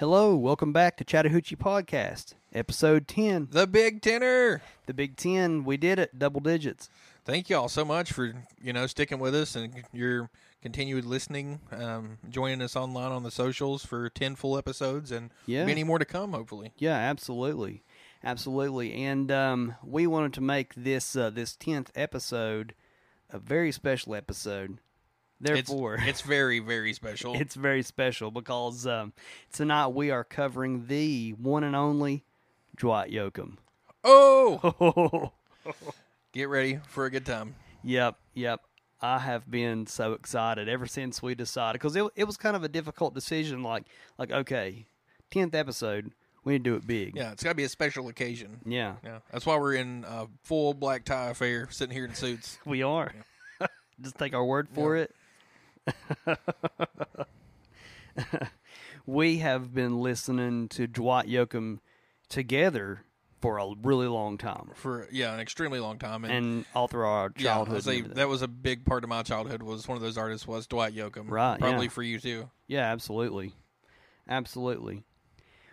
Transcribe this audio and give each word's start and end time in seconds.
Hello, 0.00 0.34
welcome 0.34 0.72
back 0.72 0.96
to 0.96 1.04
Chattahoochee 1.04 1.56
Podcast, 1.56 2.32
episode 2.54 3.06
10. 3.06 3.48
The 3.50 3.66
Big 3.66 4.00
Tenner. 4.00 4.62
The 4.86 4.94
Big 4.94 5.14
10, 5.14 5.62
we 5.64 5.76
did 5.76 5.98
it, 5.98 6.18
double 6.18 6.40
digits. 6.40 6.88
Thank 7.26 7.50
you 7.50 7.58
all 7.58 7.68
so 7.68 7.84
much 7.84 8.10
for 8.10 8.32
you 8.62 8.72
know 8.72 8.86
sticking 8.86 9.18
with 9.18 9.34
us 9.34 9.54
and 9.54 9.84
your 9.92 10.30
continued 10.62 11.04
listening, 11.04 11.60
um, 11.70 12.16
joining 12.30 12.62
us 12.62 12.76
online 12.76 13.12
on 13.12 13.24
the 13.24 13.30
socials 13.30 13.84
for 13.84 14.08
ten 14.08 14.36
full 14.36 14.56
episodes 14.56 15.12
and 15.12 15.32
Yeah. 15.44 15.66
many 15.66 15.84
more 15.84 15.98
to 15.98 16.06
come. 16.06 16.32
Hopefully, 16.32 16.72
Yeah, 16.78 16.96
absolutely. 16.96 17.82
Absolutely. 18.24 18.94
And 19.04 19.30
um, 19.30 19.74
we 19.84 20.06
wanted 20.06 20.32
to 20.32 20.40
make 20.40 20.72
this 20.76 21.14
uh, 21.14 21.28
this 21.28 21.58
10th 21.58 21.88
episode 21.94 22.74
a 23.28 23.38
very 23.38 23.70
special 23.70 24.14
episode. 24.14 24.78
Therefore, 25.40 25.94
it's, 25.94 26.06
it's 26.06 26.20
very 26.22 26.58
very 26.58 26.92
special. 26.92 27.34
it's 27.34 27.54
very 27.54 27.82
special 27.82 28.30
because 28.30 28.86
um, 28.86 29.12
tonight 29.52 29.88
we 29.88 30.10
are 30.10 30.24
covering 30.24 30.86
the 30.86 31.30
one 31.32 31.64
and 31.64 31.74
only 31.74 32.24
Dwight 32.76 33.10
Yoakam. 33.10 33.56
oh, 34.04 35.32
get 36.32 36.48
ready 36.48 36.78
for 36.88 37.06
a 37.06 37.10
good 37.10 37.26
time. 37.26 37.54
Yep, 37.82 38.16
yep. 38.34 38.60
I 39.02 39.18
have 39.18 39.50
been 39.50 39.86
so 39.86 40.12
excited 40.12 40.68
ever 40.68 40.86
since 40.86 41.22
we 41.22 41.34
decided 41.34 41.80
because 41.80 41.96
it 41.96 42.04
it 42.16 42.24
was 42.24 42.36
kind 42.36 42.54
of 42.54 42.62
a 42.62 42.68
difficult 42.68 43.14
decision. 43.14 43.62
Like 43.62 43.84
like 44.18 44.30
okay, 44.30 44.84
tenth 45.30 45.54
episode, 45.54 46.12
we 46.44 46.52
need 46.54 46.64
to 46.64 46.70
do 46.70 46.76
it 46.76 46.86
big. 46.86 47.16
Yeah, 47.16 47.32
it's 47.32 47.42
got 47.42 47.50
to 47.50 47.56
be 47.56 47.64
a 47.64 47.68
special 47.68 48.08
occasion. 48.08 48.60
yeah, 48.66 48.96
Yeah, 49.02 49.20
that's 49.32 49.46
why 49.46 49.56
we're 49.56 49.74
in 49.74 50.04
uh, 50.04 50.26
full 50.42 50.74
black 50.74 51.04
tie 51.04 51.30
affair, 51.30 51.68
sitting 51.70 51.94
here 51.94 52.04
in 52.04 52.14
suits. 52.14 52.58
we 52.66 52.82
are. 52.82 53.12
Just 54.00 54.18
take 54.18 54.34
our 54.34 54.44
word 54.44 54.68
for 54.72 54.96
it. 54.96 55.14
we 59.06 59.38
have 59.38 59.74
been 59.74 60.00
listening 60.00 60.68
to 60.68 60.86
Dwight 60.86 61.26
Yoakam 61.28 61.78
together 62.28 63.04
for 63.40 63.58
a 63.58 63.66
really 63.82 64.06
long 64.06 64.36
time, 64.36 64.70
for 64.74 65.08
yeah 65.10 65.32
an 65.32 65.40
extremely 65.40 65.80
long 65.80 65.98
time 65.98 66.24
and, 66.24 66.32
and 66.32 66.64
all 66.74 66.88
through 66.88 67.06
our 67.06 67.32
yeah, 67.38 67.54
childhood. 67.54 67.74
was 67.76 67.88
a- 67.88 68.00
that 68.02 68.28
was 68.28 68.42
a 68.42 68.48
big 68.48 68.84
part 68.84 69.02
of 69.02 69.08
my 69.08 69.22
childhood 69.22 69.62
was 69.62 69.88
one 69.88 69.96
of 69.96 70.02
those 70.02 70.18
artists 70.18 70.46
was 70.46 70.66
Dwight 70.66 70.94
Yoakam 70.94 71.30
Right, 71.30 71.58
probably 71.58 71.86
yeah. 71.86 71.90
for 71.90 72.02
you 72.02 72.18
too 72.20 72.50
Yeah, 72.66 72.82
absolutely, 72.92 73.54
absolutely. 74.28 75.04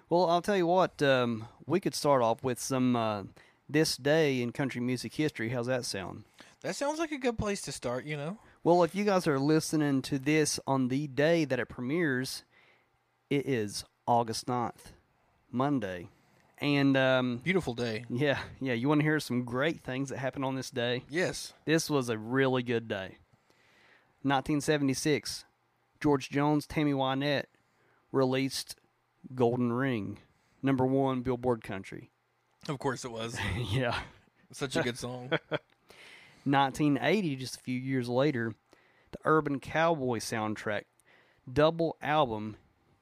Well, 0.09 0.30
I'll 0.30 0.42
tell 0.42 0.55
you 0.55 0.66
what. 0.67 1.02
Um, 1.02 1.49
we 1.66 1.81
could 1.81 1.94
start 1.94 2.21
off 2.21 2.42
with 2.42 2.61
some 2.61 2.95
uh, 2.95 3.23
this 3.67 3.97
day 3.97 4.42
in 4.42 4.53
country 4.53 4.80
music 4.80 5.14
history. 5.16 5.49
How's 5.49 5.67
that 5.67 5.83
sound? 5.83 6.23
that 6.61 6.75
sounds 6.77 6.97
like 6.99 7.11
a 7.11 7.17
good 7.19 7.38
place 7.38 7.61
to 7.61 7.71
start 7.73 8.05
you 8.05 8.16
know 8.17 8.38
Well, 8.68 8.84
if 8.84 8.94
you 8.94 9.06
guys 9.06 9.28
are 9.28 9.40
listening 9.40 10.02
to 10.02 10.20
this 10.20 10.60
on 10.68 10.90
the 10.90 11.08
day 11.08 11.46
that 11.46 11.58
it 11.58 11.70
premieres, 11.70 12.44
it 13.30 13.48
is 13.48 13.86
August 14.06 14.46
9th, 14.46 14.92
Monday. 15.50 16.10
And 16.58 16.98
um, 16.98 17.38
beautiful 17.38 17.73
day 17.73 18.04
yeah, 18.10 18.40
yeah, 18.60 18.73
you 18.73 18.90
want 18.90 19.00
to 19.00 19.06
hear 19.06 19.22
some 19.22 19.45
great 19.45 19.86
things 19.86 20.10
that 20.10 20.18
happened 20.18 20.44
on 20.44 20.56
this 20.56 20.70
day? 20.70 21.04
yes 21.10 21.54
This 21.64 21.90
was 21.90 22.10
a 22.10 22.18
really 22.18 22.62
good 22.62 22.89
day. 22.89 23.20
1976, 24.23 25.45
George 26.02 26.30
Jones, 26.30 26.67
Tammy 26.67 26.92
Wynette 26.92 27.45
released 28.11 28.76
Golden 29.33 29.72
Ring, 29.72 30.17
number 30.61 30.86
one 30.86 31.22
Billboard 31.22 31.64
Country. 31.64 32.11
of 32.67 32.80
course 32.80 33.06
it 33.06 33.11
was 33.11 33.38
yeah. 33.72 33.98
such 34.52 34.76
a 34.76 34.83
good 34.83 34.98
song 34.98 35.32
1980, 36.47 37.35
just 37.35 37.58
a 37.58 37.59
few 37.59 37.77
years 37.80 38.08
later, 38.09 38.53
the 39.11 39.19
Urban 39.25 39.59
Cowboy 39.59 40.19
soundtrack 40.19 40.83
double 41.52 41.97
album 42.02 42.58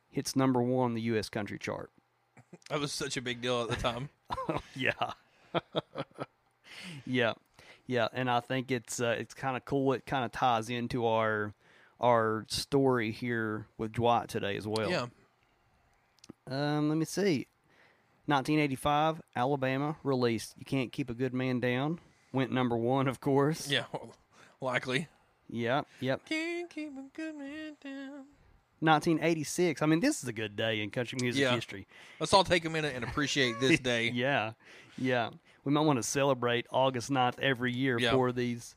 hits 0.10 0.36
number 0.36 0.62
one 0.62 0.86
on 0.86 0.94
the 0.94 1.02
U.S. 1.02 1.30
country 1.30 1.58
chart. 1.60 1.92
that 2.70 2.80
was 2.80 2.92
such 2.92 3.18
a 3.18 3.22
big 3.22 3.42
deal 3.42 3.62
at 3.62 3.70
the 3.70 3.76
time 3.76 4.10
Yeah, 4.76 4.92
yeah, 7.06 7.34
yeah, 7.88 8.08
and 8.14 8.30
I 8.30 8.40
think 8.40 8.72
it's 8.72 9.00
uh, 9.00 9.16
it's 9.18 9.34
kind 9.34 9.56
of 9.58 9.66
cool. 9.66 9.94
It 9.94 10.06
kind 10.06 10.26
of 10.26 10.32
ties 10.32 10.70
into 10.70 11.06
our 11.06 11.54
our 12.00 12.46
story 12.50 13.12
here 13.12 13.68
with 13.78 13.94
Dwight 13.94 14.28
today 14.28 14.58
as 14.58 14.68
well. 14.68 14.90
yeah 14.90 15.06
Um, 16.50 16.90
let 16.90 16.98
me 16.98 17.06
see. 17.06 17.48
1985, 18.28 19.22
Alabama 19.36 19.98
released 20.04 20.56
"You 20.58 20.66
Can't 20.66 20.92
Keep 20.92 21.10
a 21.10 21.14
Good 21.14 21.34
Man 21.34 21.60
Down." 21.60 22.00
Went 22.36 22.52
number 22.52 22.76
one, 22.78 23.08
of 23.08 23.20
course. 23.22 23.70
yeah 23.70 23.86
well, 23.92 24.14
likely 24.62 25.08
Yep. 25.50 25.88
Yep. 26.02 26.26
can't 26.28 26.70
keep 26.70 26.90
a 26.98 27.04
good 27.16 27.36
man 27.36 27.76
down 27.84 28.26
1986. 28.80 29.82
I 29.82 29.86
mean, 29.86 30.00
this 30.02 30.22
is 30.22 30.28
a 30.30 30.34
good 30.34 30.56
day 30.56 30.82
in 30.82 30.90
country 30.92 31.18
music 31.22 31.42
Yeah. 31.42 31.56
history. 31.56 31.88
let's 32.20 32.34
all 32.34 32.44
take 32.44 32.66
a 32.66 32.70
minute 32.70 32.94
and 32.96 33.04
appreciate 33.06 33.60
this 33.60 33.80
day 33.92 34.10
Yeah. 34.12 34.52
Yeah. 34.98 35.30
We 35.64 35.72
might 35.72 35.82
want 35.82 35.98
to 35.98 36.04
celebrate 36.04 36.68
August 36.72 37.10
9th 37.10 37.40
every 37.40 37.74
year 37.74 37.98
Yeah. 38.00 38.12
for 38.12 38.32
these. 38.32 38.76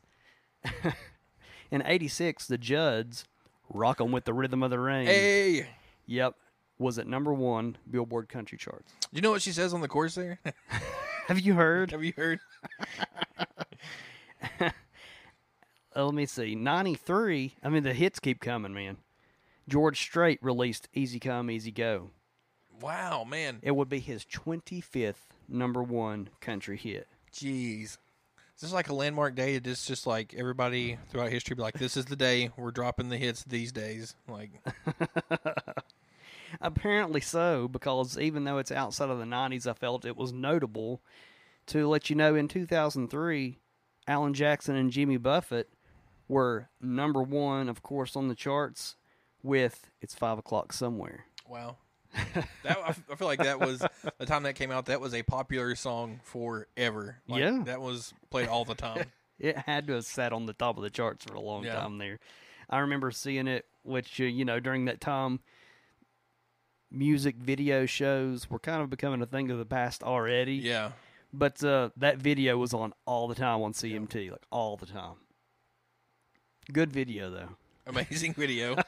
in 1.71 1.83
86, 1.85 2.47
the 2.47 2.57
Judds, 2.57 3.25
Rockin' 3.71 4.11
with 4.11 4.25
the 4.25 4.33
Rhythm 4.33 4.63
of 4.63 4.69
the 4.71 4.79
Rain. 4.79 5.05
hey 5.07 5.67
Yep. 6.07 6.35
Was 6.79 6.97
at 6.97 7.07
number 7.07 7.33
one 7.33 7.77
Billboard 7.91 8.29
country 8.29 8.57
charts. 8.57 8.93
Do 9.01 9.07
you 9.17 9.21
know 9.21 9.31
what 9.31 9.41
she 9.41 9.51
says 9.51 9.73
on 9.73 9.81
the 9.81 9.87
chorus 9.89 10.15
there 10.15 10.39
Have 11.27 11.39
you 11.39 11.53
heard? 11.53 11.91
have 11.91 12.03
you 12.03 12.13
heard 12.15 12.39
let 15.95 16.13
me 16.13 16.25
see. 16.25 16.55
93. 16.55 17.55
I 17.63 17.69
mean, 17.69 17.83
the 17.83 17.93
hits 17.93 18.19
keep 18.19 18.39
coming, 18.39 18.73
man. 18.73 18.97
George 19.67 19.99
Strait 20.01 20.39
released 20.41 20.89
Easy 20.93 21.19
Come, 21.19 21.51
Easy 21.51 21.71
Go. 21.71 22.09
wow 22.81 23.23
man 23.23 23.59
It 23.61 23.71
would 23.75 23.89
be 23.89 23.99
his 23.99 24.25
25th 24.25 25.27
number 25.47 25.83
one 25.83 26.29
country 26.41 26.75
hit. 26.77 27.07
jeez 27.31 27.97
This 28.55 28.63
is 28.63 28.71
this 28.71 28.73
like 28.73 28.89
a 28.89 28.95
landmark 28.95 29.35
day 29.35 29.55
it's 29.55 29.85
just 29.85 30.07
like 30.07 30.33
everybody 30.35 30.97
throughout 31.09 31.29
history 31.29 31.55
be 31.55 31.61
like 31.61 31.77
this 31.77 31.97
is 31.97 32.05
the 32.05 32.15
day 32.15 32.49
we're 32.57 32.71
dropping 32.71 33.09
the 33.09 33.17
hits 33.17 33.43
these 33.43 33.71
days 33.71 34.15
like 34.27 34.49
Apparently 36.61 37.21
so, 37.21 37.67
because 37.67 38.17
even 38.17 38.43
though 38.43 38.57
it's 38.57 38.71
outside 38.71 39.09
of 39.09 39.19
the 39.19 39.25
90s, 39.25 39.67
I 39.67 39.73
felt 39.73 40.03
it 40.03 40.17
was 40.17 40.33
notable 40.33 40.99
to 41.67 41.87
let 41.87 42.09
you 42.09 42.15
know 42.15 42.33
in 42.33 42.47
2003, 42.47 43.59
Alan 44.09 44.33
Jackson 44.33 44.75
and 44.75 44.91
Jimmy 44.91 45.17
Buffett 45.17 45.69
were 46.27 46.67
number 46.81 47.21
one, 47.21 47.69
of 47.69 47.83
course, 47.83 48.15
on 48.15 48.27
the 48.27 48.35
charts 48.35 48.95
with 49.43 49.89
It's 50.01 50.15
Five 50.15 50.39
O'Clock 50.39 50.73
Somewhere. 50.73 51.25
Wow. 51.47 51.77
that 52.63 52.77
I 52.85 52.91
feel 52.93 53.27
like 53.27 53.39
that 53.43 53.59
was 53.59 53.85
the 54.17 54.25
time 54.25 54.43
that 54.43 54.55
came 54.55 54.71
out. 54.71 54.87
That 54.87 54.99
was 54.99 55.13
a 55.13 55.21
popular 55.21 55.75
song 55.75 56.19
forever. 56.23 57.17
Like, 57.27 57.39
Yeah. 57.41 57.61
that 57.65 57.81
was 57.81 58.13
played 58.31 58.47
all 58.47 58.65
the 58.65 58.75
time. 58.75 59.05
It 59.41 59.55
had 59.57 59.87
to 59.87 59.93
have 59.93 60.03
sat 60.03 60.33
on 60.33 60.47
the 60.47 60.51
top 60.53 60.75
of 60.75 60.83
the 60.83 60.89
charts 60.89 61.23
for 61.23 61.33
a 61.33 61.39
long 61.39 61.63
Yeah. 61.63 61.75
time 61.75 61.97
there. 61.97 62.19
I 62.69 62.79
remember 62.79 63.09
seeing 63.09 63.47
it, 63.47 63.65
which, 63.83 64.19
uh, 64.19 64.25
you 64.25 64.43
know, 64.43 64.59
during 64.59 64.83
that 64.85 64.99
time, 64.99 65.39
music 66.91 67.37
video 67.37 67.85
shows 67.85 68.49
were 68.49 68.59
kind 68.59 68.81
of 68.81 68.89
becoming 68.89 69.21
a 69.21 69.25
thing 69.25 69.49
of 69.49 69.57
the 69.57 69.65
past 69.65 70.03
already. 70.03 70.55
yeah, 70.55 70.91
But 71.31 71.63
uh, 71.63 71.89
that 71.97 72.17
video 72.17 72.57
was 72.57 72.73
on 72.73 72.93
all 73.05 73.27
the 73.27 73.35
time 73.35 73.61
on 73.61 73.73
CMT, 73.73 74.31
like 74.31 74.45
all 74.51 74.77
the 74.77 74.85
time. 74.85 75.15
Good 76.71 76.91
video 76.91 77.29
though. 77.29 77.49
amazing 77.87 78.33
video. 78.37 78.75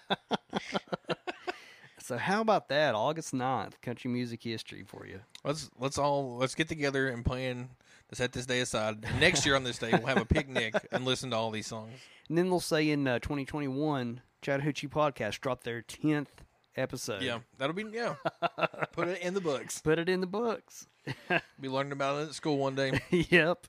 So 2.03 2.17
how 2.17 2.41
about 2.41 2.67
that? 2.69 2.93
August 2.93 3.31
9th, 3.33 3.79
country 3.81 4.11
music 4.11 4.43
history 4.43 4.83
for 4.83 5.05
you. 5.05 5.21
let's 5.45 5.69
let's 5.79 5.97
all 5.97 6.35
let's 6.35 6.55
get 6.55 6.67
together 6.67 7.07
and 7.07 7.23
plan 7.23 7.69
to 8.09 8.15
set 8.15 8.33
this 8.33 8.45
day 8.45 8.59
aside. 8.59 9.05
Next 9.19 9.45
year 9.45 9.55
on 9.55 9.63
this 9.63 9.77
day, 9.77 9.91
we'll 9.93 10.07
have 10.07 10.17
a 10.17 10.25
picnic 10.25 10.73
and 10.91 11.05
listen 11.05 11.29
to 11.29 11.37
all 11.37 11.51
these 11.51 11.67
songs. 11.67 11.93
And 12.27 12.37
then 12.37 12.49
they'll 12.49 12.59
say 12.59 12.89
in 12.89 13.07
uh, 13.07 13.19
2021, 13.19 14.21
Chattahoochee 14.41 14.89
Podcast 14.89 15.39
dropped 15.39 15.63
their 15.63 15.83
10th 15.83 16.41
episode. 16.75 17.21
Yeah, 17.21 17.39
that'll 17.57 17.75
be 17.75 17.85
yeah. 17.91 18.15
Put 18.93 19.07
it 19.07 19.21
in 19.21 19.33
the 19.33 19.41
books. 19.41 19.81
Put 19.81 19.99
it 19.99 20.09
in 20.09 20.21
the 20.21 20.27
books. 20.27 20.87
Be 21.59 21.69
learning 21.69 21.93
about 21.93 22.21
it 22.21 22.29
at 22.29 22.35
school 22.35 22.57
one 22.57 22.75
day. 22.75 22.99
yep. 23.09 23.65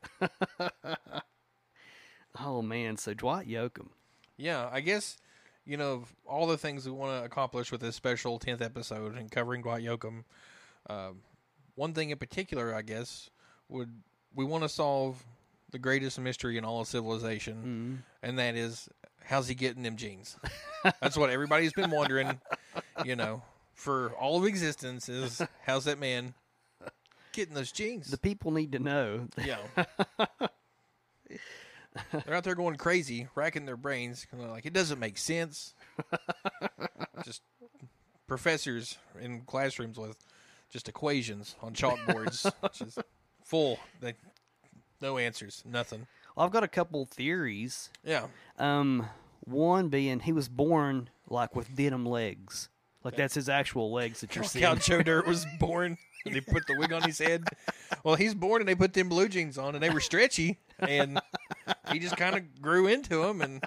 oh 2.39 2.63
man, 2.63 2.97
so 2.97 3.15
Dwight 3.15 3.49
Yoakam. 3.49 3.89
Yeah, 4.37 4.69
I 4.71 4.81
guess 4.81 5.17
you 5.65 5.77
know 5.77 5.93
of 5.95 6.15
all 6.27 6.47
the 6.47 6.59
things 6.59 6.85
we 6.85 6.93
want 6.93 7.19
to 7.19 7.25
accomplish 7.25 7.73
with 7.73 7.81
this 7.81 7.97
special 7.97 8.39
tenth 8.39 8.63
episode 8.63 9.17
and 9.17 9.31
covering 9.31 9.63
Dwight 9.63 9.85
Yoakam. 9.85 10.25
Um, 10.89 11.21
one 11.75 11.95
thing 11.95 12.11
in 12.11 12.19
particular, 12.19 12.75
I 12.75 12.83
guess, 12.83 13.31
would 13.69 13.91
we 14.35 14.45
want 14.45 14.65
to 14.65 14.69
solve 14.69 15.25
the 15.71 15.79
greatest 15.79 16.19
mystery 16.21 16.59
in 16.59 16.65
all 16.65 16.81
of 16.81 16.87
civilization, 16.87 18.03
and 18.23 18.39
that 18.39 18.57
is 18.57 18.89
how's 19.25 19.49
he 19.49 19.55
getting 19.55 19.83
them 19.83 19.97
jeans? 19.97 20.37
That's 21.01 21.17
what 21.17 21.31
everybody's 21.31 21.73
been 21.73 21.91
wondering. 21.91 22.39
You 23.05 23.17
know, 23.17 23.43
for 23.75 24.11
all 24.13 24.39
of 24.39 24.45
existence, 24.47 25.09
is 25.09 25.43
how's 25.67 25.85
that 25.87 25.99
man 25.99 26.35
getting 27.33 27.55
those 27.55 27.73
jeans? 27.73 28.09
The 28.11 28.19
people 28.19 28.51
need 28.53 28.73
to 28.73 28.79
know. 28.79 29.29
Yeah. 29.45 29.59
they're 32.25 32.35
out 32.35 32.45
there 32.45 32.55
going 32.55 32.77
crazy, 32.77 33.29
racking 33.35 33.67
their 33.67 33.77
brains. 33.77 34.25
'cause 34.25 34.39
they're 34.41 34.49
like, 34.49 34.67
it 34.67 34.73
doesn't 34.73 34.99
make 34.99 35.19
sense. 35.19 35.75
Just 37.25 37.43
professors 38.27 38.99
in 39.21 39.43
classrooms 39.43 39.99
with 39.99 40.17
just 40.71 40.89
equations 40.89 41.55
on 41.63 41.75
chalkboards, 41.75 42.51
just 42.73 42.99
full. 43.45 43.79
They, 44.01 44.15
no 45.01 45.19
answers, 45.19 45.63
nothing. 45.67 46.07
I've 46.37 46.51
got 46.51 46.65
a 46.65 46.69
couple 46.69 47.05
theories. 47.05 47.91
Yeah, 48.05 48.29
Um, 48.59 49.07
one 49.45 49.89
being 49.91 50.21
he 50.21 50.33
was 50.33 50.49
born 50.49 51.11
like 51.33 51.57
with 51.57 51.75
denim 51.75 52.07
legs, 52.07 52.69
like 53.03 53.17
that's 53.17 53.35
his 53.35 53.49
actual 53.49 53.91
legs 53.93 54.21
that 54.21 54.35
you're 54.37 54.45
seeing. 54.45 54.65
how 54.65 54.75
Joe 54.77 55.03
Dirt 55.03 55.27
was 55.27 55.47
born. 55.59 55.99
and 56.25 56.35
They 56.35 56.41
put 56.41 56.67
the 56.69 56.77
wig 56.79 56.93
on 56.93 57.03
his 57.03 57.19
head. 57.19 57.43
Well, 58.05 58.15
he's 58.15 58.35
born 58.35 58.63
and 58.63 58.69
they 58.69 58.75
put 58.77 58.93
them 58.93 59.09
blue 59.09 59.29
jeans 59.29 59.59
on 59.59 59.75
and 59.75 59.83
they 59.83 59.91
were 59.91 59.99
stretchy, 60.01 60.59
and 60.79 61.21
he 61.91 61.99
just 61.99 62.17
kind 62.17 62.37
of 62.37 62.61
grew 62.63 62.87
into 62.87 63.23
them 63.23 63.41
and 63.41 63.65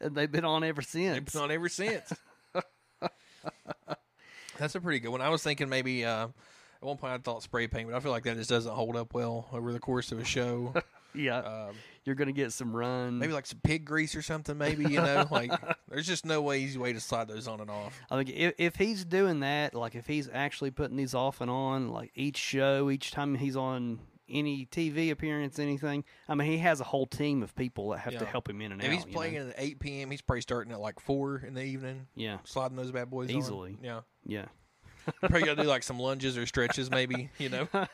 And 0.00 0.16
they've 0.16 0.30
been 0.32 0.44
on 0.44 0.64
ever 0.64 0.80
they've 0.80 0.88
since. 0.88 1.32
been 1.32 1.42
on 1.42 1.50
ever 1.52 1.68
since. 1.68 2.12
That's 4.58 4.74
a 4.74 4.80
pretty 4.80 5.00
good 5.00 5.08
one. 5.10 5.20
I 5.20 5.28
was 5.30 5.42
thinking 5.42 5.68
maybe 5.68 6.04
uh, 6.04 6.26
at 6.28 6.82
one 6.82 6.96
point 6.96 7.12
I 7.12 7.18
thought 7.18 7.42
spray 7.42 7.66
paint, 7.66 7.88
but 7.90 7.96
I 7.96 8.00
feel 8.00 8.12
like 8.12 8.22
that 8.24 8.36
just 8.36 8.50
doesn't 8.50 8.72
hold 8.72 8.96
up 8.96 9.12
well 9.12 9.48
over 9.52 9.72
the 9.72 9.80
course 9.80 10.12
of 10.12 10.18
a 10.18 10.24
show. 10.24 10.72
Yeah, 11.16 11.38
Um, 11.38 11.76
you're 12.04 12.14
gonna 12.14 12.32
get 12.32 12.52
some 12.52 12.74
run. 12.74 13.18
maybe 13.18 13.32
like 13.32 13.46
some 13.46 13.60
pig 13.62 13.84
grease 13.84 14.14
or 14.14 14.22
something. 14.22 14.56
Maybe 14.56 14.84
you 14.84 15.00
know, 15.00 15.26
like 15.30 15.50
there's 15.88 16.06
just 16.06 16.26
no 16.26 16.42
way 16.42 16.60
easy 16.60 16.78
way 16.78 16.92
to 16.92 17.00
slide 17.00 17.28
those 17.28 17.48
on 17.48 17.60
and 17.60 17.70
off. 17.70 17.98
I 18.10 18.16
think 18.16 18.30
if, 18.30 18.54
if 18.58 18.76
he's 18.76 19.04
doing 19.04 19.40
that, 19.40 19.74
like 19.74 19.94
if 19.94 20.06
he's 20.06 20.28
actually 20.32 20.70
putting 20.70 20.96
these 20.96 21.14
off 21.14 21.40
and 21.40 21.50
on, 21.50 21.90
like 21.90 22.10
each 22.14 22.36
show, 22.36 22.90
each 22.90 23.10
time 23.10 23.34
he's 23.34 23.56
on 23.56 24.00
any 24.28 24.66
TV 24.66 25.10
appearance, 25.10 25.58
anything. 25.58 26.04
I 26.28 26.34
mean, 26.34 26.50
he 26.50 26.58
has 26.58 26.80
a 26.80 26.84
whole 26.84 27.06
team 27.06 27.42
of 27.42 27.54
people 27.54 27.90
that 27.90 27.98
have 27.98 28.18
to 28.18 28.24
help 28.24 28.48
him 28.48 28.60
in 28.60 28.72
and 28.72 28.80
If 28.80 28.86
out. 28.86 28.92
If 28.92 28.98
he's 28.98 29.06
you 29.06 29.12
playing 29.12 29.34
know? 29.34 29.48
at 29.48 29.54
8 29.58 29.80
p.m., 29.80 30.10
he's 30.10 30.22
probably 30.22 30.40
starting 30.40 30.72
at 30.72 30.80
like 30.80 31.00
four 31.00 31.42
in 31.46 31.54
the 31.54 31.62
evening, 31.62 32.06
yeah, 32.14 32.38
sliding 32.44 32.76
those 32.76 32.90
bad 32.90 33.10
boys 33.10 33.30
on. 33.30 33.36
Easily. 33.36 33.78
Yeah, 33.82 34.00
yeah. 34.26 34.46
probably 35.20 35.42
got 35.42 35.56
to 35.56 35.62
do 35.62 35.68
like 35.68 35.82
some 35.82 35.98
lunges 35.98 36.38
or 36.38 36.46
stretches, 36.46 36.90
maybe. 36.90 37.30
You 37.38 37.50
know, 37.50 37.68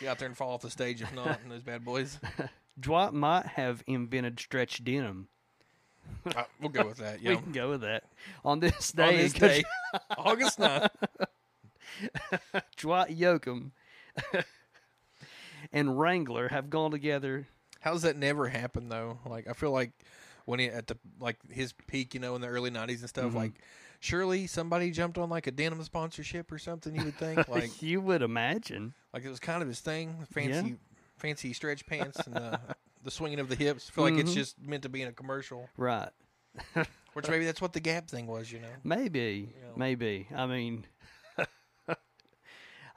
get 0.00 0.08
out 0.10 0.18
there 0.18 0.26
and 0.28 0.36
fall 0.36 0.52
off 0.52 0.62
the 0.62 0.70
stage 0.70 1.00
if 1.02 1.12
not, 1.14 1.40
and 1.42 1.50
those 1.50 1.62
bad 1.62 1.84
boys. 1.84 2.18
Dwight 2.80 3.12
might 3.12 3.46
have 3.46 3.82
invented 3.86 4.38
stretch 4.40 4.84
denim. 4.84 5.28
Uh, 6.34 6.42
we'll 6.60 6.70
go 6.70 6.86
with 6.86 6.96
that. 6.98 7.20
We 7.24 7.36
can 7.36 7.52
go 7.52 7.70
with 7.70 7.82
that 7.82 8.02
on 8.44 8.58
this 8.60 8.92
on 8.98 9.06
day. 9.06 9.28
day, 9.28 9.62
August 10.18 10.58
9th. 10.58 10.88
Dwight 12.76 13.16
Yoakam 13.16 13.70
and 15.72 15.98
Wrangler 15.98 16.48
have 16.48 16.70
gone 16.70 16.90
together. 16.90 17.46
How's 17.80 18.02
that 18.02 18.16
never 18.16 18.48
happened 18.48 18.90
though? 18.90 19.18
Like 19.26 19.48
I 19.48 19.52
feel 19.52 19.70
like 19.70 19.92
when 20.44 20.58
he 20.58 20.66
at 20.66 20.86
the 20.88 20.98
like 21.20 21.36
his 21.50 21.72
peak, 21.86 22.14
you 22.14 22.20
know, 22.20 22.34
in 22.34 22.40
the 22.40 22.48
early 22.48 22.70
'90s 22.70 23.00
and 23.00 23.08
stuff, 23.08 23.32
Mhm. 23.32 23.34
like 23.34 23.52
surely 24.00 24.46
somebody 24.46 24.90
jumped 24.90 25.16
on 25.18 25.30
like 25.30 25.46
a 25.46 25.50
denim 25.50 25.82
sponsorship 25.84 26.50
or 26.50 26.58
something. 26.58 26.94
You 26.96 27.04
would 27.04 27.16
think 27.16 27.46
like 27.48 27.80
you 27.82 28.00
would 28.00 28.22
imagine. 28.22 28.94
like 29.14 29.24
it 29.24 29.28
was 29.30 29.38
kind 29.40 29.62
of 29.62 29.68
his 29.68 29.80
thing, 29.80 30.26
fancy 30.32 30.76
fancy 31.18 31.52
stretch 31.52 31.86
pants 31.86 32.18
and 32.26 32.34
the 32.34 32.60
the 33.04 33.10
swinging 33.10 33.38
of 33.40 33.48
the 33.48 33.56
hips. 33.56 33.90
I 33.90 33.92
feel 33.94 34.04
like 34.04 34.14
it's 34.14 34.32
Mhm. 34.32 34.34
just 34.34 34.60
meant 34.60 34.82
to 34.82 34.88
be 34.88 35.02
in 35.02 35.08
a 35.08 35.12
commercial, 35.12 35.68
Right. 35.76 36.10
which 37.12 37.28
maybe 37.28 37.44
that's 37.44 37.60
what 37.60 37.72
the 37.72 37.80
Gap 37.80 38.08
thing 38.08 38.26
was. 38.26 38.50
You 38.50 38.60
know, 38.60 38.68
Maybe. 38.84 39.54
Yeah. 39.56 39.68
Maybe. 39.76 40.26
I 40.34 40.46
mean 40.46 40.86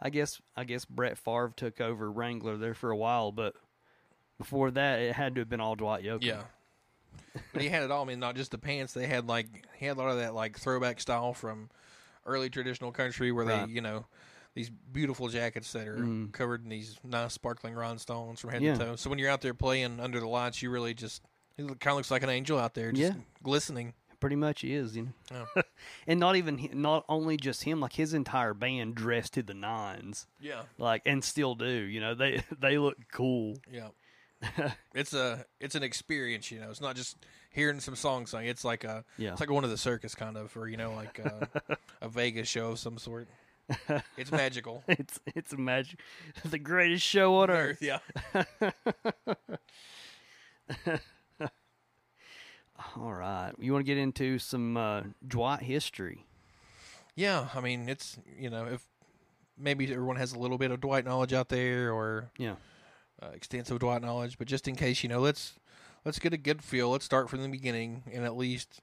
I 0.01 0.09
guess 0.09 0.41
I 0.55 0.63
guess 0.65 0.83
Brett 0.85 1.17
Favre 1.17 1.53
took 1.55 1.79
over 1.79 2.11
Wrangler 2.11 2.57
there 2.57 2.73
for 2.73 2.91
a 2.91 2.97
while, 2.97 3.31
but 3.31 3.55
before 4.37 4.69
that 4.71 4.99
it 4.99 5.15
had 5.15 5.35
to 5.35 5.41
have 5.41 5.49
been 5.49 5.61
all 5.61 5.75
Dwight 5.75 6.03
Yoakam. 6.03 6.23
yeah. 6.23 6.41
But 7.53 7.61
he 7.61 7.69
had 7.69 7.83
it 7.83 7.91
all. 7.91 8.03
I 8.03 8.07
mean, 8.07 8.19
not 8.19 8.35
just 8.35 8.51
the 8.51 8.57
pants. 8.57 8.93
They 8.93 9.07
had 9.07 9.27
like 9.27 9.47
he 9.77 9.85
had 9.85 9.97
a 9.97 9.99
lot 9.99 10.09
of 10.11 10.17
that 10.17 10.33
like 10.33 10.57
throwback 10.57 10.99
style 10.99 11.33
from 11.33 11.69
early 12.25 12.49
traditional 12.49 12.91
country, 12.91 13.31
where 13.31 13.45
Right. 13.45 13.65
they 13.67 13.73
you 13.73 13.81
know 13.81 14.05
these 14.55 14.69
beautiful 14.69 15.27
jackets 15.29 15.71
that 15.73 15.87
are 15.87 15.97
Mm. 15.97 16.31
covered 16.31 16.63
in 16.63 16.69
these 16.69 16.99
nice 17.03 17.33
sparkling 17.33 17.73
rhinestones 17.73 18.39
from 18.39 18.51
head 18.51 18.61
Yeah. 18.61 18.73
to 18.75 18.79
toe. 18.85 18.95
So 18.95 19.09
when 19.09 19.17
you're 19.19 19.29
out 19.31 19.41
there 19.41 19.53
playing 19.55 19.99
under 19.99 20.19
the 20.19 20.27
lights, 20.27 20.61
you 20.61 20.69
really 20.69 20.93
just 20.93 21.23
it 21.57 21.63
kind 21.79 21.91
of 21.93 21.95
looks 21.97 22.11
like 22.11 22.23
an 22.23 22.29
angel 22.29 22.57
out 22.59 22.73
there, 22.75 22.91
just 22.91 23.15
Yeah. 23.15 23.21
glistening. 23.41 23.93
Pretty 24.19 24.35
much 24.37 24.61
he 24.61 24.73
is, 24.73 24.95
you 24.95 25.11
know. 25.31 25.45
Yeah. 25.55 25.61
and 26.07 26.17
not 26.19 26.35
even 26.37 26.69
not 26.73 27.03
only 27.09 27.35
just 27.35 27.63
him, 27.63 27.81
like 27.81 27.93
his 27.93 28.13
entire 28.13 28.53
band 28.53 28.95
dressed 28.95 29.33
to 29.33 29.43
the 29.43 29.53
nines. 29.53 30.27
Yeah, 30.39 30.63
Like 30.77 31.01
and 31.05 31.21
still 31.23 31.55
do, 31.55 31.67
you 31.67 31.99
know. 31.99 32.13
They 32.15 32.41
they 32.57 32.77
look 32.77 32.97
cool. 33.11 33.57
yeah. 33.69 33.89
it's 34.93 35.13
a 35.13 35.45
it's 35.59 35.75
an 35.75 35.83
experience, 35.83 36.51
you 36.51 36.59
know. 36.59 36.69
It's 36.69 36.81
not 36.81 36.95
just 36.95 37.17
hearing 37.51 37.79
some 37.79 37.95
songs 37.95 38.31
sung. 38.31 38.45
It's 38.45 38.63
like 38.65 38.83
a 38.83 39.03
Yeah. 39.17 39.31
it's 39.31 39.39
like 39.39 39.49
one 39.51 39.63
of 39.63 39.69
the 39.69 39.77
circus, 39.77 40.15
kind 40.15 40.37
of, 40.37 40.55
or 40.57 40.67
you 40.67 40.77
know, 40.77 40.93
like 40.93 41.19
a, 41.19 41.47
a 42.01 42.09
Vegas 42.09 42.47
show 42.47 42.71
of 42.71 42.79
some 42.79 42.97
sort. 42.97 43.27
It's 44.17 44.31
magical. 44.31 44.83
It's 44.87 45.19
it's 45.35 45.53
a 45.53 45.57
magic 45.57 45.99
the 46.45 46.59
greatest 46.59 47.05
show 47.05 47.35
on 47.37 47.49
earth. 47.49 47.81
Yeah. 47.81 47.99
All 52.97 53.13
right. 53.13 53.51
You 53.59 53.71
want 53.71 53.85
to 53.85 53.89
get 53.91 53.97
into 53.97 54.39
some 54.39 54.75
uh, 54.77 55.03
Dwight 55.25 55.61
history? 55.61 56.25
Yeah, 57.15 57.47
I 57.53 57.61
mean, 57.61 57.87
it's 57.87 58.17
you 58.37 58.49
know, 58.49 58.65
if 58.65 58.85
maybe 59.57 59.85
everyone 59.91 60.15
has 60.17 60.33
a 60.33 60.39
little 60.39 60.57
bit 60.57 60.71
of 60.71 60.81
Dwight 60.81 61.05
knowledge 61.05 61.33
out 61.33 61.49
there 61.49 61.93
or 61.93 62.31
Yeah. 62.37 62.55
Uh, 63.23 63.29
extensive 63.33 63.79
Dwight 63.79 64.01
knowledge, 64.01 64.37
but 64.37 64.47
just 64.47 64.67
in 64.67 64.75
case, 64.75 65.03
you 65.03 65.09
know, 65.09 65.19
let's 65.19 65.53
let's 66.05 66.19
get 66.19 66.33
a 66.33 66.37
good 66.37 66.61
feel. 66.63 66.89
Let's 66.89 67.05
start 67.05 67.29
from 67.29 67.41
the 67.41 67.47
beginning 67.47 68.03
and 68.11 68.25
at 68.25 68.35
least 68.35 68.81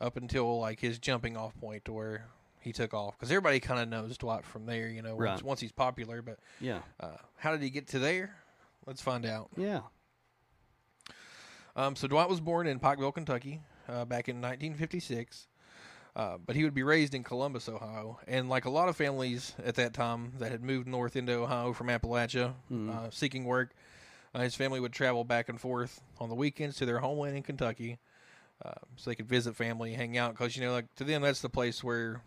up 0.00 0.16
until 0.16 0.58
like 0.60 0.80
his 0.80 0.98
jumping 0.98 1.36
off 1.36 1.58
point 1.60 1.84
to 1.86 1.92
where 1.92 2.26
he 2.60 2.72
took 2.72 2.92
off, 2.94 3.18
because 3.18 3.30
everybody 3.30 3.58
kind 3.58 3.80
of 3.80 3.88
knows 3.88 4.16
Dwight 4.18 4.44
from 4.44 4.66
there, 4.66 4.88
you 4.88 5.00
know, 5.02 5.16
once, 5.16 5.42
once 5.42 5.60
he's 5.60 5.72
popular. 5.72 6.20
But 6.22 6.38
Yeah. 6.60 6.80
uh, 7.00 7.16
how 7.36 7.52
did 7.52 7.62
he 7.62 7.70
get 7.70 7.86
to 7.88 7.98
there? 7.98 8.34
Let's 8.86 9.00
find 9.02 9.24
out. 9.26 9.48
Yeah. 9.56 9.80
Um, 11.76 11.96
so 11.96 12.06
Dwight 12.08 12.28
was 12.28 12.40
born 12.40 12.66
in 12.66 12.80
Pikeville, 12.80 13.14
Kentucky, 13.14 13.62
uh, 13.88 14.04
back 14.04 14.28
in 14.28 14.36
1956. 14.40 15.46
Uh, 16.16 16.36
but 16.44 16.56
he 16.56 16.64
would 16.64 16.74
be 16.74 16.82
raised 16.82 17.14
in 17.14 17.22
Columbus, 17.22 17.68
Ohio, 17.68 18.18
and 18.26 18.48
like 18.48 18.64
a 18.64 18.70
lot 18.70 18.88
of 18.88 18.96
families 18.96 19.54
at 19.64 19.76
that 19.76 19.94
time 19.94 20.32
that 20.38 20.50
had 20.50 20.62
moved 20.62 20.88
north 20.88 21.14
into 21.14 21.32
Ohio 21.32 21.72
from 21.72 21.86
Appalachia, 21.86 22.54
Mhm. 22.70 22.90
uh, 22.90 23.10
seeking 23.10 23.44
work, 23.44 23.70
uh, 24.34 24.40
his 24.40 24.54
family 24.56 24.80
would 24.80 24.92
travel 24.92 25.22
back 25.24 25.48
and 25.48 25.60
forth 25.60 26.00
on 26.18 26.28
the 26.28 26.34
weekends 26.34 26.76
to 26.78 26.86
their 26.86 26.98
homeland 26.98 27.36
in 27.36 27.42
Kentucky, 27.44 27.98
uh, 28.64 28.72
so 28.96 29.08
they 29.10 29.14
could 29.14 29.28
visit 29.28 29.54
family, 29.54 29.94
hang 29.94 30.18
out. 30.18 30.32
Because 30.32 30.56
you 30.56 30.62
know, 30.62 30.72
like 30.72 30.92
to 30.96 31.04
them, 31.04 31.22
that's 31.22 31.40
the 31.42 31.48
place 31.48 31.82
where 31.84 32.22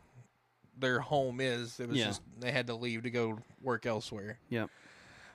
their 0.80 1.00
home 1.02 1.40
is. 1.42 1.80
It 1.80 1.90
was 1.90 1.98
Yeah. 2.00 2.08
just 2.08 2.22
they 2.40 2.52
had 2.52 2.68
to 2.68 2.76
leave 2.76 3.04
to 3.04 3.12
go 3.12 3.40
work 3.62 3.86
elsewhere. 3.86 4.40
Yep. 4.50 4.70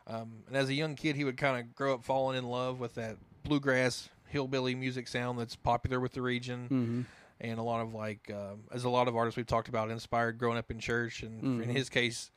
Um, 0.06 0.42
and 0.48 0.56
as 0.56 0.70
a 0.70 0.74
young 0.74 0.94
kid, 0.96 1.16
he 1.16 1.24
would 1.24 1.36
kind 1.36 1.60
of 1.60 1.74
grow 1.74 1.94
up 1.94 2.02
falling 2.02 2.38
in 2.38 2.44
love 2.48 2.80
with 2.80 2.94
that 2.94 3.18
bluegrass 3.44 4.08
hillbilly 4.26 4.74
music 4.74 5.06
sound 5.06 5.38
that's 5.38 5.54
popular 5.54 6.00
with 6.00 6.12
the 6.12 6.22
region, 6.22 6.64
Mm-hmm. 6.70 7.02
And 7.40 7.58
a 7.58 7.62
lot 7.62 7.80
of 7.80 7.94
like, 7.94 8.30
uh, 8.30 8.54
as 8.72 8.84
a 8.84 8.88
lot 8.90 9.08
of 9.08 9.16
artists 9.16 9.36
we've 9.36 9.46
talked 9.46 9.68
about, 9.68 9.90
inspired 9.90 10.38
growing 10.38 10.58
up 10.58 10.70
in 10.70 10.78
church. 10.80 11.22
And 11.22 11.62
in 11.62 11.68
Mhm. 11.68 11.72
his 11.72 11.88
case, 11.88 12.30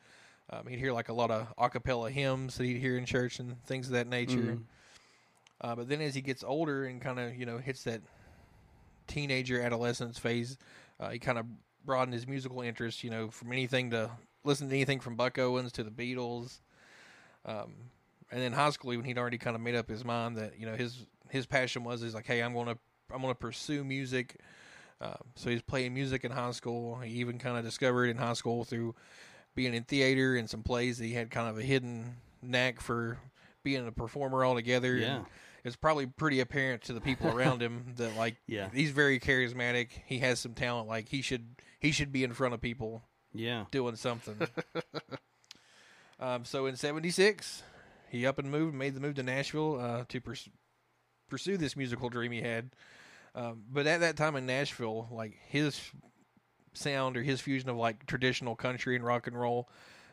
um, 0.50 0.66
he'd 0.66 0.78
hear 0.78 0.92
like 0.92 1.08
a 1.08 1.12
lot 1.12 1.30
of 1.30 1.52
a 1.58 1.70
cappella 1.70 2.10
hymns 2.10 2.56
that 2.56 2.64
he'd 2.64 2.78
hear 2.78 2.96
in 2.96 3.04
church 3.06 3.38
and 3.38 3.62
things 3.64 3.86
of 3.86 3.92
that 3.94 4.06
nature. 4.06 4.56
Mhm. 4.58 4.62
Uh, 5.60 5.74
but 5.76 5.88
then 5.88 6.00
as 6.00 6.14
he 6.14 6.20
gets 6.20 6.42
older 6.42 6.84
and 6.86 7.00
kind 7.00 7.18
of 7.20 7.34
you 7.36 7.46
know 7.46 7.58
hits 7.58 7.84
that 7.84 8.02
teenager 9.06 9.60
adolescence 9.60 10.18
phase, 10.18 10.56
uh, 11.00 11.10
he 11.10 11.18
kind 11.18 11.38
of 11.38 11.46
broadened 11.84 12.14
his 12.14 12.26
musical 12.26 12.60
interests. 12.62 13.02
You 13.04 13.10
know, 13.10 13.30
from 13.30 13.52
anything 13.52 13.90
to 13.90 14.10
listen 14.44 14.68
to 14.68 14.74
anything 14.74 15.00
from 15.00 15.16
Buck 15.16 15.38
Owens 15.38 15.72
to 15.72 15.84
the 15.84 15.90
Beatles. 15.90 16.60
Um, 17.44 17.74
and 18.30 18.40
then 18.40 18.52
high 18.52 18.70
school, 18.70 18.90
when 18.90 19.04
he'd 19.04 19.18
already 19.18 19.38
kind 19.38 19.54
of 19.56 19.62
made 19.62 19.74
up 19.74 19.88
his 19.88 20.04
mind 20.04 20.36
that 20.36 20.58
you 20.58 20.66
know 20.66 20.74
his 20.76 21.06
his 21.28 21.46
passion 21.46 21.84
was 21.84 22.02
is 22.02 22.14
like, 22.14 22.26
hey, 22.26 22.40
I'm 22.42 22.54
gonna 22.54 22.78
I'm 23.12 23.20
gonna 23.22 23.34
pursue 23.34 23.84
music. 23.84 24.36
Uh, 25.02 25.14
so 25.34 25.50
he's 25.50 25.62
playing 25.62 25.92
music 25.92 26.24
in 26.24 26.30
high 26.30 26.52
school. 26.52 26.96
He 27.00 27.14
even 27.14 27.38
kind 27.40 27.58
of 27.58 27.64
discovered 27.64 28.06
in 28.06 28.16
high 28.16 28.34
school 28.34 28.62
through 28.64 28.94
being 29.56 29.74
in 29.74 29.82
theater 29.82 30.36
and 30.36 30.48
some 30.48 30.62
plays 30.62 30.98
that 30.98 31.04
he 31.06 31.12
had 31.14 31.30
kind 31.30 31.48
of 31.48 31.58
a 31.58 31.62
hidden 31.62 32.14
knack 32.40 32.80
for 32.80 33.18
being 33.64 33.86
a 33.86 33.90
performer 33.92 34.44
altogether. 34.44 34.96
Yeah. 34.96 35.16
And 35.16 35.26
it's 35.64 35.74
probably 35.76 36.06
pretty 36.06 36.38
apparent 36.40 36.82
to 36.84 36.92
the 36.92 37.00
people 37.00 37.28
around 37.36 37.60
him 37.60 37.92
that 37.96 38.16
like 38.16 38.36
Yeah. 38.46 38.68
he's 38.72 38.90
very 38.92 39.18
charismatic. 39.18 39.88
He 40.06 40.18
has 40.20 40.38
some 40.38 40.54
talent. 40.54 40.86
Like 40.88 41.08
he 41.08 41.20
should 41.20 41.46
he 41.80 41.90
should 41.90 42.12
be 42.12 42.22
in 42.22 42.32
front 42.32 42.54
of 42.54 42.60
people 42.60 43.02
Yeah. 43.34 43.64
doing 43.72 43.96
something. 43.96 44.36
um, 46.20 46.44
so 46.44 46.66
in 46.66 46.76
'76, 46.76 47.62
he 48.08 48.26
up 48.26 48.38
and 48.38 48.50
moved, 48.50 48.74
made 48.74 48.94
the 48.94 49.00
move 49.00 49.16
to 49.16 49.22
Nashville 49.22 49.80
uh, 49.80 50.04
to 50.08 50.20
pers- 50.20 50.48
pursue 51.28 51.56
this 51.56 51.76
musical 51.76 52.08
dream 52.08 52.32
he 52.32 52.40
had. 52.42 52.70
Um, 53.34 53.62
but 53.70 53.86
at 53.86 54.00
that 54.00 54.16
time 54.16 54.36
in 54.36 54.44
Nashville, 54.46 55.08
like 55.10 55.32
his 55.48 55.80
sound 56.74 57.16
or 57.16 57.22
his 57.22 57.40
fusion 57.40 57.68
of 57.68 57.76
like 57.76 58.06
traditional 58.06 58.54
country 58.56 58.96
and 58.96 59.04
rock 59.04 59.26
and 59.26 59.38
roll 59.38 59.68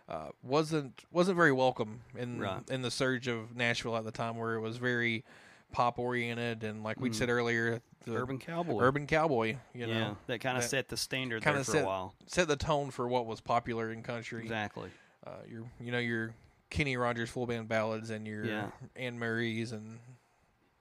uh, 0.08 0.30
wasn't 0.42 1.06
wasn't 1.12 1.36
very 1.38 1.52
welcome 1.52 2.02
in 2.18 2.40
Right. 2.40 2.62
in 2.70 2.82
the 2.82 2.90
surge 2.92 3.28
of 3.28 3.56
Nashville 3.56 3.96
at 3.96 4.04
the 4.06 4.12
time, 4.12 4.38
where 4.38 4.56
it 4.56 4.60
was 4.62 4.78
very 4.78 5.24
pop 5.72 6.00
oriented 6.00 6.64
and 6.64 6.84
like 6.84 6.98
we 6.98 7.04
would 7.10 7.12
Mhm. 7.12 7.16
said 7.20 7.30
earlier, 7.30 7.80
the 8.06 8.16
Urban 8.16 8.40
Cowboy. 8.40 8.80
urban 8.82 9.06
cowboy. 9.06 9.58
You 9.74 9.86
know, 9.88 9.94
yeah, 9.94 10.16
that 10.28 10.40
kind 10.42 10.58
of 10.58 10.64
set 10.64 10.88
the 10.88 10.98
standard 10.98 11.44
there 11.44 11.54
for 11.58 11.64
set- 11.64 11.84
a 11.84 11.86
while. 11.86 12.16
set 12.26 12.48
the 12.48 12.56
tone 12.56 12.90
for 12.90 13.08
what 13.08 13.26
was 13.28 13.40
popular 13.42 13.92
in 13.92 14.02
country. 14.02 14.42
Exactly. 14.42 14.90
Uh, 15.28 15.32
your 15.48 15.70
you 15.80 15.92
know 15.92 16.00
your 16.00 16.34
Kenny 16.72 16.98
Rogers 16.98 17.30
full 17.30 17.46
band 17.46 17.68
ballads 17.68 18.10
and 18.10 18.26
your 18.26 18.46
Yeah. 18.46 18.72
Anne 18.96 19.20
Murray's 19.20 19.72
and 19.74 20.00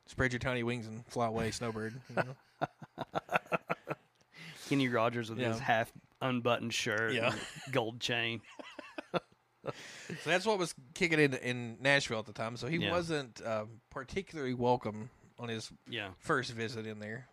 spread 0.09 0.33
your 0.33 0.41
tiny 0.41 0.62
wings 0.65 0.87
and 0.88 1.07
fly 1.07 1.27
away, 1.29 1.50
snowbird. 1.53 1.95
You 2.11 2.17
know? 2.17 2.67
Kenny 4.69 4.88
Rogers 4.88 5.31
with 5.31 5.38
Yeah. 5.38 5.49
his 5.53 5.61
half 5.61 5.93
unbuttoned 6.21 6.75
shirt, 6.75 7.15
Yeah. 7.15 7.33
and 7.33 7.41
gold 7.73 8.00
chain. 8.00 8.41
So 9.65 10.31
that's 10.31 10.47
what 10.47 10.59
was 10.59 10.75
kicking 10.95 11.19
in 11.21 11.35
in 11.35 11.77
Nashville 11.81 12.19
at 12.21 12.27
the 12.27 12.33
time. 12.33 12.57
So 12.57 12.67
he 12.69 12.79
Yeah. 12.79 12.91
wasn't 12.91 13.45
um, 13.47 13.81
particularly 13.91 14.55
welcome 14.55 15.11
on 15.38 15.49
his 15.49 15.71
Yeah. 15.88 16.11
first 16.19 16.50
visit 16.53 16.87
in 16.87 16.99
there. 16.99 17.29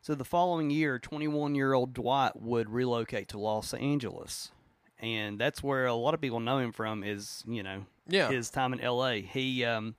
So 0.00 0.14
the 0.14 0.24
following 0.24 0.70
year, 0.70 0.98
21 0.98 1.54
year 1.54 1.72
old 1.72 1.92
Dwight 1.94 2.36
would 2.40 2.68
relocate 2.70 3.28
to 3.28 3.38
Los 3.38 3.72
Angeles. 3.74 4.50
And 4.98 5.38
that's 5.38 5.62
where 5.62 5.86
a 5.86 5.94
lot 5.94 6.14
of 6.14 6.20
people 6.20 6.40
know 6.40 6.58
him 6.58 6.72
from 6.72 7.02
is, 7.04 7.42
you 7.46 7.62
know, 7.62 7.86
Yeah, 8.06 8.28
his 8.30 8.50
time 8.50 8.72
in 8.72 8.80
LA. 8.80 9.16
He 9.22 9.64
um 9.64 9.96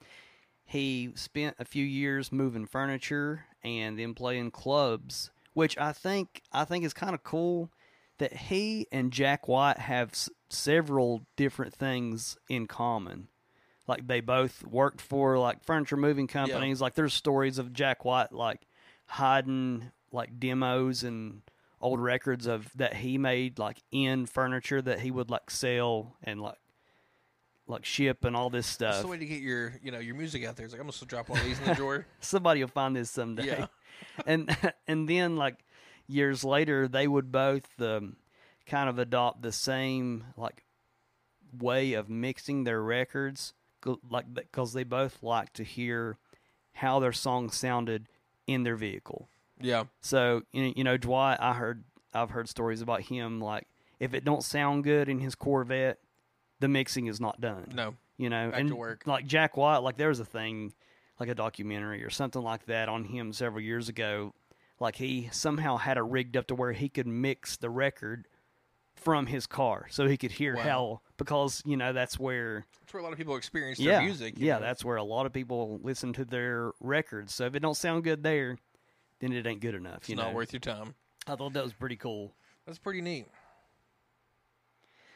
he 0.66 1.12
spent 1.16 1.56
a 1.60 1.66
few 1.66 1.86
years 1.86 2.32
moving 2.32 2.66
furniture 2.66 3.46
and 3.64 3.98
then 4.00 4.14
playing 4.14 4.52
clubs, 4.52 5.30
which 5.54 5.78
I 5.78 5.92
think 5.94 6.42
I 6.52 6.66
think 6.66 6.84
is 6.84 6.94
kind 6.94 7.14
of 7.14 7.24
cool 7.24 7.70
that 8.18 8.34
he 8.34 8.88
and 8.92 9.12
Jack 9.12 9.48
White 9.48 9.78
have 9.78 10.10
s- 10.12 10.30
several 10.50 11.22
different 11.36 11.74
things 11.74 12.38
in 12.50 12.66
common. 12.68 13.28
Like 13.88 14.08
they 14.08 14.22
both 14.22 14.66
worked 14.66 15.02
for 15.02 15.38
like 15.38 15.64
furniture 15.64 15.98
moving 15.98 16.26
companies. 16.28 16.82
Like 16.82 16.96
there's 16.96 17.14
stories 17.14 17.60
of 17.60 17.72
Jack 17.74 18.04
White 18.04 18.32
like 18.32 18.68
hiding 19.06 19.92
like 20.12 20.40
demos 20.40 21.04
and 21.04 21.42
old 21.82 22.00
records 22.00 22.48
of 22.48 22.72
that 22.76 22.96
he 22.96 23.18
made 23.18 23.60
like 23.60 23.84
in 23.92 24.26
furniture 24.26 24.82
that 24.82 25.02
he 25.02 25.12
would 25.12 25.30
like 25.30 25.52
sell 25.52 26.16
and 26.24 26.42
like 26.42 26.58
like 27.68 27.86
ship 27.86 28.26
and 28.26 28.36
all 28.36 28.50
this 28.50 28.68
stuff. 28.68 28.94
that's 28.94 29.02
the 29.04 29.08
way 29.08 29.18
to 29.18 29.26
get 29.26 29.42
your 29.42 29.74
you 29.82 29.92
know 29.92 30.00
your 30.00 30.16
music 30.16 30.46
out 30.46 30.56
there. 30.56 30.66
It's 30.66 30.74
like 30.74 30.82
I'm 30.82 30.88
gonna 30.88 31.06
drop 31.06 31.30
all 31.30 31.36
these 31.38 31.60
in 31.60 31.66
the 31.66 31.76
drawer. 31.76 32.06
Somebody 32.20 32.62
will 32.62 32.70
find 32.70 32.96
this 32.96 33.10
someday. 33.10 33.46
Yeah. 33.48 33.68
and 34.26 34.56
and 34.88 35.08
then 35.08 35.36
like 35.38 35.58
years 36.08 36.44
later, 36.44 36.88
they 36.88 37.08
would 37.08 37.32
both 37.32 37.68
um, 37.82 38.18
kind 38.68 38.90
of 38.90 39.00
adopt 39.00 39.42
the 39.42 39.52
same 39.52 40.26
like 40.38 40.64
way 41.60 41.94
of 41.94 42.10
mixing 42.10 42.64
their 42.64 42.82
records, 42.82 43.54
like 44.10 44.26
because 44.34 44.74
they 44.74 44.84
both 44.84 45.24
like 45.24 45.54
to 45.54 45.64
hear 45.64 46.18
how 46.74 47.00
their 47.00 47.14
songs 47.14 47.56
sounded 47.56 48.08
in 48.48 48.64
their 48.64 48.76
vehicle. 48.76 49.30
Yeah, 49.60 49.86
So 50.02 50.44
you 50.52 50.64
know, 50.64 50.74
you 50.76 50.84
know, 50.84 50.98
Dwight, 50.98 51.38
I 51.40 51.54
heard 51.54 51.86
I've 52.14 52.32
heard 52.32 52.50
stories 52.50 52.82
about 52.82 53.02
him 53.02 53.40
like 53.40 53.68
if 54.00 54.14
it 54.14 54.26
don't 54.26 54.44
sound 54.44 54.84
good 54.84 55.08
in 55.08 55.20
his 55.20 55.34
Corvette, 55.36 55.98
the 56.60 56.68
mixing 56.68 57.08
is 57.08 57.20
not 57.20 57.40
done. 57.42 57.72
no, 57.76 57.96
You 58.18 58.30
know, 58.30 58.52
Back 58.52 58.60
and 58.60 58.98
like 59.06 59.26
Jack 59.28 59.58
White, 59.58 59.80
like 59.80 59.98
there 59.98 60.10
was 60.10 60.20
a 60.20 60.26
thing, 60.26 60.74
like 61.20 61.30
a 61.30 61.36
documentary 61.36 62.04
or 62.04 62.10
something 62.10 62.42
like 62.42 62.66
that 62.68 62.90
on 62.90 63.04
him 63.06 63.34
several 63.34 63.62
years 63.62 63.90
ago. 63.90 64.34
Like 64.80 64.96
he 64.96 65.30
somehow 65.32 65.78
had 65.78 65.98
it 65.98 66.02
rigged 66.04 66.36
up 66.38 66.48
to 66.48 66.56
where 66.56 66.72
he 66.74 66.90
could 66.90 67.08
mix 67.08 67.58
the 67.58 67.70
record 67.70 68.28
from 68.96 69.26
his 69.26 69.46
car, 69.46 69.88
so 69.90 70.08
he 70.08 70.18
could 70.18 70.32
hear 70.32 70.56
Wow. 70.56 70.62
how 70.64 71.02
because 71.18 71.62
you 71.66 71.76
know 71.78 71.92
that's 71.94 72.18
where 72.20 72.66
that's 72.82 72.94
where 72.94 73.02
a 73.02 73.04
lot 73.04 73.12
of 73.12 73.18
people 73.18 73.36
experience 73.36 73.78
yeah 73.80 73.98
their 73.98 74.04
music. 74.04 74.36
yeah 74.38 74.56
know. 74.56 74.62
that's 74.62 74.84
where 74.86 74.96
a 74.96 75.04
lot 75.04 75.26
of 75.26 75.34
people 75.34 75.80
listen 75.84 76.14
to 76.14 76.26
their 76.26 76.72
records. 76.80 77.34
So 77.34 77.46
if 77.46 77.56
it 77.56 77.60
don't 77.60 77.76
sound 77.76 78.04
good 78.06 78.24
there, 78.24 78.58
then 79.20 79.32
it 79.34 79.46
ain't 79.46 79.60
good 79.62 79.76
enough. 79.76 79.98
it's 80.00 80.10
you 80.10 80.16
not 80.16 80.30
know, 80.30 80.36
worth 80.36 80.54
your 80.54 80.62
time. 80.62 80.96
I 81.28 81.36
thought 81.36 81.54
that 81.54 81.64
was 81.64 81.74
pretty 81.74 81.98
cool. 81.98 82.34
That's 82.66 82.80
pretty 82.80 83.02
neat. 83.02 83.28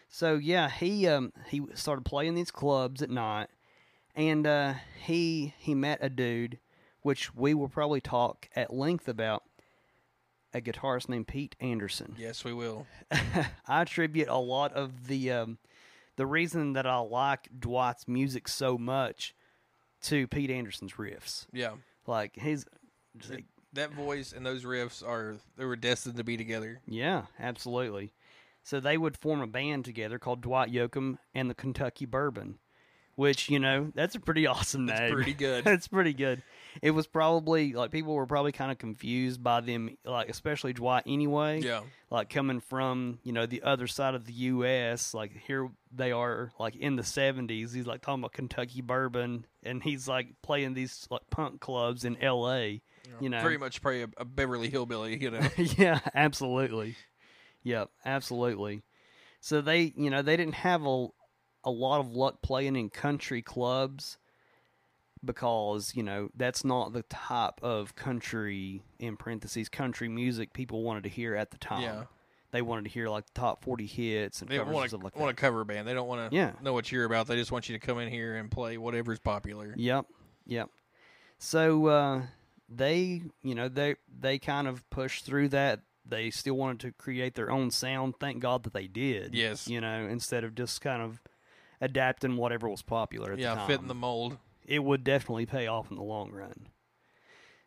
So 0.10 0.36
yeah, 0.36 0.70
he 0.70 1.08
um 1.08 1.32
he 1.48 1.62
started 1.76 2.04
playing 2.04 2.36
these 2.36 2.52
clubs 2.52 3.02
at 3.02 3.10
night, 3.10 3.48
and 4.16 4.46
uh, 4.46 4.74
he 5.06 5.54
he 5.58 5.76
met 5.76 6.00
a 6.02 6.10
dude, 6.10 6.60
which 7.02 7.34
we 7.36 7.54
will 7.54 7.70
probably 7.70 8.02
talk 8.02 8.50
at 8.56 8.74
length 8.74 9.08
about, 9.08 9.44
a 10.54 10.62
guitarist 10.62 11.10
named 11.10 11.28
Pete 11.28 11.56
Anderson. 11.60 12.16
Yes, 12.18 12.44
we 12.44 12.54
will. 12.54 12.88
I 13.12 13.48
attribute 13.82 14.28
a 14.28 14.38
lot 14.38 14.74
of 14.74 15.08
the 15.08 15.32
um, 15.32 15.60
the 16.16 16.26
reason 16.26 16.74
that 16.74 16.86
I 16.86 16.98
like 16.98 17.48
Dwight's 17.58 18.08
music 18.08 18.48
so 18.48 18.78
much 18.78 19.36
to 20.04 20.28
Pete 20.28 20.50
Anderson's 20.50 20.94
riffs. 20.94 21.46
Yeah, 21.52 21.74
Like 22.08 22.36
his 22.36 22.66
like, 23.30 23.46
that 23.74 23.92
voice 23.92 24.34
and 24.34 24.46
those 24.46 24.64
riffs 24.64 25.08
are 25.08 25.38
they 25.56 25.66
were 25.66 25.76
destined 25.76 26.18
to 26.18 26.24
be 26.24 26.36
together. 26.36 26.82
Yeah, 26.88 27.24
absolutely. 27.40 28.14
So 28.70 28.80
they 28.80 29.00
would 29.00 29.18
form 29.18 29.42
a 29.42 29.48
band 29.48 29.86
together 29.86 30.20
called 30.20 30.42
Dwight 30.42 30.72
Yoakam 30.72 31.18
and 31.34 31.50
the 31.50 31.56
Kentucky 31.56 32.06
Bourbon, 32.06 32.60
which, 33.16 33.50
you 33.50 33.58
know, 33.58 33.92
that's 33.96 34.14
a 34.14 34.20
pretty 34.20 34.46
awesome 34.48 34.86
That's 34.86 35.00
name. 35.00 35.12
pretty 35.14 35.34
good. 35.34 35.64
That's 35.66 35.88
pretty 35.88 36.14
good. 36.14 36.44
It 36.84 36.92
was 36.92 37.08
probably 37.08 37.74
like 37.74 37.90
people 37.90 38.14
were 38.14 38.28
probably 38.28 38.52
kind 38.52 38.72
of 38.72 38.78
confused 38.78 39.42
by 39.42 39.62
them, 39.62 39.98
like 40.06 40.30
especially 40.30 40.74
Dwight 40.74 41.02
anyway. 41.08 41.62
Yeah, 41.62 41.82
Like 42.12 42.30
coming 42.30 42.60
from 42.60 43.18
you 43.24 43.34
know 43.34 43.48
the 43.48 43.64
other 43.64 43.88
side 43.88 44.14
of 44.14 44.26
the 44.26 44.34
U.S. 44.34 45.16
Like 45.16 45.32
here 45.48 45.72
they 45.92 46.12
are, 46.12 46.52
like 46.60 46.76
in 46.76 46.96
the 46.96 47.02
'70s. 47.02 47.74
He's 47.74 47.88
like 47.88 48.02
talking 48.02 48.22
about 48.22 48.34
Kentucky 48.34 48.82
bourbon, 48.82 49.48
and 49.64 49.82
he's 49.82 50.08
like 50.08 50.28
playing 50.44 50.76
these 50.76 51.08
like 51.10 51.28
punk 51.32 51.60
clubs 51.60 52.06
in 52.06 52.22
L.A. 52.22 52.84
You 53.20 53.30
know, 53.30 53.42
very 53.42 53.58
much 53.58 53.82
probably 53.82 54.04
a, 54.04 54.10
a 54.18 54.26
Beverly 54.26 54.70
Hillbilly. 54.70 55.20
You 55.20 55.32
know, 55.32 55.42
yeah, 55.58 56.02
absolutely. 56.14 56.96
Yep, 57.64 57.90
absolutely. 58.06 58.84
So 59.42 59.62
they, 59.62 59.94
you 59.96 60.10
know, 60.10 60.22
they 60.22 60.38
didn't 60.38 60.56
have 60.56 60.86
a 60.86 61.08
a 61.66 61.70
lot 61.72 62.00
of 62.00 62.14
luck 62.14 62.42
playing 62.42 62.76
in 62.78 62.90
country 62.90 63.42
clubs 63.42 64.18
because, 65.24 65.94
you 65.96 66.04
know, 66.04 66.30
that's 66.36 66.64
not 66.64 66.94
the 66.94 67.04
type 67.04 67.62
of 67.62 67.96
country 67.96 68.82
in 69.00 69.18
parentheses 69.18 69.68
country 69.68 70.08
music 70.08 70.54
people 70.54 70.84
wanted 70.84 71.04
to 71.04 71.10
hear 71.10 71.36
at 71.36 71.52
the 71.52 71.58
time. 71.58 71.82
Yeah. 71.84 72.04
They 72.52 72.62
wanted 72.62 72.86
to 72.86 72.90
hear 72.90 73.10
like 73.10 73.26
the 73.28 73.40
top 73.42 73.64
40 73.64 73.86
hits 73.86 74.42
and 74.42 74.50
they 74.50 74.58
covers 74.58 74.74
want 74.74 74.90
to 74.92 74.98
like 74.98 75.16
want 75.18 75.32
a 75.32 75.36
cover 75.36 75.64
band. 75.66 75.88
They 75.88 75.94
don't 75.94 76.08
want 76.08 76.32
to 76.32 76.36
Yeah. 76.36 76.54
know 76.62 76.74
what 76.74 76.92
you're 76.92 77.06
about. 77.06 77.28
They 77.28 77.36
just 77.36 77.52
want 77.52 77.70
you 77.70 77.78
to 77.78 77.86
come 77.86 78.00
in 78.00 78.10
here 78.10 78.38
and 78.38 78.50
play 78.50 78.78
whatever's 78.78 79.20
popular. 79.20 79.74
Yep. 79.78 80.06
Yep. 80.48 80.70
So 81.38 81.86
uh, 81.88 82.22
they, 82.70 83.22
you 83.44 83.56
know, 83.56 83.68
they 83.68 83.96
they 84.20 84.40
kind 84.40 84.68
of 84.68 84.90
pushed 84.90 85.26
through 85.26 85.50
that. 85.50 85.82
They 86.10 86.30
still 86.30 86.56
wanted 86.56 86.80
to 86.82 86.92
create 86.94 87.36
their 87.36 87.52
own 87.52 87.72
sound. 87.72 88.16
Thank 88.20 88.40
God 88.40 88.64
that 88.64 88.74
they 88.74 88.88
did. 88.88 89.34
Yes. 89.36 89.68
You 89.68 89.82
know, 89.82 90.08
instead 90.08 90.44
of 90.44 90.56
just 90.56 90.82
kind 90.82 91.02
of 91.02 91.22
adapting 91.82 92.36
whatever 92.38 92.68
was 92.68 92.82
popular 92.82 93.32
at 93.32 93.38
the 93.38 93.44
Yeah, 93.44 93.56
time. 93.56 93.68
fit 93.68 93.80
in 93.82 93.88
the 93.88 93.96
mold. 93.96 94.38
It 94.66 94.84
would 94.84 95.04
definitely 95.04 95.46
pay 95.46 95.68
off 95.68 95.90
in 95.90 95.96
the 95.98 96.04
long 96.04 96.32
run. 96.32 96.68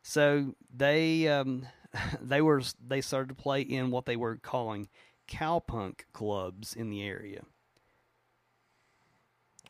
So 0.03 0.55
they 0.75 1.29
um, 1.29 1.67
they 2.21 2.41
were 2.43 2.63
they 2.87 3.01
started 3.01 3.29
to 3.29 3.35
play 3.35 3.61
in 3.63 3.91
what 3.91 4.07
they 4.07 4.17
were 4.17 4.37
calling 4.37 4.89
cowpunk 5.29 6.01
clubs 6.13 6.75
in 6.75 6.91
the 6.91 7.03
area. 7.03 7.43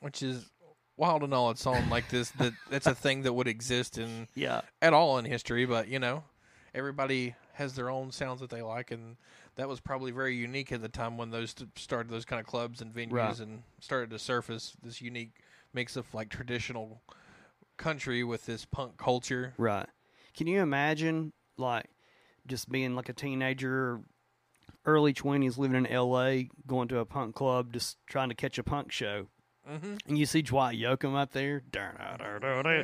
which 0.00 0.22
is 0.22 0.50
wild 0.96 1.22
and 1.22 1.32
all 1.34 1.50
its 1.50 1.66
own. 1.66 1.88
Like 1.88 2.08
this, 2.10 2.30
that 2.32 2.52
that's 2.70 2.86
a 2.86 2.94
thing 2.94 3.22
that 3.22 3.32
would 3.32 3.48
exist 3.48 3.98
in 3.98 4.28
Yeah. 4.34 4.62
at 4.80 4.92
all 4.92 5.18
in 5.18 5.24
history. 5.24 5.64
But 5.66 5.88
you 5.88 5.98
know, 5.98 6.24
everybody 6.74 7.34
has 7.54 7.74
their 7.74 7.90
own 7.90 8.10
sounds 8.12 8.40
that 8.40 8.50
they 8.50 8.62
like, 8.62 8.90
and 8.90 9.16
that 9.56 9.68
was 9.68 9.80
probably 9.80 10.10
very 10.10 10.34
unique 10.34 10.72
at 10.72 10.80
the 10.82 10.88
time 10.88 11.16
when 11.18 11.30
those 11.30 11.54
started 11.76 12.10
those 12.10 12.24
kind 12.24 12.40
of 12.40 12.46
clubs 12.46 12.80
and 12.80 12.94
venues 12.94 13.12
Right. 13.12 13.38
and 13.40 13.62
started 13.80 14.10
to 14.10 14.18
surface 14.18 14.74
this 14.82 15.00
unique 15.02 15.32
mix 15.74 15.96
of 15.96 16.12
like 16.14 16.28
traditional 16.30 17.02
country 17.76 18.24
with 18.24 18.46
this 18.46 18.64
punk 18.64 18.96
culture. 18.96 19.54
Right. 19.58 19.86
Can 20.34 20.46
you 20.46 20.60
imagine 20.62 21.32
like 21.58 21.86
just 22.46 22.70
being 22.70 22.94
like 22.94 23.08
a 23.08 23.12
teenager, 23.12 24.00
early 24.86 25.12
twenties, 25.12 25.58
living 25.58 25.76
in 25.76 25.86
L.A., 25.86 26.48
going 26.66 26.88
to 26.88 26.98
a 26.98 27.04
punk 27.04 27.34
club, 27.34 27.72
just 27.72 27.98
trying 28.06 28.28
to 28.30 28.34
catch 28.34 28.58
a 28.58 28.62
punk 28.62 28.90
show, 28.92 29.26
Mm-hmm. 29.70 29.94
and 30.08 30.18
you 30.18 30.26
see 30.26 30.42
Dwight 30.42 30.76
Yoakam 30.76 31.14
up 31.16 31.30
there, 31.32 31.62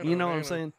you 0.04 0.14
know 0.14 0.28
what 0.28 0.36
I'm 0.36 0.44
saying? 0.44 0.72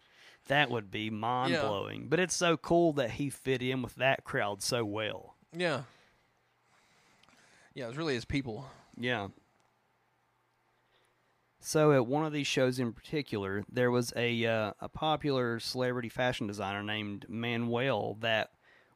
That 0.49 0.69
would 0.69 0.91
be 0.91 1.09
mind 1.09 1.53
blowing. 1.61 2.07
But 2.09 2.19
it's 2.19 2.35
so 2.35 2.57
cool 2.57 2.93
that 2.93 3.11
he 3.11 3.29
fit 3.29 3.61
in 3.63 3.81
with 3.81 3.95
that 3.95 4.23
crowd 4.25 4.61
so 4.61 4.83
well. 4.85 5.35
Yeah, 5.55 5.83
yeah, 7.73 7.85
it 7.85 7.87
was 7.87 7.97
really 7.97 8.13
his 8.15 8.25
people. 8.25 8.69
Yeah. 8.97 9.29
So 11.61 11.91
at 11.91 12.05
one 12.07 12.25
of 12.25 12.31
these 12.33 12.47
shows 12.47 12.79
in 12.79 12.93
particular, 12.93 13.63
there 13.71 13.91
was 13.91 14.13
a 14.15 14.45
uh, 14.45 14.73
a 14.79 14.87
popular 14.89 15.59
celebrity 15.59 16.09
fashion 16.09 16.47
designer 16.47 16.83
named 16.83 17.25
Manuel 17.27 18.15
that 18.21 18.51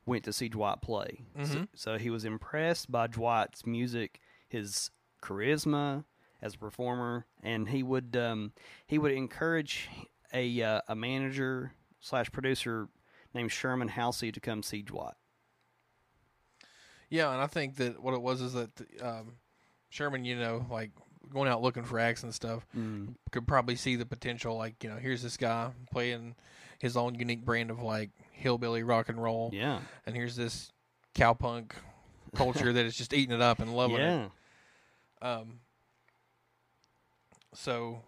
went 0.06 0.24
to 0.26 0.34
see 0.34 0.50
Dwight 0.50 0.82
play. 0.82 1.26
So, 1.44 1.56
Mhm. 1.56 1.68
so 1.76 1.98
he 1.98 2.10
was 2.10 2.26
impressed 2.26 2.92
by 2.92 3.08
Dwight's 3.08 3.66
music, 3.66 4.20
his 4.48 4.92
charisma 5.22 6.06
as 6.42 6.56
a 6.56 6.58
performer, 6.58 7.26
and 7.42 7.70
he 7.70 7.84
would 7.84 8.16
um, 8.16 8.54
he 8.88 8.98
would 8.98 9.12
encourage 9.12 9.90
a 10.34 10.62
uh, 10.62 10.82
a 10.88 10.96
manager 10.96 11.74
slash 12.00 12.32
producer 12.32 12.88
named 13.34 13.52
Sherman 13.52 13.88
Halsey 13.90 14.32
to 14.32 14.40
come 14.40 14.64
see 14.64 14.82
Dwight. 14.82 15.14
Yeah, 17.10 17.32
and 17.32 17.42
I 17.42 17.48
think 17.48 17.76
that 17.76 18.02
what 18.02 18.14
it 18.14 18.22
was 18.22 18.42
is 18.42 18.54
that 18.54 18.70
um, 19.02 19.34
Sherman, 19.90 20.26
you 20.26 20.36
know, 20.36 20.66
like 20.70 20.92
going 21.32 21.48
out 21.50 21.62
looking 21.62 21.84
for 21.84 22.00
acts 22.00 22.24
and 22.24 22.34
stuff, 22.34 22.66
Mm. 22.76 23.16
could 23.32 23.48
probably 23.48 23.76
see 23.76 23.96
the 23.96 24.06
potential. 24.06 24.58
Like, 24.58 24.84
you 24.84 24.90
know, 24.90 24.98
here's 24.98 25.22
this 25.22 25.38
guy 25.38 25.72
playing 25.92 26.36
his 26.80 26.98
own 26.98 27.16
unique 27.16 27.46
brand 27.46 27.70
of 27.72 27.82
like 27.82 28.10
hillbilly 28.32 28.84
rock 28.84 29.10
and 29.10 29.22
roll, 29.22 29.52
Yeah. 29.54 29.80
and 30.06 30.16
here's 30.16 30.36
this 30.36 30.72
cowpunk 31.16 31.72
culture 32.36 32.74
that 32.74 32.86
is 32.86 32.96
just 32.98 33.14
eating 33.14 33.34
it 33.36 33.42
up 33.42 33.60
and 33.60 33.76
loving 33.76 33.98
yeah. 33.98 34.26
it. 34.26 35.26
Um, 35.26 35.60
so 37.54 38.02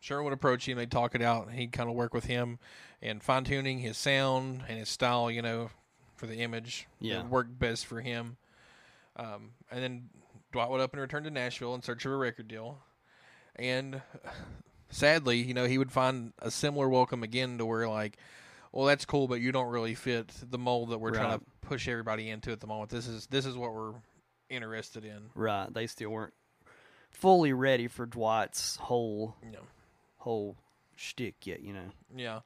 Sherman 0.00 0.24
would 0.24 0.32
approach 0.32 0.68
him, 0.68 0.76
they'd 0.78 0.90
talk 0.90 1.14
it 1.14 1.22
out, 1.22 1.46
and 1.48 1.56
he'd 1.58 1.72
kind 1.72 1.88
of 1.88 1.94
work 1.96 2.14
with 2.14 2.24
him 2.24 2.58
and 3.02 3.22
fine 3.22 3.44
tuning 3.44 3.78
his 3.80 3.96
sound 3.96 4.62
and 4.68 4.78
his 4.78 4.88
style, 4.88 5.30
you 5.30 5.42
know, 5.42 5.70
for 6.16 6.26
the 6.26 6.36
image 6.36 6.86
Yeah. 7.00 7.16
that 7.16 7.28
worked 7.28 7.58
best 7.58 7.86
for 7.86 8.00
him. 8.00 8.36
Um, 9.16 9.52
and 9.70 9.82
then 9.82 10.08
Dwight 10.52 10.70
would 10.70 10.80
up 10.80 10.92
and 10.92 11.00
return 11.00 11.24
to 11.24 11.30
Nashville 11.30 11.74
in 11.74 11.82
search 11.82 12.04
of 12.06 12.12
a 12.12 12.16
record 12.16 12.48
deal. 12.48 12.80
And 13.56 14.02
sadly, 14.90 15.38
you 15.38 15.54
know, 15.54 15.64
he 15.66 15.78
would 15.78 15.92
find 15.92 16.32
a 16.38 16.50
similar 16.50 16.88
welcome 16.88 17.22
again 17.22 17.58
to 17.58 17.66
where, 17.66 17.88
like, 17.88 18.18
well, 18.72 18.86
that's 18.86 19.04
cool, 19.06 19.26
but 19.26 19.40
you 19.40 19.52
don't 19.52 19.68
really 19.70 19.94
fit 19.94 20.30
the 20.50 20.58
mold 20.58 20.90
that 20.90 20.98
we're 20.98 21.12
trying 21.12 21.38
to 21.38 21.44
push 21.62 21.88
everybody 21.88 22.28
into 22.28 22.52
at 22.52 22.60
the 22.60 22.66
moment. 22.66 22.90
This 22.90 23.06
is 23.08 23.26
this 23.28 23.46
is 23.46 23.56
what 23.56 23.72
we're 23.74 23.94
interested 24.50 25.04
in. 25.04 25.30
Right. 25.34 25.72
They 25.72 25.86
still 25.86 26.10
weren't 26.10 26.34
fully 27.10 27.52
ready 27.54 27.88
for 27.88 28.04
Dwight's 28.06 28.76
whole 28.76 29.34
You 29.42 29.52
know. 29.52 29.62
Whole 30.18 30.56
shtick 30.96 31.46
yet. 31.46 31.62
You 31.62 31.72
know. 31.72 31.90
Yeah. 32.14 32.40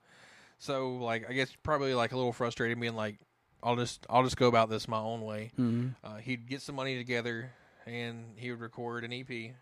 So 0.58 0.94
like 0.96 1.28
I 1.28 1.32
guess 1.32 1.50
probably 1.62 1.94
like 1.94 2.12
a 2.12 2.16
little 2.16 2.32
frustrated 2.32 2.78
being 2.80 2.94
like 2.94 3.16
I'll 3.62 3.76
just 3.76 4.06
I'll 4.08 4.24
just 4.24 4.36
go 4.36 4.48
about 4.48 4.70
this 4.70 4.88
my 4.88 4.98
own 4.98 5.22
way. 5.22 5.52
Mm-hmm. 5.58 5.88
Uh, 6.04 6.16
he'd 6.16 6.48
get 6.48 6.62
some 6.62 6.76
money 6.76 6.96
together 6.96 7.52
and 7.86 8.34
he 8.36 8.50
would 8.50 8.60
record 8.60 9.04
an 9.04 9.12
EP 9.12 9.54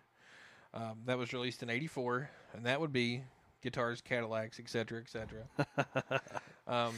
um, 0.75 0.99
that 1.07 1.19
was 1.19 1.33
released 1.33 1.62
in 1.62 1.71
'84, 1.71 2.31
and 2.55 2.67
that 2.67 2.81
would 2.81 2.93
be 2.93 3.23
guitars, 3.62 4.00
Cadillacs, 4.00 4.61
etc., 4.61 5.00
etc. 5.00 5.45
um, 6.67 6.95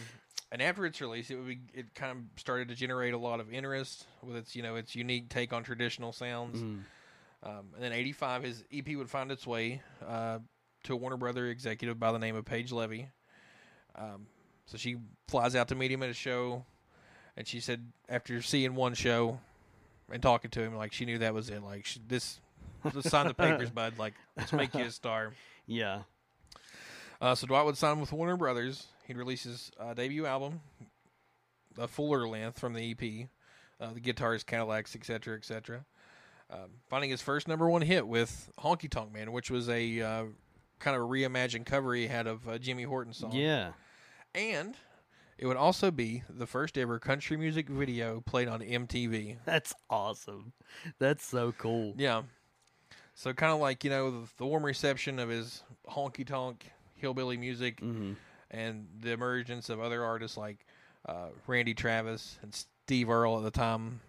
and 0.53 0.61
after 0.61 0.85
its 0.85 1.01
release, 1.01 1.31
it 1.31 1.37
would 1.37 1.47
be 1.47 1.61
it 1.73 1.95
kind 1.95 2.13
of 2.13 2.41
started 2.41 2.69
to 2.69 2.75
generate 2.75 3.15
a 3.15 3.19
lot 3.19 3.41
of 3.41 3.53
interest 3.53 4.07
with 4.23 4.37
its 4.37 4.57
you 4.57 4.63
know 4.63 4.77
its 4.77 4.95
unique 4.95 5.29
take 5.29 5.53
on 5.53 5.63
traditional 5.63 6.13
sounds. 6.13 6.61
Mm. 6.61 6.81
Um, 7.43 7.69
and 7.75 7.83
then 7.83 7.93
'85, 7.93 8.43
his 8.43 8.65
EP 8.73 8.97
would 8.97 9.09
find 9.09 9.31
its 9.31 9.47
way 9.47 9.81
uh, 10.07 10.41
to 10.85 10.95
a 10.95 10.97
Warner 10.97 11.17
Brother 11.17 11.47
executive 11.47 11.99
by 11.99 12.13
the 12.13 12.19
name 12.19 12.37
of 12.37 12.45
Paige 12.45 12.73
Levy. 12.73 13.09
Um, 13.97 14.27
so 14.67 14.79
she 14.79 14.97
flies 15.29 15.57
out 15.57 15.69
to 15.69 15.75
meet 15.75 15.91
him 15.91 16.03
at 16.03 16.11
a 16.11 16.15
show, 16.15 16.65
and 17.37 17.47
she 17.47 17.61
said 17.61 17.91
after 18.09 18.41
seeing 18.43 18.75
one 18.75 18.95
show 18.95 19.41
and 20.11 20.23
talking 20.23 20.51
to 20.53 20.61
him, 20.61 20.77
like 20.77 20.93
she 20.93 21.05
knew 21.05 21.19
that 21.19 21.35
was 21.35 21.51
it. 21.51 21.63
Like 21.63 21.87
she, 21.87 22.01
this, 22.07 22.41
just 22.93 23.11
sign 23.11 23.27
the 23.27 23.35
papers, 23.35 23.71
bud. 23.71 23.99
Like 23.99 24.15
let's 24.37 24.53
make 24.53 24.75
you 24.75 24.85
a 24.85 24.91
star. 24.91 25.33
Yeah. 25.67 26.01
Uh, 27.21 27.37
so 27.37 27.47
Dwight 27.47 27.65
would 27.65 27.77
sign 27.77 28.01
with 28.01 28.13
Warner 28.13 28.37
Brothers. 28.37 28.89
He'd 29.07 29.17
release 29.17 29.45
his 29.45 29.71
uh, 29.79 29.95
debut 29.95 30.27
album, 30.27 30.63
a 31.79 31.87
fuller 31.87 32.27
length 32.27 32.59
from 32.59 32.73
the 32.73 32.91
EP, 32.91 33.29
uh, 33.81 33.93
the 33.93 34.01
guitars, 34.01 34.43
Cadillacs, 34.43 34.97
etc., 34.97 35.37
etc. 35.37 35.85
Um, 36.51 36.71
finding 36.89 37.11
his 37.11 37.23
first 37.23 37.47
number 37.47 37.71
one 37.71 37.83
hit 37.83 38.09
with 38.09 38.51
"Honky 38.59 38.91
Tonk 38.91 39.13
Man," 39.13 39.31
which 39.31 39.49
was 39.49 39.69
a 39.69 40.01
uh, 40.01 40.25
kind 40.81 40.97
of 40.97 41.03
a 41.03 41.07
reimagined 41.07 41.67
cover 41.67 41.95
he 41.95 42.09
had 42.09 42.27
of 42.27 42.49
a 42.49 42.59
Johnny 42.59 42.83
Horton 42.83 43.13
song. 43.13 43.33
Yeah. 43.33 43.73
and 44.35 44.75
it 45.39 45.47
would 45.47 45.57
also 45.57 45.91
be 45.91 46.23
the 46.29 46.47
first 46.47 46.77
ever 46.77 46.99
country 46.99 47.37
music 47.37 47.69
video 47.69 48.21
played 48.21 48.47
on 48.49 48.61
MTV. 48.61 49.39
That's 49.47 49.73
awesome. 49.89 50.53
That's 50.99 51.25
so 51.25 51.53
cool. 51.53 51.95
Yeah. 51.97 52.23
So 53.15 53.33
kind 53.33 53.53
of 53.53 53.59
like 53.61 53.83
you 53.85 53.91
know 53.91 54.11
the, 54.23 54.29
the 54.39 54.47
warm 54.47 54.65
reception 54.67 55.19
of 55.19 55.29
his 55.29 55.63
honky 55.89 56.27
tonk 56.27 56.71
hillbilly 56.95 57.37
music 57.39 57.81
Mm-hmm. 57.81 58.13
and 58.51 58.87
the 59.01 59.13
emergence 59.13 59.69
of 59.71 59.81
other 59.81 60.05
artists 60.05 60.37
like 60.37 60.67
uh, 61.09 61.29
Randy 61.47 61.73
Travis 61.73 62.39
and 62.43 62.55
Steve 62.55 63.09
Earle 63.09 63.39
at 63.39 63.45
the 63.45 63.51
time. 63.51 64.01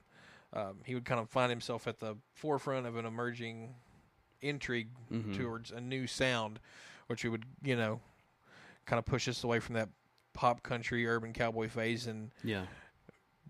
Um, 0.53 0.79
he 0.85 0.93
would 0.95 1.05
kind 1.05 1.21
of 1.21 1.29
find 1.29 1.49
himself 1.49 1.87
at 1.87 1.99
the 1.99 2.17
forefront 2.33 2.85
of 2.85 2.97
an 2.97 3.05
emerging 3.05 3.73
intrigue 4.41 4.89
Mhm. 5.11 5.35
towards 5.37 5.71
a 5.71 5.79
new 5.81 6.07
sound, 6.07 6.59
which 7.07 7.23
would 7.23 7.45
you 7.63 7.75
know 7.75 8.01
kind 8.85 8.97
of 8.99 9.05
push 9.05 9.27
us 9.27 9.43
away 9.43 9.59
from 9.59 9.75
that 9.75 9.89
pop 10.33 10.63
country 10.63 11.05
urban 11.07 11.33
cowboy 11.33 11.67
phase 11.67 12.07
and 12.07 12.31
Yeah. 12.43 12.65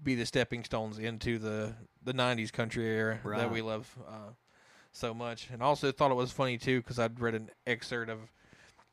be 0.03 0.15
the 0.15 0.25
stepping 0.25 0.63
stones 0.63 0.97
into 0.99 1.37
the 1.37 1.75
the 2.03 2.13
'90s 2.13 2.51
country 2.51 2.85
era 2.87 3.19
Right. 3.23 3.37
that 3.39 3.51
we 3.51 3.61
love 3.61 3.95
uh, 4.07 4.31
so 4.91 5.13
much. 5.13 5.49
And 5.51 5.61
also 5.61 5.91
thought 5.91 6.11
it 6.11 6.15
was 6.15 6.31
funny 6.31 6.57
too 6.57 6.79
because 6.81 6.97
I'd 6.99 7.19
read 7.19 7.35
an 7.35 7.49
excerpt 7.67 8.09
of 8.09 8.31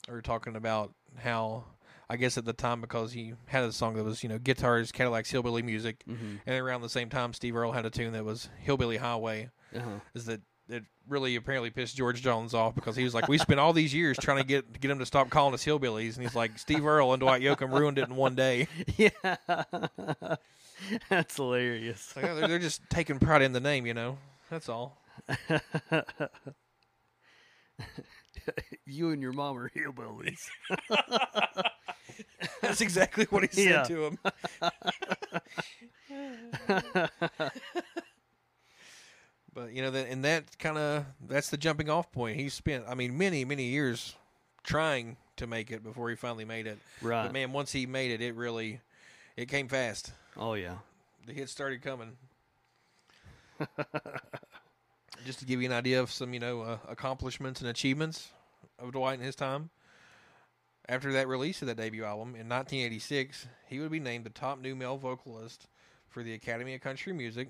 or 0.09 0.21
talking 0.23 0.55
about 0.57 0.95
how 1.19 1.65
I 2.11 2.17
guess 2.17 2.39
at 2.39 2.45
the 2.47 2.53
time 2.55 2.81
because 2.81 3.13
he 3.13 3.35
had 3.47 3.65
a 3.65 3.73
song 3.73 3.95
that 3.95 4.05
was 4.05 4.23
you 4.23 4.29
know 4.29 4.39
guitars, 4.39 4.93
Cadillacs, 4.93 5.31
hillbilly 5.31 5.63
music, 5.63 6.05
Mm-hmm. 6.09 6.37
and 6.47 6.61
around 6.63 6.83
the 6.83 6.89
same 6.89 7.09
time 7.11 7.33
Steve 7.33 7.57
Earle 7.57 7.73
had 7.73 7.85
a 7.87 7.91
tune 7.91 8.13
that 8.13 8.25
was 8.25 8.49
hillbilly 8.59 8.99
highway. 8.99 9.51
Uh-huh. 9.75 10.01
Is 10.15 10.25
that 10.27 10.41
it 10.69 10.85
really 11.09 11.37
apparently 11.37 11.71
pissed 11.71 11.97
George 11.97 12.21
Jones 12.23 12.53
off 12.55 12.75
because 12.75 12.95
he 12.97 13.05
was 13.05 13.15
like, 13.15 13.29
we 13.29 13.39
spent 13.39 13.59
all 13.61 13.73
these 13.73 13.95
years 13.95 14.17
trying 14.19 14.39
to 14.39 14.45
get 14.45 14.81
get 14.81 14.91
him 14.91 14.99
to 14.99 15.07
stop 15.07 15.31
calling 15.31 15.55
us 15.55 15.65
hillbillies, 15.65 16.15
and 16.15 16.23
he's 16.23 16.35
like, 16.35 16.59
Steve 16.59 16.87
Earle 16.87 17.13
and 17.13 17.21
Dwight 17.21 17.43
Yoakam 17.43 17.73
ruined 17.77 17.99
it 17.99 18.09
in 18.09 18.17
one 18.17 18.35
day. 18.35 18.67
Yeah. 18.97 19.09
That's 21.11 21.35
hilarious. 21.37 22.15
Like, 22.15 22.25
they're, 22.25 22.47
they're 22.49 22.59
just 22.59 22.83
taking 22.89 23.19
pride 23.19 23.43
in 23.43 23.53
the 23.53 23.61
name, 23.61 23.85
you 23.87 23.95
know. 23.95 24.19
That's 24.51 24.69
all. 24.69 25.03
you 28.87 29.11
and 29.11 29.21
your 29.21 29.33
mom 29.33 29.59
are 29.59 29.71
hillbillies. 29.71 30.39
That's 32.63 32.81
exactly 32.81 33.27
what 33.31 33.43
he 33.45 33.49
said 33.49 33.65
Yeah. 33.65 33.83
to 33.85 34.05
him. 34.07 34.19
But 39.59 39.73
you 39.73 39.83
know 39.83 39.91
that, 39.91 40.09
and 40.09 40.25
that 40.25 40.57
kind 40.59 40.79
of 40.79 41.05
that's 41.27 41.51
the 41.51 41.57
jumping 41.57 41.91
off 41.91 42.13
point. 42.13 42.37
He 42.37 42.49
spent, 42.49 42.85
I 42.89 42.95
mean, 42.95 43.19
many 43.19 43.45
many 43.45 43.65
years 43.65 44.15
trying 44.63 45.17
to 45.37 45.49
make 45.49 45.71
it 45.73 45.83
before 45.83 46.11
he 46.11 46.17
finally 46.17 46.45
made 46.45 46.67
it. 46.67 46.79
right. 47.03 47.25
But 47.25 47.33
man, 47.33 47.53
once 47.53 47.73
he 47.73 47.87
made 47.87 48.13
it, 48.13 48.21
it 48.21 48.37
really 48.37 48.81
it 49.37 49.49
came 49.49 49.69
fast. 49.69 50.13
oh 50.37 50.55
yeah. 50.55 50.77
The 51.27 51.33
hits 51.33 51.51
started 51.53 51.83
coming. 51.83 52.17
Just 55.27 55.41
to 55.41 55.45
give 55.45 55.61
you 55.61 55.67
an 55.67 55.75
idea 55.75 56.01
of 56.01 56.13
some, 56.13 56.33
you 56.33 56.41
know, 56.41 56.63
uh, 56.63 56.79
accomplishments 56.89 57.61
and 57.61 57.69
achievements 57.69 58.31
of 58.79 58.93
Dwight 58.93 59.19
in 59.19 59.25
his 59.25 59.35
time. 59.35 59.71
After 60.89 61.13
that 61.13 61.29
release 61.29 61.61
of 61.61 61.69
that 61.69 61.77
debut 61.77 62.05
album 62.05 62.29
in 62.29 62.49
1986, 62.49 63.47
he 63.67 63.81
would 63.81 63.91
be 63.91 64.01
named 64.01 64.25
the 64.25 64.31
top 64.31 64.59
new 64.61 64.75
male 64.75 64.97
vocalist 64.97 65.67
for 66.09 66.23
the 66.23 66.33
Academy 66.33 66.75
of 66.75 66.81
Country 66.81 67.13
Music, 67.13 67.49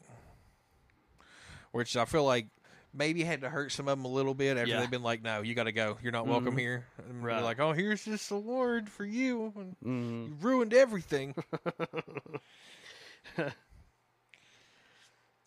which 1.72 1.96
I 1.96 2.04
feel 2.04 2.24
like 2.24 2.46
maybe 2.94 3.22
had 3.22 3.42
to 3.42 3.50
hurt 3.50 3.70
some 3.72 3.86
of 3.88 3.98
them 3.98 4.04
a 4.04 4.08
little 4.08 4.34
bit 4.34 4.56
after 4.56 4.70
Yeah. 4.70 4.80
they've 4.80 4.90
been 4.90 5.02
like, 5.02 5.22
"No, 5.22 5.42
you 5.42 5.54
got 5.54 5.64
to 5.64 5.72
go. 5.72 5.98
You're 6.02 6.12
not 6.12 6.26
welcome 6.26 6.54
Mhm. 6.56 6.60
here." 6.60 6.86
And 6.98 7.20
they're 7.22 7.28
Right. 7.28 7.42
like, 7.42 7.60
"Oh, 7.60 7.72
here's 7.72 8.04
this 8.04 8.30
award 8.30 8.88
for 8.88 9.04
you. 9.04 9.52
and 9.56 9.76
Mm-hmm. 9.84 10.26
You 10.32 10.36
ruined 10.40 10.74
everything." 10.74 11.34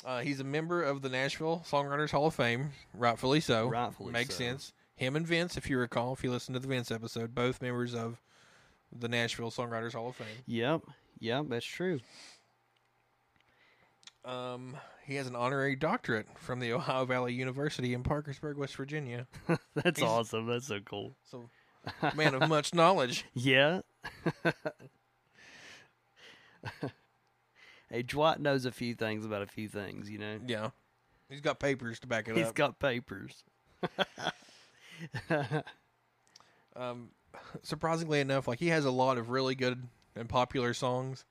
Uh, 0.03 0.21
he's 0.21 0.39
a 0.39 0.43
member 0.43 0.81
of 0.81 1.01
the 1.03 1.09
Nashville 1.09 1.63
Songwriters 1.69 2.09
Hall 2.09 2.25
of 2.25 2.33
Fame, 2.33 2.71
rightfully 2.95 3.39
so. 3.39 3.67
Rightfully 3.67 4.11
Makes 4.11 4.33
so. 4.35 4.43
sense. 4.43 4.73
Him 4.95 5.15
and 5.15 5.27
Vince, 5.27 5.57
if 5.57 5.69
you 5.69 5.77
recall, 5.77 6.13
if 6.13 6.23
you 6.23 6.31
listen 6.31 6.53
to 6.55 6.59
the 6.59 6.67
Vince 6.67 6.89
episode, 6.89 7.35
both 7.35 7.61
members 7.61 7.93
of 7.93 8.19
the 8.91 9.07
Nashville 9.07 9.51
Songwriters 9.51 9.93
Hall 9.93 10.09
of 10.09 10.15
Fame. 10.15 10.27
Yep. 10.47 10.81
Yep. 11.19 11.45
That's 11.49 11.65
true. 11.65 11.99
Um, 14.25 14.75
he 15.05 15.15
has 15.15 15.27
an 15.27 15.35
honorary 15.35 15.75
doctorate 15.75 16.27
from 16.37 16.59
the 16.59 16.73
Ohio 16.73 17.05
Valley 17.05 17.33
University 17.33 17.93
in 17.93 18.03
Parkersburg, 18.03 18.57
West 18.57 18.75
Virginia. 18.75 19.27
That's 19.75 19.99
He's- 19.99 20.09
awesome. 20.09 20.47
That's 20.47 20.67
so 20.67 20.79
cool. 20.79 21.15
So, 21.29 21.49
man 22.15 22.35
of 22.35 22.47
much 22.49 22.73
knowledge. 22.73 23.25
Yeah. 23.33 23.81
hey, 27.89 28.03
Dwight 28.03 28.39
knows 28.39 28.65
a 28.65 28.71
few 28.71 28.93
things 28.93 29.25
about 29.25 29.41
a 29.41 29.47
few 29.47 29.67
things, 29.67 30.09
you 30.09 30.17
know. 30.19 30.39
Yeah, 30.45 30.69
he's 31.29 31.41
got 31.41 31.59
papers 31.59 31.99
to 32.01 32.07
back 32.07 32.27
it 32.27 32.35
He's 32.35 32.45
up. 32.45 32.49
He's 32.49 32.53
got 32.53 32.79
papers. 32.79 33.43
um, 36.75 37.09
surprisingly 37.63 38.19
enough, 38.19 38.47
like 38.47 38.59
he 38.59 38.67
has 38.67 38.85
a 38.85 38.91
lot 38.91 39.17
of 39.17 39.29
really 39.29 39.55
good 39.55 39.87
and 40.15 40.29
popular 40.29 40.73
songs, 40.73 41.25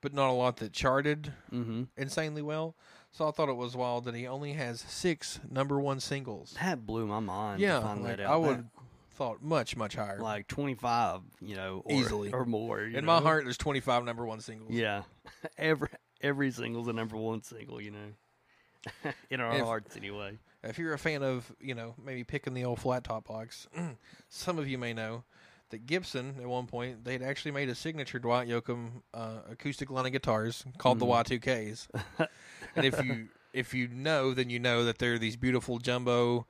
but 0.00 0.14
not 0.14 0.30
a 0.30 0.32
lot 0.32 0.56
that 0.58 0.72
charted 0.72 1.32
mm-hmm. 1.52 1.84
insanely 1.96 2.42
well. 2.42 2.74
So 3.12 3.26
I 3.28 3.32
thought 3.32 3.48
it 3.48 3.56
was 3.56 3.76
wild 3.76 4.04
that 4.04 4.14
he 4.14 4.26
only 4.26 4.52
has 4.52 4.80
six 4.80 5.40
number 5.50 5.80
one 5.80 6.00
singles. 6.00 6.54
That 6.60 6.86
blew 6.86 7.06
my 7.06 7.20
mind. 7.20 7.60
yeah, 7.60 7.76
to 7.76 7.82
find 7.82 8.02
like, 8.04 8.18
that 8.18 8.26
out. 8.26 8.32
I 8.32 8.36
would 8.36 8.68
thought 9.14 9.42
much 9.42 9.76
much 9.76 9.96
higher. 9.96 10.18
like 10.20 10.46
twenty 10.46 10.74
five, 10.74 11.20
you 11.40 11.56
know, 11.56 11.82
or, 11.84 11.92
Easily. 11.92 12.32
or 12.32 12.44
more. 12.44 12.80
you 12.82 12.96
In 12.96 13.04
my 13.04 13.20
heart, 13.20 13.44
there's 13.44 13.58
25 13.58 14.04
number 14.04 14.24
one 14.24 14.40
singles. 14.40 14.70
yeah, 14.70 15.02
every 15.58 15.88
every 16.22 16.50
single's 16.50 16.88
a 16.88 16.92
number 16.92 17.16
one 17.16 17.42
single, 17.42 17.80
you 17.80 17.90
know, 17.90 19.12
in 19.30 19.40
our 19.40 19.56
If- 19.56 19.64
hearts 19.64 19.96
anyway. 19.96 20.38
If 20.62 20.78
you're 20.78 20.92
a 20.92 20.98
fan 20.98 21.22
of, 21.22 21.50
you 21.58 21.74
know, 21.74 21.94
maybe 22.04 22.22
picking 22.22 22.52
the 22.52 22.66
old 22.66 22.80
flat 22.80 23.02
top 23.04 23.26
box, 23.28 23.66
some 24.28 24.58
of 24.58 24.68
you 24.68 24.76
may 24.76 24.92
know 24.92 25.24
that 25.70 25.86
Gibson 25.86 26.34
at 26.38 26.46
one 26.46 26.66
point 26.66 27.02
they'd 27.02 27.22
actually 27.22 27.52
made 27.52 27.70
a 27.70 27.74
signature 27.74 28.18
Dwight 28.18 28.46
Yoakam 28.46 28.90
uh, 29.14 29.38
acoustic 29.50 29.88
line 29.90 30.04
of 30.04 30.12
guitars 30.12 30.62
called 30.76 30.98
the 30.98 31.06
Y2Ks. 31.06 31.88
and 32.76 32.84
if 32.86 33.04
you 33.04 33.28
if 33.52 33.74
you 33.74 33.88
know, 33.88 34.32
then 34.34 34.50
you 34.50 34.58
know 34.58 34.84
that 34.84 34.98
they're 34.98 35.18
these 35.18 35.36
beautiful 35.36 35.78
jumbo, 35.78 36.46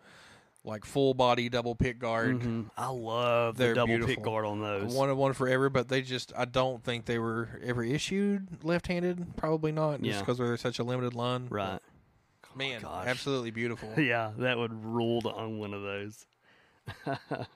like 0.64 0.84
full 0.84 1.14
body 1.14 1.48
double 1.48 1.74
pick 1.74 1.98
guard. 1.98 2.40
Mhm. 2.40 2.70
I 2.76 2.88
love 2.88 3.56
the 3.56 3.74
double 3.74 3.86
beautiful. 3.86 4.14
pick 4.14 4.22
guard 4.24 4.44
on 4.44 4.60
those. 4.60 4.94
One 4.94 5.08
of 5.10 5.16
one 5.16 5.32
forever, 5.32 5.70
but 5.70 5.88
they 5.88 6.02
just 6.02 6.32
I 6.36 6.44
don't 6.44 6.84
think 6.84 7.06
they 7.06 7.18
were 7.18 7.48
ever 7.62 7.82
issued 7.82 8.62
left-handed. 8.64 9.36
Probably 9.36 9.72
not, 9.72 10.02
just 10.02 10.20
because 10.20 10.38
they're 10.38 10.56
such 10.56 10.78
a 10.78 10.84
limited 10.84 11.14
line. 11.14 11.46
right. 11.50 11.80
Man, 12.56 12.82
gosh. 12.82 13.06
absolutely 13.06 13.52
beautiful. 13.52 13.88
Yeah, 13.96 14.32
that 14.38 14.58
would 14.58 14.72
rule 14.84 15.20
to 15.22 15.32
own 15.32 15.58
one 15.60 15.72
of 15.72 15.82
those. 15.82 16.26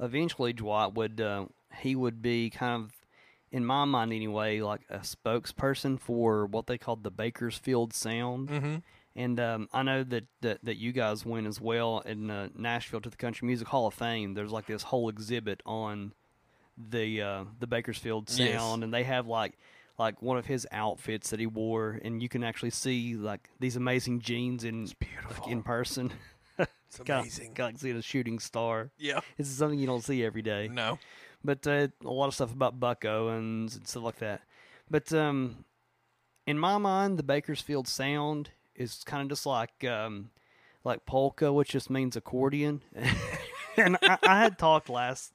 Eventually, 0.00 0.52
Dwight 0.52 0.94
would 0.94 1.20
uh, 1.20 1.46
he 1.78 1.94
would 1.94 2.22
be 2.22 2.50
kind 2.50 2.82
of, 2.84 2.92
in 3.52 3.64
my 3.64 3.84
mind 3.84 4.12
anyway, 4.12 4.60
like 4.60 4.80
a 4.90 4.98
spokesperson 4.98 6.00
for 6.00 6.46
what 6.46 6.66
they 6.66 6.78
called 6.78 7.04
the 7.04 7.10
Bakersfield 7.10 7.92
Sound. 7.92 8.48
mm-hmm. 8.48 8.76
And 9.14 9.38
um, 9.38 9.68
I 9.74 9.82
know 9.82 10.02
that, 10.04 10.24
that 10.40 10.64
that 10.64 10.78
you 10.78 10.90
guys 10.92 11.26
went 11.26 11.46
as 11.46 11.60
well 11.60 12.00
in 12.00 12.30
uh, 12.30 12.48
Nashville 12.56 13.02
to 13.02 13.10
the 13.10 13.16
Country 13.16 13.46
Music 13.46 13.68
Hall 13.68 13.86
of 13.86 13.92
Fame. 13.94 14.32
There's 14.32 14.52
like 14.52 14.66
this 14.66 14.84
whole 14.84 15.10
exhibit 15.10 15.62
on 15.66 16.14
the 16.78 17.20
uh, 17.20 17.44
the 17.60 17.66
Bakersfield 17.66 18.30
Sound, 18.30 18.48
Yes. 18.48 18.72
and 18.82 18.94
they 18.94 19.02
have 19.04 19.26
like 19.26 19.58
like 19.98 20.22
one 20.22 20.38
of 20.38 20.46
his 20.46 20.66
outfits 20.72 21.28
that 21.28 21.38
he 21.40 21.46
wore, 21.46 22.00
and 22.02 22.22
you 22.22 22.28
can 22.30 22.42
actually 22.42 22.70
see 22.70 23.14
like 23.14 23.50
these 23.60 23.76
amazing 23.76 24.20
jeans 24.20 24.64
in 24.64 24.88
beautiful. 24.98 25.44
like, 25.44 25.52
in 25.52 25.62
person. 25.62 26.10
It's 26.58 26.98
amazing. 27.06 27.48
kinda 27.48 27.64
like 27.64 27.78
seeing 27.78 27.96
a 27.98 28.02
shooting 28.02 28.38
star. 28.38 28.90
Yeah. 28.96 29.20
This 29.36 29.48
is 29.50 29.56
something 29.58 29.78
you 29.78 29.86
don't 29.86 30.02
see 30.02 30.24
every 30.24 30.42
day 30.42 30.68
No. 30.72 30.98
But 31.44 31.66
uh, 31.66 31.88
a 32.04 32.10
lot 32.10 32.28
of 32.28 32.34
stuff 32.34 32.52
about 32.52 32.80
Buck 32.80 33.04
Owens 33.04 33.76
and 33.76 33.86
stuff 33.86 34.02
like 34.02 34.18
that. 34.18 34.42
But 34.90 35.12
um, 35.12 35.64
in 36.46 36.58
my 36.58 36.78
mind, 36.78 37.18
the 37.18 37.22
Bakersfield 37.22 37.88
sound 37.88 38.50
is 38.74 39.02
kind 39.04 39.22
of 39.22 39.28
just 39.28 39.46
like 39.46 39.84
um, 39.84 40.30
like 40.84 41.06
polka, 41.06 41.52
which 41.52 41.70
just 41.70 41.90
means 41.90 42.16
accordion. 42.16 42.82
and 43.76 43.96
I, 44.02 44.18
I 44.22 44.42
had 44.42 44.58
talked 44.58 44.88
last 44.88 45.32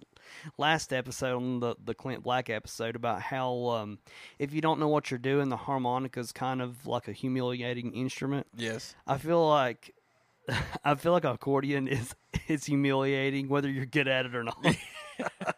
last 0.58 0.94
episode 0.94 1.36
on 1.38 1.60
the 1.60 1.76
the 1.84 1.94
Clint 1.94 2.24
Black 2.24 2.50
episode 2.50 2.96
about 2.96 3.22
how 3.22 3.68
um, 3.70 4.00
if 4.40 4.54
you 4.54 4.62
don't 4.62 4.80
know 4.80 4.88
what 4.88 5.12
you're 5.12 5.18
doing, 5.18 5.50
the 5.50 5.58
harmonica 5.58 6.20
is 6.20 6.32
kind 6.32 6.62
of 6.62 6.86
like 6.86 7.08
a 7.08 7.14
humiliating 7.14 7.94
instrument. 7.94 8.48
Yes. 8.56 8.96
I 9.06 9.18
feel 9.18 9.48
like. 9.48 9.94
I 10.86 10.96
feel 10.96 11.12
like 11.12 11.26
accordion 11.26 11.90
is 11.90 12.16
is 12.48 12.64
humiliating 12.64 13.50
whether 13.50 13.70
you're 13.70 13.86
good 13.86 14.08
at 14.08 14.26
it 14.26 14.34
or 14.34 14.44
not. 14.44 14.66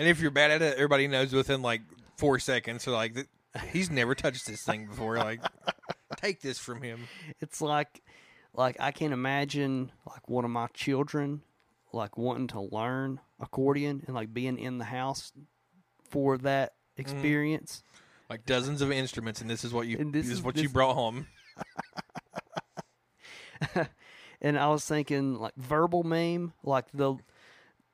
And 0.00 0.08
if 0.08 0.18
you're 0.18 0.30
bad 0.30 0.50
at 0.50 0.62
it, 0.62 0.76
everybody 0.76 1.06
knows 1.08 1.34
within 1.34 1.60
like 1.60 1.82
four 2.16 2.38
seconds. 2.38 2.84
So 2.84 2.92
like, 2.92 3.28
he's 3.70 3.90
never 3.90 4.14
touched 4.14 4.46
this 4.46 4.62
thing 4.62 4.86
before. 4.86 5.18
Like, 5.18 5.42
take 6.16 6.40
this 6.40 6.58
from 6.58 6.80
him. 6.80 7.00
it's 7.42 7.60
like 7.60 8.02
like 8.54 8.78
I 8.80 8.92
can't 8.92 9.12
imagine 9.12 9.92
like 10.08 10.26
one 10.26 10.46
of 10.46 10.50
my 10.50 10.68
children 10.72 11.42
like 11.92 12.16
wanting 12.16 12.46
to 12.48 12.62
learn 12.62 13.20
accordion 13.40 14.02
and 14.06 14.16
like 14.16 14.32
being 14.32 14.58
in 14.58 14.78
the 14.78 14.86
house 14.86 15.32
for 16.08 16.38
that 16.38 16.70
mm-hmm. 16.70 17.02
experience. 17.02 17.82
Like 18.30 18.46
dozens 18.46 18.80
of 18.80 18.90
instruments, 18.90 19.42
and 19.42 19.50
this 19.50 19.64
is 19.64 19.72
what 19.74 19.86
you 19.86 19.98
And 19.98 20.14
this, 20.14 20.24
this 20.24 20.32
is 20.32 20.38
is- 20.38 20.44
what 20.44 20.56
you 20.56 20.70
brought 20.70 20.94
home. 20.94 21.26
And 24.42 24.58
I 24.58 24.68
was 24.68 24.84
thinking 24.84 25.34
like 25.34 25.54
verbal 25.56 26.02
meme, 26.02 26.54
like 26.62 26.86
the 26.94 27.16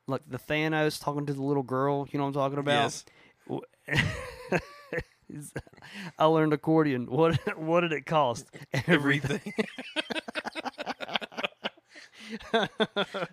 like 0.07 0.23
the 0.29 0.39
Thanos 0.39 1.03
talking 1.03 1.27
to 1.27 1.33
the 1.33 1.43
little 1.43 1.63
girl, 1.63 2.07
you 2.11 2.19
know 2.19 2.25
what 2.25 2.29
I'm 2.29 2.35
talking 2.35 2.59
about? 2.59 3.05
Yes. 3.49 4.61
I 6.19 6.25
learned 6.27 6.53
accordion. 6.53 7.07
What 7.07 7.59
what 7.59 7.81
did 7.81 7.93
it 7.93 8.07
cost? 8.07 8.47
Everything. 8.87 9.41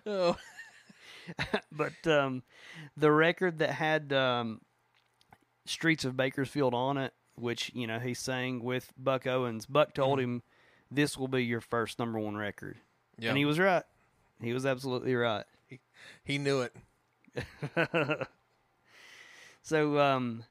oh. 0.06 0.36
but 1.72 2.06
um, 2.06 2.42
the 2.96 3.10
record 3.10 3.58
that 3.58 3.70
had 3.70 4.12
um, 4.12 4.60
"Streets 5.66 6.04
of 6.04 6.16
Bakersfield" 6.16 6.74
on 6.74 6.98
it, 6.98 7.12
which 7.36 7.70
you 7.74 7.86
know 7.86 7.98
he 7.98 8.14
sang 8.14 8.62
with 8.62 8.92
Buck 8.98 9.26
Owens. 9.26 9.66
Buck 9.66 9.94
told 9.94 10.20
him, 10.20 10.42
"This 10.90 11.16
will 11.16 11.28
be 11.28 11.44
your 11.44 11.60
first 11.60 11.98
number 11.98 12.18
one 12.18 12.36
record," 12.36 12.78
Yeah. 13.18 13.30
and 13.30 13.38
he 13.38 13.44
was 13.44 13.58
right. 13.58 13.84
He 14.42 14.52
was 14.52 14.66
absolutely 14.66 15.14
right. 15.14 15.44
He 16.24 16.38
knew 16.38 16.60
it. 16.62 16.74
So, 19.62 19.98
um, 19.98 20.44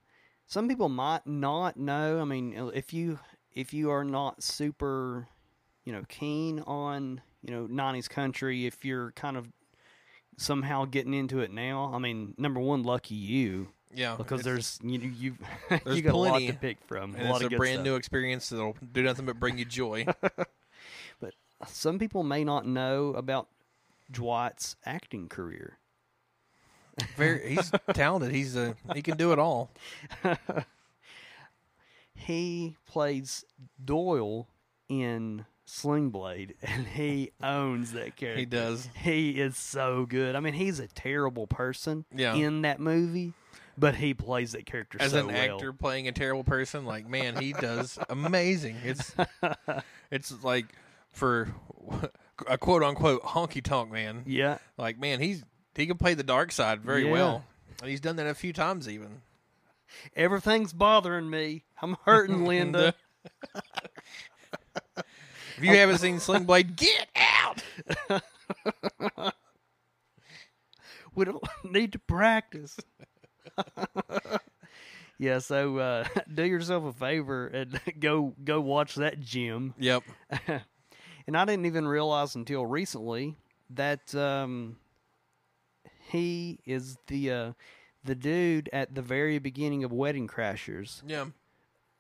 some 0.48 0.68
people 0.68 0.90
might 0.90 1.28
not 1.28 1.78
know. 1.78 2.20
I 2.20 2.24
mean, 2.26 2.72
if 2.74 2.94
you 2.94 3.20
if 3.54 3.72
you 3.74 3.92
are 3.92 4.04
not 4.04 4.42
super, 4.42 5.28
you 5.86 5.94
know, 5.94 6.04
keen 6.10 6.62
on 6.62 7.22
you 7.44 7.54
know 7.54 7.68
'90s 7.68 8.10
country, 8.10 8.66
if 8.66 8.84
you're 8.84 9.12
kind 9.12 9.38
of 9.38 9.52
somehow 10.38 10.86
getting 10.86 11.14
into 11.14 11.42
it 11.42 11.52
now, 11.52 11.92
I 11.94 12.00
mean, 12.00 12.34
number 12.38 12.60
one, 12.60 12.82
lucky 12.84 13.16
you. 13.16 13.68
Yeah. 13.96 14.16
because 14.16 14.42
there's 14.42 14.80
you 14.82 14.98
know, 14.98 15.06
you 15.06 15.36
There's 15.70 15.98
you 15.98 16.02
got 16.02 16.16
a 16.16 16.18
lot 16.18 16.30
plenty, 16.30 16.48
to 16.48 16.54
pick 16.54 16.78
from. 16.88 17.14
and 17.14 17.28
a 17.28 17.30
lot 17.30 17.42
it's 17.44 17.46
of 17.46 17.54
a 17.54 17.58
brand 17.58 17.76
stuff. 17.76 17.86
new 17.86 17.96
experience 17.96 18.50
that'll 18.50 18.76
do 18.92 19.04
nothing 19.04 19.28
but 19.28 19.40
bring 19.40 19.60
you 19.60 19.66
joy. 19.66 20.08
But 21.20 21.36
some 21.68 22.00
people 22.00 22.24
may 22.24 22.44
not 22.44 22.66
know 22.66 23.10
about 23.10 23.48
Dwight's 24.12 24.76
acting 24.86 25.28
career. 25.30 25.78
Very, 27.16 27.56
he's 27.56 27.72
talented. 27.94 28.32
He's 28.34 28.56
a 28.56 28.76
he 28.94 29.02
can 29.02 29.18
do 29.18 29.32
it 29.32 29.40
all. 29.40 29.72
He 32.16 32.78
plays 32.88 33.44
Doyle 33.84 34.48
in 34.88 35.46
Sling 35.66 36.10
Blade, 36.10 36.56
and 36.62 36.86
he 36.88 37.32
owns 37.42 37.94
that 37.94 38.16
character. 38.16 38.40
He 38.40 38.46
does. 38.46 38.88
He 39.02 39.32
is 39.42 39.58
so 39.58 40.06
good. 40.06 40.36
I 40.36 40.40
mean, 40.40 40.54
he's 40.54 40.80
a 40.80 40.88
terrible 40.88 41.48
person 41.48 42.06
Yeah. 42.14 42.36
in 42.36 42.62
that 42.62 42.80
movie, 42.80 43.34
but 43.78 43.96
he 43.96 44.14
plays 44.14 44.52
that 44.52 44.66
character 44.66 45.00
As 45.02 45.12
so 45.12 45.20
an 45.20 45.28
well. 45.34 45.56
actor 45.56 45.74
playing 45.74 46.08
a 46.08 46.12
terrible 46.12 46.44
person, 46.44 46.86
like 46.86 47.08
man, 47.08 47.36
he 47.38 47.54
does 47.54 47.98
amazing. 48.10 48.78
It's 48.84 49.16
it's 50.12 50.44
like 50.44 50.68
for 51.12 51.54
a 52.48 52.58
quote 52.58 52.84
unquote 52.84 53.22
honky 53.24 53.64
tonk 53.64 53.92
man. 53.92 54.24
Yeah, 54.26 54.58
Like 54.78 54.98
man, 55.00 55.20
he's 55.20 55.44
he 55.76 55.86
can 55.88 55.98
play 55.98 56.14
the 56.14 56.24
dark 56.24 56.52
side 56.52 56.82
very 56.82 57.06
Yeah. 57.06 57.12
well, 57.12 57.46
and 57.82 57.90
he's 57.90 58.00
done 58.02 58.16
that 58.18 58.28
a 58.28 58.34
few 58.36 58.54
times 58.54 58.88
even. 58.90 59.22
everything's 60.16 60.74
bothering 60.74 61.30
me. 61.30 61.64
I'm 61.82 61.98
hurting, 62.06 62.46
Linda. 62.48 62.94
If 65.56 65.64
you 65.64 65.78
haven't 65.78 66.00
seen 66.00 66.20
Sling 66.20 66.46
Blade, 66.46 66.76
get 66.76 67.08
out. 67.16 67.62
we 71.16 71.26
don't 71.26 71.44
need 71.64 71.94
to 71.94 72.00
practice. 72.00 72.76
yeah, 75.20 75.38
so 75.38 75.78
uh, 75.78 76.06
do 76.34 76.44
yourself 76.44 76.86
a 76.86 76.94
favor 76.94 77.46
and 77.48 77.80
go 78.00 78.34
go 78.44 78.62
watch 78.62 78.96
that 78.96 79.20
gym. 79.20 79.76
Yep. 79.78 80.04
And 81.28 81.38
I 81.38 81.46
didn't 81.46 81.66
even 81.66 81.88
realize 81.88 82.36
until 82.36 82.66
recently 82.66 83.36
that 83.70 84.14
um, 84.16 84.78
he 86.10 86.60
is 86.66 86.98
the 87.08 87.32
uh, 87.32 87.52
the 88.04 88.16
dude 88.16 88.70
at 88.74 88.94
the 88.96 89.02
very 89.02 89.40
beginning 89.40 89.84
of 89.84 89.92
Wedding 89.92 90.28
Crashers. 90.28 91.02
Yeah. 91.08 91.26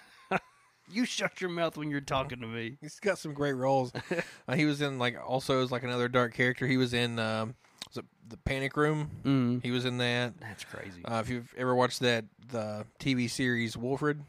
You 0.92 1.04
shut 1.04 1.40
your 1.40 1.50
mouth 1.50 1.76
when 1.76 1.90
you're 1.90 2.00
talking 2.00 2.40
to 2.40 2.46
me. 2.46 2.76
He's 2.80 2.98
got 2.98 3.18
some 3.18 3.32
great 3.32 3.52
roles. 3.52 3.92
uh, 4.48 4.54
he 4.56 4.64
was 4.64 4.80
in 4.80 4.98
like 4.98 5.16
also 5.24 5.62
as 5.62 5.70
like 5.70 5.84
another 5.84 6.08
dark 6.08 6.34
character. 6.34 6.66
He 6.66 6.76
was 6.76 6.94
in 6.94 7.18
um, 7.18 7.54
was 7.88 7.98
it 7.98 8.04
the 8.28 8.36
Panic 8.38 8.76
Room. 8.76 9.10
Mm. 9.24 9.62
He 9.62 9.70
was 9.70 9.84
in 9.84 9.98
that. 9.98 10.34
That's 10.40 10.64
crazy. 10.64 11.04
Uh, 11.04 11.20
if 11.20 11.28
you've 11.28 11.54
ever 11.56 11.74
watched 11.74 12.00
that 12.00 12.24
the 12.50 12.86
TV 12.98 13.30
series 13.30 13.76
Wilfred, 13.76 14.20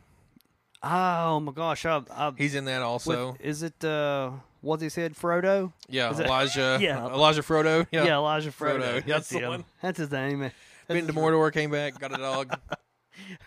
oh 0.83 1.39
my 1.39 1.51
gosh! 1.51 1.85
I, 1.85 2.01
I, 2.11 2.31
he's 2.37 2.55
in 2.55 2.65
that 2.65 2.81
also. 2.81 3.33
with- 3.33 3.41
is 3.41 3.63
it 3.63 3.83
uh, 3.83 4.31
what's 4.61 4.81
he 4.83 4.89
said? 4.89 5.15
Frodo? 5.15 5.71
yeah, 5.89 6.11
it- 6.11 6.19
Elijah. 6.25 6.77
Yeah. 6.81 7.05
Elijah 7.07 7.41
Frodo. 7.41 7.85
Yeah. 7.91 8.05
Yeah, 8.05 8.15
Elijah 8.17 8.51
Frodo. 8.51 8.79
Frodo, 8.79 8.93
That's 8.93 9.05
that's 9.05 9.29
the 9.29 9.39
him. 9.39 9.49
one. 9.49 9.65
That's 9.81 9.97
his 9.99 10.11
name. 10.11 10.39
That's 10.41 10.53
Been 10.87 11.07
to 11.07 11.13
Mordor, 11.13 11.51
came 11.53 11.71
back, 11.71 11.97
got 11.99 12.13
a 12.13 12.17
dog. 12.17 12.57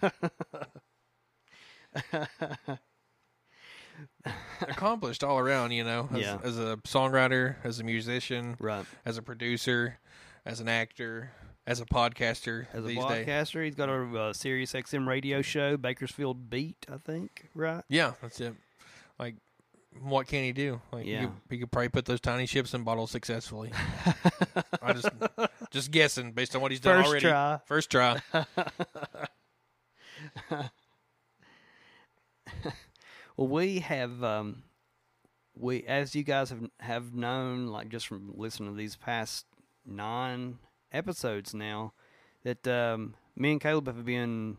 accomplished 4.62 5.22
all 5.24 5.38
around. 5.38 5.72
You 5.72 5.84
know, 5.84 6.08
as, 6.12 6.20
Yeah. 6.20 6.38
as 6.42 6.58
a 6.58 6.78
songwriter, 6.84 7.56
as 7.64 7.80
a 7.80 7.84
musician, 7.84 8.56
Right. 8.58 8.86
as 9.04 9.18
a 9.18 9.22
producer, 9.22 9.98
as 10.44 10.60
an 10.60 10.68
actor, 10.68 11.32
as 11.66 11.80
a 11.80 11.84
podcaster. 11.86 12.66
As 12.72 12.84
a 12.84 12.88
days. 12.88 12.98
podcaster, 12.98 13.64
he's 13.64 13.74
got 13.74 13.88
a 13.88 14.18
uh, 14.18 14.32
Sirius 14.32 14.72
XM 14.72 15.06
radio 15.06 15.42
show, 15.42 15.76
Bakersfield 15.76 16.50
Beat, 16.50 16.86
I 16.92 16.98
think. 16.98 17.48
Right. 17.54 17.82
Yeah, 17.88 18.12
that's 18.20 18.40
it. 18.40 18.54
Like, 19.18 19.36
what 20.02 20.26
can 20.26 20.42
he 20.42 20.52
do? 20.52 20.80
Like, 20.92 21.06
Yeah. 21.06 21.20
he, 21.20 21.26
could, 21.26 21.32
he 21.50 21.58
could 21.58 21.72
probably 21.72 21.88
put 21.88 22.04
those 22.04 22.20
tiny 22.20 22.46
ships 22.46 22.74
in 22.74 22.82
bottles 22.82 23.10
successfully. 23.10 23.70
I 24.82 24.92
just, 24.92 25.08
just 25.70 25.90
guessing 25.90 26.32
based 26.32 26.54
on 26.56 26.62
what 26.62 26.70
he's 26.70 26.80
done 26.80 27.02
First 27.02 27.08
already. 27.08 27.26
try. 27.26 27.58
First 27.66 27.90
try. 27.90 28.20
Well, 33.36 33.48
we 33.48 33.80
have 33.80 34.22
um, 34.22 34.62
we 35.56 35.82
as 35.84 36.14
you 36.14 36.22
guys 36.22 36.50
have 36.50 36.70
have 36.78 37.14
known, 37.14 37.66
like 37.66 37.88
just 37.88 38.06
from 38.06 38.32
listening 38.36 38.70
to 38.70 38.76
these 38.76 38.94
past 38.94 39.46
nine 39.84 40.58
episodes 40.94 41.52
now, 41.54 41.92
that 42.44 42.66
um, 42.68 43.14
me 43.36 43.52
and 43.52 43.60
Caleb 43.60 43.86
have 43.86 44.04
been 44.04 44.58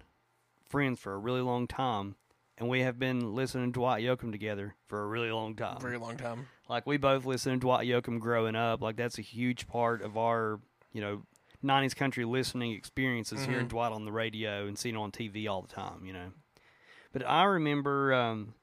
friends 0.68 1.00
for 1.00 1.14
a 1.14 1.18
really 1.18 1.42
long 1.42 1.68
time, 1.68 2.16
and 2.58 2.68
we 2.70 2.82
have 2.82 3.00
been 3.00 3.34
listening 3.34 3.72
to 3.72 3.80
Dwight 3.80 4.04
Yoakam 4.04 4.32
together 4.32 4.76
for 4.88 5.04
a 5.04 5.08
really 5.08 5.32
long 5.32 5.56
time. 5.56 5.80
Very 5.80 5.98
long 5.98 6.18
time. 6.18 6.48
Like 6.70 6.86
we 6.86 6.98
both 6.98 7.26
listened 7.26 7.62
to 7.62 7.66
Dwight 7.66 7.88
Yoakam 7.88 8.20
growing 8.20 8.56
up. 8.56 8.82
Like 8.82 8.96
that's 8.96 9.18
a 9.20 9.22
huge 9.24 9.68
part 9.68 10.02
of 10.02 10.18
our, 10.18 10.60
you 10.94 11.02
know, 11.02 11.24
'90s 11.64 11.94
country 11.94 12.26
listening 12.26 12.74
experiences 12.74 13.46
hearing 13.46 13.66
Mhm. 13.68 13.70
Dwight 13.70 13.92
on 13.92 14.06
the 14.06 14.12
radio 14.12 14.68
and 14.68 14.78
seeing 14.78 14.96
on 14.98 15.12
TV 15.12 15.48
all 15.48 15.62
the 15.62 15.68
time. 15.74 16.06
You 16.06 16.14
know, 16.14 16.32
but 17.14 17.28
I 17.28 17.44
remember 17.44 18.14
um, 18.14 18.56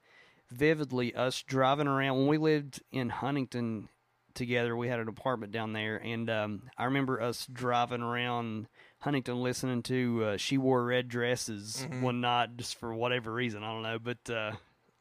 vividly 0.50 1.14
us 1.14 1.42
driving 1.42 1.86
around 1.86 2.18
when 2.18 2.26
we 2.26 2.38
lived 2.38 2.82
in 2.90 3.08
Huntington 3.10 3.88
together. 4.34 4.76
We 4.76 4.88
had 4.88 5.00
an 5.00 5.08
apartment 5.08 5.52
down 5.52 5.72
there, 5.72 5.96
and 5.96 6.28
um, 6.30 6.62
I 6.78 6.84
remember 6.84 7.20
us 7.20 7.46
driving 7.46 8.02
around 8.02 8.66
Huntington 9.00 9.42
listening 9.42 9.82
to 9.84 10.24
uh, 10.24 10.36
"She 10.36 10.58
Wore 10.58 10.84
Red 10.84 11.08
Dresses" 11.08 11.86
Mhm. 11.90 12.00
one 12.02 12.20
night 12.20 12.56
just 12.56 12.76
for 12.76 12.94
whatever 12.94 13.32
reason. 13.32 13.62
I 13.62 13.72
don't 13.72 13.82
know, 13.82 13.98
but 13.98 14.30
uh, 14.30 14.52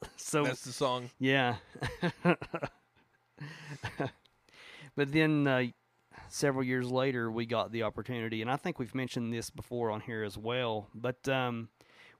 so 0.18 0.44
That's 0.46 0.62
the 0.64 0.74
song. 0.74 1.10
yeah. 1.20 1.56
but 4.96 5.12
then 5.12 5.48
uh, 5.48 5.64
several 6.30 6.64
years 6.64 6.90
later, 6.92 7.32
we 7.32 7.46
got 7.46 7.72
the 7.72 7.84
opportunity, 7.84 8.42
and 8.42 8.50
I 8.52 8.56
think 8.58 8.80
we've 8.80 8.96
mentioned 8.96 9.34
this 9.34 9.50
before 9.50 9.92
on 9.92 10.02
here 10.02 10.24
as 10.24 10.38
well. 10.38 10.88
But 10.94 11.28
um, 11.28 11.70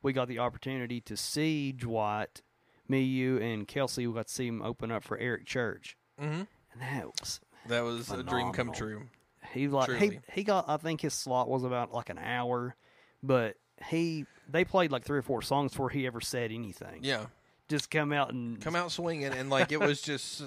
we 0.02 0.14
got 0.14 0.28
the 0.28 0.40
opportunity 0.40 1.02
to 1.02 1.16
see 1.18 1.72
Dwight, 1.72 2.42
me, 2.88 3.02
you, 3.02 3.38
and 3.40 3.68
Kelsey. 3.68 4.08
We 4.08 4.14
got 4.14 4.28
to 4.28 4.34
see 4.34 4.48
him 4.48 4.62
open 4.62 4.92
up 4.92 5.04
for 5.04 5.18
Eric 5.18 5.46
Church, 5.46 5.96
hmm 6.20 6.42
and 6.74 6.82
that 6.82 7.06
was 7.20 7.40
That 7.68 7.84
was 7.84 8.10
a 8.12 8.24
dream 8.24 8.52
come 8.54 8.72
true. 8.72 9.04
he 9.54 9.68
like 9.68 9.90
he 9.90 9.98
Truly. 9.98 10.20
he 10.34 10.44
got. 10.44 10.66
I 10.68 10.78
think 10.78 11.02
his 11.02 11.14
slot 11.14 11.50
was 11.50 11.64
about 11.64 11.94
like 11.94 12.10
an 12.10 12.18
hour, 12.18 12.76
but 13.24 13.56
he 13.88 14.26
they 14.50 14.64
played 14.66 14.92
like 14.92 15.04
three 15.06 15.20
or 15.20 15.24
four 15.24 15.42
songs 15.42 15.72
before 15.72 15.90
he 15.90 16.06
ever 16.08 16.22
said 16.22 16.52
anything. 16.52 17.00
Yeah. 17.02 17.26
Just 17.70 17.90
come 17.90 18.12
out 18.12 18.34
and 18.34 18.60
Come 18.60 18.76
out 18.76 18.92
swinging. 18.92 19.32
And, 19.32 19.50
like, 19.50 19.72
it 19.72 19.80
was 19.80 20.02
just, 20.12 20.44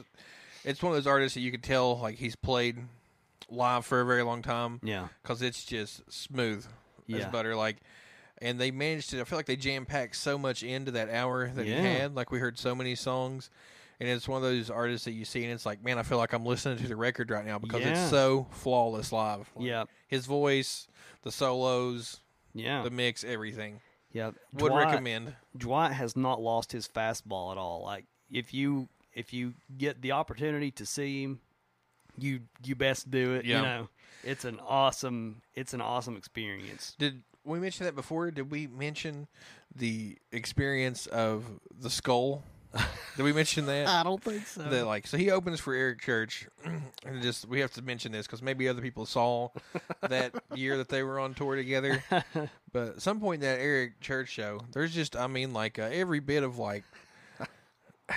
it's 0.63 0.83
one 0.83 0.93
of 0.93 0.97
those 0.97 1.07
artists 1.07 1.35
that 1.37 1.41
you 1.41 1.51
could 1.51 1.63
tell, 1.63 1.97
like, 1.99 2.17
he's 2.17 2.37
played 2.37 2.77
live 3.49 3.87
for 3.87 4.03
a 4.03 4.05
very 4.05 4.23
long 4.23 4.43
time 4.43 4.79
Yeah, 4.83 5.09
because 5.23 5.41
it's 5.41 5.65
just 5.65 6.03
smooth 6.13 6.67
as 7.15 7.25
butter. 7.27 7.57
Like, 7.57 7.79
and 8.43 8.61
they 8.61 8.71
managed 8.71 9.09
to. 9.11 9.23
I 9.23 9.25
feel 9.25 9.39
like 9.39 9.47
they 9.47 9.57
jam 9.57 9.87
packed 9.87 10.17
so 10.17 10.37
much 10.37 10.63
into 10.63 10.91
that 10.91 11.09
hour 11.09 11.49
that 11.49 11.65
Yeah. 11.67 11.81
he 11.81 11.87
had. 11.99 12.15
Like 12.15 12.31
we 12.31 12.41
heard 12.41 12.59
so 12.59 12.75
many 12.75 12.95
songs, 12.95 13.49
and 14.01 14.09
it's 14.09 14.27
one 14.29 14.37
of 14.37 14.43
those 14.43 14.71
artists 14.71 15.05
that 15.05 15.13
you 15.13 15.25
see, 15.25 15.45
and 15.45 15.53
it's 15.53 15.65
like, 15.67 15.83
man, 15.85 15.99
I 15.99 16.03
feel 16.03 16.19
like 16.19 16.33
I'm 16.33 16.45
listening 16.47 16.79
to 16.79 16.89
the 16.89 16.97
record 16.97 17.31
right 17.31 17.45
now 17.45 17.59
because 17.59 17.81
Yeah. 17.83 17.91
it's 18.03 18.11
so 18.11 18.47
flawless 18.51 19.13
live. 19.13 19.51
Like, 19.55 19.67
yeah, 19.67 19.85
his 20.09 20.27
voice, 20.27 20.87
the 21.23 21.31
solos, 21.33 22.21
yeah, 22.55 22.83
the 22.83 22.91
mix, 22.91 23.25
everything. 23.25 23.81
yeah. 24.13 24.31
Would 24.55 24.71
Dwight- 24.71 24.87
recommend. 24.87 25.35
Dwight 25.57 25.93
has 25.93 26.17
not 26.17 26.41
lost 26.41 26.73
his 26.73 26.87
fastball 26.89 27.53
at 27.53 27.59
all. 27.59 27.83
Like 27.85 28.05
if 28.31 28.53
you 28.55 28.89
if 29.15 29.33
you 29.33 29.55
get 29.79 30.03
the 30.03 30.13
opportunity 30.13 30.71
to 30.73 30.85
see 30.87 31.23
him, 31.23 31.41
you 32.19 32.41
you 32.65 32.75
best 32.75 33.11
do 33.11 33.35
it. 33.35 33.45
Yeah. 33.45 33.57
You 33.59 33.63
know, 33.63 33.89
it's 34.23 34.45
an 34.45 34.61
awesome 34.67 35.43
it's 35.55 35.75
an 35.75 35.81
awesome 35.81 36.17
experience. 36.17 36.95
Did 36.99 37.23
we 37.45 37.59
mention 37.59 37.85
that 37.87 37.95
before? 37.95 38.31
Did 38.31 38.51
we 38.51 38.67
mention 38.67 39.27
the 39.75 40.17
experience 40.33 41.07
of 41.07 41.45
the 41.81 41.91
skull? 41.91 42.43
Did 43.17 43.23
we 43.23 43.33
mention 43.33 43.67
that? 43.67 43.87
I 43.87 44.03
don't 44.03 44.23
think 44.23 44.47
so. 44.47 44.63
that 44.63 44.87
like 44.87 45.07
so 45.07 45.17
he 45.17 45.31
opens 45.31 45.61
for 45.61 45.75
Eric 45.75 46.01
Church, 46.01 46.49
and 47.07 47.23
just 47.23 47.47
we 47.47 47.61
have 47.61 47.73
to 47.75 47.83
mention 47.83 48.13
this 48.13 48.27
because 48.27 48.43
maybe 48.43 48.69
other 48.69 48.83
people 48.83 49.07
saw 49.07 49.51
that 50.01 50.33
year 50.55 50.77
that 50.79 50.89
they 50.89 51.03
were 51.03 51.21
on 51.21 51.35
tour 51.35 51.57
together. 51.57 52.03
But 52.73 52.89
at 52.97 53.03
some 53.03 53.21
point 53.21 53.41
in 53.41 53.49
that 53.49 53.61
Eric 53.61 54.01
Church 54.01 54.31
show, 54.31 54.61
there's 54.73 54.93
just 54.93 55.15
I 55.15 55.29
mean 55.29 55.53
like 55.53 55.79
uh, 55.79 55.89
every 55.93 56.19
bit 56.19 56.43
of 56.43 56.59
like. 56.59 56.83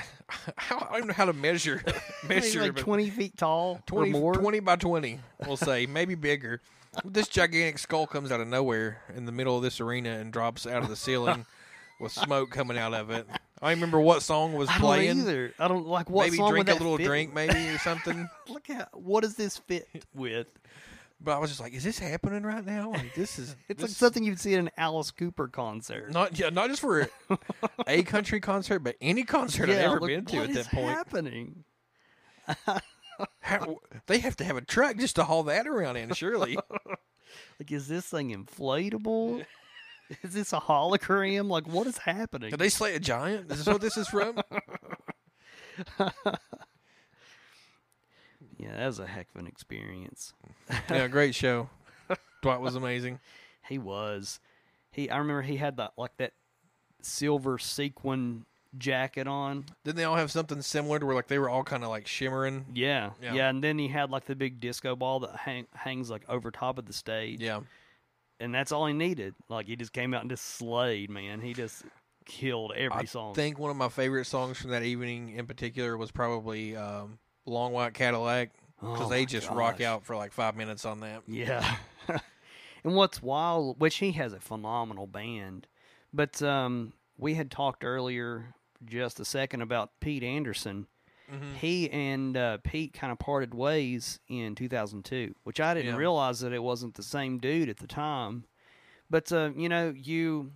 How, 0.58 0.88
I 0.92 0.98
don't 0.98 1.08
know 1.08 1.14
how 1.14 1.26
to 1.26 1.32
measure 1.34 1.82
measure 2.28 2.62
like 2.62 2.76
twenty 2.76 3.10
feet 3.10 3.38
tall 3.38 3.82
20, 3.86 4.10
or 4.10 4.12
more. 4.12 4.34
20 4.34 4.60
by 4.60 4.76
20, 4.76 5.20
we'll 5.46 5.56
say, 5.56 5.86
maybe 5.86 6.16
bigger. 6.16 6.60
This 7.06 7.30
gigantic 7.30 7.78
skull 7.80 8.08
comes 8.08 8.30
out 8.32 8.42
of 8.42 8.48
nowhere 8.48 9.02
in 9.16 9.26
the 9.26 9.32
middle 9.32 9.56
of 9.56 9.64
this 9.64 9.80
arena 9.80 10.10
and 10.10 10.34
drops 10.34 10.68
out 10.68 10.84
of 10.84 10.90
the 10.90 10.98
ceiling 10.98 11.46
with 12.02 12.12
smoke 12.12 12.50
coming 12.50 12.78
out 12.78 12.94
of 12.94 13.10
it. 13.10 13.26
I 13.62 13.70
don't 13.70 13.78
remember 13.80 14.00
what 14.00 14.22
song 14.22 14.54
was 14.54 14.70
playing. 14.70 14.80
I 14.80 15.14
don't 15.14 15.16
playing. 15.16 15.20
either. 15.22 15.54
I 15.60 15.68
don't 15.68 15.88
like 15.88 16.10
what 16.10 16.26
maybe 16.26 16.38
song 16.38 16.52
drink 16.52 16.68
would 16.68 16.76
a 16.76 16.78
that 16.78 16.84
little 16.84 16.98
fit 16.98 17.06
drink, 17.06 17.34
maybe, 17.34 17.70
or 17.70 17.78
something. 17.80 18.30
Look 18.48 18.70
at 18.70 18.90
what 18.94 19.24
does 19.24 19.36
this 19.36 19.58
fit 19.58 19.88
with? 20.14 20.48
But 21.20 21.36
I 21.36 21.40
was 21.40 21.50
just 21.50 21.60
like, 21.60 21.74
is 21.74 21.84
this 21.84 21.98
happening 21.98 22.44
right 22.44 22.64
now? 22.64 22.92
Like, 22.92 23.16
this 23.16 23.40
is. 23.40 23.56
It's 23.68 23.82
this 23.82 23.90
like 23.90 23.98
something 23.98 24.24
you'd 24.24 24.40
see 24.40 24.54
at 24.54 24.60
an 24.60 24.70
Alice 24.78 25.10
Cooper 25.10 25.48
concert. 25.48 26.12
Not 26.12 26.38
yeah, 26.38 26.50
not 26.50 26.70
just 26.70 26.82
for 26.82 27.10
a 27.88 28.04
country 28.04 28.40
concert, 28.40 28.80
but 28.80 28.96
any 29.02 29.24
concert 29.24 29.70
I've 29.70 29.78
ever 29.78 30.00
like, 30.00 30.10
been 30.10 30.26
to 30.26 30.38
at 30.44 30.54
that 30.54 30.68
point. 30.68 30.90
happening? 30.90 31.64
How, 33.40 33.80
they 34.06 34.20
have 34.20 34.36
to 34.38 34.44
have 34.44 34.58
a 34.58 34.62
truck 34.62 34.98
just 34.98 35.16
to 35.16 35.24
haul 35.24 35.44
that 35.44 35.66
around 35.66 35.98
in, 35.98 36.14
surely. 36.14 36.58
Like, 37.60 37.72
is 37.72 37.88
this 37.88 38.06
thing 38.06 38.30
inflatable? 38.30 39.44
is 40.24 40.34
this 40.34 40.54
a 40.54 40.60
hologram? 40.60 41.50
Like, 41.50 41.68
what 41.68 41.88
is 41.88 41.98
happening? 42.00 42.50
Did 42.52 42.60
they 42.60 42.70
slay 42.70 42.96
a 42.96 43.00
giant? 43.00 43.52
Is 43.52 43.60
this 43.60 43.68
what 43.68 43.82
this 43.82 43.98
is 43.98 44.08
from? 44.08 44.40
Yeah, 48.58 48.76
that 48.76 48.88
was 48.88 49.00
a 49.00 49.06
heck 49.06 49.28
of 49.36 49.40
an 49.42 49.48
experience. 49.48 50.34
yeah, 50.90 51.08
great 51.08 51.36
show. 51.36 51.70
Dwight 52.42 52.60
was 52.60 52.76
amazing. 52.76 53.20
He 53.68 53.78
was. 53.78 54.40
He. 54.92 55.10
I 55.10 55.18
remember 55.18 55.44
he 55.44 55.58
had 55.58 55.78
that 55.78 55.92
like 55.98 56.18
that 56.18 56.34
silver 57.02 57.60
sequin 57.60 58.46
jacket 58.78 59.28
on. 59.28 59.66
Didn't 59.84 59.98
they 59.98 60.04
all 60.06 60.16
have 60.16 60.32
something 60.32 60.62
similar 60.62 60.98
to 61.00 61.06
where 61.06 61.16
like 61.16 61.28
they 61.28 61.38
were 61.40 61.50
all 61.50 61.64
kind 61.64 61.84
of 61.84 61.90
like 61.90 62.08
shimmering? 62.08 62.66
Yeah, 62.74 63.12
Yeah. 63.22 63.34
yeah, 63.34 63.50
And 63.50 63.64
then 63.64 63.78
he 63.78 63.88
had 63.90 64.10
like 64.10 64.26
the 64.26 64.36
big 64.36 64.60
disco 64.60 64.96
ball 64.96 65.20
that 65.22 65.36
hang, 65.36 65.68
hangs 65.76 66.10
like 66.10 66.24
over 66.28 66.50
top 66.52 66.80
of 66.80 66.86
the 66.86 66.94
stage. 66.94 67.42
Yeah. 67.42 67.62
And 68.40 68.54
that's 68.54 68.72
all 68.72 68.86
he 68.86 68.94
needed. 68.94 69.36
Like 69.50 69.68
he 69.68 69.76
just 69.76 69.94
came 69.94 70.14
out 70.14 70.22
and 70.22 70.30
just 70.30 70.46
slayed, 70.46 71.10
man. 71.10 71.42
He 71.42 71.54
just 71.54 71.84
killed 72.26 72.74
every 72.76 73.02
I 73.02 73.06
song. 73.06 73.32
I 73.32 73.36
think 73.36 73.58
one 73.60 73.72
of 73.72 73.78
my 73.78 73.90
favorite 73.90 74.26
songs 74.26 74.58
from 74.58 74.72
that 74.72 74.84
evening 74.84 75.30
in 75.30 75.48
particular 75.48 75.98
was 75.98 76.12
probably 76.12 76.76
um, 76.76 77.18
Long 77.46 77.72
White 77.72 77.94
Cadillac 77.94 78.52
because 78.80 79.08
Oh 79.08 79.10
they 79.10 79.26
just 79.26 79.50
rock 79.50 79.82
out 79.82 80.06
for 80.06 80.16
like 80.16 80.32
five 80.32 80.56
minutes 80.56 80.86
on 80.86 81.00
that. 81.00 81.24
Yeah. 81.28 81.76
and 82.84 82.96
what's 82.96 83.22
wild, 83.22 83.80
which 83.80 83.98
he 83.98 84.12
has 84.14 84.34
a 84.34 84.40
phenomenal 84.40 85.08
band, 85.08 85.68
but 86.14 86.42
um, 86.42 86.94
we 87.18 87.34
had 87.34 87.50
talked 87.50 87.84
earlier 87.84 88.54
just 88.86 89.20
a 89.20 89.26
second 89.26 89.62
about 89.62 90.00
Pete 90.00 90.24
Anderson. 90.24 90.88
Mhm. 91.32 91.56
He 91.56 91.90
and 91.90 92.38
uh, 92.38 92.58
Pete 92.64 92.94
kind 92.94 93.12
of 93.12 93.20
parted 93.20 93.54
ways 93.54 94.20
in 94.30 94.56
2002, 94.56 95.36
which 95.44 95.60
I 95.60 95.74
didn't 95.74 95.94
Yeah. 95.94 95.98
realize 95.98 96.40
that 96.40 96.54
it 96.54 96.64
wasn't 96.64 96.96
the 96.96 97.04
same 97.04 97.38
dude 97.38 97.68
at 97.70 97.78
the 97.78 97.88
time. 97.88 98.46
But 99.10 99.32
uh, 99.32 99.52
you 99.56 99.68
know, 99.70 99.94
you 99.96 100.52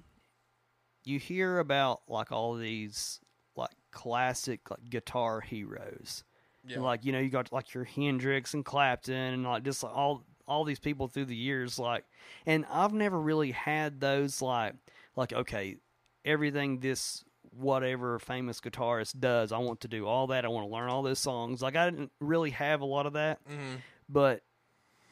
you 1.04 1.20
hear 1.20 1.60
about 1.60 2.02
like 2.08 2.32
all 2.32 2.56
these 2.56 3.20
like 3.56 3.72
classic 3.92 4.70
like 4.70 4.90
guitar 4.90 5.42
heroes. 5.42 6.24
Yeah. 6.66 6.80
Like 6.80 7.04
you 7.06 7.12
know, 7.12 7.20
you 7.20 7.30
got 7.30 7.52
like 7.52 7.74
your 7.74 7.84
Hendrix 7.84 8.54
and 8.54 8.64
Clapton 8.64 9.14
and 9.16 9.44
like 9.44 9.64
just 9.64 9.84
like, 9.84 9.96
all 9.96 10.24
all 10.48 10.64
these 10.64 10.80
people 10.80 11.08
through 11.08 11.26
the 11.26 11.36
years. 11.36 11.80
Like, 11.80 12.06
and 12.46 12.66
I've 12.70 12.94
never 12.94 13.20
really 13.20 13.52
had 13.52 14.00
those 14.00 14.42
like 14.42 14.76
like 15.16 15.34
okay, 15.34 15.78
everything 16.24 16.80
this 16.80 17.24
whatever 17.56 18.18
famous 18.20 18.60
guitarist 18.62 19.20
does, 19.20 19.52
I 19.52 19.58
want 19.58 19.82
to 19.82 19.88
do 19.88 20.08
all 20.08 20.28
that. 20.28 20.46
I 20.46 20.48
want 20.48 20.68
to 20.68 20.74
learn 20.74 20.90
all 20.90 21.04
those 21.04 21.20
songs. 21.20 21.62
Like 21.62 21.76
I 21.76 21.90
didn't 21.90 22.12
really 22.20 22.52
have 22.52 22.82
a 22.82 22.86
lot 22.86 23.06
of 23.06 23.14
that, 23.14 23.40
Mhm. 23.48 23.82
but 24.10 24.42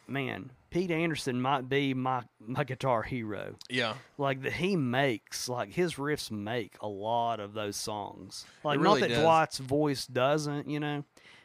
man, 0.07 0.51
Pete 0.71 0.91
Anderson 0.91 1.41
might 1.41 1.67
be 1.69 1.93
my 1.93 2.23
my 2.39 2.63
guitar 2.63 3.03
hero. 3.03 3.55
Yeah, 3.69 3.95
Like 4.17 4.41
that 4.43 4.53
he 4.53 4.75
makes 4.75 5.49
like 5.49 5.73
his 5.73 5.95
riffs 5.95 6.31
make 6.31 6.77
a 6.81 6.87
lot 6.87 7.39
of 7.39 7.53
those 7.53 7.75
songs. 7.75 8.45
Like 8.63 8.79
really 8.79 9.01
not 9.01 9.09
that 9.09 9.15
does. 9.15 9.23
Dwight's 9.23 9.57
voice 9.59 10.07
doesn't, 10.07 10.67
you 10.67 10.79
know, 10.79 11.03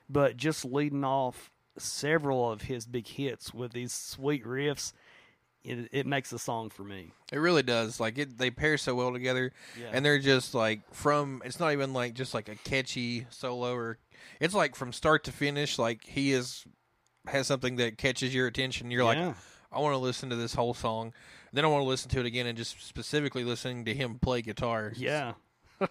but 0.09 0.37
just 0.37 0.65
leading 0.65 1.05
off 1.05 1.51
several 1.77 2.51
of 2.53 2.63
his 2.63 2.87
big 2.87 3.09
hits 3.09 3.53
with 3.53 3.73
these 3.73 3.93
sweet 3.93 4.45
riffs, 4.45 4.93
it, 5.65 5.89
it 5.93 6.07
makes 6.07 6.33
a 6.33 6.39
song 6.39 6.71
for 6.71 6.85
me. 6.85 7.13
it 7.33 7.39
really 7.39 7.63
does. 7.63 7.99
Like 7.99 8.19
it, 8.19 8.39
they 8.39 8.51
pair 8.51 8.77
so 8.79 8.95
well 8.95 9.13
together, 9.13 9.53
Yeah. 9.81 9.91
and 9.93 10.05
they're 10.05 10.19
just 10.19 10.55
like 10.55 10.81
from. 10.95 11.43
It's 11.45 11.59
not 11.59 11.73
even 11.73 11.93
like 11.93 12.15
just 12.15 12.35
like 12.35 12.49
a 12.49 12.57
catchy 12.57 13.27
solo, 13.31 13.75
or 13.75 13.99
it's 14.41 14.55
like 14.55 14.75
from 14.77 14.93
start 14.93 15.25
to 15.25 15.33
finish. 15.33 15.79
Like 15.79 16.05
he 16.05 16.33
is 16.33 16.65
has 17.27 17.47
something 17.47 17.77
that 17.77 17.97
catches 17.99 18.35
your 18.35 18.47
attention. 18.47 18.91
You're 18.91 19.05
like, 19.05 19.19
I 19.73 19.81
want 19.81 19.95
to 19.95 19.99
listen 19.99 20.29
to 20.31 20.37
this 20.37 20.55
whole 20.55 20.75
song. 20.75 21.13
Then 21.53 21.65
I 21.65 21.69
want 21.69 21.83
to 21.83 21.89
listen 21.89 22.11
to 22.11 22.21
it 22.21 22.27
again 22.27 22.47
and 22.47 22.59
just 22.59 22.81
specifically 22.87 23.45
listening 23.45 23.85
to 23.87 23.95
him 23.95 24.19
play 24.19 24.43
guitar. 24.43 24.93
Yeah. 24.97 25.33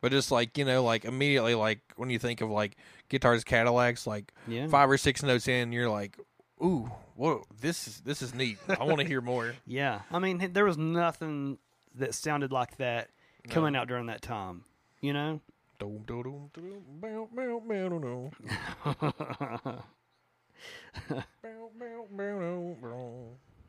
But 0.00 0.10
just 0.10 0.32
like, 0.32 0.58
you 0.58 0.64
know, 0.64 0.82
like 0.82 1.04
immediately 1.04 1.54
like 1.54 1.78
when 1.94 2.10
you 2.10 2.18
think 2.18 2.40
of 2.40 2.50
like 2.50 2.76
guitars 3.08 3.44
Cadillacs, 3.44 4.04
like 4.04 4.32
Yeah. 4.48 4.66
five 4.66 4.90
or 4.90 4.98
six 4.98 5.22
notes 5.22 5.46
in, 5.46 5.70
you're 5.70 5.88
like, 5.88 6.18
Ooh, 6.62 6.88
whoa, 7.16 7.44
this 7.60 7.88
is 7.88 8.00
this 8.00 8.22
is 8.22 8.34
neat. 8.34 8.58
I 8.68 8.84
want 8.84 9.00
to 9.00 9.06
hear 9.06 9.20
more. 9.20 9.54
Yeah. 9.66 10.02
I 10.10 10.18
mean, 10.18 10.50
there 10.52 10.64
was 10.64 10.78
nothing 10.78 11.58
that 11.96 12.14
sounded 12.14 12.52
like 12.52 12.76
that 12.76 13.08
coming 13.48 13.74
out 13.74 13.88
during 13.88 14.06
that 14.06 14.22
time, 14.22 14.64
you 15.00 15.12
know? 15.12 15.40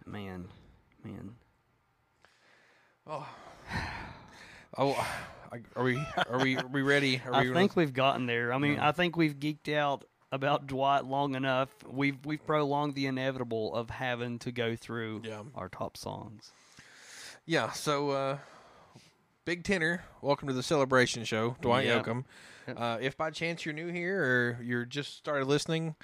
Man. 0.05 0.47
Man. 1.03 1.35
Oh, 3.07 3.27
oh, 4.77 5.07
are 5.75 5.83
we 5.83 5.99
are 6.29 6.39
we 6.39 6.57
are 6.57 6.67
we 6.67 6.81
ready? 6.81 7.21
Are 7.25 7.33
I 7.33 7.41
we 7.43 7.53
think 7.53 7.75
we've 7.75 7.93
gotten 7.93 8.27
there. 8.27 8.53
I 8.53 8.57
mean. 8.57 8.79
I 8.79 8.91
think 8.91 9.17
we've 9.17 9.35
geeked 9.35 9.73
out 9.73 10.05
about 10.33 10.65
Dwight 10.65 11.05
long 11.05 11.35
enough. 11.35 11.69
We've 11.87 12.17
we've 12.25 12.43
prolonged 12.43 12.95
the 12.95 13.05
inevitable 13.05 13.73
of 13.75 13.91
having 13.91 14.39
to 14.39 14.51
go 14.51 14.75
through 14.75 15.21
Yeah. 15.23 15.43
our 15.55 15.69
top 15.69 15.95
songs. 15.95 16.51
Yeah, 17.45 17.71
so 17.71 18.09
uh 18.09 18.37
Big 19.45 19.63
Tenor, 19.63 20.03
welcome 20.21 20.47
to 20.47 20.53
the 20.53 20.63
celebration 20.63 21.23
show, 21.23 21.55
Dwight 21.61 21.85
Yep. 21.85 22.05
Yoakam. 22.05 22.23
Uh, 22.75 22.97
if 22.99 23.15
by 23.15 23.29
chance 23.29 23.63
you're 23.65 23.73
new 23.75 23.89
here 23.91 24.23
or 24.23 24.63
you're 24.63 24.85
just 24.85 25.17
started 25.17 25.45
listening, 25.47 25.95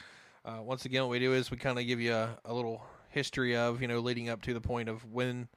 uh, 0.46 0.60
once 0.62 0.86
again, 0.86 1.02
what 1.04 1.10
we 1.10 1.20
do 1.20 1.34
is 1.34 1.50
we 1.50 1.58
kind 1.58 1.80
of 1.80 1.88
give 1.88 2.00
you 2.00 2.14
a, 2.14 2.38
a 2.46 2.54
little 2.54 2.84
history 3.10 3.56
of, 3.56 3.82
you 3.82 3.88
know, 3.88 4.00
leading 4.00 4.30
up 4.30 4.42
to 4.44 4.54
the 4.54 4.62
point 4.62 4.90
of 4.90 5.12
when 5.12 5.48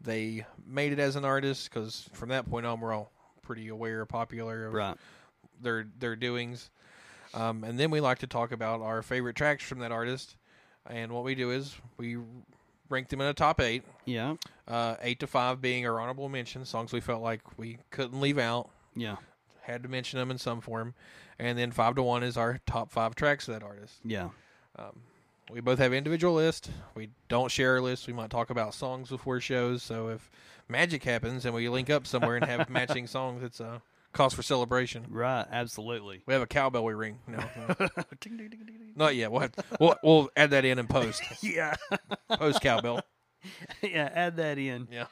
they 0.00 0.44
made 0.66 0.92
it 0.92 0.98
as 0.98 1.14
an 1.16 1.24
artist, 1.24 1.70
because 1.70 2.10
from 2.12 2.28
that 2.30 2.50
point 2.50 2.66
on, 2.66 2.80
we're 2.80 2.92
all 2.92 3.12
pretty 3.42 3.68
aware, 3.68 4.04
popular 4.04 4.66
of 4.66 4.74
Right. 4.74 4.96
their 5.62 5.86
their 6.00 6.16
doings. 6.16 6.68
Um, 7.34 7.64
and 7.64 7.78
then 7.78 7.90
we 7.90 8.00
like 8.00 8.18
to 8.18 8.26
talk 8.26 8.52
about 8.52 8.80
our 8.80 9.02
favorite 9.02 9.36
tracks 9.36 9.62
from 9.64 9.78
that 9.80 9.92
artist. 9.92 10.36
And 10.86 11.12
what 11.12 11.24
we 11.24 11.34
do 11.34 11.50
is 11.50 11.74
we 11.96 12.18
rank 12.88 13.08
them 13.08 13.20
in 13.20 13.26
a 13.28 13.34
top 13.34 13.60
eight 13.60 13.84
Yeah. 14.04 14.34
uh, 14.66 14.96
eight 15.00 15.20
to 15.20 15.26
five 15.26 15.60
being 15.60 15.86
our 15.86 16.00
honorable 16.00 16.28
mention 16.28 16.64
songs 16.64 16.92
we 16.92 17.00
felt 17.00 17.22
like 17.22 17.40
we 17.58 17.78
couldn't 17.90 18.20
leave 18.20 18.38
out, 18.38 18.68
Yeah. 18.96 19.16
had 19.62 19.82
to 19.84 19.88
mention 19.88 20.18
them 20.18 20.30
in 20.30 20.38
some 20.38 20.60
form, 20.60 20.94
and 21.38 21.56
then 21.56 21.70
five 21.70 21.94
to 21.96 22.02
one 22.02 22.22
is 22.24 22.36
our 22.36 22.58
top 22.66 22.90
five 22.90 23.14
tracks 23.14 23.46
of 23.46 23.54
that 23.54 23.62
artist. 23.62 23.94
Yeah. 24.04 24.30
Um, 24.76 25.02
we 25.50 25.60
both 25.60 25.78
have 25.78 25.92
individual 25.92 26.34
lists. 26.34 26.68
We 26.94 27.10
don't 27.28 27.50
share 27.50 27.74
our 27.74 27.80
lists. 27.80 28.06
We 28.06 28.12
might 28.12 28.30
talk 28.30 28.50
about 28.50 28.74
songs 28.74 29.08
before 29.10 29.40
shows. 29.40 29.82
So 29.82 30.08
if 30.08 30.30
magic 30.68 31.04
happens 31.04 31.44
and 31.44 31.54
we 31.54 31.68
link 31.68 31.90
up 31.90 32.06
somewhere 32.06 32.36
and 32.36 32.44
have 32.44 32.68
matching 32.70 33.06
songs, 33.06 33.42
it's 33.44 33.60
a 33.60 33.82
cause 34.12 34.34
for 34.34 34.42
celebration. 34.42 35.06
Right. 35.08 35.46
Absolutely. 35.50 36.22
We 36.26 36.34
have 36.34 36.42
a 36.42 36.46
cowbell 36.46 36.84
we 36.84 36.94
ring. 36.94 37.18
No, 37.26 37.38
no. 37.38 37.88
not 38.96 39.14
yet. 39.14 39.30
We'll, 39.30 39.40
have 39.40 39.52
we'll 39.78 39.96
we'll 40.02 40.30
add 40.36 40.50
that 40.50 40.64
in 40.64 40.78
and 40.78 40.88
post 40.88 41.22
yeah. 41.42 41.76
post 42.30 42.60
cowbell. 42.60 43.02
yeah. 43.82 44.10
Add 44.12 44.36
that 44.36 44.58
in. 44.58 44.88
Yeah. 44.90 45.06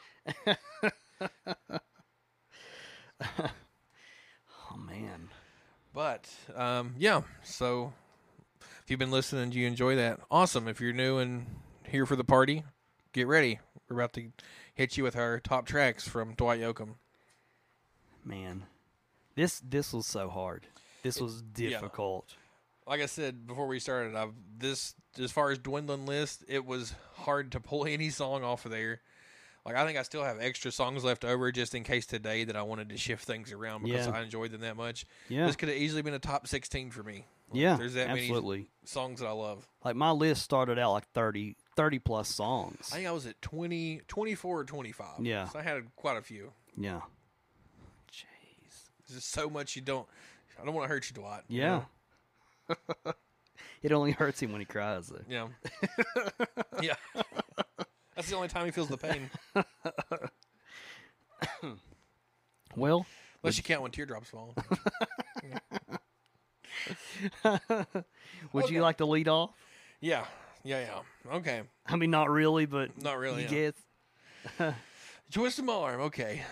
Oh 4.71 4.77
man. 4.77 5.29
But 5.95 6.29
um, 6.55 6.95
yeah, 6.99 7.23
so 7.43 7.93
if 8.61 8.91
you've 8.91 8.99
been 8.99 9.11
listening, 9.11 9.45
and 9.45 9.55
you 9.55 9.67
enjoy 9.67 9.97
that. 9.97 10.21
Awesome. 10.31 10.69
If 10.69 10.81
you're 10.81 10.93
new 10.93 11.19
and 11.19 11.47
here 11.89 12.07
for 12.07 12.17
the 12.17 12.25
party, 12.25 12.65
get 13.13 13.27
ready. 13.27 13.61
We're 13.89 13.97
about 13.97 14.13
to 14.15 14.31
hit 14.75 14.97
you 14.97 15.03
with 15.03 15.17
our 15.17 15.41
top 15.41 15.67
tracks 15.67 16.07
from 16.07 16.35
Dwight 16.35 16.61
Yoakam. 16.61 16.95
Man. 18.25 18.65
This 19.39 19.61
this 19.61 19.93
was 19.93 20.05
so 20.05 20.29
hard. 20.29 20.67
This 21.05 21.21
was 21.21 21.45
yeah. 21.57 21.71
difficult. 21.71 22.35
Like 22.89 23.01
I 23.01 23.07
said 23.07 23.47
before 23.47 23.69
we 23.69 23.79
started, 23.79 24.17
I've, 24.17 24.33
this 24.59 24.97
as 25.23 25.31
far 25.31 25.53
as 25.53 25.59
dwindling 25.59 26.07
list, 26.07 26.45
it 26.49 26.67
was 26.67 26.93
hard 27.15 27.53
to 27.53 27.61
pull 27.61 27.85
any 27.89 28.11
song 28.11 28.43
off 28.43 28.65
of 28.65 28.73
there. 28.73 29.01
Like 29.65 29.77
I 29.77 29.87
think 29.87 29.97
I 29.97 30.03
still 30.03 30.25
have 30.25 30.39
extra 30.41 30.73
songs 30.73 31.05
left 31.05 31.25
over 31.25 31.53
just 31.53 31.77
in 31.77 31.85
case 31.85 32.05
today 32.05 32.43
that 32.45 32.57
I 32.57 32.63
wanted 32.63 32.89
to 32.89 32.97
shift 32.97 33.27
things 33.27 33.53
around 33.53 33.85
because 33.85 34.09
Yeah. 34.09 34.13
I 34.13 34.23
enjoyed 34.23 34.51
them 34.51 34.63
that 34.63 34.77
much. 34.77 35.07
Yeah. 35.29 35.47
This 35.47 35.55
could 35.55 35.69
have 35.69 35.79
easily 35.79 36.03
been 36.03 36.15
a 36.15 36.19
top 36.19 36.49
sixteen 36.49 36.91
for 36.91 37.05
me. 37.05 37.25
yeah. 37.53 37.77
there's 37.77 37.95
that 37.95 38.09
many 38.09 38.67
songs 38.87 39.21
that 39.21 39.27
I 39.29 39.33
love. 39.33 39.69
Like 39.85 39.95
my 39.95 40.11
list 40.11 40.43
started 40.43 40.81
out 40.81 40.93
like 40.95 41.07
30, 41.13 41.55
30 41.77 41.99
plus 42.01 42.29
songs. 42.29 42.89
I 42.93 42.97
think 42.97 43.07
I 43.07 43.13
was 43.13 43.27
at 43.27 43.41
20, 43.41 44.01
24 44.09 44.59
or 44.61 44.65
25. 44.65 45.21
Yeah. 45.21 45.47
So 45.49 45.61
I 45.61 45.63
had 45.63 45.95
quite 45.95 46.17
a 46.17 46.23
few. 46.23 46.53
yeah. 46.77 47.03
There's 49.09 49.21
just 49.21 49.33
so 49.33 49.49
much 49.49 49.77
you 49.77 49.83
don't. 49.83 50.07
I 50.61 50.65
don't 50.65 50.75
want 50.75 50.89
to 50.89 50.95
hurt 50.95 51.09
you, 51.09 51.15
Dwight. 51.15 51.43
you 51.49 51.61
Yeah. 51.63 51.83
know? 52.69 52.77
it 53.83 53.93
only 53.93 54.11
hurts 54.13 54.41
him 54.43 54.53
when 54.53 54.61
he 54.61 54.67
cries 54.67 55.09
though. 55.09 55.23
Yeah. 55.29 55.49
yeah. 56.83 56.95
That's 58.15 58.29
the 58.29 58.37
only 58.37 58.49
time 58.49 58.67
he 58.67 58.73
feels 58.73 58.89
the 58.89 58.99
pain. 58.99 59.31
Well, 62.77 63.07
Unless 63.43 63.57
you 63.57 63.63
count 63.65 63.83
when 63.83 63.91
teardrops 63.91 64.29
fall. 64.31 64.55
would 67.45 68.65
Okay. 68.65 68.75
you 68.75 68.83
like 68.83 68.99
to 68.99 69.07
lead 69.07 69.29
off? 69.29 69.51
yeah. 70.01 70.25
Yeah, 70.65 70.81
yeah. 70.81 71.35
Okay. 71.37 71.63
I 71.87 71.97
mean, 71.97 72.11
not 72.11 72.29
really, 72.31 72.67
but 72.67 73.01
Not 73.01 73.17
really. 73.19 73.45
you 73.45 73.49
yeah. 73.49 73.71
get. 74.59 74.75
Twist 75.33 75.63
my 75.63 75.73
arm. 75.73 76.01
Okay. 76.03 76.43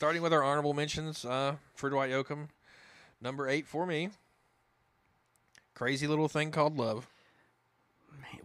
Starting 0.00 0.22
with 0.22 0.32
our 0.32 0.42
honorable 0.42 0.72
mentions 0.72 1.26
uh, 1.26 1.56
for 1.74 1.90
Dwight 1.90 2.10
Yoakam. 2.10 2.48
Number 3.20 3.46
eight 3.46 3.66
for 3.66 3.84
me. 3.84 4.08
Crazy 5.74 6.06
little 6.06 6.26
thing 6.26 6.52
called 6.52 6.78
love. 6.78 7.06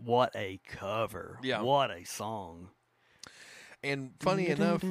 What 0.04 0.36
a 0.36 0.60
cover! 0.68 1.40
Yeah. 1.42 1.62
What 1.62 1.92
a 1.92 2.04
song! 2.04 2.72
And 3.82 4.12
funny 4.20 4.50
enough, 4.50 4.84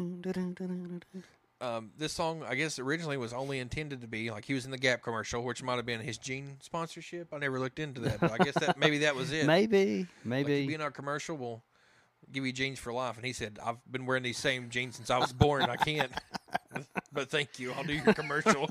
um, 1.61 1.90
this 1.98 2.14
song, 2.14 2.42
I 2.48 2.55
guess, 2.55 2.79
originally 2.79 3.18
was 3.18 3.35
only 3.35 3.59
intended 3.59 4.00
to 4.00 4.09
be 4.09 4.31
like 4.31 4.46
he 4.46 4.55
was 4.55 4.64
in 4.64 4.70
the 4.70 4.79
Gap 4.79 5.03
commercial, 5.03 5.44
which 5.44 5.62
might 5.62 5.77
have 5.77 5.85
been 5.85 6.00
his 6.00 6.16
jean 6.16 6.57
sponsorship. 6.62 7.29
I 7.35 7.37
never 7.37 7.61
looked 7.61 7.79
into 7.79 8.00
that, 8.00 8.20
but 8.20 8.33
I 8.33 8.38
guess 8.38 8.55
that 8.55 8.79
maybe 8.79 8.96
that 9.00 9.14
was 9.14 9.33
it. 9.33 9.44
maybe, 9.44 10.07
maybe. 10.24 10.62
you 10.62 10.68
be 10.68 10.74
in 10.74 10.81
our 10.81 10.90
commercial, 10.90 11.37
we'll 11.37 11.62
give 12.33 12.47
you 12.47 12.55
jeans 12.55 12.78
for 12.78 12.91
life. 12.91 13.18
And 13.18 13.26
he 13.26 13.34
said, 13.34 13.59
"I've 13.62 13.76
been 13.93 14.07
wearing 14.07 14.22
these 14.22 14.38
same 14.38 14.70
jeans 14.70 14.97
since 14.97 15.11
I 15.11 15.18
was 15.18 15.34
born. 15.34 15.64
I 15.64 15.76
can't." 15.76 16.11
but 17.14 17.30
thank 17.30 17.58
you. 17.58 17.72
I'll 17.72 17.84
do 17.84 17.94
your 17.94 18.12
commercial. 18.12 18.68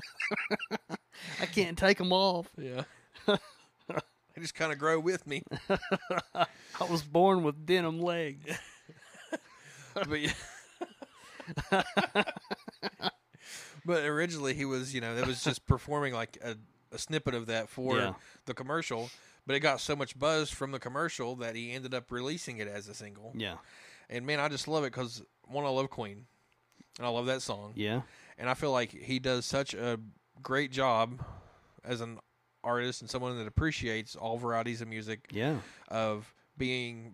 I 1.40 1.46
can't 1.46 1.76
take 1.78 1.98
them 1.98 2.12
off. 2.12 2.48
yeah. 2.58 2.82
They 3.26 4.40
just 4.42 4.54
kind 4.56 4.72
of 4.72 4.78
grow 4.78 4.98
with 4.98 5.26
me. 5.28 5.42
I 6.34 6.84
was 6.90 7.02
born 7.02 7.42
with 7.44 7.64
denim 7.66 8.00
legs. 8.00 8.58
but 9.94 10.20
yeah. 10.20 10.32
but 13.84 14.04
originally 14.04 14.54
he 14.54 14.64
was, 14.64 14.94
you 14.94 15.00
know, 15.00 15.14
that 15.14 15.26
was 15.26 15.42
just 15.44 15.66
performing 15.66 16.14
like 16.14 16.38
a, 16.42 16.56
a 16.92 16.98
snippet 16.98 17.34
of 17.34 17.46
that 17.46 17.68
for 17.68 17.96
Yeah. 17.98 18.14
the 18.46 18.54
commercial. 18.54 19.10
But 19.46 19.56
it 19.56 19.60
got 19.60 19.80
so 19.80 19.94
much 19.94 20.18
buzz 20.18 20.50
from 20.50 20.72
the 20.72 20.78
commercial 20.78 21.36
that 21.36 21.54
he 21.54 21.72
ended 21.72 21.92
up 21.94 22.10
releasing 22.10 22.58
it 22.58 22.66
as 22.66 22.88
a 22.88 22.94
single. 22.94 23.32
Yeah, 23.36 23.56
And 24.08 24.24
man, 24.26 24.40
I 24.40 24.48
just 24.48 24.66
love 24.66 24.84
it 24.84 24.92
because 24.92 25.22
one, 25.44 25.66
I 25.66 25.68
love 25.68 25.90
Queen, 25.90 26.24
and 26.98 27.06
I 27.06 27.10
love 27.10 27.26
that 27.26 27.42
song, 27.42 27.72
yeah, 27.76 28.00
and 28.38 28.48
I 28.50 28.54
feel 28.54 28.72
like 28.72 28.90
he 28.90 29.18
does 29.18 29.44
such 29.46 29.74
a 29.74 29.98
great 30.42 30.70
job 30.72 31.20
as 31.84 32.00
an 32.00 32.18
artist 32.62 33.00
and 33.02 33.10
someone 33.10 33.36
that 33.38 33.46
appreciates 33.46 34.16
all 34.16 34.38
varieties 34.38 34.80
of 34.80 34.88
music 34.88 35.28
yeah, 35.32 35.58
of 35.88 36.32
being 36.56 37.12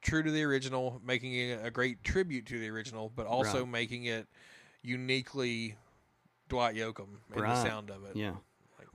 true 0.00 0.22
to 0.22 0.30
the 0.30 0.42
original, 0.42 1.00
making 1.04 1.34
it 1.34 1.60
a 1.64 1.70
great 1.70 2.02
tribute 2.02 2.46
to 2.46 2.58
the 2.58 2.68
original, 2.70 3.10
but 3.14 3.26
also 3.26 3.60
Right. 3.60 3.68
making 3.68 4.04
it 4.06 4.26
uniquely 4.82 5.76
Dwight 6.48 6.74
Yoakam 6.74 7.18
and 7.30 7.40
Right. 7.40 7.54
the 7.54 7.62
sound 7.62 7.90
of 7.90 8.04
it. 8.04 8.16
yeah. 8.16 8.34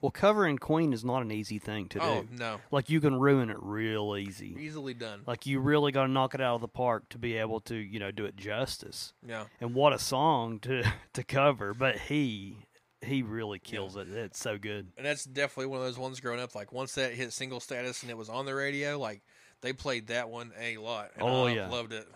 Well, 0.01 0.11
covering 0.11 0.59
Queen 0.59 0.93
is 0.93 1.03
not 1.03 1.23
an 1.23 1.31
easy 1.31 1.57
thing 1.57 1.87
to 1.89 1.99
Oh 2.01 2.21
do. 2.21 2.27
no, 2.37 2.59
Like 2.71 2.89
you 2.89 3.01
can 3.01 3.19
ruin 3.19 3.49
it 3.49 3.57
real 3.59 4.15
easy. 4.15 4.55
easily 4.59 4.93
done. 4.93 5.23
Like 5.25 5.45
you 5.47 5.59
really 5.59 5.91
got 5.91 6.03
to 6.03 6.07
knock 6.11 6.35
it 6.35 6.41
out 6.41 6.55
of 6.55 6.61
the 6.61 6.67
park 6.67 7.09
to 7.09 7.17
be 7.17 7.35
able 7.37 7.59
to, 7.61 7.75
you 7.75 7.99
know, 7.99 8.11
do 8.11 8.25
it 8.25 8.35
justice. 8.35 9.13
Yeah, 9.25 9.45
And 9.59 9.73
what 9.73 9.93
a 9.93 9.99
song 9.99 10.59
to 10.59 10.83
to 11.13 11.23
cover, 11.23 11.73
but 11.73 11.97
he 11.97 12.57
he 13.01 13.23
really 13.23 13.57
kills 13.59 13.95
it. 13.95 14.07
It's 14.09 14.39
so 14.39 14.57
good. 14.57 14.87
and 14.97 15.05
that's 15.05 15.23
definitely 15.23 15.67
one 15.67 15.79
of 15.79 15.85
those 15.85 15.97
ones 15.97 16.19
growing 16.19 16.39
up. 16.39 16.53
Like 16.53 16.71
once 16.71 16.93
that 16.95 17.13
hit 17.13 17.33
single 17.33 17.59
status 17.59 18.01
and 18.03 18.11
it 18.11 18.17
was 18.17 18.29
on 18.29 18.45
the 18.45 18.53
radio, 18.55 18.99
like 18.99 19.21
they 19.61 19.73
played 19.73 20.07
that 20.07 20.29
one 20.29 20.51
a 20.59 20.77
lot. 20.77 21.09
And 21.15 21.23
Oh, 21.23 21.45
I 21.47 21.53
yeah. 21.53 21.69
loved 21.69 21.93
it. 21.93 22.07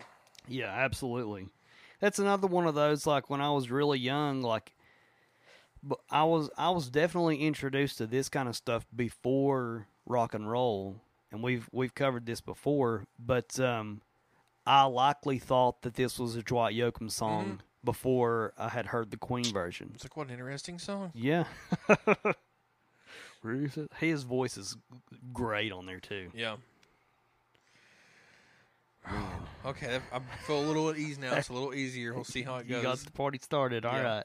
Yeah, 0.48 0.66
absolutely. 0.72 1.48
That's 2.00 2.18
another 2.20 2.46
one 2.46 2.66
of 2.68 2.74
those 2.76 3.06
like 3.06 3.28
when 3.30 3.40
I 3.40 3.50
was 3.50 3.70
really 3.70 3.98
young, 3.98 4.42
like 4.42 4.72
but 5.82 5.98
I 6.10 6.24
was 6.24 6.50
I 6.56 6.70
was 6.70 6.88
definitely 6.88 7.38
introduced 7.38 7.98
to 7.98 8.06
this 8.06 8.28
kind 8.28 8.48
of 8.48 8.56
stuff 8.56 8.86
before 8.94 9.86
rock 10.06 10.34
and 10.34 10.50
roll, 10.50 10.96
and 11.30 11.42
we've 11.42 11.68
we've 11.72 11.94
covered 11.94 12.26
this 12.26 12.40
before, 12.40 13.04
but 13.18 13.58
um 13.60 14.02
I 14.66 14.84
likely 14.84 15.38
thought 15.38 15.82
that 15.82 15.94
this 15.94 16.18
was 16.18 16.36
a 16.36 16.42
Dwight 16.42 16.74
Yoakam 16.76 17.10
song 17.10 17.60
before 17.84 18.52
I 18.56 18.68
had 18.68 18.86
heard 18.86 19.10
the 19.10 19.16
Queen 19.16 19.44
version. 19.44 19.90
It's 19.94 20.04
like 20.04 20.16
what 20.16 20.28
an 20.28 20.34
interesting 20.34 20.78
song. 20.78 21.10
Yeah. 21.14 21.44
His 23.98 24.22
voice 24.22 24.56
is 24.56 24.76
great 25.32 25.72
on 25.72 25.86
there 25.86 25.98
too. 25.98 26.30
Yeah. 26.32 26.56
okay, 29.66 29.98
I 30.12 30.20
feel 30.46 30.60
a 30.60 30.66
little 30.66 30.90
at 30.90 30.96
ease 30.96 31.18
now. 31.18 31.34
It's 31.34 31.48
a 31.48 31.52
little 31.52 31.74
easier. 31.74 32.14
We'll 32.14 32.22
see 32.22 32.42
how 32.42 32.58
it 32.58 32.66
You 32.66 32.74
goes. 32.76 32.82
got 32.84 32.98
the 32.98 33.10
party 33.10 33.40
started. 33.42 33.84
All 33.84 34.00
right. 34.00 34.22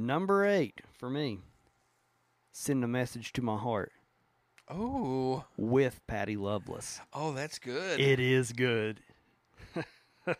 Number 0.00 0.46
eight 0.46 0.80
for 0.96 1.10
me. 1.10 1.40
Send 2.52 2.82
a 2.82 2.88
message 2.88 3.34
to 3.34 3.42
my 3.42 3.58
heart 3.58 3.92
oh, 4.66 5.44
with 5.58 6.00
Patty 6.06 6.36
Loveless. 6.36 7.02
oh, 7.12 7.32
that's 7.32 7.58
good. 7.58 8.00
It 8.00 8.18
is 8.18 8.52
good. 8.52 9.00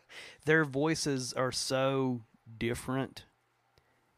Their 0.47 0.65
voices 0.65 1.35
are 1.35 1.53
so 1.53 2.23
different, 2.57 3.27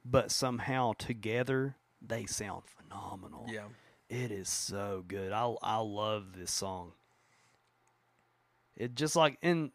but 0.05 0.31
somehow 0.31 0.93
together 0.97 1.75
they 2.01 2.25
sound 2.25 2.63
phenomenal. 2.67 3.47
yeah, 3.49 3.65
It 4.09 4.31
is 4.31 4.49
so 4.49 5.03
good. 5.09 5.33
I 5.33 5.53
I 5.61 5.79
love 5.79 6.35
this 6.37 6.53
song. 6.53 6.93
It 8.77 8.95
just 8.95 9.17
like 9.17 9.39
and 9.43 9.73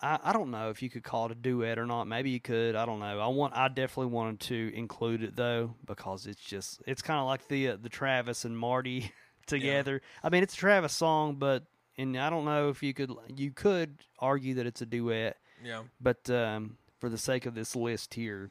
I, 0.00 0.18
I 0.24 0.32
don't 0.32 0.50
know 0.50 0.70
if 0.70 0.82
you 0.82 0.90
could 0.90 1.02
call 1.02 1.26
it 1.26 1.32
a 1.32 1.34
duet 1.34 1.78
or 1.78 1.86
not. 1.86 2.06
Maybe 2.06 2.30
you 2.30 2.40
could. 2.40 2.74
I 2.74 2.86
don't 2.86 3.00
know. 3.00 3.20
I 3.20 3.26
want. 3.28 3.56
I 3.56 3.68
definitely 3.68 4.12
wanted 4.12 4.40
to 4.40 4.72
include 4.74 5.22
it 5.22 5.36
though 5.36 5.74
because 5.84 6.26
it's 6.26 6.40
just. 6.40 6.82
It's 6.86 7.02
kind 7.02 7.20
of 7.20 7.26
like 7.26 7.48
the 7.48 7.68
uh, 7.68 7.76
the 7.80 7.88
Travis 7.88 8.44
and 8.44 8.58
Marty 8.58 9.12
together. 9.46 10.02
I 10.22 10.28
mean, 10.28 10.42
it's 10.42 10.54
a 10.54 10.58
Travis 10.58 10.92
song, 10.92 11.36
but 11.36 11.64
and 11.96 12.16
I 12.16 12.30
don't 12.30 12.44
know 12.44 12.68
if 12.68 12.82
you 12.82 12.94
could. 12.94 13.12
You 13.34 13.50
could 13.50 13.98
argue 14.18 14.54
that 14.54 14.66
it's 14.66 14.82
a 14.82 14.86
duet, 14.86 15.36
yeah. 15.64 15.82
but 16.00 16.28
um, 16.30 16.78
for 16.98 17.08
the 17.08 17.18
sake 17.18 17.46
of 17.46 17.54
this 17.54 17.74
list 17.74 18.14
here, 18.14 18.50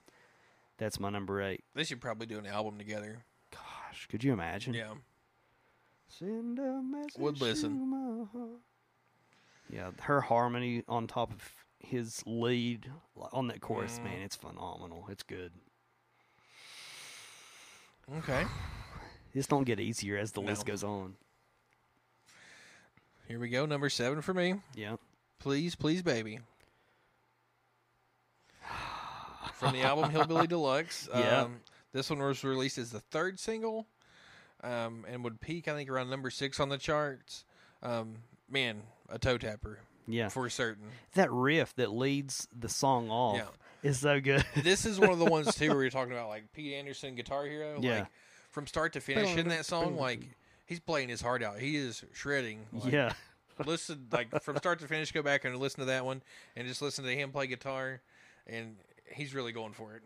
that's 0.77 0.99
my 0.99 1.09
number 1.09 1.41
eight. 1.41 1.63
They 1.75 1.83
should 1.83 2.01
probably 2.01 2.27
do 2.27 2.37
an 2.39 2.45
album 2.45 2.77
together. 2.77 3.23
Gosh, 3.51 4.07
could 4.07 4.23
you 4.23 4.33
imagine? 4.33 4.73
Yeah, 4.73 4.93
Send 6.07 6.59
a 6.59 6.81
message 6.81 7.17
Would 7.17 7.41
listen. 7.41 7.91
To 9.75 9.81
my 9.81 9.83
heart. 9.85 9.95
Yeah, 9.97 10.03
her 10.05 10.21
harmony 10.21 10.83
on 10.87 11.07
top 11.07 11.31
of 11.31 11.41
his 11.79 12.23
lead 12.25 12.89
on 13.31 13.47
that 13.47 13.61
chorus, 13.61 13.99
man, 14.03 14.21
it's 14.21 14.35
phenomenal. 14.35 15.05
It's 15.09 15.23
good. 15.23 15.51
okay. 18.17 18.43
This 19.33 19.47
don't 19.47 19.65
get 19.65 19.81
easier 19.81 20.17
as 20.17 20.31
the 20.31 20.39
No. 20.39 20.47
list 20.47 20.65
goes 20.65 20.81
on. 20.81 21.15
Here 23.27 23.37
we 23.37 23.49
go. 23.49 23.65
Number 23.65 23.89
seven 23.89 24.21
for 24.21 24.33
me. 24.33 24.53
Yeah. 24.75 24.95
Please, 25.39 25.75
please, 25.75 26.01
baby. 26.01 26.39
From 29.55 29.73
the 29.73 29.81
album 29.81 30.09
Hillbilly 30.09 30.47
Deluxe. 30.55 31.09
Yeah. 31.13 31.41
Um, 31.41 31.57
this 31.91 32.09
one 32.09 32.19
was 32.19 32.45
released 32.45 32.77
as 32.77 32.91
the 32.91 33.01
third 33.01 33.37
single 33.37 33.87
um, 34.63 35.05
and 35.09 35.21
would 35.25 35.41
peak, 35.41 35.67
I 35.67 35.73
think, 35.73 35.89
around 35.89 36.09
number 36.09 36.29
six 36.29 36.61
on 36.61 36.69
the 36.69 36.77
charts. 36.77 37.43
Um, 37.83 38.15
man, 38.49 38.83
a 39.09 39.19
toe 39.19 39.37
tapper 39.37 39.79
Yeah. 40.07 40.29
for 40.29 40.49
certain. 40.49 40.85
That 41.13 41.31
riff 41.31 41.75
that 41.75 41.91
leads 41.91 42.47
the 42.57 42.69
song 42.69 43.09
off 43.09 43.37
Yeah. 43.37 43.89
is 43.89 43.99
so 43.99 44.19
good. 44.19 44.45
This 44.63 44.85
is 44.85 44.99
one 44.99 45.09
of 45.11 45.19
the 45.19 45.25
ones, 45.25 45.53
too, 45.55 45.69
where 45.71 45.81
you're 45.81 45.89
talking 45.91 46.13
about, 46.13 46.29
like, 46.29 46.51
Pete 46.53 46.73
Anderson, 46.73 47.15
Guitar 47.15 47.45
Hero. 47.45 47.79
Yeah. 47.81 47.99
Like, 47.99 48.07
from 48.51 48.67
start 48.67 48.93
to 48.93 49.01
finish 49.01 49.35
in 49.37 49.49
that 49.49 49.65
song, 49.65 49.97
like, 49.97 50.21
he's 50.65 50.79
playing 50.79 51.09
his 51.09 51.21
heart 51.21 51.43
out. 51.43 51.59
He 51.59 51.75
is 51.75 52.03
shredding. 52.13 52.65
Like, 52.71 52.91
yeah. 52.93 53.13
listen 53.65 54.07
like 54.11 54.41
from 54.43 54.57
start 54.57 54.79
to 54.79 54.87
finish 54.87 55.13
go 55.13 55.21
back 55.23 55.45
and 55.45 55.57
listen 55.57 55.79
to 55.79 55.85
that 55.85 56.03
one 56.03 56.21
and 56.57 56.67
just 56.67 56.81
listen 56.81 57.05
to 57.05 57.11
him 57.15 57.31
play 57.31 57.47
guitar 57.47 58.01
and 58.47 58.75
he's 59.13 59.33
really 59.33 59.53
going 59.53 59.71
for 59.71 59.95
it 59.95 60.03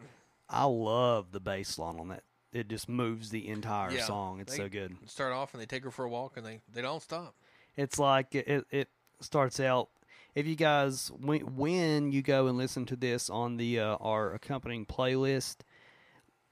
I 0.47 0.65
love 0.65 1.31
the 1.31 1.39
bass 1.39 1.79
line 1.79 1.99
on 1.99 2.09
that. 2.09 2.21
It 2.53 2.67
just 2.67 2.87
moves 2.87 3.31
the 3.31 3.47
entire 3.47 3.89
Yeah. 3.91 4.03
song. 4.05 4.39
It's 4.39 4.51
They- 4.51 4.57
so 4.59 4.69
good. 4.69 4.95
start 5.07 5.33
off 5.33 5.53
and 5.55 5.61
they 5.61 5.65
take 5.65 5.83
her 5.83 5.89
for 5.89 6.05
a 6.05 6.09
walk 6.09 6.37
and 6.37 6.45
they 6.45 6.61
they 6.71 6.83
don't 6.83 7.01
stop 7.01 7.33
It's 7.79 7.97
like 7.97 8.35
it, 8.35 8.65
it, 8.71 8.89
starts 9.21 9.59
out. 9.59 9.89
If 10.35 10.45
you 10.47 10.55
guys 10.55 11.11
when, 11.19 11.41
when 11.55 12.11
you 12.11 12.21
go 12.21 12.47
and 12.47 12.57
listen 12.57 12.85
to 12.87 12.95
this 12.95 13.29
on 13.29 13.57
the 13.57 13.79
uh, 13.79 13.95
our 13.97 14.33
accompanying 14.33 14.85
playlist, 14.85 15.57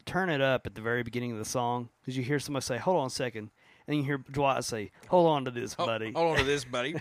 turn 0.06 0.30
it 0.30 0.42
up 0.42 0.66
at 0.66 0.76
the 0.76 0.82
very 0.82 1.04
beginning 1.04 1.32
of 1.34 1.38
the 1.38 1.46
song 1.46 1.90
because 2.02 2.18
you 2.18 2.24
hear 2.24 2.40
somebody 2.40 2.64
say, 2.64 2.78
"Hold 2.78 2.98
on 3.02 3.08
a 3.08 3.10
second. 3.10 3.52
and 3.88 3.98
you 3.98 4.04
hear 4.04 4.18
Dwight 4.18 4.64
say, 4.64 4.92
"Hold 5.10 5.28
on 5.28 5.46
to 5.46 5.52
this, 5.52 5.76
buddy." 5.76 6.12
hold 6.14 6.32
on 6.32 6.38
to 6.38 6.44
this 6.44 6.66
buddy 6.66 6.96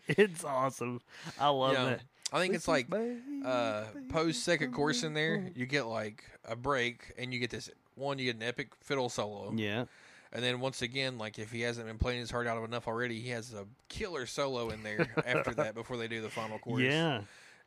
it's 0.08 0.44
awesome. 0.44 1.00
I 1.38 1.48
love 1.48 1.72
Yeah. 1.74 1.84
that. 1.84 2.02
i 2.32 2.38
think 2.40 2.54
it's 2.54 2.68
like 2.68 2.88
uh 3.44 3.84
second 4.32 4.72
chorus 4.72 5.04
in 5.04 5.14
there 5.14 5.50
you 5.54 5.64
get 5.66 5.86
like 5.86 6.24
a 6.44 6.56
break 6.56 7.12
and 7.18 7.32
you 7.32 7.38
get 7.38 7.50
this 7.50 7.70
one 7.94 8.18
you 8.18 8.24
get 8.26 8.36
an 8.36 8.42
epic 8.42 8.72
fiddle 8.80 9.08
solo 9.08 9.52
Yeah, 9.54 9.84
and 10.36 10.44
then 10.44 10.60
once 10.60 10.82
again 10.82 11.16
like 11.18 11.38
if 11.38 11.50
he 11.50 11.62
hasn't 11.62 11.86
been 11.86 11.98
playing 11.98 12.20
his 12.20 12.30
heart 12.30 12.46
out 12.46 12.62
enough 12.62 12.86
already 12.86 13.18
he 13.18 13.30
has 13.30 13.54
a 13.54 13.64
killer 13.88 14.26
solo 14.26 14.68
in 14.68 14.82
there 14.82 15.08
after 15.26 15.54
that 15.54 15.74
before 15.74 15.96
they 15.96 16.06
do 16.06 16.20
the 16.20 16.28
final 16.28 16.58
chorus 16.58 16.84
yeah, 16.84 17.22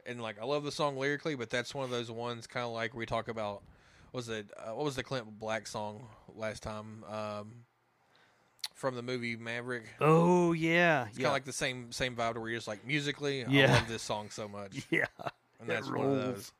and 0.06 0.22
like 0.22 0.42
I 0.42 0.46
love 0.46 0.64
the 0.64 0.72
song 0.72 0.98
lyrically, 0.98 1.36
but 1.36 1.50
that's 1.50 1.74
one 1.76 1.86
of 1.86 1.92
those 1.92 2.10
ones 2.10 2.48
kind 2.48 2.66
of 2.66 2.72
like 2.72 2.94
we 2.94 3.06
talk 3.06 3.28
about. 3.28 3.62
Was 4.12 4.28
it 4.28 4.50
uh, 4.58 4.74
what 4.74 4.86
was 4.86 4.96
the 4.96 5.04
Clint 5.04 5.40
Black 5.40 5.68
song 5.68 6.08
last 6.36 6.64
time 6.64 7.04
um, 7.08 7.52
from 8.74 8.96
the 8.96 9.04
movie 9.04 9.36
Maverick? 9.36 9.84
Oh 10.02 10.54
yeah, 10.54 11.06
It's 11.08 11.18
yeah, 11.18 11.24
kind 11.24 11.28
of 11.28 11.34
like 11.34 11.46
the 11.46 11.54
same 11.54 11.92
same 11.92 12.16
vibe 12.16 12.34
to 12.34 12.40
where 12.40 12.50
you're 12.50 12.58
just 12.58 12.68
like 12.68 12.86
musically, 12.88 13.46
yeah. 13.48 13.72
I 13.72 13.74
love 13.76 13.88
this 13.88 14.02
song 14.02 14.30
so 14.32 14.48
much, 14.48 14.82
yeah. 14.90 15.06
and 15.60 15.70
that's 15.70 15.90
one 15.90 16.08
of 16.08 16.16
those. 16.16 16.52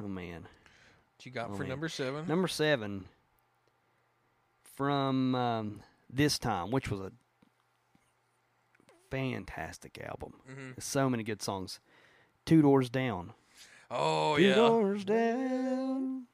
Oh 0.00 0.08
man. 0.08 0.46
What 1.24 1.26
you 1.26 1.32
got 1.32 1.50
Oh, 1.52 1.54
for 1.56 1.62
man. 1.62 1.70
number 1.70 1.88
seven? 1.88 2.28
Number 2.28 2.48
seven 2.48 3.06
from 4.76 5.34
um, 5.34 5.80
this 6.12 6.38
time, 6.38 6.70
which 6.70 6.90
was 6.90 7.00
a 7.00 7.12
fantastic 9.10 9.98
album. 10.04 10.34
hmm 10.46 10.70
So 10.78 11.08
many 11.08 11.22
good 11.22 11.40
songs. 11.40 11.80
Two 12.44 12.60
doors 12.60 12.90
down. 12.90 13.32
Oh 13.90 14.36
Two 14.36 14.42
yeah, 14.42 14.54
Two 14.54 14.60
doors 14.60 15.04
down. 15.06 16.26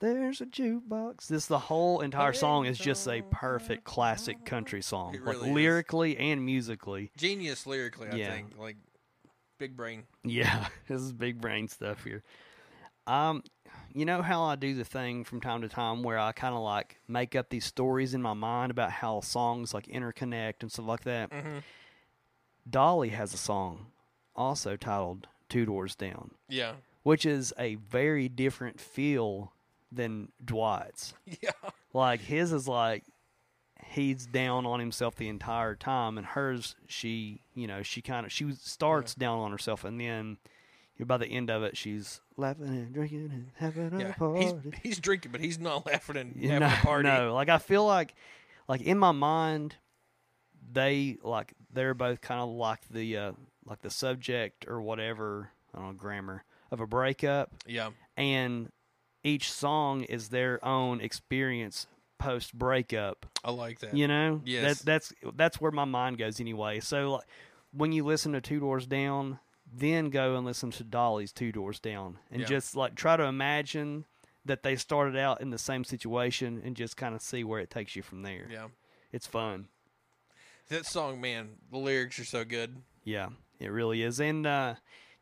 There's 0.00 0.42
a 0.42 0.46
jukebox. 0.46 1.26
This 1.28 1.46
the 1.46 1.58
whole 1.58 2.00
entire 2.02 2.34
song 2.34 2.66
is 2.66 2.76
just 2.78 3.08
a 3.08 3.22
perfect 3.30 3.84
classic 3.84 4.44
country 4.44 4.82
song, 4.82 5.14
It 5.14 5.24
like 5.24 5.40
lyrically 5.40 6.18
and 6.18 6.44
musically. 6.44 7.10
genius 7.16 7.66
lyrically. 7.66 8.08
I 8.08 8.16
Yeah. 8.16 8.32
think 8.34 8.58
like 8.58 8.76
big 9.58 9.74
brain. 9.74 10.04
Yeah, 10.22 10.68
this 10.86 11.00
is 11.00 11.14
big 11.14 11.40
brain 11.40 11.66
stuff 11.68 12.04
here. 12.04 12.22
Um, 13.06 13.42
you 13.98 14.04
know 14.04 14.22
how 14.22 14.44
I 14.44 14.54
do 14.54 14.74
the 14.74 14.84
thing 14.84 15.24
from 15.24 15.40
time 15.40 15.62
to 15.62 15.68
time 15.68 16.02
where 16.04 16.18
I 16.18 16.30
kind 16.32 16.54
of 16.54 16.60
like 16.60 17.00
make 17.08 17.34
up 17.34 17.48
these 17.48 17.64
stories 17.64 18.14
in 18.14 18.22
my 18.22 18.32
mind 18.34 18.70
about 18.70 18.92
how 18.92 19.20
songs 19.20 19.74
like 19.74 19.86
interconnect 19.86 20.54
and 20.60 20.70
stuff 20.70 20.86
like 20.86 21.02
that. 21.04 21.32
hmm 21.32 21.58
Dolly 22.68 23.08
has 23.10 23.32
a 23.32 23.38
song 23.38 23.86
also 24.36 24.76
titled 24.76 25.26
Two 25.48 25.64
Doors 25.64 25.94
Down, 25.94 26.32
Yeah, 26.48 26.74
which 27.02 27.24
is 27.24 27.52
a 27.58 27.76
very 27.76 28.28
different 28.28 28.78
feel 28.80 29.52
than 29.90 30.30
Dwight's. 30.44 31.14
yeah, 31.42 31.50
Like 31.92 32.20
his 32.20 32.52
is 32.52 32.68
like 32.68 33.04
he's 33.82 34.26
down 34.26 34.66
on 34.66 34.80
himself 34.80 35.16
the 35.16 35.28
entire 35.28 35.74
time, 35.74 36.18
and 36.18 36.26
hers 36.26 36.76
she 36.86 37.40
you 37.54 37.66
know 37.66 37.82
she 37.82 38.02
kind 38.02 38.26
of 38.26 38.32
she 38.32 38.52
starts 38.52 39.14
down 39.14 39.38
on 39.38 39.50
herself, 39.50 39.82
and 39.84 39.98
then 40.00 40.36
by 41.06 41.16
the 41.16 41.26
end 41.26 41.50
of 41.50 41.62
it 41.62 41.76
she's 41.76 42.20
laughing 42.36 42.66
and 42.68 42.92
drinking 42.92 43.30
and 43.32 43.50
having 43.56 44.02
a 44.02 44.12
party. 44.14 44.44
He's 44.44 44.54
he's 44.82 44.98
drinking, 45.00 45.32
but 45.32 45.40
he's 45.40 45.58
not 45.58 45.86
laughing 45.86 46.16
and 46.16 46.34
having 46.44 46.62
a 46.68 46.82
party. 46.82 47.08
No, 47.08 47.34
like 47.34 47.48
I 47.48 47.58
feel 47.58 47.84
like 47.86 48.14
like 48.68 48.80
in 48.82 48.98
my 48.98 49.12
mind 49.12 49.76
they 50.72 51.16
like 51.22 51.54
they're 51.72 51.94
both 51.94 52.20
kind 52.20 52.40
of 52.40 52.48
like 52.50 52.80
the 52.90 53.16
uh 53.16 53.32
like 53.64 53.80
the 53.82 53.90
subject 53.90 54.66
or 54.68 54.80
whatever 54.82 55.50
I 55.74 55.78
don't 55.78 55.88
know 55.88 55.92
grammar 55.94 56.44
of 56.70 56.80
a 56.80 56.86
breakup 56.86 57.50
Yeah, 57.66 57.90
and 58.16 58.70
each 59.24 59.50
song 59.52 60.02
is 60.02 60.28
their 60.28 60.64
own 60.64 61.00
experience 61.00 61.86
post 62.18 62.52
breakup. 62.54 63.26
I 63.44 63.50
like 63.52 63.78
that. 63.80 63.94
You 63.94 64.08
know, 64.08 64.40
Yes. 64.44 64.78
that, 64.80 64.84
that's 64.86 65.12
that's 65.36 65.60
where 65.60 65.70
my 65.72 65.84
mind 65.84 66.18
goes 66.18 66.40
anyway. 66.40 66.80
So 66.80 67.12
like, 67.12 67.24
when 67.72 67.92
you 67.92 68.04
listen 68.04 68.32
to 68.32 68.40
Two 68.40 68.60
Doors 68.60 68.86
Down, 68.86 69.38
then 69.72 70.10
go 70.10 70.36
and 70.36 70.44
listen 70.46 70.70
to 70.72 70.84
Dolly's 70.84 71.32
Two 71.32 71.52
Doors 71.52 71.78
Down, 71.80 72.18
and 72.30 72.40
Yeah. 72.42 72.46
just 72.46 72.74
like 72.76 72.94
try 72.94 73.16
to 73.16 73.24
imagine 73.24 74.04
that 74.44 74.62
they 74.62 74.76
started 74.76 75.16
out 75.16 75.40
in 75.40 75.50
the 75.50 75.58
same 75.58 75.84
situation, 75.84 76.62
and 76.64 76.74
just 76.76 76.96
kind 76.96 77.14
of 77.14 77.20
see 77.22 77.44
where 77.44 77.60
it 77.60 77.70
takes 77.70 77.94
you 77.96 78.02
from 78.02 78.22
there. 78.22 78.48
Yeah. 78.50 78.68
It's 79.12 79.26
fun. 79.26 79.68
That 80.68 80.86
song, 80.86 81.20
man, 81.20 81.56
the 81.70 81.78
lyrics 81.78 82.18
are 82.18 82.24
so 82.24 82.44
good. 82.44 82.76
Yeah, 83.04 83.28
it 83.58 83.68
really 83.68 84.02
is. 84.02 84.20
And 84.20 84.46
uh, 84.46 84.74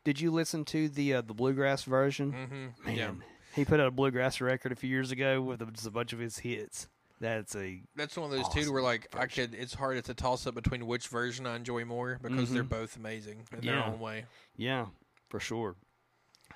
did 0.05 0.21
you 0.21 0.31
listen 0.33 0.65
to 0.67 0.89
the 0.89 1.15
uh, 1.15 1.21
the 1.23 1.35
bluegrass 1.35 1.85
version? 1.85 2.33
Mm-hmm. 2.33 2.87
Man, 2.87 2.97
Yeah. 2.97 3.11
he 3.55 3.65
put 3.65 3.79
out 3.81 3.87
a 3.87 3.91
bluegrass 3.93 4.41
record 4.41 4.73
a 4.73 4.77
few 4.77 4.91
years 4.91 5.11
ago 5.13 5.41
with 5.41 5.63
a, 5.63 5.67
just 5.67 5.87
a 5.87 5.91
bunch 5.91 6.13
of 6.13 6.19
his 6.19 6.39
hits. 6.39 6.89
That's 7.21 7.57
a 7.57 7.81
That's 7.95 8.17
one 8.17 8.31
of 8.31 8.37
those 8.37 8.49
two 8.51 8.71
where 8.73 8.83
like 8.83 9.09
I 9.17 9.27
could. 9.27 9.55
It's 9.55 9.73
hard. 9.75 9.97
It's 9.97 10.09
a 10.11 10.14
toss 10.14 10.47
up 10.47 10.55
between 10.55 10.87
which 10.87 11.09
version 11.09 11.47
I 11.47 11.57
enjoy 11.57 11.85
more 11.87 12.19
because 12.23 12.51
they're 12.53 12.62
Mhm. 12.64 12.69
both 12.69 12.97
amazing 12.97 13.47
in 13.53 13.61
their 13.64 13.83
own 13.83 13.99
way. 14.01 14.27
yeah, 14.57 14.87
for 15.31 15.41
sure. 15.41 15.77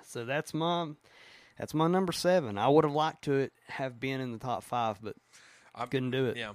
So 0.04 0.24
that's 0.26 0.52
my 0.52 0.90
that's 1.58 1.72
my 1.72 1.86
number 1.88 2.12
seven. 2.12 2.58
I 2.58 2.68
would 2.68 2.84
have 2.84 2.92
liked 2.92 3.24
to 3.24 3.32
it 3.34 3.52
have 3.68 3.98
been 3.98 4.20
in 4.20 4.32
the 4.32 4.38
top 4.38 4.62
five, 4.62 4.98
but 5.02 5.16
I 5.74 5.86
couldn't 5.86 6.10
do 6.10 6.26
it. 6.26 6.36
Yeah. 6.36 6.52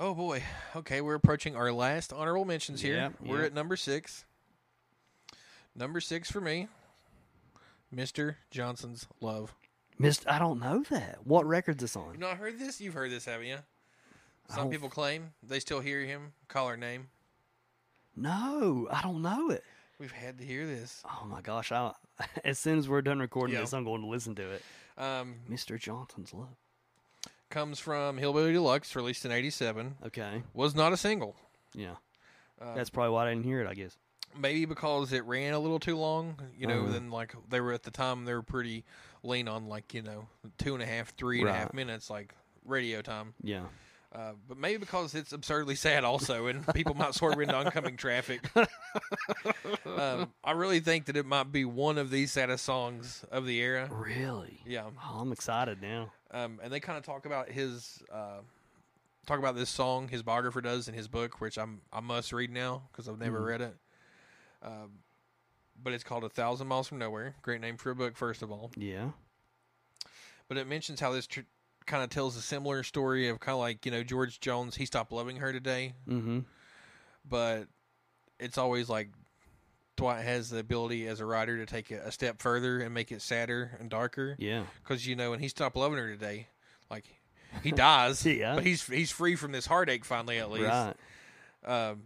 Oh 0.00 0.14
boy. 0.14 0.42
Okay, 0.74 1.00
we're 1.00 1.14
approaching 1.14 1.54
our 1.54 1.70
last 1.70 2.12
honorable 2.12 2.44
mentions 2.44 2.80
here. 2.80 2.96
Yep, 2.96 3.12
we're 3.20 3.38
yep. 3.42 3.46
at 3.46 3.54
number 3.54 3.76
six. 3.76 4.24
Number 5.76 6.00
six 6.00 6.30
for 6.30 6.40
me, 6.40 6.66
Mr. 7.94 8.36
Johnson's 8.50 9.06
Love. 9.20 9.54
Missed. 9.98 10.26
I 10.28 10.38
don't 10.38 10.60
know 10.60 10.82
that. 10.90 11.18
What 11.24 11.46
record's 11.46 11.80
this 11.80 11.96
on? 11.96 12.08
You've 12.12 12.18
not 12.20 12.36
heard 12.36 12.58
this? 12.58 12.80
You've 12.80 12.94
heard 12.94 13.10
this, 13.10 13.24
haven't 13.26 13.46
you? 13.46 13.58
Some 14.50 14.68
people 14.70 14.88
claim 14.90 15.32
they 15.42 15.58
still 15.60 15.80
hear 15.80 16.00
him 16.04 16.32
call 16.48 16.68
her 16.68 16.76
name. 16.76 17.08
No, 18.16 18.86
I 18.90 19.02
don't 19.02 19.22
know 19.22 19.50
it. 19.50 19.64
We've 19.98 20.12
had 20.12 20.38
to 20.38 20.44
hear 20.44 20.66
this. 20.66 21.02
Oh 21.04 21.24
my 21.26 21.40
gosh! 21.40 21.72
I, 21.72 21.92
as 22.44 22.58
soon 22.58 22.78
as 22.78 22.88
we're 22.88 23.02
done 23.02 23.20
recording 23.20 23.54
Yeah. 23.54 23.60
this, 23.62 23.72
I'm 23.72 23.84
going 23.84 24.02
to 24.02 24.06
listen 24.08 24.34
to 24.36 24.50
it. 24.50 24.62
Um, 24.98 25.36
Mr. 25.50 25.78
Johnson's 25.78 26.34
Love. 26.34 26.48
comes 27.50 27.78
from 27.78 28.18
Hillbilly 28.18 28.52
Deluxe, 28.52 28.94
released 28.96 29.24
in 29.24 29.32
'87. 29.32 29.96
Okay. 30.06 30.42
Was 30.52 30.74
not 30.74 30.92
a 30.92 30.96
single. 30.96 31.36
Yeah. 31.74 31.94
Uh, 32.60 32.74
That's 32.74 32.90
probably 32.90 33.12
why 33.12 33.26
I 33.26 33.30
didn't 33.30 33.44
hear 33.44 33.60
it. 33.60 33.66
I 33.68 33.74
guess. 33.74 33.96
Maybe 34.36 34.64
because 34.64 35.12
it 35.12 35.24
ran 35.24 35.52
a 35.54 35.58
little 35.58 35.78
too 35.80 35.96
long. 35.96 36.36
You 36.58 36.66
know, 36.66 36.82
Uh-huh. 36.84 36.92
then 36.92 37.10
like 37.10 37.34
they 37.48 37.60
were 37.60 37.72
at 37.72 37.82
the 37.82 37.90
time 37.90 38.24
they 38.24 38.34
were 38.34 38.42
pretty 38.42 38.84
lean 39.22 39.48
on 39.48 39.68
like 39.68 39.94
you 39.94 40.02
know 40.02 40.28
two 40.58 40.74
and 40.74 40.82
a 40.82 40.86
half, 40.86 41.14
three 41.16 41.40
and 41.40 41.48
a 41.48 41.52
half 41.52 41.72
minutes 41.74 42.10
like 42.10 42.34
radio 42.64 43.02
time. 43.02 43.34
Yeah. 43.42 43.64
Uh, 44.14 44.32
but 44.46 44.56
maybe 44.56 44.76
because 44.78 45.12
it's 45.16 45.32
absurdly 45.32 45.74
sad 45.74 46.04
also, 46.04 46.46
and 46.46 46.64
people 46.74 46.94
might 46.94 47.14
swerve 47.14 47.40
into 47.40 47.54
oncoming 47.56 47.96
traffic. 47.96 48.48
um, 49.98 50.32
I 50.44 50.52
really 50.52 50.80
think 50.80 51.06
that 51.06 51.16
it 51.16 51.26
might 51.26 51.50
be 51.50 51.64
one 51.64 51.98
of 51.98 52.10
the 52.10 52.26
saddest 52.26 52.64
songs 52.64 53.24
of 53.32 53.46
the 53.46 53.58
era. 53.58 53.88
Really? 53.90 54.60
Yeah, 54.66 54.84
Oh, 55.04 55.18
I'm 55.20 55.32
excited 55.32 55.82
now. 55.82 56.12
um, 56.30 56.60
and 56.62 56.72
they 56.72 56.80
kind 56.80 56.96
of 56.98 57.04
talk 57.04 57.26
about 57.26 57.48
his 57.50 58.02
uh, 58.12 58.38
talk 59.26 59.38
about 59.38 59.56
this 59.56 59.70
song. 59.70 60.08
His 60.08 60.22
biographer 60.22 60.60
does 60.60 60.86
in 60.88 60.94
his 60.94 61.08
book, 61.08 61.40
which 61.40 61.58
I'm 61.58 61.80
I 61.92 62.00
must 62.00 62.32
read 62.32 62.50
now 62.52 62.82
because 62.92 63.08
I've 63.08 63.18
never 63.18 63.40
Mhm. 63.40 63.46
read 63.46 63.60
it. 63.62 63.76
Um, 64.64 64.90
but 65.82 65.92
it's 65.92 66.04
called 66.04 66.24
A 66.24 66.28
Thousand 66.28 66.68
Miles 66.68 66.88
from 66.88 66.98
Nowhere. 66.98 67.34
Great 67.42 67.60
name 67.60 67.76
for 67.76 67.90
a 67.90 67.94
book, 67.94 68.16
first 68.16 68.42
of 68.42 68.50
all. 68.50 68.70
Yeah. 68.76 69.10
But 70.48 70.56
it 70.58 70.66
mentions 70.66 71.00
how 71.00 71.12
this 71.12 71.26
tr- 71.26 71.40
kind 71.86 72.02
of 72.02 72.10
tells 72.10 72.36
a 72.36 72.42
similar 72.42 72.82
story 72.82 73.28
of 73.28 73.40
kind 73.40 73.54
of 73.54 73.60
like 73.60 73.84
you 73.84 73.92
know 73.92 74.02
George 74.02 74.40
Jones. 74.40 74.76
He 74.76 74.86
stopped 74.86 75.12
loving 75.12 75.36
her 75.36 75.52
today, 75.52 75.94
Mm-hmm. 76.08 76.40
but 77.28 77.66
it's 78.38 78.58
always 78.58 78.88
like 78.88 79.10
Dwight 79.96 80.24
has 80.24 80.50
the 80.50 80.58
ability 80.58 81.06
as 81.06 81.20
a 81.20 81.26
writer 81.26 81.56
to 81.58 81.66
take 81.66 81.90
it 81.90 82.02
a 82.04 82.10
step 82.12 82.40
further 82.40 82.80
and 82.80 82.92
make 82.94 83.12
it 83.12 83.22
sadder 83.22 83.76
and 83.80 83.88
darker. 83.90 84.36
Yeah. 84.38 84.64
Because 84.82 85.06
you 85.06 85.16
know 85.16 85.30
when 85.30 85.40
he 85.40 85.48
stopped 85.48 85.76
loving 85.76 85.98
her 85.98 86.08
today, 86.10 86.48
like 86.90 87.04
he 87.62 87.70
dies, 87.72 88.24
Yeah. 88.26 88.54
but 88.54 88.64
he's 88.64 88.86
he's 88.86 89.10
free 89.10 89.34
from 89.36 89.52
this 89.52 89.66
heartache 89.66 90.04
finally 90.04 90.38
at 90.38 90.50
least. 90.50 90.66
Right. 90.68 90.94
Um, 91.64 92.02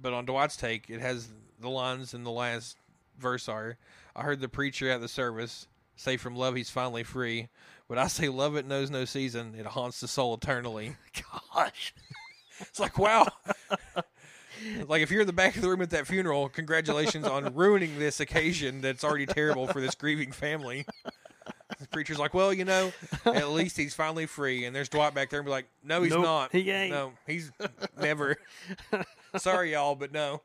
but 0.00 0.12
on 0.12 0.24
Dwight's 0.26 0.56
take, 0.56 0.88
it 0.90 1.00
has 1.00 1.28
the 1.62 1.70
lines 1.70 2.14
in 2.14 2.24
the 2.24 2.30
last 2.30 2.76
verse 3.18 3.48
are, 3.48 3.76
"I 4.14 4.22
heard 4.22 4.40
the 4.40 4.48
preacher 4.48 4.90
at 4.90 5.00
the 5.00 5.08
service 5.08 5.66
say, 5.96 6.16
from 6.16 6.34
love 6.34 6.54
he's 6.56 6.70
finally 6.70 7.04
free, 7.04 7.48
but 7.88 7.98
I 7.98 8.08
say 8.08 8.28
love 8.28 8.56
it 8.56 8.66
knows 8.66 8.90
no 8.90 9.04
season; 9.04 9.54
it 9.56 9.66
haunts 9.66 10.00
the 10.00 10.08
soul 10.08 10.34
eternally." 10.34 10.96
Gosh. 11.54 11.94
It's 12.60 12.78
like 12.78 12.98
wow. 12.98 13.26
like 14.86 15.02
if 15.02 15.10
you're 15.10 15.22
in 15.22 15.26
the 15.26 15.32
back 15.32 15.56
of 15.56 15.62
the 15.62 15.68
room 15.68 15.82
at 15.82 15.90
that 15.90 16.06
funeral, 16.06 16.48
congratulations 16.48 17.26
on 17.26 17.54
ruining 17.54 17.98
this 17.98 18.20
occasion 18.20 18.80
that's 18.80 19.04
already 19.04 19.26
terrible 19.26 19.66
for 19.66 19.80
this 19.80 19.94
grieving 19.94 20.32
family. 20.32 20.86
The 21.80 21.88
preacher's 21.88 22.18
like, 22.18 22.34
well, 22.34 22.52
you 22.52 22.64
know, 22.64 22.92
at 23.24 23.48
least 23.50 23.76
he's 23.76 23.94
finally 23.94 24.26
free. 24.26 24.64
And 24.64 24.76
there's 24.76 24.88
Dwight 24.88 25.14
back 25.14 25.30
there 25.30 25.40
and 25.40 25.46
be 25.46 25.50
like, 25.50 25.66
no, 25.82 26.02
he's 26.02 26.12
Nope, 26.12 26.22
not. 26.22 26.52
he 26.52 26.70
ain't. 26.70 26.92
No, 26.92 27.12
he's 27.26 27.50
never. 27.98 28.36
Sorry, 29.36 29.72
y'all, 29.72 29.94
but 29.94 30.12
no. 30.12 30.42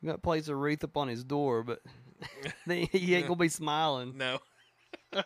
You 0.00 0.10
got 0.10 0.22
place 0.22 0.48
a 0.48 0.54
wreath 0.56 0.82
upon 0.84 1.08
his 1.08 1.24
door, 1.24 1.62
but 1.62 1.80
he 2.66 3.14
ain't 3.14 3.26
gonna 3.26 3.36
be 3.36 3.48
smiling. 3.48 4.16
No. 4.16 4.38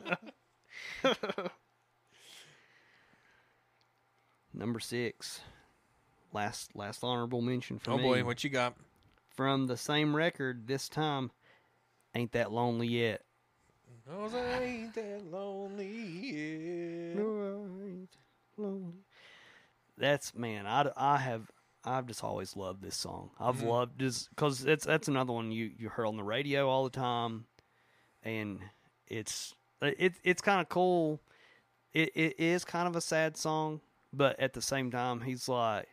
Number 4.52 4.80
six. 4.80 5.40
Last 6.32 6.74
last 6.76 7.02
honorable 7.02 7.40
mention 7.40 7.78
for 7.78 7.92
Oh 7.92 7.96
me. 7.96 8.02
boy, 8.02 8.24
what 8.24 8.44
you 8.44 8.50
got? 8.50 8.74
From 9.34 9.66
the 9.66 9.76
same 9.76 10.14
record 10.14 10.66
this 10.66 10.88
time. 10.88 11.30
Ain't 12.14 12.32
that 12.32 12.52
lonely 12.52 12.86
yet? 12.88 13.22
Oh, 14.10 14.28
I 14.34 14.62
ain't 14.62 14.94
that 14.94 15.22
lonely. 15.30 15.86
yet. 15.86 17.16
No, 17.16 17.42
I 17.82 17.86
ain't 17.86 18.16
lonely. 18.56 19.04
That's 19.96 20.34
man. 20.34 20.66
I, 20.66 20.90
I 20.96 21.18
have 21.18 21.50
I've 21.84 22.06
just 22.06 22.22
always 22.22 22.56
loved 22.56 22.82
this 22.82 22.96
song. 22.96 23.30
I've 23.38 23.56
Mhm. 23.58 23.68
loved 23.68 23.98
this 23.98 24.28
because 24.28 24.60
that's 24.60 24.84
that's 24.84 25.08
another 25.08 25.32
one 25.32 25.50
you 25.50 25.72
you 25.78 25.88
heard 25.88 26.06
on 26.06 26.16
the 26.16 26.22
radio 26.24 26.68
all 26.68 26.84
the 26.84 26.90
time, 26.90 27.46
and 28.22 28.60
it's 29.06 29.54
it 29.80 30.14
it's 30.22 30.42
kind 30.42 30.60
of 30.60 30.68
cool. 30.68 31.20
It 31.92 32.10
it 32.14 32.38
is 32.38 32.64
kind 32.64 32.86
of 32.86 32.96
a 32.96 33.00
sad 33.00 33.36
song, 33.36 33.80
but 34.12 34.38
at 34.38 34.52
the 34.52 34.62
same 34.62 34.90
time, 34.90 35.22
he's 35.22 35.48
like 35.48 35.88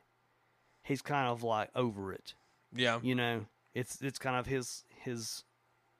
he's 0.83 1.01
kind 1.01 1.27
of 1.29 1.43
like 1.43 1.69
over 1.75 2.11
it. 2.13 2.33
Yeah. 2.73 2.99
You 3.01 3.15
know, 3.15 3.45
it's 3.73 4.01
it's 4.01 4.19
kind 4.19 4.35
of 4.35 4.45
his 4.45 4.83
his 4.89 5.43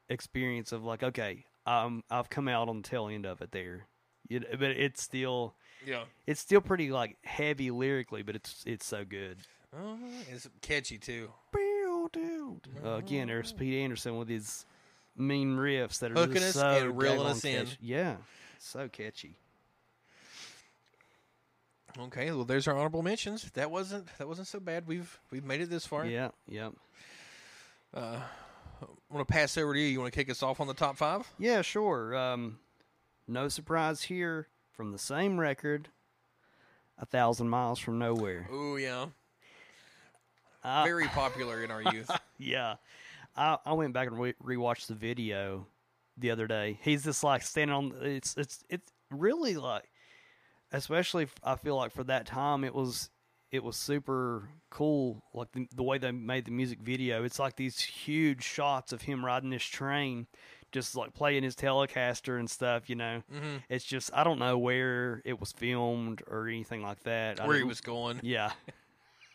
experience 0.09 0.71
of 0.71 0.83
like 0.83 1.01
okay, 1.03 1.45
um, 1.65 2.03
I've 2.09 2.29
come 2.29 2.47
out 2.47 2.67
on 2.69 2.81
the 2.81 2.87
tail 2.87 3.07
end 3.07 3.25
of 3.25 3.41
it 3.41 3.51
there. 3.51 3.87
You 4.27 4.41
know, 4.41 4.47
but 4.59 4.71
it's 4.71 5.01
still 5.01 5.55
Yeah. 5.85 6.03
it's 6.25 6.41
still 6.41 6.59
pretty 6.61 6.91
like 6.91 7.17
heavy 7.23 7.71
lyrically, 7.71 8.21
but 8.23 8.35
it's 8.35 8.63
it's 8.67 8.85
so 8.85 9.05
good. 9.05 9.39
Oh, 9.75 9.97
it's 10.31 10.47
catchy 10.61 10.97
too. 10.97 11.29
Uh, 12.85 12.91
again, 12.95 13.27
there's 13.27 13.51
Pete 13.51 13.73
Anderson 13.81 14.17
with 14.17 14.29
his 14.29 14.65
mean 15.15 15.57
riffs 15.57 15.99
that 15.99 16.11
are 16.11 16.15
Hooking 16.15 16.35
just 16.35 16.55
us 16.57 16.61
so 16.61 16.85
and 16.85 16.97
reeling 17.01 17.19
daggone 17.19 17.25
us 17.31 17.45
in. 17.45 17.65
catchy. 17.65 17.77
Yeah, 17.81 18.15
so 18.59 18.87
catchy. 18.87 19.35
Okay, 21.99 22.31
well, 22.31 22.45
there's 22.45 22.67
our 22.67 22.75
honorable 22.75 23.01
mentions. 23.01 23.49
That 23.51 23.71
wasn't 23.71 24.07
that 24.19 24.27
wasn't 24.27 24.47
so 24.47 24.59
bad. 24.59 24.87
We've 24.87 25.19
we've 25.31 25.43
made 25.43 25.61
it 25.61 25.69
this 25.69 25.85
far. 25.85 26.05
Yeah, 26.05 26.29
yeah, 26.47 26.69
Uh, 27.93 28.19
I 28.81 28.85
want 29.09 29.27
to 29.27 29.31
pass 29.31 29.57
over 29.57 29.73
to 29.73 29.79
you. 29.79 29.87
You 29.87 29.99
want 29.99 30.13
to 30.13 30.17
kick 30.17 30.29
us 30.29 30.43
off 30.43 30.59
on 30.61 30.67
the 30.67 30.73
top 30.75 30.97
five? 30.97 31.27
yeah. 31.39 31.61
Sure. 31.61 32.15
Um, 32.15 32.59
no 33.27 33.49
surprise 33.49 34.03
here 34.03 34.47
from 34.71 34.91
the 34.91 34.99
same 34.99 35.39
record, 35.39 35.89
"A 36.99 37.05
Thousand 37.05 37.49
Miles 37.49 37.79
from 37.79 37.97
Nowhere." 37.99 38.47
Oh 38.51 38.75
yeah, 38.75 39.07
I- 40.63 40.83
very 40.85 41.07
popular 41.07 41.63
in 41.63 41.71
our 41.71 41.81
youth. 41.93 42.09
Yeah, 42.37 42.75
I 43.35 43.57
I 43.65 43.73
went 43.73 43.93
back 43.93 44.07
and 44.07 44.19
re- 44.19 44.33
rewatched 44.43 44.87
the 44.87 44.95
video 44.95 45.67
the 46.17 46.31
other 46.31 46.47
day. 46.47 46.79
He's 46.81 47.03
just 47.03 47.23
like 47.23 47.43
standing 47.43 47.75
on. 47.75 47.93
It's 48.01 48.35
it's 48.37 48.63
it's 48.69 48.91
really 49.11 49.55
like, 49.55 49.89
especially 50.71 51.27
I 51.43 51.55
feel 51.55 51.75
like 51.75 51.91
for 51.91 52.03
that 52.05 52.25
time 52.25 52.63
it 52.63 52.73
was 52.73 53.09
it 53.51 53.63
was 53.63 53.77
super 53.77 54.49
cool. 54.69 55.23
Like 55.33 55.51
the, 55.53 55.67
the 55.73 55.83
way 55.83 55.97
they 55.97 56.11
made 56.11 56.45
the 56.45 56.51
music 56.51 56.79
video. 56.79 57.23
It's 57.23 57.39
like 57.39 57.55
these 57.55 57.79
huge 57.79 58.43
shots 58.43 58.91
of 58.91 59.03
him 59.03 59.23
riding 59.23 59.51
this 59.51 59.63
train, 59.63 60.27
just 60.73 60.95
like 60.95 61.13
playing 61.13 61.43
his 61.43 61.55
Telecaster 61.55 62.39
and 62.39 62.49
stuff. 62.49 62.89
You 62.89 62.95
know, 62.95 63.23
hmm 63.31 63.57
it's 63.69 63.85
just 63.85 64.11
I 64.13 64.23
don't 64.23 64.39
know 64.39 64.57
where 64.57 65.21
it 65.25 65.39
was 65.39 65.51
filmed 65.53 66.23
or 66.27 66.47
anything 66.47 66.81
like 66.81 67.01
that. 67.03 67.39
I 67.39 67.47
Where 67.47 67.57
he 67.57 67.63
was 67.63 67.81
going. 67.81 68.19
Yeah. 68.23 68.51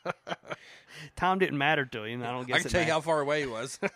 Time 1.17 1.39
didn't 1.39 1.59
matter 1.59 1.85
to 1.87 2.05
him. 2.05 2.23
I 2.23 2.31
don't 2.31 2.47
guess 2.47 2.61
I 2.61 2.63
can 2.63 2.71
tell 2.71 2.87
you 2.87 2.93
how 2.93 3.01
far 3.01 3.21
away 3.21 3.41
he 3.43 3.47
was. 3.47 3.79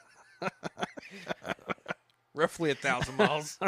roughly 2.35 2.71
a 2.71 2.75
thousand 2.75 3.17
miles. 3.19 3.59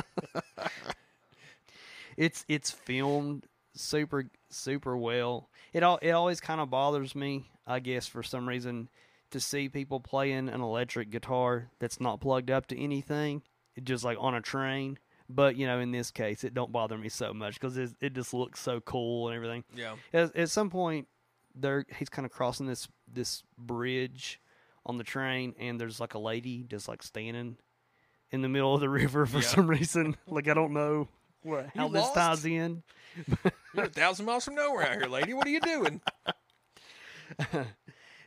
it's 2.17 2.45
it's 2.49 2.71
filmed 2.71 3.47
super 3.75 4.25
super 4.51 4.97
well. 4.97 5.49
It 5.73 5.83
all 5.83 5.99
it 6.03 6.11
always 6.11 6.41
kind 6.41 6.61
of 6.61 6.71
bothers 6.71 7.15
me, 7.15 7.51
I 7.67 7.81
guess, 7.81 8.07
for 8.07 8.23
some 8.23 8.49
reason, 8.49 8.89
to 9.31 9.41
see 9.41 9.69
people 9.69 10.01
playing 10.01 10.49
an 10.49 10.61
electric 10.61 11.11
guitar 11.11 11.71
that's 11.79 12.01
not 12.01 12.21
plugged 12.21 12.51
up 12.51 12.67
to 12.69 12.79
anything, 12.81 13.43
it 13.77 13.85
just 13.85 14.05
like 14.05 14.19
on 14.21 14.35
a 14.35 14.41
train. 14.41 14.99
But 15.31 15.57
you 15.57 15.67
know, 15.67 15.79
in 15.79 15.91
this 15.91 16.11
case, 16.11 16.43
it 16.43 16.55
don't 16.55 16.73
bother 16.73 16.97
me 16.97 17.11
so 17.11 17.35
much 17.35 17.55
because 17.55 17.77
it, 17.77 17.91
it 18.01 18.15
just 18.15 18.33
looks 18.33 18.61
so 18.61 18.81
cool 18.81 19.29
and 19.29 19.37
everything. 19.37 19.63
yeah, 19.77 19.97
At, 20.13 20.35
at 20.35 20.49
some 20.49 20.71
point, 20.71 21.07
there 21.59 21.85
he's 21.99 22.09
kind 22.09 22.25
of 22.27 22.33
crossing 22.33 22.67
this 22.67 22.89
this 23.13 23.43
bridge 23.57 24.41
on 24.87 24.97
the 24.99 25.05
train, 25.05 25.55
and 25.59 25.81
there's 25.81 26.01
like 26.01 26.15
a 26.15 26.19
lady 26.19 26.63
just 26.65 26.89
like 26.89 27.03
standing 27.03 27.57
in 28.31 28.43
the 28.43 28.49
middle 28.49 28.75
of 28.75 28.81
the 28.81 28.89
river 29.01 29.27
for 29.27 29.39
Yeah. 29.39 29.43
some 29.45 29.67
reason. 29.69 30.17
Like 30.27 30.49
I 30.49 30.55
don't 30.55 30.73
know 30.73 31.09
what, 31.43 31.71
how 31.75 31.87
You 31.87 31.93
this 31.93 32.03
lost? 32.03 32.15
ties 32.15 32.45
in. 32.45 32.83
you're 33.75 33.85
a 33.85 33.89
thousand 33.89 34.27
miles 34.27 34.45
from 34.45 34.55
nowhere 34.55 34.83
out 34.87 34.97
here, 34.97 35.07
lady. 35.07 35.35
What 35.35 35.47
are 35.47 35.51
you 35.51 35.61
doing? 35.61 36.01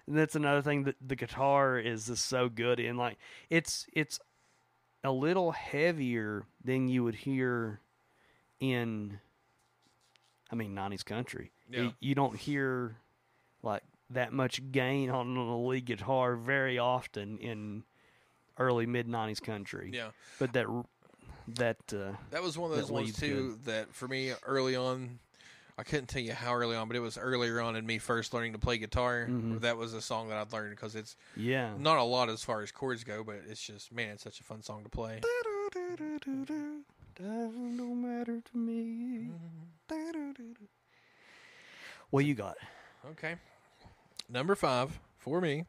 And 0.08 0.18
that's 0.18 0.36
another 0.36 0.62
thing 0.64 0.84
that 0.86 0.96
the 1.00 1.16
guitar 1.16 1.78
is 1.78 2.08
just 2.08 2.26
so 2.26 2.50
good 2.50 2.80
in. 2.80 2.98
Like 2.98 3.18
it's 3.50 3.86
it's 3.94 4.20
a 5.04 5.12
little 5.12 5.52
heavier 5.52 6.44
than 6.64 6.88
you 6.88 7.04
would 7.04 7.16
hear 7.16 7.80
in 8.60 9.20
I 10.52 10.56
mean 10.56 10.74
nineties 10.74 11.04
country. 11.04 11.52
Yeah. 11.70 11.82
You, 11.82 11.94
you 12.00 12.16
don't 12.16 12.36
hear 12.36 12.98
like 13.64 13.84
that 14.10 14.34
much 14.34 14.62
gain 14.72 15.10
on 15.10 15.36
a 15.38 15.58
lead 15.58 15.86
guitar 15.86 16.36
very 16.36 16.78
often 16.78 17.38
in 17.38 17.84
early 18.58 18.86
mid 18.86 19.08
nineties 19.08 19.40
country. 19.40 19.92
Yeah, 19.94 20.10
But 20.40 20.54
that 20.54 20.68
that 21.48 21.78
uh 21.94 22.14
that 22.30 22.44
was 22.44 22.58
one 22.58 22.72
of 22.72 22.78
those 22.78 22.92
ones 22.92 23.18
too 23.18 23.58
that 23.66 23.94
for 23.94 24.08
me 24.08 24.34
early 24.46 24.76
on. 24.76 25.20
I 25.78 25.84
couldn't 25.84 26.08
tell 26.08 26.22
you 26.22 26.34
how 26.34 26.54
early 26.54 26.76
on, 26.76 26.88
but 26.88 26.96
it 26.96 27.00
was 27.00 27.18
earlier 27.18 27.60
on 27.60 27.76
in 27.76 27.86
me 27.86 27.98
first 27.98 28.34
learning 28.34 28.54
to 28.54 28.60
play 28.60 28.78
guitar. 28.78 29.26
Mhm. 29.28 29.62
That 29.62 29.78
was 29.78 29.94
a 29.94 30.02
song 30.02 30.30
that 30.30 30.38
I'd 30.38 30.54
learned 30.54 30.72
because 30.72 30.96
it's 30.96 31.16
yeah. 31.36 31.74
not 31.78 31.98
a 31.98 32.04
lot 32.04 32.30
as 32.30 32.44
far 32.44 32.62
as 32.62 32.72
chords 32.72 33.04
go, 33.04 33.24
but 33.24 33.38
it's 33.50 33.66
just 33.66 33.92
man, 33.92 34.12
it's 34.12 34.24
such 34.24 34.40
a 34.42 34.44
fun 34.44 34.62
song 34.62 34.84
to 34.84 34.90
play. 34.90 35.22
Don't 37.16 38.02
matter 38.02 38.42
to 38.42 38.58
me. 38.58 39.32
What 42.10 42.26
you 42.26 42.36
got? 42.36 42.58
Okay, 43.12 43.36
number 44.32 44.56
five 44.56 45.00
for 45.18 45.42
me, 45.42 45.66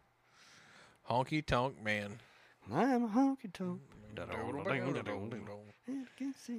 Honky 1.10 1.44
Tonk 1.44 1.82
Man. 1.82 2.18
I'm 2.72 3.04
a 3.04 3.08
honky 3.08 3.52
tonk. 3.52 3.80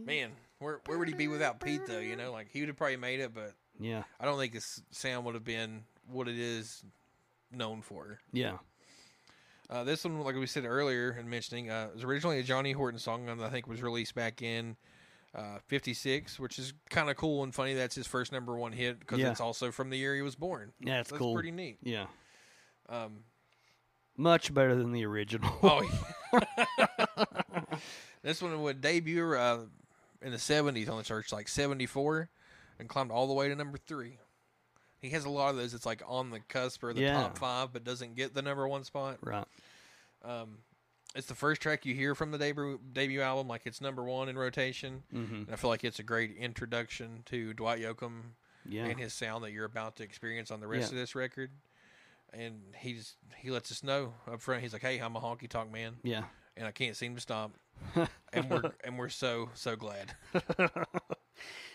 Man, 0.06 0.32
where 0.60 0.82
where 0.86 0.97
would 0.99 1.08
he 1.08 1.14
be 1.14 1.28
without 1.28 1.60
Pete 1.62 1.86
though? 1.88 1.99
You 1.99 2.16
know, 2.16 2.32
like 2.32 2.49
he 2.51 2.60
would 2.60 2.68
have 2.70 2.78
probably 2.78 2.97
made 2.97 3.20
it, 3.22 3.34
but 3.34 3.54
Yeah, 3.80 4.04
I 4.20 4.26
don't 4.26 4.38
think 4.38 4.54
his 4.54 4.82
sound 4.91 5.26
would 5.26 5.36
have 5.36 5.45
been 5.45 5.86
what 6.12 6.28
it 6.28 6.38
is 6.38 6.84
known 7.51 7.82
for. 7.82 8.20
yeah, 8.34 8.58
Uh, 9.70 9.84
this 9.86 10.04
one, 10.04 10.20
like 10.22 10.36
we 10.36 10.45
said 10.45 10.66
earlier 10.66 11.16
in 11.18 11.30
mentioning, 11.30 11.70
uh, 11.70 11.89
was 11.93 12.04
originally 12.04 12.39
a 12.39 12.43
Johnny 12.43 12.74
Horton 12.74 12.99
song, 12.99 13.30
and 13.30 13.41
I 13.43 13.49
think 13.49 13.66
was 13.68 13.82
released 13.82 14.14
back 14.16 14.41
in 14.41 14.76
uh, 15.36 15.57
'56, 15.67 16.39
which 16.39 16.59
is 16.59 16.73
kind 16.89 17.09
of 17.09 17.15
cool 17.17 17.43
and 17.43 17.53
funny. 17.53 17.73
That's 17.73 17.95
his 17.95 18.07
first 18.07 18.31
number 18.31 18.55
one 18.57 18.71
hit 18.71 18.99
because 18.99 19.19
Yeah. 19.19 19.31
it's 19.31 19.41
also 19.41 19.71
from 19.71 19.89
the 19.89 19.97
year 19.97 20.15
he 20.15 20.21
was 20.21 20.36
born. 20.36 20.73
yeah. 20.79 20.99
It's 20.99 21.09
That's 21.09 21.19
cool. 21.19 21.34
pretty 21.34 21.51
neat. 21.51 21.77
Yeah, 21.84 22.05
Um, 22.89 23.23
much 24.15 24.53
better 24.53 24.75
than 24.75 24.91
the 24.91 25.05
original. 25.05 25.57
oh, 25.63 25.81
yeah. 26.38 27.77
this 28.23 28.41
one 28.41 28.61
would 28.61 28.81
debut 28.81 29.34
uh, 29.36 29.61
in 30.21 30.31
the 30.31 30.38
'70s 30.38 30.89
on 30.89 30.97
the 30.97 31.03
church, 31.03 31.31
like 31.31 31.47
'74, 31.47 32.29
and 32.79 32.88
climbed 32.89 33.11
all 33.11 33.27
the 33.27 33.34
way 33.34 33.47
to 33.49 33.55
number 33.55 33.77
three. 33.77 34.17
He 34.99 35.09
has 35.09 35.25
a 35.25 35.29
lot 35.29 35.49
of 35.49 35.57
those. 35.57 35.73
It's 35.73 35.86
like 35.86 36.01
on 36.07 36.29
the 36.29 36.39
cusp 36.39 36.84
or 36.84 36.93
the 36.93 37.01
Yeah. 37.01 37.13
top 37.13 37.38
five, 37.38 37.73
but 37.73 37.84
doesn't 37.84 38.15
get 38.15 38.34
the 38.34 38.41
number 38.41 38.67
one 38.67 38.84
spot. 38.86 39.17
right. 39.21 39.45
Um, 40.23 40.59
it's 41.16 41.28
the 41.28 41.36
first 41.36 41.61
track 41.61 41.86
you 41.86 41.93
hear 41.93 42.16
from 42.16 42.32
the 42.32 42.38
debut 42.38 42.80
debut 42.91 43.22
album. 43.22 43.47
Like 43.47 43.61
it's 43.66 43.82
number 43.82 44.03
one 44.03 44.30
in 44.30 44.38
rotation, 44.38 45.03
Mm-hmm. 45.14 45.36
and 45.36 45.49
I 45.51 45.55
feel 45.55 45.70
like 45.70 45.84
it's 45.84 45.99
a 45.99 46.03
great 46.03 46.36
introduction 46.38 47.24
to 47.28 47.53
Dwight 47.53 47.80
Yoakam 47.82 48.22
Yeah, 48.68 48.86
and 48.86 48.99
his 48.99 49.14
sound 49.14 49.43
that 49.43 49.51
you're 49.51 49.66
about 49.66 49.95
to 49.97 50.03
experience 50.03 50.51
on 50.51 50.59
the 50.59 50.68
rest 50.68 50.91
Yeah. 50.91 50.95
of 50.97 51.01
this 51.01 51.16
record. 51.16 51.51
And 52.34 52.61
he's 52.78 53.16
he 53.38 53.51
lets 53.51 53.72
us 53.72 53.84
know 53.84 54.14
up 54.32 54.41
front. 54.41 54.64
He's 54.64 54.74
like, 54.74 54.82
"Hey, 54.82 54.99
I'm 54.99 55.16
a 55.16 55.22
honky 55.22 55.47
tonk 55.47 55.72
man, 55.72 55.97
yeah. 56.03 56.24
and 56.57 56.66
I 56.66 56.72
can't 56.72 56.95
seem 56.95 57.14
to 57.16 57.22
stop." 57.22 57.51
and 58.34 58.49
we're 58.49 58.72
and 58.84 58.97
we're 58.97 59.09
so 59.09 59.49
so 59.53 59.76
glad. 59.76 60.16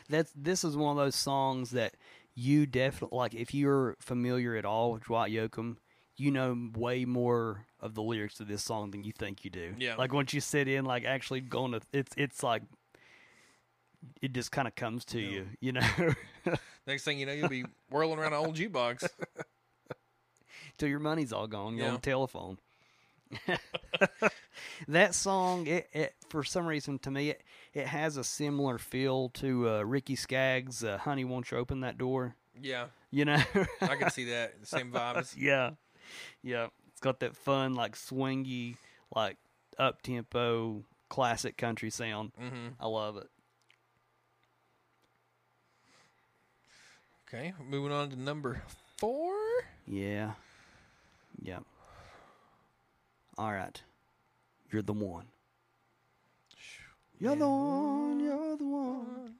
That's 0.08 0.32
this 0.34 0.64
is 0.64 0.76
one 0.76 0.96
of 0.98 1.04
those 1.04 1.14
songs 1.14 1.70
that 1.72 1.94
you 2.34 2.66
definitely 2.66 3.16
like. 3.16 3.34
If 3.34 3.52
you're 3.54 3.96
familiar 4.00 4.56
at 4.56 4.64
all 4.64 4.92
with 4.92 5.04
Dwight 5.04 5.30
Yoakam, 5.32 5.76
you 6.16 6.30
know 6.30 6.70
way 6.74 7.04
more 7.04 7.66
of 7.80 7.94
the 7.94 8.02
lyrics 8.02 8.34
to 8.34 8.44
this 8.44 8.62
song 8.62 8.90
than 8.90 9.04
you 9.04 9.12
think 9.12 9.44
you 9.44 9.50
do. 9.50 9.74
Yeah. 9.78 9.94
Like 9.96 10.12
once 10.12 10.32
you 10.34 10.40
sit 10.40 10.66
in, 10.68 10.84
like 10.84 11.04
actually 11.04 11.40
going 11.40 11.72
to, 11.72 11.80
it's 11.92 12.12
it's 12.16 12.42
like 12.42 12.62
it 14.22 14.32
just 14.32 14.50
kind 14.52 14.66
of 14.68 14.74
comes 14.74 15.04
to 15.06 15.20
Yeah. 15.20 15.30
you, 15.30 15.46
you 15.60 15.72
know, 15.72 16.14
Next 16.86 17.04
thing 17.04 17.18
you 17.18 17.26
know, 17.26 17.32
you'll 17.32 17.48
be 17.48 17.64
whirling 17.90 18.18
around 18.18 18.32
an 18.32 18.38
old 18.38 18.56
jukebox. 18.56 19.06
till 20.78 20.88
your 20.88 21.00
money's 21.00 21.32
all 21.32 21.46
gone. 21.46 21.76
You're 21.76 21.88
on 21.88 21.94
the 21.94 22.00
telephone. 22.00 22.58
that 24.88 25.14
song, 25.14 25.66
it, 25.66 25.88
it 25.92 26.14
for 26.28 26.42
some 26.44 26.66
reason 26.66 26.98
to 27.00 27.10
me, 27.10 27.30
it, 27.30 27.42
it 27.74 27.86
has 27.86 28.16
a 28.16 28.24
similar 28.24 28.78
feel 28.78 29.28
to 29.30 29.68
uh, 29.68 29.82
Ricky 29.82 30.16
Skaggs' 30.16 30.82
uh, 30.82 30.98
"Honey, 30.98 31.24
Won't 31.24 31.50
You 31.50 31.58
Open 31.58 31.80
That 31.80 31.98
Door." 31.98 32.34
Yeah, 32.60 32.86
You 33.10 33.24
know, 33.24 33.40
I 33.82 33.94
can 33.96 34.10
see 34.10 34.24
that. 34.30 34.54
Same 34.66 34.90
vibes. 34.92 35.34
yeah, 35.38 35.70
yeah. 36.42 36.68
It's 36.98 37.04
got 37.04 37.20
that 37.20 37.36
fun, 37.36 37.74
like 37.74 37.94
swingy, 37.94 38.74
like 39.14 39.36
up 39.78 40.02
tempo, 40.02 40.82
classic 41.08 41.56
country 41.56 41.90
sound. 41.90 42.32
hmm 42.36 42.70
I 42.80 42.88
love 42.88 43.16
it. 43.16 43.28
Okay, 47.28 47.52
moving 47.70 47.92
on 47.92 48.10
to 48.10 48.16
number 48.16 48.62
four. 48.96 49.32
Yeah, 49.86 50.32
yeah. 51.40 51.60
All 53.38 53.52
right, 53.52 53.80
you're 54.72 54.82
the 54.82 54.92
one. 54.92 55.26
You're 57.20 57.36
the 57.36 57.46
one. 57.48 58.18
You're 58.18 58.56
the 58.56 58.64
one. 58.64 59.34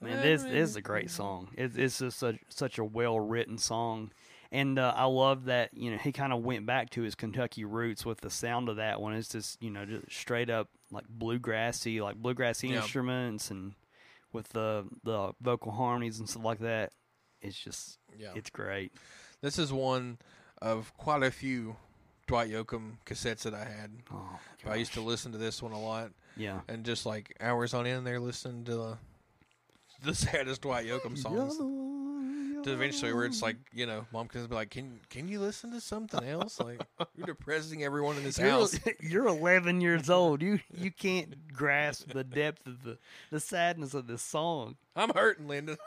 Man, 0.00 0.20
this, 0.20 0.42
this 0.42 0.70
is 0.70 0.74
a 0.74 0.82
great 0.82 1.12
song. 1.12 1.50
It's 1.56 1.76
it's 1.76 2.00
just 2.00 2.18
such 2.18 2.38
such 2.48 2.76
a 2.76 2.84
well 2.84 3.20
written 3.20 3.56
song, 3.56 4.10
and 4.50 4.78
uh, 4.78 4.92
I 4.96 5.04
love 5.04 5.44
that 5.46 5.70
you 5.74 5.90
know 5.90 5.96
he 5.98 6.12
kind 6.12 6.32
of 6.32 6.42
went 6.42 6.66
back 6.66 6.90
to 6.90 7.02
his 7.02 7.14
Kentucky 7.14 7.64
roots 7.64 8.04
with 8.06 8.20
the 8.20 8.30
sound 8.30 8.68
of 8.68 8.76
that 8.76 9.00
one. 9.00 9.14
It's 9.14 9.28
just 9.28 9.62
you 9.62 9.70
know 9.70 9.84
just 9.84 10.10
straight 10.12 10.50
up 10.50 10.68
like 10.90 11.04
bluegrassy, 11.08 12.00
like 12.02 12.16
bluegrassy 12.20 12.70
Yeah. 12.70 12.76
instruments, 12.82 13.50
and 13.50 13.74
with 14.32 14.48
the 14.50 14.86
the 15.04 15.32
vocal 15.40 15.72
harmonies 15.72 16.18
and 16.18 16.28
stuff 16.28 16.44
like 16.44 16.60
that. 16.60 16.92
It's 17.40 17.58
just 17.58 17.98
Yeah, 18.18 18.32
it's 18.34 18.50
great. 18.50 18.92
this 19.42 19.58
is 19.58 19.72
one 19.72 20.18
of 20.60 20.92
quite 20.96 21.22
a 21.22 21.30
few 21.30 21.76
Dwight 22.26 22.50
Yoakam 22.50 22.96
cassettes 23.06 23.42
that 23.42 23.54
I 23.54 23.64
had. 23.64 23.90
Oh, 24.12 24.38
I 24.66 24.74
used 24.74 24.92
to 24.94 25.00
listen 25.00 25.32
to 25.32 25.38
this 25.38 25.62
one 25.62 25.72
a 25.72 25.80
lot, 25.80 26.10
yeah. 26.36 26.60
and 26.68 26.84
just 26.84 27.06
like 27.06 27.34
hours 27.40 27.72
on 27.74 27.86
end, 27.86 28.06
there 28.06 28.18
listening 28.20 28.64
to 28.64 28.72
the, 28.74 28.98
the 30.02 30.14
saddest 30.14 30.62
Dwight 30.62 30.84
Yoakam 30.86 31.16
songs. 31.22 31.56
To 32.68 32.74
eventually, 32.74 33.14
where 33.14 33.24
it's 33.24 33.40
like 33.40 33.56
you 33.72 33.86
know, 33.86 34.04
mom 34.12 34.28
can 34.28 34.44
be 34.46 34.54
like, 34.54 34.68
"Can 34.70 35.00
can 35.08 35.26
you 35.26 35.40
listen 35.40 35.70
to 35.70 35.80
something 35.80 36.22
else? 36.22 36.60
Like 36.60 36.82
you're 37.16 37.26
depressing 37.26 37.82
everyone 37.82 38.16
in 38.16 38.24
this 38.24 38.38
You're, 38.38 38.50
house." 38.50 38.78
you're 39.00 39.26
11 39.26 39.80
years 39.80 40.10
old. 40.10 40.42
You 40.42 40.60
you 40.76 40.90
can't 40.90 41.50
grasp 41.52 42.12
the 42.12 42.24
depth 42.24 42.66
of 42.66 42.82
the 42.82 42.98
the 43.30 43.40
sadness 43.40 43.94
of 43.94 44.06
this 44.06 44.20
song. 44.20 44.76
I'm 44.94 45.08
hurting, 45.10 45.48
Linda. 45.48 45.78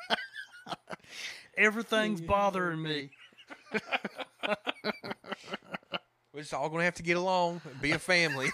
Everything's 1.57 2.19
bothering 2.19 2.81
me. 2.81 3.11
We're 6.33 6.41
just 6.41 6.53
all 6.53 6.69
gonna 6.69 6.85
have 6.85 6.95
to 6.95 7.03
get 7.03 7.17
along, 7.17 7.61
and 7.63 7.79
be 7.79 7.91
a 7.91 7.99
family. 7.99 8.49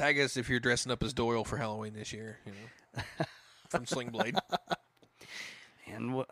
Tag 0.00 0.18
us 0.18 0.38
if 0.38 0.48
you're 0.48 0.60
dressing 0.60 0.90
up 0.90 1.02
as 1.02 1.12
Doyle 1.12 1.44
for 1.44 1.58
Halloween 1.58 1.92
this 1.92 2.10
year. 2.10 2.38
You 2.46 2.52
know, 2.52 3.24
from 3.68 3.84
Sling 3.84 4.08
Blade. 4.08 4.34
And 5.86 6.14
what 6.14 6.30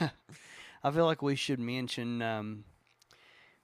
I 0.84 0.90
feel 0.92 1.04
like 1.04 1.20
we 1.20 1.34
should 1.34 1.58
mention 1.58 2.22
um, 2.22 2.62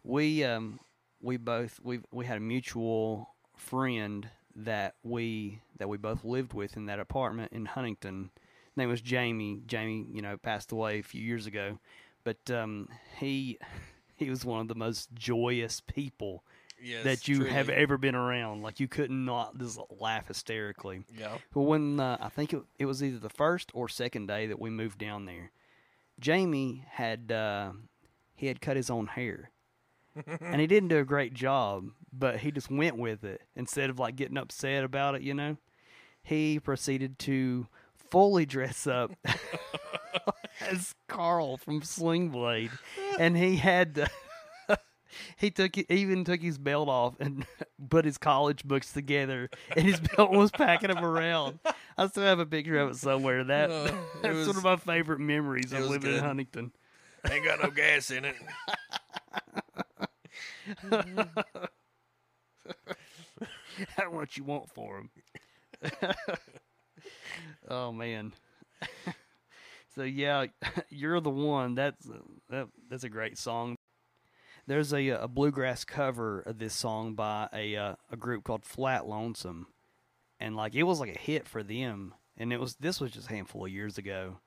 we 0.02 0.42
um, 0.42 0.80
we 1.22 1.36
both 1.36 1.78
we 1.84 2.00
we 2.10 2.26
had 2.26 2.38
a 2.38 2.40
mutual 2.40 3.28
friend 3.54 4.28
that 4.56 4.96
we 5.04 5.60
that 5.78 5.88
we 5.88 5.98
both 5.98 6.24
lived 6.24 6.52
with 6.52 6.76
in 6.76 6.86
that 6.86 6.98
apartment 6.98 7.52
in 7.52 7.66
Huntington. 7.66 8.30
His 8.34 8.76
name 8.76 8.88
was 8.88 9.00
Jamie. 9.00 9.62
Jamie, 9.68 10.04
you 10.12 10.20
know, 10.20 10.36
passed 10.36 10.72
away 10.72 10.98
a 10.98 11.04
few 11.04 11.22
years 11.22 11.46
ago, 11.46 11.78
but 12.24 12.50
um, 12.50 12.88
he 13.20 13.60
he 14.16 14.28
was 14.28 14.44
one 14.44 14.60
of 14.60 14.66
the 14.66 14.74
most 14.74 15.14
joyous 15.14 15.80
people 15.80 16.42
Yes, 16.84 17.04
that 17.04 17.28
you 17.28 17.44
have 17.44 17.68
ever 17.68 17.96
been 17.96 18.14
around. 18.14 18.62
Like 18.62 18.80
you 18.80 18.88
couldn't 18.88 19.24
not 19.24 19.56
just 19.58 19.78
laugh 19.98 20.28
hysterically. 20.28 21.04
Yeah. 21.18 21.38
But 21.52 21.62
when 21.62 21.98
uh, 21.98 22.18
I 22.20 22.28
think 22.28 22.52
it, 22.52 22.62
it 22.78 22.86
was 22.86 23.02
either 23.02 23.18
the 23.18 23.30
first 23.30 23.70
or 23.74 23.88
second 23.88 24.26
day 24.26 24.46
that 24.46 24.60
we 24.60 24.70
moved 24.70 24.98
down 24.98 25.24
there, 25.24 25.50
Jamie 26.20 26.84
had 26.90 27.32
uh, 27.32 27.72
he 28.34 28.46
had 28.46 28.60
cut 28.60 28.76
his 28.76 28.90
own 28.90 29.06
hair, 29.06 29.50
and 30.40 30.60
he 30.60 30.66
didn't 30.66 30.90
do 30.90 30.98
a 30.98 31.04
great 31.04 31.34
job. 31.34 31.86
But 32.12 32.38
he 32.40 32.50
just 32.52 32.70
went 32.70 32.96
with 32.98 33.24
it 33.24 33.40
instead 33.56 33.90
of 33.90 33.98
like 33.98 34.16
getting 34.16 34.36
upset 34.38 34.84
about 34.84 35.14
it. 35.14 35.22
You 35.22 35.34
know, 35.34 35.56
he 36.22 36.60
proceeded 36.60 37.18
to 37.20 37.66
fully 37.94 38.46
dress 38.46 38.86
up 38.86 39.10
as 40.60 40.94
Karl 41.08 41.56
from 41.56 41.82
Sling 41.82 42.28
Blade, 42.28 42.70
and 43.18 43.36
he 43.36 43.56
had. 43.56 44.08
He 45.36 45.50
took 45.50 45.76
even 45.90 46.24
took 46.24 46.40
his 46.42 46.58
belt 46.58 46.88
off 46.88 47.14
and 47.20 47.46
put 47.88 48.04
his 48.04 48.18
college 48.18 48.64
books 48.64 48.92
together, 48.92 49.48
and 49.76 49.84
his 49.86 50.00
belt 50.00 50.30
was 50.32 50.50
packing 50.50 50.90
him 50.90 51.04
around. 51.04 51.58
I 51.96 52.06
still 52.08 52.24
have 52.24 52.38
a 52.40 52.46
picture 52.46 52.78
of 52.78 52.90
it 52.90 52.96
somewhere. 52.96 53.44
That 53.44 53.70
Uh, 53.70 53.84
it 53.84 53.94
that's 54.22 54.34
was- 54.34 54.46
one 54.48 54.56
of 54.56 54.64
my 54.64 54.76
favorite 54.76 55.20
memories 55.20 55.72
of 55.72 55.80
living 55.80 56.10
good. 56.10 56.18
in 56.18 56.24
Huntington. 56.24 56.72
Ain't 57.30 57.44
got 57.44 57.62
no 57.62 57.70
gas 57.70 58.10
in 58.10 58.24
it. 58.26 58.34
How 63.96 64.10
much 64.10 64.36
you 64.36 64.44
want 64.44 64.68
for 64.70 64.98
him? 64.98 65.10
oh 67.68 67.92
man. 67.92 68.32
so 69.94 70.02
yeah, 70.02 70.46
you're 70.90 71.20
the 71.20 71.30
one. 71.30 71.74
That's 71.74 72.06
that, 72.50 72.68
that's 72.88 73.04
a 73.04 73.08
great 73.08 73.38
song. 73.38 73.76
There's 74.66 74.92
a 74.92 75.08
a 75.08 75.28
bluegrass 75.28 75.84
cover 75.84 76.40
of 76.40 76.58
this 76.58 76.74
song 76.74 77.14
by 77.14 77.48
a 77.52 77.76
uh, 77.76 77.94
a 78.10 78.16
group 78.16 78.44
called 78.44 78.64
Flat 78.64 79.06
Lonesome, 79.06 79.66
and 80.40 80.56
like 80.56 80.74
it 80.74 80.84
was 80.84 81.00
like 81.00 81.14
a 81.14 81.18
hit 81.18 81.46
for 81.46 81.62
them. 81.62 82.14
And 82.36 82.52
it 82.52 82.58
was 82.58 82.76
this 82.76 83.00
was 83.00 83.12
just 83.12 83.30
a 83.30 83.34
handful 83.34 83.64
of 83.64 83.70
years 83.70 83.98
ago, 83.98 84.38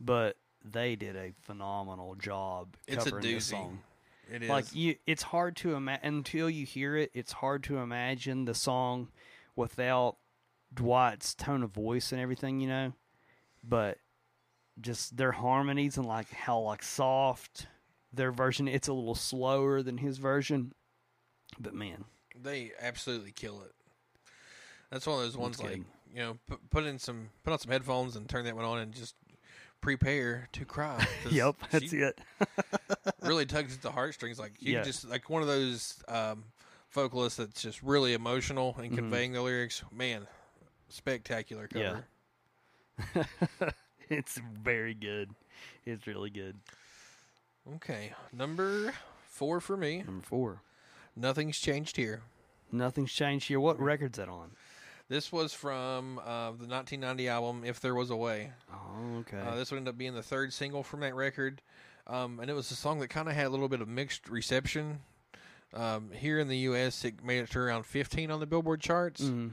but 0.00 0.36
they 0.64 0.96
did 0.96 1.16
a 1.16 1.32
phenomenal 1.42 2.14
job 2.16 2.76
It's 2.86 3.06
a 3.06 3.10
covering 3.10 3.34
this 3.34 3.46
song. 3.46 3.80
It 4.32 4.42
is. 4.42 4.48
Like 4.48 4.74
you, 4.74 4.96
it's 5.06 5.22
hard 5.22 5.56
to 5.56 5.74
imagine 5.74 6.06
until 6.06 6.50
you 6.50 6.66
hear 6.66 6.96
it. 6.96 7.10
It's 7.14 7.32
hard 7.32 7.62
to 7.64 7.78
imagine 7.78 8.44
the 8.44 8.54
song 8.54 9.08
without 9.54 10.16
Dwight's 10.74 11.34
tone 11.34 11.62
of 11.62 11.70
voice 11.70 12.10
and 12.10 12.20
everything, 12.20 12.60
you 12.60 12.68
know. 12.68 12.92
But 13.62 13.98
just 14.80 15.16
their 15.16 15.32
harmonies 15.32 15.96
and 15.96 16.06
like 16.06 16.30
how 16.30 16.60
like 16.60 16.82
soft 16.82 17.68
their 18.16 18.32
version. 18.32 18.66
It's 18.68 18.88
a 18.88 18.92
little 18.92 19.14
slower 19.14 19.82
than 19.82 19.98
his 19.98 20.18
version, 20.18 20.72
but 21.58 21.74
man, 21.74 22.04
They 22.40 22.72
absolutely 22.80 23.32
kill 23.32 23.62
it. 23.62 23.72
That's 24.90 25.06
one 25.06 25.16
of 25.18 25.22
those 25.24 25.36
ones 25.36 25.60
like 25.60 25.80
you 26.12 26.18
know, 26.22 26.38
put, 26.46 26.70
put 26.70 26.84
in 26.84 26.98
some, 26.98 27.28
put 27.44 27.52
on 27.52 27.58
some 27.58 27.70
headphones 27.72 28.16
and 28.16 28.28
turn 28.28 28.44
that 28.44 28.54
one 28.56 28.64
on 28.64 28.78
and 28.78 28.94
just 28.94 29.14
prepare 29.80 30.48
to 30.52 30.64
cry. 30.64 31.04
yep, 31.30 31.56
that's 31.70 31.92
it. 31.92 32.20
Really 33.22 33.46
tugs 33.46 33.74
at 33.74 33.82
the 33.82 33.90
heartstrings. 33.90 34.38
Like 34.38 34.52
you 34.62 34.74
Yeah. 34.74 34.82
just 34.82 35.08
like 35.08 35.28
one 35.28 35.42
of 35.42 35.48
those 35.48 36.00
um, 36.06 36.44
vocalists 36.90 37.38
that's 37.38 37.60
just 37.60 37.82
really 37.82 38.12
emotional 38.14 38.76
in 38.78 38.92
Mhm. 38.92 38.94
conveying 38.96 39.32
the 39.32 39.42
lyrics. 39.42 39.82
Man, 39.92 40.28
spectacular 40.90 41.66
cover. 41.66 42.06
Yeah. 43.16 43.24
it's 44.08 44.38
very 44.62 44.94
good. 44.94 45.30
It's 45.84 46.06
really 46.06 46.30
good. 46.30 46.56
Okay, 47.76 48.12
number 48.32 48.94
four 49.28 49.60
for 49.60 49.76
me. 49.76 50.02
Number 50.06 50.24
four. 50.24 50.62
Nothing's 51.16 51.58
changed 51.58 51.96
here. 51.96 52.22
Nothing's 52.70 53.12
changed 53.12 53.48
here. 53.48 53.58
What 53.60 53.80
record's 53.80 54.18
that 54.18 54.28
on? 54.28 54.50
This 55.08 55.30
was 55.32 55.52
from 55.52 56.18
uh, 56.18 56.50
the 56.52 56.66
1990 56.66 57.28
album 57.28 57.62
"If 57.64 57.80
There 57.80 57.94
Was 57.94 58.10
a 58.10 58.16
Way." 58.16 58.52
Oh, 58.72 59.18
okay. 59.20 59.38
Uh, 59.38 59.54
this 59.56 59.70
would 59.70 59.78
end 59.78 59.88
up 59.88 59.96
being 59.98 60.14
the 60.14 60.22
third 60.22 60.52
single 60.52 60.82
from 60.82 61.00
that 61.00 61.14
record, 61.14 61.62
um, 62.06 62.38
and 62.40 62.50
it 62.50 62.54
was 62.54 62.70
a 62.70 62.74
song 62.76 62.98
that 63.00 63.08
kind 63.08 63.28
of 63.28 63.34
had 63.34 63.46
a 63.46 63.50
little 63.50 63.68
bit 63.68 63.80
of 63.80 63.88
mixed 63.88 64.28
reception. 64.28 65.00
Um, 65.74 66.10
here 66.12 66.38
in 66.38 66.48
the 66.48 66.56
U.S., 66.58 67.04
it 67.04 67.22
made 67.24 67.40
it 67.40 67.50
to 67.50 67.58
around 67.58 67.84
15 67.86 68.30
on 68.30 68.40
the 68.40 68.46
Billboard 68.46 68.80
charts. 68.80 69.22
Mhm. 69.22 69.50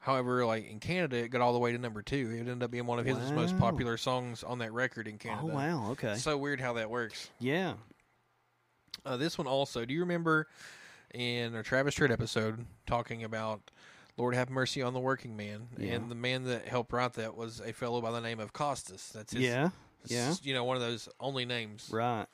However, 0.00 0.46
like 0.46 0.70
in 0.70 0.78
Canada, 0.80 1.16
it 1.16 1.28
got 1.28 1.40
all 1.40 1.52
the 1.52 1.58
way 1.58 1.72
to 1.72 1.78
number 1.78 2.02
two. 2.02 2.30
It 2.32 2.38
ended 2.40 2.62
up 2.62 2.70
being 2.70 2.86
one 2.86 2.98
of 2.98 3.04
his 3.06 3.32
most 3.32 3.58
popular 3.58 3.96
songs 3.96 4.42
on 4.44 4.58
that 4.60 4.72
record 4.72 5.08
in 5.08 5.18
Canada. 5.18 5.42
Oh 5.50 5.54
wow. 5.54 5.90
Okay. 5.92 6.14
So 6.14 6.36
weird 6.38 6.60
how 6.60 6.74
that 6.74 6.88
works. 6.88 7.30
Yeah. 7.40 7.74
Uh, 9.04 9.16
this 9.16 9.38
one 9.38 9.46
also. 9.46 9.84
Do 9.84 9.94
you 9.94 10.00
remember 10.00 10.46
in 11.14 11.54
our 11.54 11.62
Travis 11.62 11.94
Tritt 11.94 12.10
episode 12.10 12.64
talking 12.86 13.24
about 13.24 13.70
Lord 14.16 14.34
have 14.34 14.50
mercy 14.50 14.82
on 14.82 14.94
the 14.94 15.00
working 15.00 15.36
man, 15.36 15.68
Yeah. 15.78 15.94
and 15.94 16.10
the 16.10 16.14
man 16.14 16.44
that 16.44 16.66
helped 16.68 16.92
write 16.92 17.14
that 17.14 17.36
was 17.36 17.60
a 17.60 17.72
fellow 17.72 18.00
by 18.00 18.10
the 18.12 18.20
name 18.20 18.40
of 18.40 18.52
Kostas. 18.52 19.12
That's 19.12 19.32
his, 19.32 19.42
yeah. 19.42 19.70
Yeah. 20.06 20.34
you 20.42 20.54
know, 20.54 20.64
one 20.64 20.76
of 20.76 20.82
those 20.82 21.08
only 21.20 21.44
names. 21.44 21.88
Right. 21.92 22.26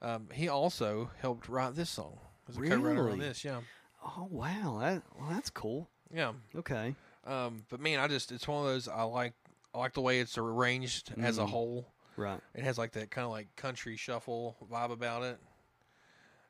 Um, 0.00 0.28
he 0.32 0.48
also 0.48 1.10
helped 1.20 1.48
write 1.48 1.74
this 1.74 1.90
song. 1.90 2.18
Was 2.46 2.56
a 2.56 2.60
co-writer 2.60 3.00
on 3.00 3.06
Really? 3.06 3.18
this, 3.20 3.44
yeah, 3.44 3.60
Oh 4.04 4.26
wow. 4.30 4.78
That 4.80 5.02
well, 5.18 5.28
that's 5.30 5.50
cool. 5.50 5.88
Yeah. 6.12 6.32
Okay. 6.56 6.94
Um, 7.26 7.64
but 7.68 7.80
man, 7.80 7.98
I 8.00 8.08
just 8.08 8.32
it's 8.32 8.46
one 8.48 8.64
of 8.64 8.70
those 8.72 8.88
I 8.88 9.02
like. 9.02 9.34
I 9.74 9.78
like 9.78 9.92
the 9.92 10.00
way 10.00 10.20
it's 10.20 10.38
arranged 10.38 11.12
as 11.20 11.38
a 11.38 11.42
Mhm. 11.42 11.48
whole. 11.50 11.92
Right. 12.16 12.40
It 12.54 12.64
has 12.64 12.78
like 12.78 12.92
that 12.92 13.10
kind 13.10 13.24
of 13.26 13.30
like 13.30 13.54
country 13.56 13.96
shuffle 13.96 14.56
vibe 14.70 14.90
about 14.90 15.22
it, 15.22 15.38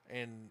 and 0.08 0.50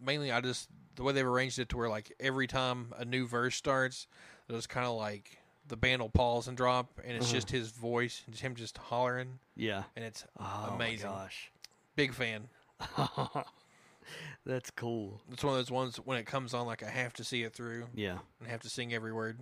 mainly 0.00 0.30
I 0.30 0.40
just 0.40 0.68
the 0.96 1.02
way 1.02 1.12
they've 1.12 1.26
arranged 1.26 1.58
it 1.58 1.68
to 1.70 1.76
where 1.76 1.88
like 1.88 2.12
every 2.20 2.46
time 2.46 2.92
a 2.96 3.04
new 3.04 3.26
verse 3.26 3.56
starts, 3.56 4.06
it's 4.48 4.66
kind 4.66 4.86
of 4.86 4.96
like 4.96 5.38
the 5.66 5.76
band 5.76 6.02
will 6.02 6.10
pause 6.10 6.46
and 6.46 6.56
drop, 6.56 7.00
and 7.04 7.16
it's 7.16 7.26
Uh-huh. 7.26 7.34
just 7.34 7.50
his 7.50 7.70
voice, 7.70 8.22
just 8.30 8.42
him 8.42 8.54
just 8.54 8.76
hollering, 8.78 9.38
Yeah. 9.56 9.84
and 9.96 10.04
it's 10.04 10.24
Oh 10.38 10.72
Amazing. 10.74 11.08
my 11.10 11.14
gosh. 11.16 11.50
big 11.96 12.12
fan. 12.12 12.48
that's 14.46 14.70
cool. 14.70 15.20
It's 15.32 15.42
one 15.44 15.54
of 15.54 15.58
those 15.58 15.70
ones 15.70 15.96
when 15.96 16.18
it 16.18 16.26
comes 16.26 16.54
on, 16.54 16.66
like 16.66 16.82
I 16.82 16.88
have 16.88 17.12
to 17.14 17.24
see 17.24 17.42
it 17.42 17.54
through 17.54 17.86
Yeah. 17.94 18.18
and 18.40 18.48
have 18.48 18.62
to 18.62 18.70
sing 18.70 18.92
every 18.94 19.12
word. 19.12 19.40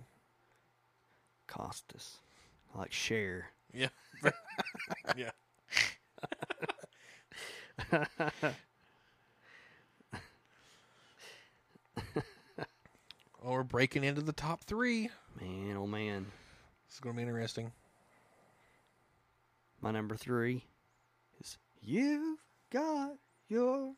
Kostas. 1.47 2.17
I 2.75 2.79
like 2.79 2.91
share. 2.93 3.47
Yeah, 3.73 3.89
yeah. 5.15 5.31
oh, 13.43 13.51
we're 13.51 13.63
breaking 13.63 14.03
into 14.03 14.21
the 14.21 14.33
top 14.33 14.63
three. 14.63 15.09
Man, 15.41 15.75
oh 15.77 15.87
man. 15.87 16.25
This 16.87 16.95
is 16.95 16.99
going 16.99 17.15
to 17.15 17.17
be 17.17 17.23
interesting. 17.27 17.71
My 19.81 19.91
number 19.91 20.15
three 20.15 20.65
is 21.39 21.57
You've 21.81 22.39
got 22.71 23.15
your 23.49 23.93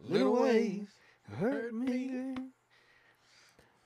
Little 0.00 0.32
little 0.32 0.42
ways 0.42 0.52
ways 0.52 0.88
hurt 1.38 1.74
me. 1.74 2.34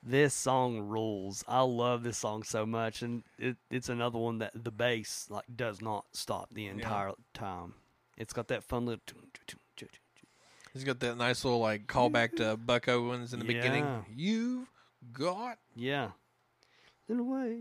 This 0.03 0.33
song 0.33 0.81
rules. 0.81 1.45
I 1.47 1.61
love 1.61 2.03
this 2.03 2.17
song 2.19 2.43
so 2.43 2.65
much, 2.65 3.03
and 3.03 3.23
it, 3.39 3.57
it's 3.71 3.91
another 3.91 4.19
one 4.19 4.39
that 4.39 4.53
the 4.55 4.71
bass 4.71 5.27
like 5.29 5.45
does 5.55 5.83
not 5.83 6.07
stop 6.13 6.49
the 6.53 6.67
entire 6.67 7.13
time. 7.35 7.75
It's 8.17 8.33
got 8.33 8.49
that 8.49 8.65
fun 8.65 8.87
little. 8.87 9.03
He's 10.73 10.85
got 10.85 11.01
that 11.01 11.17
nice 11.17 11.45
little 11.45 11.61
like 11.61 11.87
callback 11.87 12.37
to 12.37 12.57
Buck 12.57 12.89
Owens 12.89 13.33
in 13.33 13.41
the 13.41 13.45
beginning. 13.45 14.05
You've 14.15 14.69
got 15.13 15.59
Yeah. 15.75 16.11
Little 17.09 17.27
way. 17.27 17.59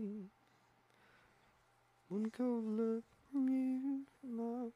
One 2.08 2.30
cold 2.30 2.64
look 2.64 3.04
from 3.30 3.48
you, 3.48 4.00
love. 4.24 4.72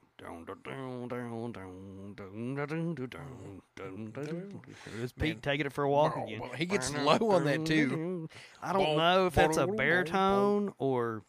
Pete 5.18 5.42
taking 5.42 5.66
it 5.66 5.72
for 5.72 5.84
a 5.84 5.90
walk 5.90 6.16
again. 6.16 6.42
He 6.57 6.66
gets 6.66 6.94
low 6.94 7.30
on 7.30 7.44
that 7.44 7.66
too. 7.66 8.28
I 8.62 8.72
don't 8.72 8.96
know 8.96 9.26
if 9.26 9.34
that's 9.34 9.57
a 9.57 9.66
baritone 9.66 10.66
tone 10.66 10.74
or 10.78 11.22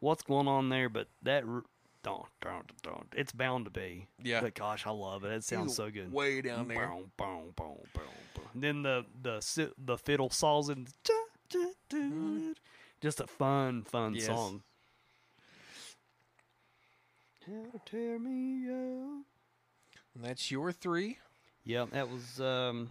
what's 0.00 0.22
going 0.22 0.48
on 0.48 0.68
there, 0.68 0.88
but 0.88 1.08
that 1.22 1.44
don't 2.02 2.26
don't 2.40 2.82
don't. 2.82 3.06
It's 3.16 3.32
bound 3.32 3.64
to 3.66 3.70
be. 3.70 4.06
Yeah. 4.22 4.40
But 4.40 4.54
gosh, 4.54 4.86
I 4.86 4.90
love 4.90 5.24
it. 5.24 5.32
It 5.32 5.44
sounds 5.44 5.72
He's 5.72 5.76
so 5.76 5.90
good. 5.90 6.12
Way 6.12 6.40
down 6.42 6.68
there. 6.68 6.88
Boom, 6.88 7.10
boom, 7.16 7.52
boom, 7.56 7.76
boom. 7.94 8.04
Then 8.54 8.82
the 8.82 9.04
the 9.22 9.72
the 9.78 9.98
fiddle 9.98 10.30
saws 10.30 10.68
and 10.68 10.88
just 13.00 13.20
a 13.20 13.26
fun 13.26 13.82
fun 13.82 14.14
yes. 14.14 14.26
song. 14.26 14.62
How 17.46 17.78
to 17.78 17.80
tear 17.90 18.18
me 18.18 18.68
up. 18.70 19.24
And 20.14 20.24
that's 20.24 20.50
your 20.50 20.72
three. 20.72 21.18
Yep, 21.64 21.90
that 21.90 22.08
was 22.10 22.40
um, 22.40 22.90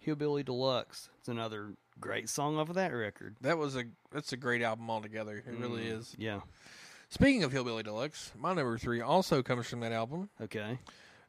Hillbilly 0.00 0.42
Deluxe. 0.42 1.08
It's 1.18 1.28
another 1.28 1.70
great 2.00 2.28
song 2.28 2.56
off 2.58 2.68
of 2.68 2.74
that 2.76 2.92
record. 2.92 3.36
That 3.40 3.58
was 3.58 3.76
a 3.76 3.84
that's 4.12 4.32
a 4.32 4.36
great 4.36 4.62
album 4.62 4.88
altogether. 4.90 5.36
It 5.38 5.58
really 5.58 5.84
Mm, 5.84 5.98
is. 5.98 6.14
Yeah. 6.18 6.40
Speaking 7.08 7.42
of 7.44 7.52
Hillbilly 7.52 7.82
Deluxe, 7.82 8.32
my 8.38 8.52
number 8.52 8.76
three 8.78 9.00
also 9.00 9.42
comes 9.42 9.66
from 9.66 9.80
that 9.80 9.92
album. 9.92 10.28
Okay. 10.42 10.78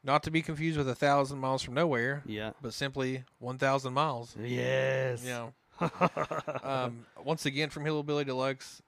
Not 0.04 0.22
to 0.24 0.30
be 0.30 0.42
confused 0.42 0.76
with 0.78 0.88
A 0.88 0.94
Thousand 0.94 1.38
Miles 1.38 1.62
from 1.62 1.74
Nowhere, 1.74 2.22
Yeah. 2.26 2.52
but 2.62 2.72
simply 2.74 3.24
1,000 3.38 3.92
Miles. 3.92 4.34
Yes. 4.42 5.22
You 5.24 5.30
know, 5.80 5.90
um, 6.62 7.06
once 7.24 7.46
again 7.46 7.70
from 7.70 7.84
Hillbilly 7.84 8.24
Deluxe, 8.24 8.82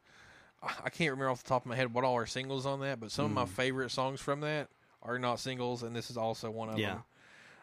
I 0.63 0.91
can't 0.91 1.11
remember 1.11 1.31
off 1.31 1.43
the 1.43 1.49
top 1.49 1.63
of 1.63 1.67
my 1.67 1.77
head 1.77 1.93
what 1.93 2.05
all 2.05 2.15
are 2.17 2.27
singles 2.27 2.67
on 2.67 2.81
that, 2.81 3.01
but 3.01 3.11
some 3.11 3.25
of 3.25 3.33
my 3.33 3.45
Mm. 3.45 3.49
favorite 3.49 3.91
songs 3.91 4.21
from 4.21 4.41
that 4.41 4.69
are 5.03 5.19
not 5.19 5.41
singles, 5.41 5.83
and 5.83 5.95
this 5.97 6.11
is 6.11 6.17
also 6.17 6.51
one 6.51 6.69
of 6.69 6.79
Yeah. 6.79 6.99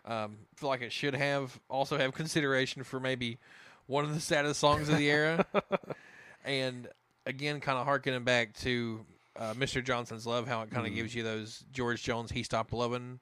them. 0.06 0.14
Um, 0.14 0.38
feel 0.56 0.70
like 0.70 0.82
it 0.82 0.92
should 0.92 1.14
have 1.16 1.60
also 1.70 1.98
have 1.98 2.14
consideration 2.14 2.84
for 2.84 3.00
maybe 3.00 3.38
one 3.86 4.04
of 4.06 4.14
the 4.14 4.20
saddest 4.20 4.60
songs 4.60 4.90
of 4.90 4.98
the 4.98 5.10
era, 5.10 5.46
and 6.44 6.88
again, 7.26 7.60
kind 7.60 7.78
of 7.78 7.86
harkening 7.86 8.24
back 8.24 8.54
to 8.60 9.06
uh, 9.36 9.54
Mr. 9.54 9.82
Johnson's 9.84 10.26
Love, 10.28 10.48
how 10.48 10.62
it 10.64 10.72
kind 10.72 10.86
of 10.86 10.92
Mhm. 10.92 10.96
gives 10.96 11.16
you 11.16 11.24
those 11.24 11.64
George 11.72 12.04
Jones 12.04 12.32
"He 12.32 12.44
Stopped 12.44 12.74
Loving" 12.74 13.20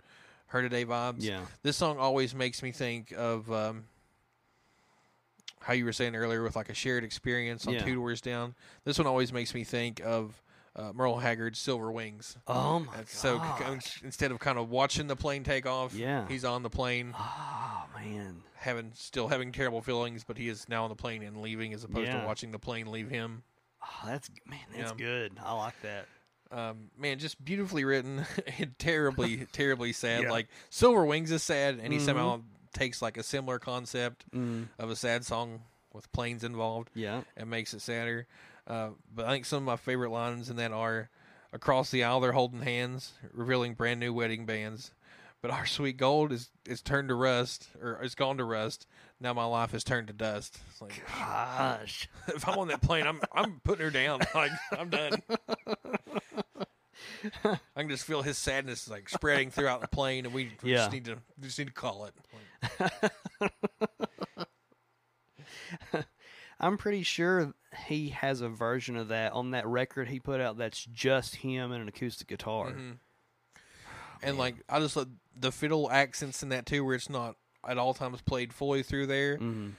Her 0.47 0.61
Today 0.61 0.85
vibes. 0.85 1.23
Yeah. 1.23 1.45
This 1.61 1.77
song 1.77 1.97
always 1.99 2.33
makes 2.33 2.63
me 2.63 2.71
think 2.71 3.11
of 3.11 3.51
um, 3.51 3.85
how 5.67 5.73
you 5.73 5.83
were 5.83 5.91
saying 5.91 6.15
earlier 6.15 6.41
with 6.43 6.55
like 6.55 6.69
a 6.69 6.73
shared 6.73 7.03
experience 7.03 7.67
on 7.67 7.73
Yeah. 7.73 7.83
Two 7.83 7.95
Doors 7.95 8.21
Down. 8.21 8.55
This 8.85 8.97
one 8.97 9.05
always 9.05 9.33
makes 9.33 9.53
me 9.53 9.65
think 9.65 9.99
of 10.01 10.41
uh, 10.77 10.93
Merle 10.93 11.17
Haggard's 11.17 11.59
Silver 11.59 11.91
Wings. 11.91 12.37
Oh 12.47 12.79
my 12.79 12.99
And 12.99 13.07
so 13.09 13.41
c- 13.59 13.99
instead 14.05 14.31
of 14.31 14.39
kind 14.39 14.57
of 14.57 14.69
watching 14.69 15.07
the 15.07 15.15
plane 15.17 15.43
take 15.43 15.65
off, 15.65 15.93
Yeah. 15.93 16.25
he's 16.29 16.45
on 16.45 16.63
the 16.63 16.69
plane, 16.69 17.13
Oh 17.19 17.83
man. 17.99 18.43
having 18.55 18.91
still 18.93 19.27
having 19.27 19.51
terrible 19.51 19.81
feelings, 19.81 20.23
but 20.23 20.37
he 20.37 20.47
is 20.47 20.69
now 20.69 20.83
on 20.83 20.89
the 20.89 20.95
plane 20.95 21.21
and 21.23 21.41
leaving, 21.41 21.73
as 21.73 21.83
opposed 21.83 22.07
Yeah. 22.07 22.21
to 22.21 22.25
watching 22.27 22.51
the 22.51 22.59
plane 22.59 22.87
leave 22.89 23.09
him. 23.09 23.43
Oh, 23.83 24.07
that's 24.07 24.29
man. 24.45 24.59
That's 24.73 24.91
Yeah. 24.91 24.97
good. 24.97 25.33
I 25.43 25.51
like 25.53 25.81
that. 25.81 26.05
Um, 26.49 26.91
man, 26.97 27.19
just 27.19 27.43
beautifully 27.43 27.83
written 27.83 28.25
and 28.59 28.77
terribly, 28.79 29.47
terribly 29.51 29.91
sad. 29.91 30.23
Yeah. 30.23 30.31
Like 30.31 30.47
Silver 30.69 31.03
Wings 31.05 31.29
is 31.31 31.43
sad, 31.43 31.79
and 31.83 31.91
he 31.91 31.99
Mhm. 31.99 32.05
somehow 32.05 32.41
takes 32.77 33.01
like 33.01 33.17
a 33.17 33.23
similar 33.23 33.59
concept 33.59 34.25
Mm. 34.31 34.67
of 34.79 34.89
a 34.89 34.95
sad 34.95 35.25
song 35.25 35.61
with 35.93 36.11
planes 36.11 36.43
involved 36.43 36.89
Yeah. 36.93 37.21
and 37.35 37.49
makes 37.49 37.73
it 37.73 37.81
sadder. 37.81 38.27
Uh, 38.67 38.89
but 39.13 39.25
I 39.25 39.31
think 39.31 39.45
some 39.45 39.57
of 39.57 39.63
my 39.63 39.77
favorite 39.77 40.11
lines 40.11 40.49
in 40.49 40.57
that 40.57 40.71
are 40.71 41.09
across 41.53 41.89
the 41.89 42.03
aisle 42.03 42.19
they're 42.19 42.33
holding 42.33 42.61
hands, 42.61 43.13
revealing 43.33 43.73
brand 43.73 43.99
new 43.99 44.13
wedding 44.13 44.45
bands. 44.45 44.91
But 45.41 45.51
our 45.51 45.65
sweet 45.67 45.97
gold 45.97 46.31
is 46.31 46.49
is 46.65 46.81
turned 46.81 47.09
to 47.09 47.15
rust, 47.15 47.69
or 47.81 48.03
is 48.03 48.15
gone 48.15 48.37
to 48.37 48.43
rust. 48.43 48.87
Now 49.19 49.33
my 49.33 49.45
life 49.45 49.71
has 49.71 49.83
turned 49.83 50.07
to 50.07 50.13
dust. 50.13 50.59
It's 50.71 50.81
like 50.81 51.01
Gosh. 51.07 52.09
if 52.27 52.47
I'm 52.47 52.57
on 52.57 52.67
that 52.69 52.81
plane, 52.81 53.05
I'm 53.07 53.21
I'm 53.31 53.59
putting 53.63 53.85
her 53.85 53.91
down. 53.91 54.21
Like 54.35 54.51
I'm 54.71 54.89
done. 54.89 55.21
I 57.43 57.57
can 57.77 57.89
just 57.89 58.05
feel 58.05 58.21
his 58.21 58.37
sadness 58.37 58.89
like 58.89 59.09
spreading 59.09 59.51
throughout 59.51 59.81
the 59.81 59.87
plane, 59.87 60.25
and 60.25 60.33
we, 60.33 60.51
we 60.63 60.71
Yeah. 60.71 60.77
just 60.77 60.91
need 60.91 61.05
to 61.05 61.17
just 61.41 61.57
need 61.59 61.67
to 61.67 61.73
call 61.73 62.05
it. 62.05 62.13
I'm 66.59 66.77
pretty 66.77 67.03
sure 67.03 67.53
he 67.85 68.09
has 68.09 68.41
a 68.41 68.49
version 68.49 68.97
of 68.97 69.09
that 69.09 69.33
on 69.33 69.51
that 69.51 69.67
record 69.67 70.07
he 70.09 70.19
put 70.19 70.41
out 70.41 70.57
that's 70.57 70.83
just 70.85 71.35
him 71.37 71.71
and 71.71 71.81
an 71.83 71.87
acoustic 71.87 72.27
guitar. 72.27 72.71
mhm. 72.71 72.97
And 74.23 74.37
like 74.39 74.55
I 74.67 74.79
just 74.79 74.95
love 74.95 75.09
the 75.39 75.51
fiddle 75.51 75.91
accents 75.91 76.41
in 76.41 76.49
that 76.49 76.65
too, 76.65 76.83
where 76.83 76.95
it's 76.95 77.09
not 77.09 77.35
at 77.67 77.77
all 77.77 77.93
times 77.93 78.21
played 78.21 78.51
fully 78.53 78.81
through 78.81 79.05
there, 79.07 79.37
Mm. 79.37 79.73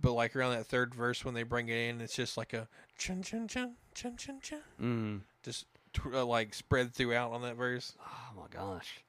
but 0.00 0.12
like 0.14 0.34
around 0.34 0.52
that 0.54 0.66
third 0.66 0.92
verse 0.94 1.24
when 1.24 1.34
they 1.34 1.44
bring 1.44 1.68
it 1.68 1.76
in, 1.76 2.00
it's 2.00 2.16
just 2.16 2.36
like 2.36 2.52
a 2.52 2.68
chun 2.98 3.22
chun 3.22 3.46
chun 3.46 3.76
chun 3.94 4.16
chun 4.16 4.40
chun, 4.40 4.62
Mm. 4.80 5.20
just 5.44 5.66
uh, 6.12 6.24
like 6.24 6.54
spread 6.54 6.94
throughout 6.94 7.32
on 7.32 7.42
that 7.42 7.56
verse. 7.56 7.94
Oh 8.00 8.40
my 8.40 8.46
gosh. 8.50 9.00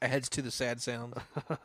It 0.00 0.06
Adds 0.06 0.28
to 0.30 0.42
the 0.42 0.50
sad 0.50 0.80
sound. 0.80 1.14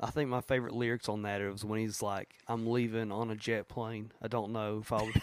I 0.00 0.10
think 0.10 0.28
my 0.28 0.40
favorite 0.40 0.74
lyrics 0.74 1.08
on 1.08 1.22
that 1.22 1.40
is 1.40 1.64
when 1.64 1.78
he's 1.78 2.02
like, 2.02 2.34
"I'm 2.48 2.66
leaving 2.66 3.12
on 3.12 3.30
a 3.30 3.36
jet 3.36 3.68
plane. 3.68 4.10
I 4.20 4.28
don't 4.28 4.52
know 4.52 4.80
if 4.82 4.92
I'll." 4.92 5.08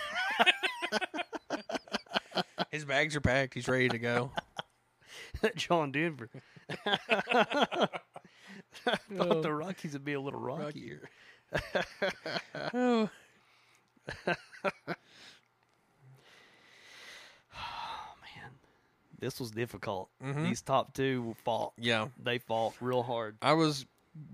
His 2.71 2.85
bags 2.85 3.15
are 3.17 3.21
packed. 3.21 3.53
He's 3.53 3.67
ready 3.67 3.89
to 3.89 3.99
go. 3.99 4.31
John 5.55 5.91
Denver. 5.91 6.29
I 6.85 7.87
Thought 9.13 9.41
the 9.43 9.53
Rockies 9.53 9.91
would 9.93 10.05
be 10.05 10.13
a 10.13 10.21
little 10.21 10.39
rockier. 10.39 11.09
oh. 12.73 13.09
Oh 14.27 14.33
this 19.21 19.39
was 19.39 19.51
difficult. 19.51 20.09
Mhm. 20.21 20.43
These 20.43 20.61
top 20.61 20.93
two 20.93 21.33
fought. 21.45 21.71
Yeah, 21.77 22.09
They 22.21 22.37
fought 22.39 22.73
real 22.81 23.03
hard. 23.03 23.37
I 23.41 23.53
was 23.53 23.85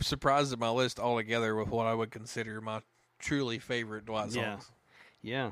surprised 0.02 0.52
at 0.54 0.58
my 0.58 0.70
list 0.72 1.00
altogether 1.00 1.56
with 1.56 1.68
what 1.68 1.86
I 1.86 1.94
would 1.94 2.10
consider 2.10 2.60
my 2.62 2.82
truly 3.20 3.60
favorite 3.60 4.06
Dwight 4.06 4.32
songs. 4.32 4.72
Yeah. 5.22 5.52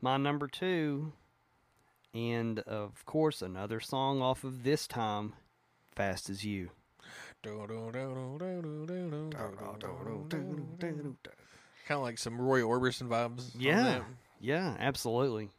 My 0.00 0.16
number 0.16 0.48
two, 0.48 1.12
and 2.14 2.60
of 2.60 3.04
course 3.04 3.42
another 3.42 3.80
song 3.80 4.22
off 4.22 4.42
of 4.44 4.62
this 4.62 4.86
time, 4.86 5.34
"Fast 5.94 6.30
as 6.30 6.44
You." 6.44 6.70
Kind 11.86 11.98
of 11.98 12.02
like 12.02 12.18
some 12.18 12.40
Roy 12.40 12.60
Orbison 12.60 13.08
vibes. 13.08 13.50
Yeah. 13.54 14.04
Yeah, 14.40 14.76
absolutely. 14.78 15.50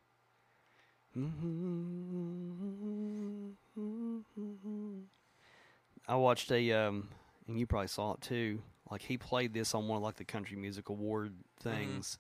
I 6.08 6.16
watched 6.16 6.52
a 6.52 6.72
um 6.74 7.10
and 7.48 7.60
you 7.60 7.66
probably 7.66 7.88
saw 7.88 8.14
it 8.14 8.22
too. 8.22 8.62
Like 8.90 9.02
he 9.02 9.18
played 9.18 9.54
this 9.54 9.74
on 9.74 9.88
one 9.88 9.98
of 9.98 10.04
like 10.04 10.18
the 10.18 10.26
country 10.26 10.58
music 10.58 10.90
award 10.90 11.34
things 11.62 12.20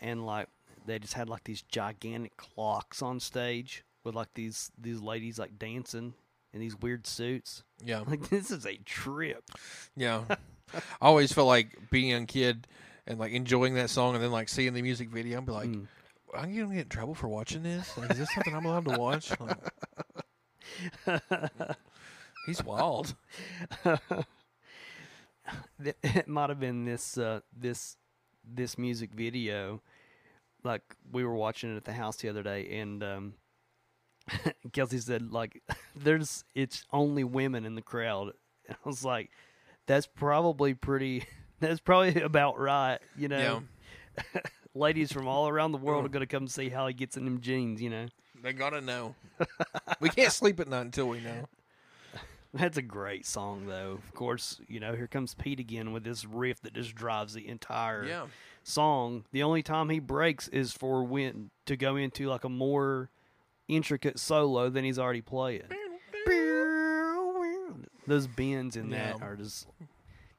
and 0.00 0.26
like 0.26 0.48
they 0.86 0.98
just 0.98 1.14
had 1.14 1.28
like 1.28 1.44
these 1.44 1.62
gigantic 1.62 2.36
clocks 2.36 3.00
on 3.02 3.20
stage 3.20 3.84
with 4.04 4.14
like 4.14 4.34
these 4.34 4.70
these 4.78 5.00
ladies 5.00 5.38
like 5.38 5.58
dancing 5.58 6.14
in 6.52 6.60
these 6.60 6.76
weird 6.78 7.06
suits. 7.06 7.62
Yeah. 7.84 8.02
Like 8.06 8.28
this 8.28 8.50
is 8.50 8.66
a 8.66 8.76
trip. 8.78 9.44
Yeah. 9.96 10.24
I 10.74 10.80
always 11.06 11.32
felt 11.32 11.48
like 11.48 11.90
being 11.90 12.12
a 12.12 12.26
kid 12.26 12.66
and 13.06 13.18
like 13.18 13.32
enjoying 13.32 13.74
that 13.74 13.90
song 13.90 14.14
and 14.14 14.22
then 14.24 14.32
like 14.32 14.48
seeing 14.48 14.74
the 14.74 14.82
music 14.82 15.10
video 15.10 15.38
and 15.38 15.46
be 15.46 15.52
like, 15.52 15.68
Mm. 15.68 15.86
I'm 16.34 16.54
going 16.54 16.68
to 16.68 16.74
get 16.74 16.82
in 16.84 16.88
trouble 16.88 17.14
for 17.14 17.28
watching 17.28 17.62
this? 17.62 17.96
Like, 17.96 18.10
is 18.10 18.18
this 18.18 18.32
something 18.34 18.54
I'm 18.54 18.64
allowed 18.64 18.86
to 18.86 18.98
watch? 18.98 19.32
Like, 19.38 19.58
he's 22.46 22.62
wild. 22.64 23.14
It 25.84 26.28
might 26.28 26.50
have 26.50 26.60
been 26.60 26.84
this 26.84 27.18
uh, 27.18 27.40
this 27.56 27.96
this 28.44 28.78
music 28.78 29.10
video. 29.12 29.82
Like 30.62 30.82
we 31.10 31.24
were 31.24 31.34
watching 31.34 31.72
it 31.72 31.76
at 31.76 31.84
the 31.84 31.92
house 31.92 32.16
the 32.16 32.28
other 32.28 32.42
day, 32.42 32.78
and 32.78 33.02
um, 33.02 33.34
Kelsey 34.72 34.98
said, 34.98 35.32
"Like 35.32 35.62
there's 35.96 36.44
it's 36.54 36.84
only 36.92 37.24
women 37.24 37.66
in 37.66 37.74
the 37.74 37.82
crowd." 37.82 38.32
And 38.68 38.76
I 38.84 38.88
was 38.88 39.04
like, 39.04 39.30
"That's 39.86 40.06
probably 40.06 40.74
pretty. 40.74 41.26
That's 41.60 41.80
probably 41.80 42.22
about 42.22 42.58
right." 42.58 42.98
You 43.18 43.28
know, 43.28 43.62
ladies 44.74 45.12
from 45.12 45.26
all 45.28 45.48
around 45.48 45.72
the 45.72 45.78
world 45.78 46.02
mm. 46.02 46.06
are 46.06 46.10
going 46.10 46.26
to 46.26 46.26
come 46.26 46.46
see 46.48 46.68
how 46.68 46.86
he 46.86 46.94
gets 46.94 47.16
in 47.16 47.24
them 47.24 47.40
jeans. 47.40 47.80
You 47.80 47.90
know, 47.90 48.06
They 48.42 48.52
got 48.52 48.70
to 48.70 48.80
know. 48.80 49.14
we 50.00 50.08
can't 50.08 50.32
sleep 50.32 50.60
at 50.60 50.68
night 50.68 50.82
until 50.82 51.08
we 51.08 51.20
know. 51.20 51.48
That's 52.54 52.76
a 52.76 52.82
great 52.82 53.24
song, 53.24 53.66
though. 53.66 53.92
Of 53.92 54.14
course, 54.14 54.60
you 54.68 54.78
know, 54.78 54.94
here 54.94 55.06
comes 55.06 55.34
Pete 55.34 55.58
again 55.58 55.92
with 55.92 56.04
this 56.04 56.26
riff 56.26 56.60
that 56.62 56.74
just 56.74 56.94
drives 56.94 57.32
the 57.32 57.48
entire 57.48 58.04
Yeah. 58.04 58.26
song. 58.62 59.24
The 59.32 59.42
only 59.42 59.62
time 59.62 59.88
he 59.88 60.00
breaks 60.00 60.48
is 60.48 60.72
for 60.72 61.02
when 61.02 61.50
to 61.64 61.76
go 61.76 61.96
into 61.96 62.28
like 62.28 62.44
a 62.44 62.50
more 62.50 63.08
intricate 63.68 64.18
solo 64.18 64.68
than 64.68 64.84
he's 64.84 64.98
already 64.98 65.22
playing. 65.22 65.62
Those 68.06 68.26
bends 68.26 68.76
in 68.76 68.90
that 68.90 69.18
Yeah. 69.18 69.24
are 69.24 69.36
just 69.36 69.66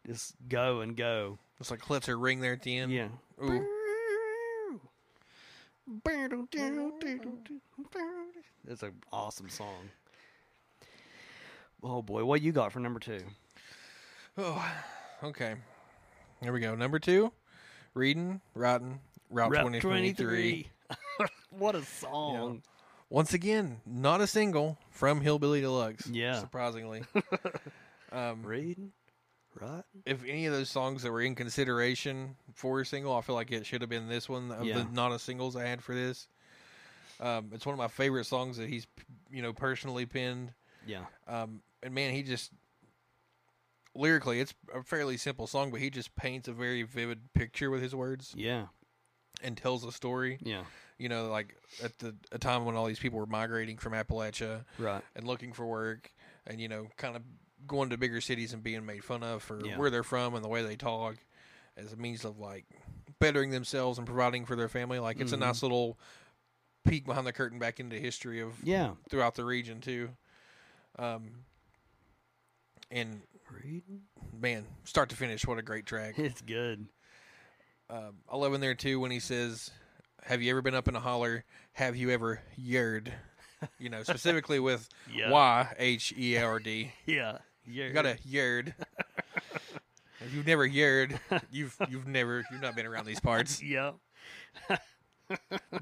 just 0.05 0.35
go 0.49 0.81
and 0.81 0.95
go. 0.97 1.39
It's 1.59 1.71
like 1.71 1.89
lets 1.89 2.07
her 2.07 2.17
ring 2.17 2.41
there 2.41 2.53
at 2.53 2.61
the 2.61 2.77
end. 2.77 2.91
Yeah. 2.91 3.07
Ooh. 3.41 3.65
That's 8.65 8.83
an 8.83 8.93
awesome 9.11 9.49
song. 9.49 9.89
Oh 11.83 12.01
boy, 12.01 12.23
what 12.23 12.41
you 12.41 12.51
got 12.51 12.71
for 12.71 12.79
number 12.79 12.99
two? 12.99 13.19
Oh, 14.37 14.65
okay. 15.23 15.55
Here 16.41 16.53
we 16.53 16.61
go. 16.61 16.75
Number 16.75 16.99
two, 16.99 17.31
reading, 17.93 18.39
writing, 18.55 18.99
Route, 19.29 19.49
2023. 19.53 20.67
what 21.51 21.75
a 21.75 21.83
song. 21.83 22.63
Once 23.09 23.33
again, 23.33 23.79
not 23.85 24.21
a 24.21 24.27
single 24.27 24.77
from 24.89 25.21
Hillbilly 25.21 25.61
Deluxe. 25.61 26.07
Yeah. 26.07 26.39
Surprisingly. 26.39 27.03
um, 28.11 28.43
Reading, 28.43 28.91
right? 29.61 29.83
if 30.05 30.23
any 30.25 30.45
of 30.45 30.53
those 30.53 30.69
songs 30.69 31.03
that 31.03 31.11
were 31.11 31.21
in 31.21 31.35
consideration 31.35 32.35
for 32.53 32.81
a 32.81 32.85
single, 32.85 33.15
I 33.15 33.21
feel 33.21 33.35
like 33.35 33.51
it 33.51 33.65
should 33.65 33.81
have 33.81 33.89
been 33.89 34.07
this 34.07 34.27
one 34.29 34.51
of 34.51 34.65
Yeah. 34.65 34.79
the 34.79 34.83
not 34.85 35.11
a 35.11 35.19
singles 35.19 35.55
I 35.55 35.65
had 35.65 35.83
for 35.83 35.93
this. 35.95 36.27
Um, 37.19 37.51
it's 37.53 37.65
one 37.65 37.73
of 37.73 37.79
my 37.79 37.87
favorite 37.87 38.25
songs 38.25 38.57
that 38.57 38.69
he's 38.69 38.87
you 39.31 39.41
know 39.41 39.53
personally 39.53 40.05
penned. 40.05 40.53
Yeah. 40.85 41.05
Um, 41.27 41.61
and 41.81 41.93
man, 41.93 42.13
he 42.13 42.23
just 42.23 42.51
lyrically, 43.95 44.39
it's 44.39 44.53
a 44.73 44.83
fairly 44.83 45.17
simple 45.17 45.47
song, 45.47 45.71
but 45.71 45.79
he 45.79 45.89
just 45.89 46.15
paints 46.15 46.47
a 46.47 46.53
very 46.53 46.83
vivid 46.83 47.31
picture 47.33 47.69
with 47.69 47.81
his 47.81 47.93
words 47.93 48.33
Yeah. 48.35 48.67
and 49.41 49.55
tells 49.55 49.85
a 49.85 49.91
story. 49.91 50.39
Yeah. 50.41 50.63
You 50.97 51.09
know, 51.09 51.27
like 51.29 51.55
at 51.83 51.97
the 51.99 52.15
a 52.31 52.37
time 52.39 52.65
when 52.65 52.75
all 52.75 52.85
these 52.85 52.99
people 52.99 53.19
were 53.19 53.25
migrating 53.25 53.77
from 53.77 53.93
Appalachia 53.93 54.63
Right. 54.77 55.03
and 55.15 55.27
looking 55.27 55.53
for 55.53 55.65
work, 55.65 56.11
and 56.47 56.59
you 56.59 56.67
know, 56.67 56.87
kind 56.97 57.15
of 57.15 57.21
going 57.67 57.89
to 57.91 57.97
bigger 57.97 58.21
cities 58.21 58.53
and 58.53 58.63
being 58.63 58.85
made 58.85 59.03
fun 59.03 59.23
of 59.23 59.43
for 59.43 59.63
Yeah. 59.65 59.77
where 59.77 59.89
they're 59.89 60.03
from 60.03 60.35
and 60.35 60.43
the 60.43 60.49
way 60.49 60.63
they 60.63 60.75
talk, 60.75 61.15
as 61.77 61.91
a 61.93 61.95
means 61.97 62.25
of 62.25 62.39
like 62.39 62.65
bettering 63.19 63.51
themselves 63.51 63.97
and 63.97 64.05
providing 64.07 64.45
for 64.45 64.55
their 64.55 64.67
family. 64.69 64.99
Like 64.99 65.19
it's 65.19 65.31
Mhm. 65.31 65.35
a 65.35 65.37
nice 65.37 65.61
little 65.63 65.97
peek 66.85 67.05
behind 67.05 67.25
the 67.25 67.33
curtain 67.33 67.59
back 67.59 67.79
into 67.79 67.97
history 67.97 68.41
of 68.41 68.61
Yeah. 68.63 68.95
throughout 69.09 69.35
the 69.35 69.45
region 69.45 69.79
too. 69.81 70.15
Um, 70.99 71.45
and 72.91 73.21
Reading. 73.49 74.03
man, 74.33 74.65
start 74.83 75.09
to 75.09 75.15
finish, 75.15 75.45
what 75.45 75.57
a 75.57 75.61
great 75.63 75.85
track. 75.85 76.15
It's 76.19 76.41
good. 76.41 76.87
Um, 77.89 78.17
I 78.29 78.37
love 78.37 78.53
in 78.53 78.61
there 78.61 78.75
too 78.75 78.99
when 78.99 79.11
he 79.11 79.19
says, 79.19 79.69
"Have 80.23 80.41
you 80.41 80.51
ever 80.51 80.61
been 80.61 80.75
up 80.75 80.87
in 80.87 80.95
a 80.95 80.99
holler? 80.99 81.43
Have 81.73 81.95
you 81.95 82.09
ever 82.11 82.41
yeared?" 82.55 83.13
You 83.77 83.89
know, 83.89 84.03
specifically 84.03 84.59
with 84.59 84.89
Yeah. 85.13 85.29
Y 85.29 85.75
H 85.77 86.13
E 86.17 86.37
R 86.37 86.59
D. 86.59 86.91
Yeah. 87.05 87.39
Yeah. 87.67 87.85
You 87.85 87.93
got 87.93 88.05
a 88.05 88.17
yeared. 88.23 88.73
if 90.19 90.33
you've 90.33 90.45
never 90.47 90.65
yeared, 90.65 91.19
you've 91.51 91.75
you've 91.89 92.07
never 92.07 92.43
you've 92.51 92.61
not 92.61 92.75
been 92.75 92.85
around 92.85 93.05
these 93.05 93.19
parts. 93.19 93.61
Yeah. 93.63 93.91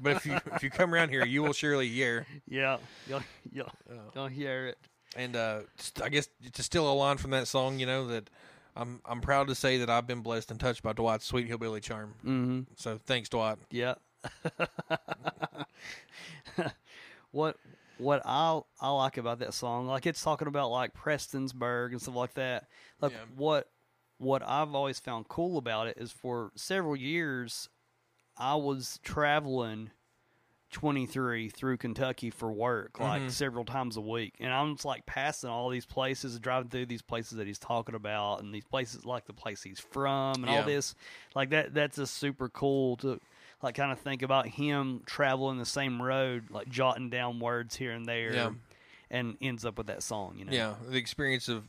But 0.00 0.16
if 0.16 0.24
you 0.26 0.38
if 0.54 0.62
you 0.62 0.70
come 0.70 0.94
around 0.94 1.10
here, 1.10 1.24
you 1.26 1.42
will 1.42 1.52
surely 1.52 1.86
year. 1.86 2.26
Yeah. 2.48 2.78
You'll, 3.08 3.22
you'll, 3.52 3.66
Uh, 3.90 3.94
you'll 4.14 4.26
hear 4.28 4.66
it. 4.68 4.78
And 5.16 5.36
uh, 5.36 5.60
st- 5.76 6.06
I 6.06 6.08
guess 6.08 6.28
to 6.54 6.62
steal 6.62 6.90
a 6.90 6.94
line 6.94 7.18
from 7.18 7.32
that 7.32 7.46
song, 7.48 7.78
you 7.78 7.84
know 7.84 8.06
that 8.06 8.30
I'm 8.76 9.00
I'm 9.04 9.20
proud 9.20 9.48
to 9.48 9.54
say 9.54 9.76
that 9.78 9.90
I've 9.90 10.06
been 10.06 10.22
blessed 10.22 10.50
and 10.50 10.58
touched 10.60 10.82
by 10.82 10.92
Dwight's 10.94 11.26
sweet 11.26 11.48
hillbilly 11.48 11.80
charm. 11.80 12.14
Mm-hmm. 12.24 12.60
So 12.76 12.98
thanks, 13.04 13.28
Dwight. 13.28 13.58
Yeah. 13.70 13.94
what 17.32 17.56
what 17.98 18.22
I 18.24 18.60
I 18.80 18.90
like 18.90 19.16
about 19.16 19.38
that 19.40 19.54
song, 19.54 19.86
like 19.86 20.06
it's 20.06 20.22
talking 20.22 20.48
about 20.48 20.70
like 20.70 20.94
Prestonsburg 20.94 21.92
and 21.92 22.00
stuff 22.02 22.14
like 22.14 22.34
that. 22.34 22.66
Like 23.00 23.12
Yeah. 23.12 23.18
what 23.36 23.68
what 24.18 24.42
I've 24.46 24.74
always 24.74 24.98
found 25.00 25.28
cool 25.28 25.58
about 25.58 25.88
it 25.88 25.96
is 25.98 26.12
for 26.12 26.52
several 26.54 26.94
years 26.96 27.68
I 28.36 28.54
was 28.56 28.98
traveling 29.02 29.90
23 30.70 31.50
through 31.50 31.76
Kentucky 31.76 32.30
for 32.30 32.50
work 32.50 32.98
like 32.98 33.20
Mhm. 33.24 33.30
several 33.30 33.64
times 33.64 33.98
a 33.98 34.00
week 34.00 34.36
and 34.40 34.50
I'm 34.50 34.74
just 34.76 34.86
like 34.86 35.04
passing 35.04 35.50
all 35.50 35.68
these 35.68 35.84
places 35.84 36.34
and 36.34 36.42
driving 36.42 36.70
through 36.70 36.86
these 36.86 37.02
places 37.02 37.36
that 37.36 37.46
he's 37.46 37.58
talking 37.58 37.94
about 37.94 38.40
and 38.42 38.54
these 38.54 38.64
places 38.64 39.04
like 39.04 39.26
the 39.26 39.34
place 39.34 39.62
he's 39.62 39.80
from 39.80 40.36
and 40.36 40.46
Yeah. 40.46 40.60
all 40.60 40.64
this 40.64 40.94
like 41.34 41.50
that 41.50 41.74
that's 41.74 41.96
just 41.96 42.16
super 42.16 42.48
cool 42.48 42.96
to 42.98 43.20
like 43.62 43.74
kind 43.76 43.92
of 43.92 43.98
think 44.00 44.22
about 44.22 44.46
him 44.46 45.02
traveling 45.06 45.58
the 45.58 45.64
same 45.64 46.00
road 46.02 46.50
like 46.50 46.68
jotting 46.68 47.10
down 47.10 47.38
words 47.40 47.76
here 47.76 47.92
and 47.92 48.06
there 48.06 48.34
Yeah. 48.34 48.50
and 49.10 49.36
ends 49.40 49.64
up 49.64 49.78
with 49.78 49.86
that 49.86 50.02
song 50.02 50.36
you 50.38 50.44
know 50.44 50.52
Yeah, 50.52 50.74
the 50.88 50.98
experience 50.98 51.48
of 51.48 51.68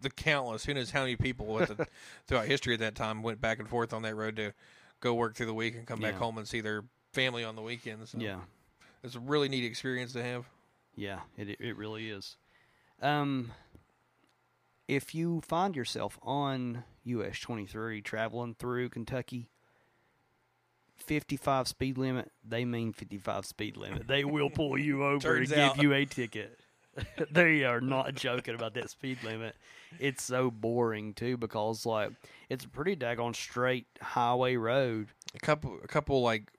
the 0.00 0.10
countless, 0.10 0.64
who 0.64 0.72
knows 0.74 0.90
how 0.90 1.00
many 1.00 1.16
people 1.16 1.54
the, 1.58 1.86
throughout 2.26 2.46
history 2.46 2.74
at 2.74 2.80
that 2.80 2.94
time 2.94 3.22
went 3.22 3.40
back 3.40 3.58
and 3.58 3.68
forth 3.68 3.92
on 3.92 4.02
that 4.02 4.14
road 4.16 4.36
to 4.36 4.52
go 5.00 5.12
work 5.14 5.34
through 5.36 5.46
the 5.46 5.54
week 5.54 5.74
and 5.74 5.86
come 5.86 6.00
back 6.00 6.14
home 6.14 6.38
and 6.38 6.48
see 6.48 6.60
their 6.62 6.82
family 7.12 7.44
on 7.44 7.56
the 7.56 7.62
weekends. 7.62 8.10
So 8.10 8.18
yeah 8.18 8.38
it's 9.02 9.14
a 9.14 9.20
really 9.20 9.48
neat 9.48 9.64
experience 9.64 10.12
to 10.14 10.22
have. 10.22 10.46
Yeah, 10.96 11.20
it 11.36 11.50
it- 11.50 11.60
it 11.60 11.76
really 11.76 12.08
is. 12.10 12.36
Um, 13.02 13.52
if 14.88 15.14
you 15.14 15.40
find 15.42 15.76
yourself 15.76 16.18
on 16.22 16.84
US 17.04 17.38
twenty 17.38 17.66
three 17.66 18.00
traveling 18.00 18.54
through 18.54 18.88
Kentucky, 18.88 19.50
fifty 21.06 21.36
five 21.36 21.68
speed 21.68 21.98
limit, 21.98 22.30
they 22.44 22.64
mean 22.64 22.92
fifty 22.92 23.18
five 23.18 23.46
speed 23.46 23.76
limit. 23.76 24.06
They 24.06 24.24
will 24.24 24.50
pull 24.50 24.78
you 24.78 25.04
over 25.06 25.18
Turns 25.20 25.52
and 25.52 25.60
out. 25.60 25.74
give 25.76 25.84
you 25.84 25.92
a 25.92 26.04
ticket. 26.04 26.60
they 27.30 27.64
are 27.64 27.80
not 27.80 28.14
joking 28.14 28.54
about 28.54 28.74
that 28.74 28.90
speed 28.90 29.18
limit. 29.22 29.54
It's 29.98 30.22
so 30.22 30.50
boring 30.50 31.14
too 31.14 31.36
because 31.36 31.86
like 31.86 32.10
it's 32.48 32.64
a 32.64 32.68
pretty 32.68 32.96
daggone 32.96 33.34
straight 33.34 33.86
highway 34.00 34.56
road. 34.56 35.08
A 35.34 35.38
couple, 35.38 35.78
a 35.82 35.86
couple 35.86 36.22
like 36.22 36.50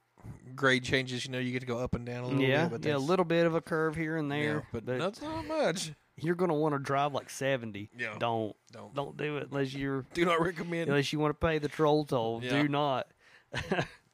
grade 0.55 0.83
changes. 0.83 1.25
You 1.25 1.31
know, 1.31 1.39
you 1.39 1.51
get 1.51 1.61
to 1.61 1.65
go 1.65 1.79
up 1.79 1.95
and 1.95 2.05
down 2.05 2.23
a 2.23 2.27
little 2.27 2.41
yeah, 2.41 2.65
bit. 2.67 2.81
But 2.81 2.87
yeah, 2.87 2.97
a 2.97 2.99
little 2.99 3.25
bit 3.25 3.45
of 3.45 3.55
a 3.55 3.61
curve 3.61 3.95
here 3.95 4.17
and 4.17 4.29
yeah, 4.29 4.41
there, 4.41 4.67
but 4.71 4.85
that's 4.85 5.21
not 5.21 5.47
much. 5.47 5.91
you're 6.17 6.35
gonna 6.35 6.53
want 6.53 6.75
to 6.75 6.79
drive 6.79 7.13
like 7.13 7.29
seventy. 7.29 7.89
Yeah. 7.97 8.15
Don't 8.19 8.55
Don't 8.71 8.93
don't 8.93 9.17
do 9.17 9.37
it 9.37 9.47
unless 9.51 9.73
you're 9.73 10.05
do 10.13 10.25
not 10.25 10.41
recommend. 10.41 10.89
unless 10.89 11.11
you 11.11 11.19
want 11.19 11.39
to 11.39 11.47
pay 11.47 11.57
the 11.59 11.67
troll 11.69 12.05
toll. 12.05 12.41
Yeah. 12.43 12.61
Do 12.61 12.67
not 12.67 13.07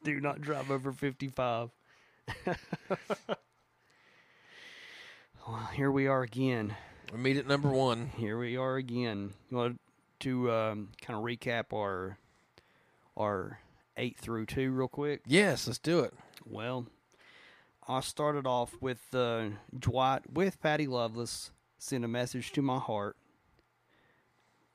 do 0.04 0.20
not 0.20 0.42
drive 0.42 0.70
over 0.72 0.92
fifty 0.92 1.28
five. 1.28 1.70
well, 5.48 5.70
here 5.74 5.92
we 5.92 6.08
are 6.08 6.24
again. 6.24 6.76
We 7.12 7.20
meet 7.20 7.38
at 7.38 7.48
number 7.48 7.70
one. 7.70 8.12
Here 8.18 8.38
we 8.38 8.58
are 8.58 8.76
again. 8.76 9.34
You 9.50 9.58
want 9.58 9.80
to 10.22 10.52
um, 10.52 10.90
kind 11.02 11.18
of 11.18 11.26
recap 11.26 11.74
our 11.74 12.18
our 13.16 13.60
eight 13.98 14.18
through 14.18 14.46
two 14.48 14.72
real 14.72 14.88
quick? 14.88 15.22
Yes, 15.26 15.68
let's 15.68 15.80
do 15.80 16.00
it. 16.00 16.14
Well, 16.46 16.88
I 17.88 18.00
started 18.00 18.48
off 18.48 18.76
with 18.82 19.14
uh, 19.14 19.50
Dwight 19.78 20.32
with 20.32 20.62
Patty 20.62 20.88
Loveless. 20.88 21.52
Send 21.78 22.06
a 22.06 22.08
message 22.08 22.52
to 22.54 22.62
my 22.62 22.80
heart. 22.80 23.18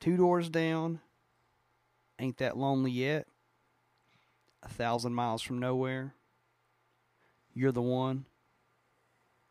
Two 0.00 0.16
doors 0.16 0.48
down. 0.48 1.00
Ain't 2.18 2.38
that 2.38 2.56
lonely 2.56 2.90
yet? 2.90 3.26
A 4.62 4.68
thousand 4.68 5.14
miles 5.14 5.42
from 5.42 5.58
nowhere. 5.58 6.14
You're 7.54 7.72
the 7.72 7.82
one. 7.82 8.24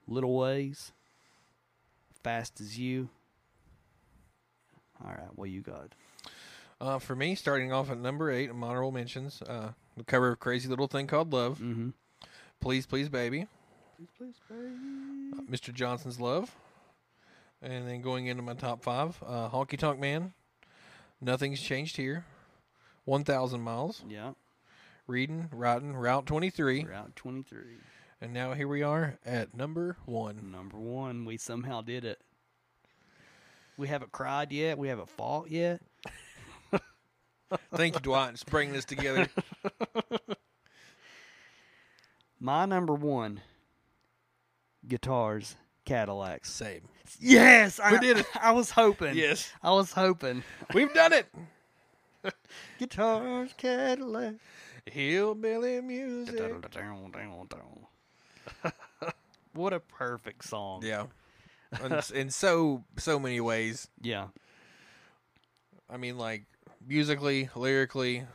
Little 0.07 0.35
ways. 0.37 0.91
Fast 2.23 2.59
as 2.61 2.77
you. 2.77 3.09
All 5.03 5.11
right, 5.11 5.29
what 5.35 5.49
you 5.49 5.61
got? 5.61 5.93
Uh, 6.79 6.99
for 6.99 7.15
me, 7.15 7.35
starting 7.35 7.71
off 7.71 7.89
at 7.89 7.97
number 7.97 8.31
eight, 8.31 8.49
honorable 8.63 8.91
mentions, 8.91 9.41
uh, 9.43 9.71
the 9.95 10.03
cover 10.03 10.31
of 10.31 10.39
"Crazy 10.39 10.67
Little 10.69 10.87
Thing 10.87 11.07
Called 11.07 11.31
Love," 11.33 11.59
Mm-hmm. 11.59 11.89
"Please 12.59 12.85
Please 12.85 13.09
Baby," 13.09 13.47
Please, 13.97 14.07
please, 14.17 14.35
baby. 14.49 14.71
uh, 15.37 15.41
Mr. 15.51 15.73
Johnson's 15.73 16.19
"Love," 16.19 16.55
and 17.61 17.87
then 17.87 18.01
going 18.01 18.27
into 18.27 18.43
my 18.43 18.53
top 18.53 18.83
five, 18.83 19.17
uh, 19.25 19.49
"Honky 19.49 19.77
Tonk 19.77 19.99
Man," 19.99 20.33
"Nothing's 21.21 21.61
Changed 21.61 21.97
Here," 21.97 22.25
Thousand 23.23 23.61
Miles," 23.61 24.03
Yeah, 24.07 24.33
"Reading, 25.07 25.49
Writing, 25.51 25.95
Route 25.95 26.25
23," 26.25 26.85
Route 26.85 27.15
23. 27.15 27.77
and 28.21 28.33
now 28.33 28.53
here 28.53 28.67
we 28.67 28.83
are 28.83 29.17
at 29.25 29.55
number 29.55 29.97
one. 30.05 30.51
Number 30.51 30.77
one, 30.77 31.25
we 31.25 31.37
somehow 31.37 31.81
did 31.81 32.03
it. 32.05 32.19
We 33.77 33.87
haven't 33.87 34.11
cried 34.11 34.51
yet. 34.51 34.77
We 34.77 34.89
haven't 34.89 35.09
fought 35.09 35.49
yet. 35.49 35.79
Thank 37.73 37.95
you, 37.95 38.01
Dwight, 38.01 38.37
for 38.39 38.45
bringing 38.51 38.73
this 38.73 38.85
together. 38.85 39.27
My 42.39 42.65
number 42.65 42.93
one, 42.93 43.41
guitars, 44.87 45.55
Cadillacs. 45.85 46.51
Same. 46.51 46.81
Yes, 47.19 47.79
I 47.79 47.93
We 47.93 47.99
did 47.99 48.17
it. 48.17 48.25
I 48.41 48.51
was 48.51 48.69
hoping. 48.71 49.15
Yes, 49.15 49.51
I 49.63 49.71
was 49.71 49.91
hoping. 49.93 50.43
we've 50.73 50.93
done 50.93 51.13
it. 51.13 51.27
Guitars, 52.77 53.53
Cadillacs. 53.57 54.39
Hillbilly 54.91 55.81
music. 55.81 56.35
what 59.53 59.73
a 59.73 59.79
perfect 59.79 60.45
song. 60.45 60.81
Yeah, 60.83 61.05
in, 61.83 61.99
in 62.15 62.29
so 62.29 62.83
so 62.97 63.19
many 63.19 63.39
ways. 63.41 63.87
Yeah. 64.01 64.27
I 65.89 65.97
mean, 65.97 66.17
like 66.17 66.43
musically, 66.85 67.49
lyrically, 67.55 68.25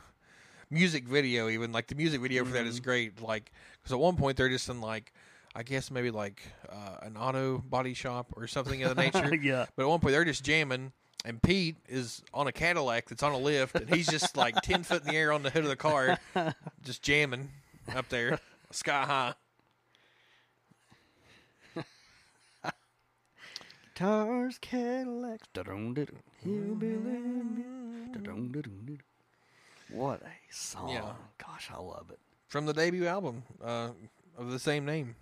music 0.69 1.07
video, 1.07 1.49
even 1.49 1.71
like 1.71 1.87
the 1.87 1.95
music 1.95 2.21
video 2.21 2.43
for 2.45 2.51
that 2.53 2.65
is 2.65 2.79
great. 2.79 3.21
Like, 3.21 3.51
because 3.79 3.93
at 3.93 3.99
one 3.99 4.15
point 4.15 4.37
they're 4.37 4.49
just 4.49 4.69
in 4.69 4.81
like, 4.81 5.13
I 5.55 5.63
guess 5.63 5.91
maybe 5.91 6.09
like 6.11 6.41
uh, 6.69 6.97
an 7.03 7.15
auto 7.15 7.59
body 7.59 7.93
shop 7.93 8.33
or 8.35 8.47
something 8.47 8.81
of 8.83 8.95
the 8.95 9.01
nature. 9.11 9.35
yeah. 9.35 9.65
But 9.75 9.83
at 9.83 9.89
one 9.89 9.99
point 9.99 10.13
they're 10.13 10.25
just 10.25 10.43
jamming, 10.43 10.91
and 11.25 11.41
Pete 11.41 11.77
is 11.87 12.21
on 12.33 12.47
a 12.47 12.51
Cadillac 12.51 13.07
that's 13.09 13.23
on 13.23 13.31
a 13.31 13.37
lift, 13.37 13.75
and 13.75 13.89
he's 13.93 14.07
just 14.07 14.35
like 14.37 14.55
ten 14.61 14.83
foot 14.83 15.01
in 15.03 15.07
the 15.09 15.15
air 15.15 15.31
on 15.31 15.43
the 15.43 15.49
hood 15.49 15.63
of 15.63 15.69
the 15.69 15.75
car, 15.75 16.19
just 16.83 17.01
jamming 17.01 17.49
up 17.95 18.09
there, 18.09 18.39
sky 18.71 19.03
high. 19.05 19.33
Guitars, 23.95 24.57
Cadillacs. 24.59 25.47
da-dum-da-dum, 25.53 26.17
hillbilly 26.41 26.95
music, 26.95 28.11
da-dum-da-dum-da-dum. 28.13 28.99
What 29.91 30.21
a 30.23 30.31
song. 30.49 30.89
Yeah. 30.89 31.11
Gosh, 31.37 31.69
I 31.71 31.77
love 31.79 32.07
it. 32.09 32.19
From 32.47 32.65
the 32.65 32.73
debut 32.73 33.05
album 33.05 33.43
uh, 33.63 33.89
of 34.37 34.49
the 34.51 34.57
same 34.59 34.85
name. 34.85 35.15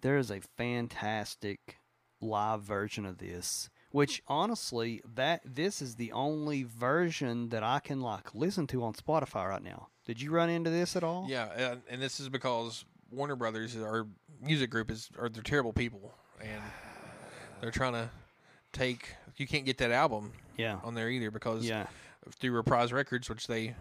there 0.00 0.18
is 0.18 0.30
a 0.32 0.40
fantastic 0.56 1.78
live 2.20 2.62
version 2.62 3.06
of 3.06 3.18
this. 3.18 3.70
Which 3.96 4.22
honestly, 4.28 5.00
that 5.14 5.40
this 5.46 5.80
is 5.80 5.94
the 5.94 6.12
only 6.12 6.64
version 6.64 7.48
that 7.48 7.62
I 7.62 7.78
can 7.78 8.02
like 8.02 8.34
listen 8.34 8.66
to 8.66 8.84
on 8.84 8.92
Spotify 8.92 9.48
right 9.48 9.62
now. 9.62 9.88
Did 10.04 10.20
you 10.20 10.30
run 10.30 10.50
into 10.50 10.68
this 10.68 10.96
at 10.96 11.02
all? 11.02 11.24
Yeah, 11.26 11.48
and, 11.56 11.82
and 11.88 12.02
this 12.02 12.20
is 12.20 12.28
because 12.28 12.84
Warner 13.10 13.36
Brothers, 13.36 13.74
our 13.74 14.06
music 14.42 14.68
group, 14.68 14.90
is 14.90 15.08
are 15.18 15.30
they're 15.30 15.42
terrible 15.42 15.72
people, 15.72 16.14
and 16.42 16.60
they're 17.62 17.70
trying 17.70 17.94
to 17.94 18.10
take. 18.72 19.14
You 19.38 19.46
can't 19.46 19.64
get 19.64 19.78
that 19.78 19.92
album 19.92 20.34
Yeah. 20.58 20.78
on 20.84 20.94
there 20.94 21.08
either 21.08 21.30
because 21.30 21.64
Yeah. 21.64 21.86
through 22.38 22.52
Reprise 22.52 22.92
Records, 22.92 23.30
which 23.30 23.46
they 23.46 23.76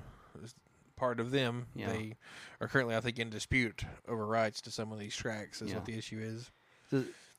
part 0.95 1.19
of 1.19 1.31
them, 1.31 1.67
Yeah. 1.75 1.91
they 1.91 2.15
are 2.61 2.69
currently, 2.69 2.95
I 2.95 3.01
think, 3.01 3.19
in 3.19 3.29
dispute 3.29 3.83
over 4.07 4.25
rights 4.25 4.61
to 4.61 4.71
some 4.71 4.93
of 4.93 4.97
these 4.99 5.13
tracks. 5.13 5.61
Is 5.61 5.71
Yeah. 5.71 5.75
what 5.75 5.85
the 5.85 5.97
issue 5.97 6.19
is. 6.21 6.51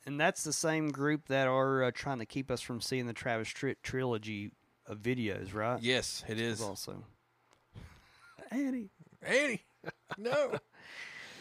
And 0.07 0.19
that's 0.21 0.45
the 0.45 0.53
same 0.53 0.91
group 0.91 1.27
that 1.29 1.47
are 1.49 1.83
uh, 1.85 1.91
trying 1.93 2.19
to 2.21 2.27
keep 2.27 2.51
us 2.51 2.61
from 2.61 2.81
seeing 2.81 3.07
the 3.07 3.13
Travis 3.13 3.49
Tri- 3.49 3.77
trilogy 3.83 4.53
of 4.87 4.99
videos, 4.99 5.53
right? 5.55 5.83
Yes, 5.83 6.23
it 6.29 6.41
is. 6.41 6.61
Also, 6.63 7.03
Annie, 8.51 8.91
Annie, 9.23 9.65
no. 10.19 10.53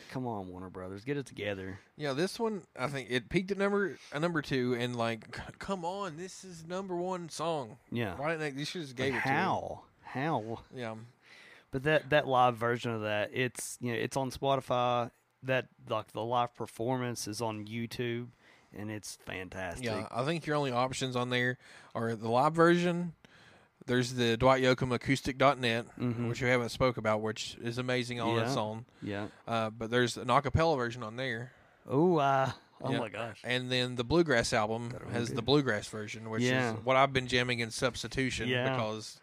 come 0.09 0.25
on, 0.27 0.47
Warner 0.49 0.69
Brothers, 0.69 1.03
get 1.03 1.17
it 1.17 1.25
together. 1.25 1.79
Yeah, 1.97 2.13
this 2.13 2.39
one 2.39 2.63
I 2.77 2.87
think 2.87 3.09
it 3.11 3.29
peaked 3.29 3.51
at 3.51 3.57
number 3.57 3.97
a 4.11 4.19
number 4.19 4.41
two, 4.41 4.75
and 4.79 4.95
like, 4.95 5.37
come 5.59 5.85
on, 5.85 6.17
this 6.17 6.43
is 6.43 6.65
number 6.65 6.95
one 6.95 7.29
song. 7.29 7.77
Yeah. 7.91 8.15
They? 8.37 8.51
You 8.51 8.65
should 8.65 8.81
just 8.81 8.99
Like, 8.99 9.11
gave 9.11 9.15
it 9.15 9.19
how? 9.21 9.81
How? 10.03 10.39
to 10.41 10.47
him. 10.47 10.57
Yeah, 10.75 10.95
But 11.71 11.83
that 11.83 12.09
that 12.09 12.27
live 12.27 12.57
version 12.57 12.91
of 12.91 13.01
that, 13.01 13.29
it's 13.33 13.77
you 13.81 13.91
know, 13.93 13.97
it's 13.99 14.17
on 14.17 14.31
Spotify. 14.31 15.11
That 15.43 15.67
like 15.87 16.11
the 16.11 16.23
live 16.23 16.55
performance 16.55 17.27
is 17.27 17.39
on 17.39 17.65
YouTube, 17.67 18.29
and 18.75 18.91
it's 18.91 19.17
fantastic. 19.25 19.85
yeah. 19.85 20.07
I 20.11 20.23
think 20.25 20.45
your 20.45 20.55
only 20.55 20.71
options 20.71 21.15
on 21.15 21.29
there 21.29 21.57
are 21.93 22.15
the 22.15 22.29
live 22.29 22.53
version. 22.53 23.13
There's 23.87 24.13
the 24.15 24.35
Dwight 24.37 24.63
Yoakam 24.63 24.93
acoustic.net, 24.93 25.85
Mhm. 25.99 26.27
which 26.29 26.41
we 26.41 26.49
haven't 26.49 26.69
spoke 26.69 26.97
about, 26.97 27.21
which 27.21 27.55
is 27.61 27.77
amazing 27.77 28.19
on 28.19 28.39
its 28.39 28.55
Yeah. 28.55 28.61
own. 28.61 28.85
Yeah. 29.01 29.27
Uh, 29.47 29.69
but 29.69 29.91
there's 29.91 30.17
an 30.17 30.27
acapella 30.29 30.75
version 30.75 31.03
on 31.03 31.17
there, 31.17 31.51
Oh, 31.87 32.17
uh, 32.17 32.51
oh 32.81 32.91
Yeah. 32.91 32.99
my 32.99 33.09
gosh. 33.09 33.39
and 33.43 33.71
then 33.71 33.95
the 33.95 34.03
bluegrass 34.03 34.53
album 34.53 34.89
That'll 34.89 35.09
has 35.11 35.29
the 35.29 35.43
bluegrass 35.43 35.87
version, 35.87 36.29
which 36.31 36.41
Yeah. 36.41 36.73
is 36.73 36.79
what 36.83 36.95
I've 36.95 37.13
been 37.13 37.27
jamming 37.27 37.59
in 37.59 37.69
substitution 37.69 38.47
because 38.49 39.19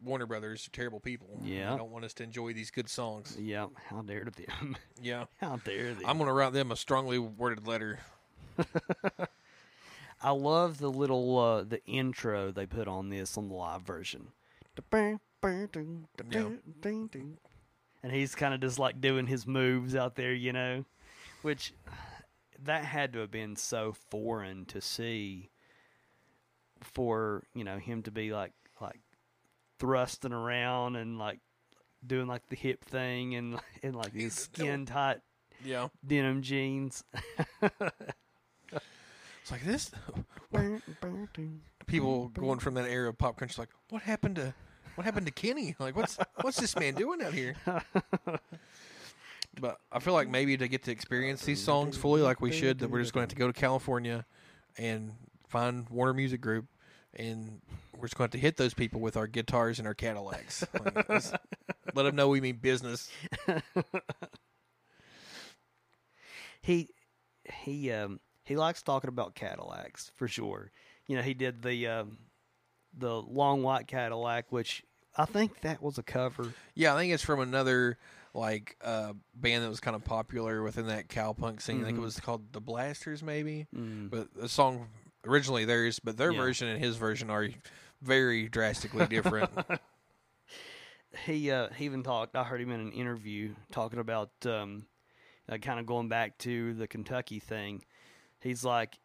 Warner 0.00 0.26
Brothers 0.26 0.66
are 0.66 0.70
terrible 0.70 0.98
people. 1.00 1.38
Yeah. 1.42 1.70
they 1.72 1.76
don't 1.76 1.90
want 1.92 2.04
us 2.04 2.14
to 2.14 2.24
enjoy 2.24 2.52
these 2.54 2.72
good 2.72 2.88
songs. 2.88 3.36
Yeah. 3.38 3.66
How 3.88 4.02
dare 4.02 4.24
them? 4.24 4.76
Yeah, 5.00 5.26
How 5.40 5.56
dare 5.56 5.94
they? 5.94 6.04
I'm 6.04 6.18
gonna 6.18 6.32
write 6.32 6.52
them 6.54 6.72
a 6.72 6.76
strongly 6.76 7.18
worded 7.20 7.66
letter. 7.68 8.00
I 10.22 10.30
love 10.30 10.78
the 10.78 10.90
little 10.90 11.38
uh, 11.38 11.64
the 11.64 11.84
intro 11.84 12.52
they 12.52 12.66
put 12.66 12.86
on 12.86 13.08
this 13.08 13.36
on 13.36 13.48
the 13.48 13.54
live 13.54 13.82
version. 13.82 14.28
And 18.02 18.12
he's 18.12 18.34
kind 18.34 18.54
of 18.54 18.60
just 18.60 18.78
like 18.78 19.00
doing 19.00 19.26
his 19.26 19.46
moves 19.46 19.94
out 19.94 20.16
there, 20.16 20.32
you 20.32 20.52
know, 20.52 20.84
which 21.42 21.72
that 22.64 22.84
had 22.84 23.12
to 23.12 23.20
have 23.20 23.30
been 23.30 23.56
so 23.56 23.92
foreign 24.10 24.64
to 24.66 24.80
see 24.80 25.50
for 26.80 27.44
you 27.54 27.62
know 27.64 27.78
him 27.78 28.02
to 28.02 28.10
be 28.10 28.32
like 28.32 28.52
like 28.80 29.00
thrusting 29.78 30.32
around 30.32 30.96
and 30.96 31.18
like 31.18 31.38
doing 32.04 32.26
like 32.26 32.46
the 32.48 32.56
hip 32.56 32.84
thing 32.84 33.34
and 33.34 33.58
and 33.82 33.94
like 33.94 34.12
his 34.12 34.34
skin 34.34 34.86
tight 34.86 35.18
Yeah, 35.64 35.88
denim 36.06 36.42
jeans. 36.42 37.04
it's 39.42 39.50
like 39.50 39.64
this. 39.64 39.90
People 41.86 42.28
going 42.28 42.58
from 42.60 42.74
that 42.74 42.88
era 42.88 43.08
of 43.08 43.18
pop 43.18 43.36
country, 43.36 43.60
like, 43.60 43.68
what 43.90 44.02
happened 44.02 44.36
to, 44.36 44.54
what 44.94 45.04
happened 45.04 45.26
to 45.26 45.32
Kenny? 45.32 45.74
Like, 45.80 45.96
what's 45.96 46.16
what's 46.40 46.58
this 46.60 46.76
man 46.76 46.94
doing 46.94 47.22
out 47.22 47.34
here? 47.34 47.56
But 49.60 49.78
I 49.90 49.98
feel 49.98 50.14
like 50.14 50.28
maybe 50.28 50.56
to 50.56 50.68
get 50.68 50.84
to 50.84 50.90
experience 50.90 51.44
these 51.44 51.62
songs 51.62 51.96
fully, 51.96 52.22
like 52.22 52.40
we 52.40 52.52
should, 52.52 52.78
that 52.78 52.90
we're 52.90 53.02
just 53.02 53.12
going 53.12 53.26
to 53.26 53.32
have 53.32 53.36
to 53.36 53.38
go 53.38 53.46
to 53.48 53.52
California 53.52 54.24
and 54.78 55.12
find 55.48 55.88
Warner 55.90 56.14
Music 56.14 56.40
Group, 56.40 56.66
and 57.14 57.60
we're 57.94 58.06
just 58.06 58.16
going 58.16 58.30
to 58.30 58.36
have 58.36 58.40
to 58.40 58.46
hit 58.46 58.56
those 58.56 58.72
people 58.72 59.00
with 59.00 59.16
our 59.16 59.26
guitars 59.26 59.78
and 59.78 59.86
our 59.86 59.94
Cadillacs. 59.94 60.64
Like, 60.74 61.94
let 61.94 62.04
them 62.04 62.16
know 62.16 62.28
we 62.28 62.40
mean 62.40 62.56
business. 62.56 63.10
he 66.62 66.88
he 67.44 67.90
um 67.90 68.20
he 68.44 68.56
likes 68.56 68.82
talking 68.82 69.08
about 69.08 69.34
Cadillacs 69.34 70.10
for 70.14 70.28
sure. 70.28 70.70
You 71.06 71.16
know, 71.16 71.22
he 71.22 71.34
did 71.34 71.62
the 71.62 71.86
um 71.86 72.18
the 72.96 73.14
long 73.22 73.62
white 73.62 73.86
Cadillac, 73.86 74.50
which 74.52 74.82
I 75.16 75.24
think 75.24 75.60
that 75.62 75.82
was 75.82 75.98
a 75.98 76.02
cover. 76.02 76.52
Yeah, 76.74 76.94
I 76.94 76.98
think 76.98 77.12
it's 77.12 77.22
from 77.22 77.40
another 77.40 77.98
like 78.34 78.76
uh, 78.82 79.12
band 79.34 79.62
that 79.62 79.68
was 79.68 79.80
kind 79.80 79.94
of 79.94 80.04
popular 80.04 80.62
within 80.62 80.86
that 80.86 81.08
cowpunk 81.08 81.60
scene. 81.60 81.82
I 81.82 81.84
think 81.84 81.98
it 81.98 82.00
Mhm. 82.00 82.04
was 82.04 82.18
called 82.20 82.52
the 82.52 82.60
Blasters, 82.62 83.22
maybe. 83.22 83.66
Mm. 83.76 84.10
But 84.10 84.32
the 84.34 84.48
song 84.48 84.88
originally 85.26 85.64
theirs, 85.66 85.98
but 85.98 86.16
their 86.16 86.32
Yeah. 86.32 86.38
version 86.38 86.68
and 86.68 86.82
his 86.82 86.96
version 86.96 87.28
are 87.28 87.48
very 88.00 88.48
drastically 88.48 89.06
different. 89.06 89.50
He 91.26 91.50
uh 91.50 91.68
he 91.76 91.84
even 91.84 92.02
talked. 92.02 92.36
I 92.36 92.44
heard 92.44 92.60
him 92.60 92.70
in 92.70 92.80
an 92.80 92.92
interview 92.92 93.54
talking 93.70 93.98
about 93.98 94.30
um 94.46 94.86
uh, 95.48 95.58
kind 95.58 95.78
of 95.78 95.84
going 95.86 96.08
back 96.08 96.38
to 96.38 96.72
the 96.74 96.86
Kentucky 96.86 97.38
thing. 97.38 97.84
He's 98.42 98.64
like, 98.64 98.98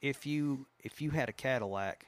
if 0.00 0.26
you 0.26 0.66
if 0.82 1.00
you 1.00 1.10
had 1.10 1.28
a 1.28 1.32
Cadillac, 1.32 2.06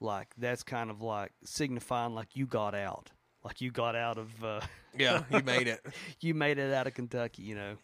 like 0.00 0.28
that's 0.38 0.62
kind 0.62 0.90
of 0.90 1.00
like 1.00 1.32
signifying 1.44 2.14
like 2.14 2.28
you 2.34 2.46
got 2.46 2.74
out, 2.74 3.10
like 3.44 3.60
you 3.60 3.70
got 3.70 3.96
out 3.96 4.18
of. 4.18 4.44
uh 4.44 4.60
yeah, 4.96 5.24
you 5.30 5.42
made 5.44 5.66
it. 5.68 5.84
you 6.20 6.34
made 6.34 6.58
it 6.58 6.72
out 6.72 6.86
of 6.86 6.94
Kentucky, 6.94 7.42
you 7.42 7.54
know. 7.54 7.76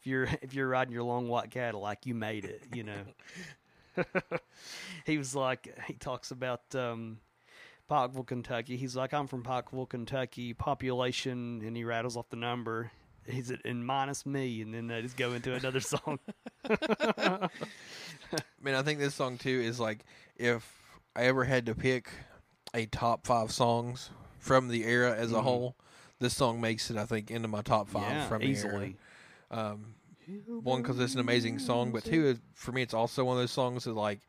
If 0.00 0.06
you're 0.06 0.28
if 0.42 0.54
you're 0.54 0.68
riding 0.68 0.92
your 0.92 1.04
long 1.04 1.28
white 1.28 1.50
Cadillac, 1.50 2.06
you 2.06 2.14
made 2.14 2.44
it, 2.44 2.62
you 2.74 2.84
know. 2.84 3.00
he 5.04 5.18
was 5.18 5.34
like 5.34 5.76
he 5.86 5.94
talks 5.94 6.30
about 6.30 6.74
um 6.74 7.18
Pikeville, 7.90 8.26
Kentucky. 8.26 8.76
He's 8.76 8.94
like, 8.94 9.14
I'm 9.14 9.26
from 9.26 9.42
Pikeville, 9.42 9.88
Kentucky, 9.88 10.52
population 10.52 11.62
and 11.64 11.76
he 11.76 11.84
rattles 11.84 12.16
off 12.16 12.28
the 12.28 12.36
number. 12.36 12.90
He's 13.28 13.50
at 13.50 13.60
and 13.64 13.84
minus 13.86 14.24
me 14.26 14.62
and 14.62 14.72
then 14.72 14.86
they 14.86 15.02
just 15.02 15.16
go 15.16 15.32
into 15.34 15.54
another 15.54 15.80
song. 15.94 16.18
I 16.68 17.48
mean, 18.62 18.74
I 18.74 18.82
think 18.82 18.98
this 18.98 19.14
song 19.14 19.38
too 19.38 19.60
is 19.64 19.78
like 19.80 20.04
if 20.36 21.00
I 21.16 21.24
ever 21.24 21.44
had 21.44 21.66
to 21.66 21.74
pick 21.74 22.10
a 22.74 22.86
top 22.86 23.26
five 23.26 23.50
songs 23.52 24.10
from 24.38 24.68
the 24.68 24.84
era 24.84 25.14
as 25.14 25.32
a 25.32 25.36
Mhm. 25.36 25.42
whole, 25.42 25.76
this 26.20 26.36
song 26.36 26.60
makes 26.60 26.90
it. 26.90 26.96
I 26.96 27.04
think 27.06 27.30
into 27.30 27.48
my 27.48 27.62
top 27.62 27.88
five 27.88 28.12
yeah, 28.12 28.28
from 28.28 28.42
easily. 28.42 28.96
the 29.50 29.56
era. 29.56 29.68
Um, 29.68 29.94
one 30.62 30.82
because 30.82 30.98
it's 31.00 31.14
an 31.14 31.20
amazing 31.20 31.58
song, 31.58 31.90
but 31.92 32.04
two, 32.04 32.38
for 32.52 32.72
me, 32.72 32.82
it's 32.82 32.92
also 32.92 33.24
one 33.24 33.36
of 33.38 33.42
those 33.42 33.50
songs 33.52 33.84
that 33.84 33.94
like 33.94 34.20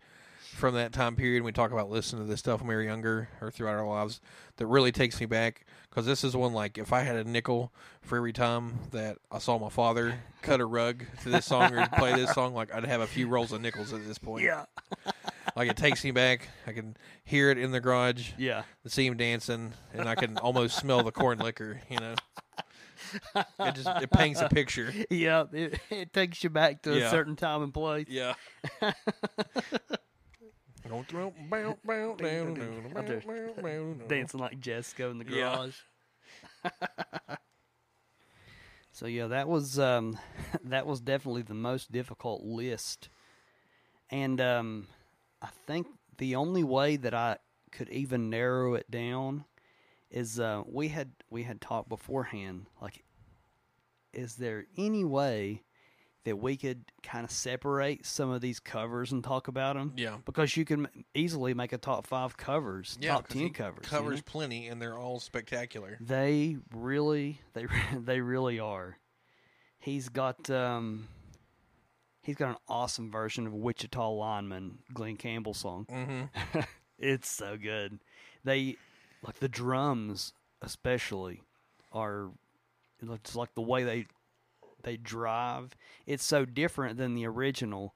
from 0.60 0.76
that 0.76 0.92
time 0.94 1.16
period. 1.16 1.44
We 1.44 1.52
talk 1.52 1.72
about 1.72 1.90
listening 1.90 2.24
to 2.24 2.30
this 2.30 2.40
stuff 2.40 2.60
when 2.60 2.68
we 2.68 2.76
were 2.76 2.84
younger 2.84 3.30
or 3.42 3.50
throughout 3.50 3.76
our 3.78 3.88
lives 3.88 4.22
that 4.58 4.68
really 4.68 4.92
takes 4.92 5.20
me 5.20 5.26
back. 5.26 5.66
Because 5.90 6.06
this 6.06 6.24
is 6.24 6.36
one 6.36 6.54
like 6.54 6.78
if 6.78 6.94
I 6.94 7.02
had 7.02 7.16
a 7.16 7.24
nickel 7.24 7.74
for 8.02 8.18
every 8.18 8.34
time 8.34 8.78
that 8.92 9.18
I 9.32 9.40
saw 9.40 9.58
my 9.58 9.70
father 9.70 10.20
cut 10.42 10.60
a 10.60 10.66
rug 10.66 11.04
to 11.24 11.30
this 11.30 11.46
song 11.46 11.74
or 11.74 11.88
play 11.98 12.14
this 12.14 12.34
song, 12.34 12.54
like 12.54 12.74
I'd 12.74 12.86
have 12.86 13.02
a 13.02 13.08
few 13.08 13.28
rolls 13.28 13.52
of 13.52 13.62
nickels 13.62 13.94
at 13.94 14.06
this 14.06 14.18
point. 14.20 14.44
Yeah. 14.44 14.66
like 15.56 15.70
it 15.70 15.78
takes 15.78 16.04
me 16.04 16.12
back. 16.12 16.48
I 16.68 16.74
can 16.74 16.96
hear 17.24 17.50
it 17.50 17.58
in 17.58 17.72
the 17.72 17.80
garage, 17.80 18.32
Yeah. 18.38 18.64
see 18.86 19.08
him 19.08 19.18
dancing, 19.18 19.74
and 19.94 20.08
I 20.08 20.16
can 20.16 20.38
almost 20.38 20.78
smell 20.78 21.02
the 21.04 21.12
corn 21.12 21.40
liquor. 21.40 21.82
You 21.90 21.98
know, 22.00 22.16
it 23.60 23.76
just 23.76 23.88
it 23.88 24.12
paints 24.12 24.42
a 24.42 24.50
picture. 24.50 24.94
Yeah. 25.10 25.46
It, 25.52 25.80
it 25.90 26.14
takes 26.14 26.44
you 26.44 26.50
back 26.50 26.84
to 26.84 26.98
Yeah. 26.98 27.08
a 27.08 27.10
certain 27.10 27.36
time 27.36 27.64
and 27.64 27.74
place. 27.74 28.06
Yeah. 28.10 28.34
Dancing 34.08 34.40
like 34.40 34.60
Jessica 34.60 35.08
in 35.08 35.18
the 35.20 35.26
Yeah. 35.26 35.56
garage. 35.56 35.76
so 38.92 39.06
yeah, 39.08 39.28
that 39.28 39.48
was 39.48 39.80
um, 39.80 40.18
that 40.64 40.86
was 40.86 41.02
definitely 41.02 41.44
the 41.44 41.54
most 41.54 41.92
difficult 41.92 42.44
list, 42.44 43.10
and 44.10 44.40
um, 44.42 44.88
I 45.42 45.48
think 45.68 45.88
the 46.18 46.36
only 46.36 46.64
way 46.64 46.96
that 46.98 47.14
I 47.14 47.38
could 47.72 47.90
even 47.90 48.30
narrow 48.30 48.74
it 48.74 48.90
down 48.90 49.46
is 50.12 50.40
uh, 50.40 50.64
we 50.66 50.90
had 50.90 51.12
we 51.30 51.44
had 51.44 51.62
talked 51.62 51.90
beforehand. 51.90 52.66
Like, 52.82 53.04
is 54.14 54.36
there 54.36 54.66
any 54.78 55.04
way 55.06 55.64
that 56.26 56.38
we 56.38 56.58
could 56.58 56.84
kind 57.02 57.24
of 57.24 57.32
separate 57.32 58.06
some 58.06 58.30
of 58.30 58.42
these 58.42 58.60
covers 58.60 59.12
and 59.12 59.24
talk 59.24 59.48
about 59.48 59.76
them? 59.76 59.94
Yeah. 59.96 60.18
because 60.26 60.56
you 60.58 60.66
can 60.66 60.88
easily 61.14 61.54
make 61.54 61.72
a 61.74 61.78
top 61.78 62.06
five 62.06 62.36
covers, 62.38 62.98
Yeah, 63.02 63.14
top 63.14 63.28
ten 63.30 63.42
he 63.44 63.50
covers. 63.50 63.86
you 63.86 63.90
Covers 63.90 64.18
know? 64.18 64.24
plenty, 64.26 64.68
and 64.68 64.82
they're 64.82 64.98
all 64.98 65.20
spectacular. 65.20 65.98
They 66.02 66.58
really, 66.74 67.40
they 67.54 67.66
they 67.98 68.20
really 68.22 68.60
are. 68.60 68.98
He's 69.80 70.10
got 70.10 70.50
um, 70.50 71.08
he's 72.22 72.36
got 72.36 72.50
an 72.50 72.58
awesome 72.68 73.10
version 73.12 73.48
of 73.48 73.54
Wichita 73.54 74.12
Lineman, 74.12 74.80
Glen 74.94 75.16
Campbell 75.16 75.54
song. 75.54 75.86
Mm-hmm. 75.90 76.60
It's 77.02 77.30
so 77.32 77.56
good. 77.56 77.98
They 78.44 78.76
like 79.26 79.40
the 79.40 79.48
drums, 79.48 80.34
especially, 80.62 81.42
are 81.94 82.30
it's 83.02 83.38
like 83.38 83.56
the 83.56 83.62
way 83.62 83.86
they 83.86 84.06
they 84.84 84.98
drive. 84.98 85.76
It's 86.06 86.24
so 86.24 86.46
different 86.46 86.98
than 86.98 87.16
the 87.16 87.26
original, 87.26 87.94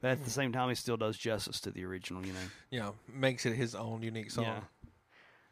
but 0.00 0.10
at 0.12 0.24
the 0.24 0.30
same 0.30 0.52
time, 0.52 0.68
he 0.68 0.74
still 0.74 0.96
does 0.96 1.16
justice 1.16 1.60
to 1.60 1.70
the 1.70 1.84
original. 1.84 2.24
You 2.24 2.32
know. 2.32 2.38
Yeah, 2.70 2.90
makes 3.12 3.46
it 3.46 3.54
his 3.54 3.74
own 3.74 4.02
unique 4.02 4.30
song. 4.30 4.62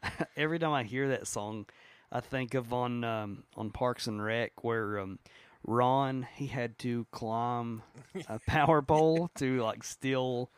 Yeah. 0.03 0.09
Every 0.37 0.59
time 0.59 0.71
I 0.71 0.83
hear 0.83 1.09
that 1.09 1.27
song, 1.27 1.65
I 2.11 2.21
think 2.21 2.53
of 2.53 2.73
on 2.73 3.03
um, 3.03 3.43
on 3.55 3.69
Parks 3.71 4.07
and 4.07 4.23
Rec 4.23 4.63
where 4.63 4.99
um, 4.99 5.19
Ron 5.65 6.27
he 6.35 6.47
had 6.47 6.77
to 6.79 7.05
climb 7.11 7.83
a 8.27 8.39
power 8.47 8.81
pole 8.81 9.29
to 9.35 9.61
like 9.61 9.83
steal 9.83 10.49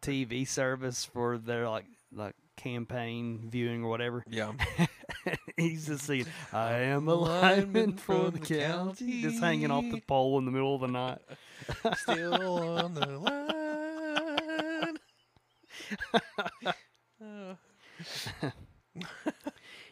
TV 0.00 0.46
service 0.46 1.04
for 1.04 1.38
their 1.38 1.68
like 1.68 1.86
like 2.12 2.34
campaign 2.56 3.48
viewing 3.50 3.84
or 3.84 3.90
whatever. 3.90 4.24
Yeah. 4.28 4.52
He's 5.56 5.86
just 5.86 6.04
saying, 6.06 6.26
"I 6.52 6.72
am 6.80 7.08
a 7.08 7.14
lineman 7.14 7.96
for 7.96 8.30
the 8.30 8.40
county," 8.40 9.22
just 9.22 9.40
hanging 9.40 9.70
off 9.70 9.84
the 9.90 10.00
pole 10.00 10.38
in 10.38 10.44
the 10.44 10.50
middle 10.50 10.74
of 10.74 10.80
the 10.80 10.88
night. 10.88 11.18
Still 11.98 12.78
on 12.78 12.94
the 12.94 13.06
line. 13.18 14.98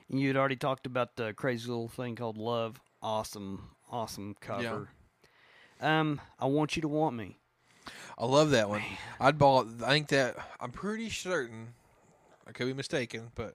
You 0.09 0.27
had 0.29 0.37
already 0.37 0.57
talked 0.57 0.85
about 0.85 1.17
the 1.17 1.33
crazy 1.33 1.69
little 1.69 1.89
thing 1.89 2.17
called 2.17 2.37
Love. 2.37 2.79
Awesome, 3.01 3.71
awesome 3.91 4.37
cover. 4.43 4.91
Um, 5.81 6.21
I 6.39 6.45
want 6.47 6.77
you 6.77 6.83
to 6.83 6.89
want 6.89 7.17
me. 7.17 7.39
I 8.19 8.27
love 8.27 8.51
that 8.51 8.69
one. 8.69 8.83
I'd 9.19 9.39
bought. 9.39 9.69
I 9.83 9.89
think 9.89 10.09
that 10.09 10.37
I'm 10.61 10.71
pretty 10.71 11.09
certain. 11.09 11.69
I 12.47 12.53
could 12.53 12.67
be 12.67 12.75
mistaken, 12.75 13.31
but 13.35 13.55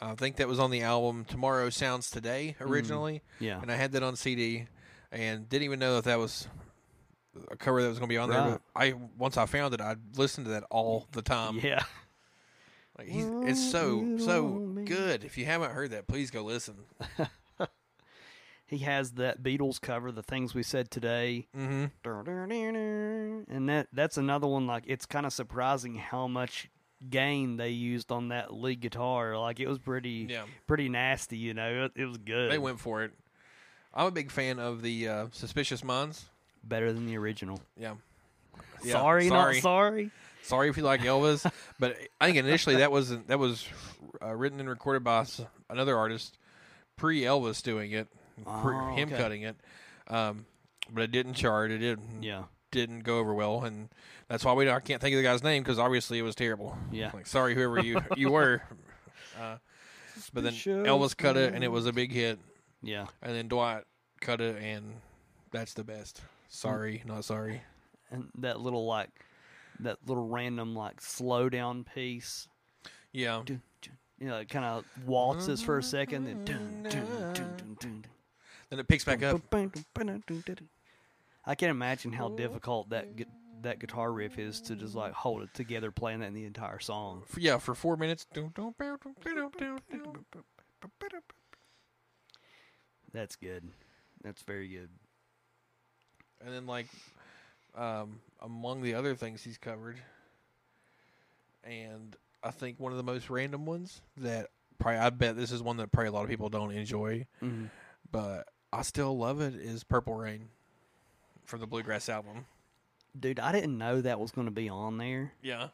I 0.00 0.14
think 0.14 0.36
that 0.36 0.48
was 0.48 0.58
on 0.60 0.70
the 0.70 0.82
album 0.82 1.24
"Tomorrow 1.24 1.70
Sounds 1.70 2.10
Today" 2.10 2.56
originally, 2.60 3.22
Yeah, 3.40 3.60
and 3.60 3.70
I 3.72 3.76
had 3.76 3.92
that 3.92 4.02
on 4.02 4.16
CD, 4.16 4.66
and 5.12 5.48
didn't 5.48 5.64
even 5.64 5.78
know 5.78 5.94
that 5.96 6.04
that 6.04 6.18
was 6.18 6.46
a 7.50 7.56
cover 7.56 7.82
that 7.82 7.88
was 7.88 7.98
going 7.98 8.08
to 8.08 8.12
be 8.12 8.18
on 8.18 8.30
there. 8.30 8.42
But 8.52 8.62
I 8.74 8.92
once 9.16 9.36
I 9.36 9.46
found 9.46 9.74
it, 9.74 9.80
I 9.80 9.96
listened 10.16 10.46
to 10.46 10.52
that 10.52 10.64
all 10.70 11.06
the 11.12 11.22
time. 11.22 11.58
yeah. 11.62 11.82
Like 12.98 13.08
he's, 13.08 13.26
it's 13.28 13.70
so 13.70 14.18
so 14.18 14.74
good. 14.84 15.22
If 15.24 15.38
you 15.38 15.44
haven't 15.46 15.70
heard 15.72 15.90
that, 15.92 16.06
please 16.08 16.30
go 16.30 16.42
listen. 16.42 16.76
He 18.70 18.78
has 18.78 19.12
that 19.12 19.42
Beatles 19.42 19.80
cover, 19.80 20.12
"The 20.12 20.22
Things 20.22 20.54
We 20.54 20.62
Said 20.62 20.90
Today," 20.90 21.46
Mm-hmm. 21.56 21.86
and 23.50 23.68
that 23.70 23.88
that's 23.94 24.18
another 24.18 24.46
one. 24.46 24.66
Like 24.66 24.84
it's 24.86 25.06
kind 25.06 25.24
of 25.24 25.32
surprising 25.32 25.94
how 25.96 26.26
much 26.26 26.68
gain 27.08 27.56
they 27.56 27.70
used 27.70 28.10
on 28.10 28.28
that 28.28 28.52
lead 28.52 28.80
guitar. 28.80 29.38
Like 29.38 29.60
it 29.60 29.68
was 29.68 29.78
pretty, 29.78 30.26
Yeah. 30.28 30.44
pretty 30.66 30.88
nasty. 30.88 31.36
You 31.36 31.54
know, 31.54 31.84
it, 31.84 31.92
it 32.00 32.04
was 32.06 32.18
good. 32.18 32.50
They 32.50 32.58
went 32.58 32.80
for 32.80 33.02
it. 33.04 33.12
I'm 33.94 34.06
a 34.06 34.10
big 34.10 34.30
fan 34.30 34.58
of 34.58 34.82
the 34.82 35.08
uh, 35.08 35.26
Suspicious 35.32 35.82
Minds. 35.82 36.26
better 36.64 36.92
than 36.92 37.06
the 37.06 37.16
original. 37.18 37.60
Yeah. 37.76 37.94
Yeah, 38.84 38.92
sorry, 38.92 39.28
sorry. 39.28 39.54
not 39.54 39.62
sorry. 39.62 40.10
Sorry 40.42 40.68
if 40.68 40.76
you 40.76 40.82
like 40.84 41.00
Elvis, 41.00 41.50
but 41.80 41.96
I 42.20 42.26
think 42.26 42.38
initially 42.38 42.76
that 42.76 42.90
was 42.92 43.10
that 43.26 43.38
was 43.38 43.66
uh, 44.22 44.34
written 44.34 44.60
and 44.60 44.68
recorded 44.68 45.02
by 45.04 45.24
another 45.68 45.96
artist 45.96 46.38
pre 46.96 47.22
Elvis 47.22 47.62
doing 47.62 47.90
it, 47.92 48.06
Oh, 48.46 48.94
him 48.94 49.08
okay. 49.08 49.16
cutting 49.20 49.42
it. 49.42 49.56
Um, 50.06 50.46
but 50.92 51.02
it 51.02 51.10
didn't 51.10 51.34
chart. 51.34 51.70
It 51.70 51.78
didn't 51.78 52.22
Yeah, 52.22 52.44
didn't 52.70 53.00
go 53.00 53.18
over 53.18 53.34
well, 53.34 53.64
and 53.64 53.88
that's 54.28 54.44
why 54.44 54.52
we 54.52 54.68
I 54.70 54.80
can't 54.80 55.00
think 55.00 55.14
of 55.14 55.18
the 55.18 55.22
guy's 55.22 55.42
name 55.42 55.62
because 55.62 55.78
obviously 55.78 56.18
it 56.18 56.22
was 56.22 56.34
terrible. 56.34 56.76
Yeah. 56.92 57.10
Like 57.14 57.26
sorry 57.26 57.54
whoever 57.54 57.80
you 57.80 58.00
you 58.16 58.30
were. 58.30 58.62
Uh, 59.38 59.56
but 60.32 60.42
then 60.44 60.52
Elvis 60.52 61.16
cut 61.16 61.36
it 61.36 61.54
and 61.54 61.62
it 61.62 61.68
was 61.68 61.86
a 61.86 61.92
big 61.92 62.12
hit, 62.12 62.38
yeah. 62.82 63.06
and 63.22 63.34
then 63.34 63.48
Dwight 63.48 63.84
cut 64.20 64.40
it 64.40 64.60
and 64.62 64.94
that's 65.52 65.74
the 65.74 65.84
best. 65.84 66.22
Sorry, 66.48 67.02
not 67.06 67.24
sorry. 67.24 67.62
And 68.10 68.28
that 68.38 68.60
little 68.60 68.86
like 68.86 69.10
that 69.80 69.98
little 70.06 70.26
random 70.26 70.74
like 70.74 71.00
slow 71.00 71.48
down 71.48 71.84
piece. 71.84 72.48
Yeah. 73.12 73.42
Dun, 73.44 73.62
dun, 73.82 73.96
you 74.18 74.28
know, 74.28 74.38
it 74.38 74.48
kind 74.48 74.64
of 74.64 74.84
waltzes 75.06 75.62
for 75.62 75.78
a 75.78 75.82
second, 75.82 76.24
then 76.24 76.44
dun, 76.44 76.82
dun, 76.82 77.06
dun, 77.32 77.32
dun, 77.32 77.76
dun, 77.80 78.04
Then 78.70 78.78
it 78.80 78.88
picks 78.88 79.04
back 79.04 79.22
up. 79.22 79.40
I 81.48 81.54
can't 81.56 81.70
imagine 81.70 82.12
how 82.12 82.28
difficult 82.28 82.90
that 82.90 83.16
gu- 83.16 83.24
that 83.62 83.80
guitar 83.80 84.12
riff 84.12 84.38
is 84.38 84.60
to 84.60 84.76
just 84.76 84.94
like 84.94 85.12
hold 85.14 85.42
it 85.42 85.52
together, 85.54 85.90
playing 85.90 86.20
that 86.20 86.26
in 86.26 86.34
the 86.34 86.44
entire 86.44 86.78
song. 86.78 87.22
For, 87.26 87.40
yeah, 87.40 87.58
for 87.58 87.74
four 87.74 87.96
minutes. 87.96 88.26
That's 93.12 93.36
good. 93.36 93.64
That's 94.22 94.42
very 94.42 94.68
good. 94.68 94.90
And 96.44 96.54
then 96.54 96.66
like 96.66 96.86
um, 97.74 98.20
among 98.40 98.82
the 98.82 98.94
other 98.94 99.14
things 99.14 99.42
he's 99.42 99.58
covered, 99.58 99.96
and 101.64 102.14
I 102.42 102.50
think 102.50 102.78
one 102.78 102.92
of 102.92 102.98
the 102.98 103.04
most 103.04 103.30
random 103.30 103.66
ones 103.66 104.02
that 104.18 104.48
probably 104.78 105.00
I 105.00 105.10
bet 105.10 105.36
this 105.36 105.50
is 105.50 105.62
one 105.62 105.78
that 105.78 105.90
probably 105.90 106.08
a 106.08 106.12
lot 106.12 106.24
of 106.24 106.28
people 106.30 106.48
don't 106.48 106.72
enjoy, 106.72 107.26
Mm-hmm. 107.42 107.66
but 108.12 108.46
I 108.72 108.82
still 108.82 109.16
love 109.16 109.40
it. 109.40 109.54
Is 109.54 109.82
Purple 109.82 110.14
Rain 110.14 110.48
from 111.48 111.60
the 111.60 111.66
Bluegrass 111.66 112.08
album? 112.08 112.46
Dude, 113.18 113.40
I 113.40 113.52
didn't 113.52 113.76
know 113.78 114.00
that 114.02 114.20
was 114.20 114.30
going 114.30 114.46
to 114.46 114.52
be 114.52 114.68
on 114.68 114.98
there. 114.98 115.32
Yeah, 115.42 115.68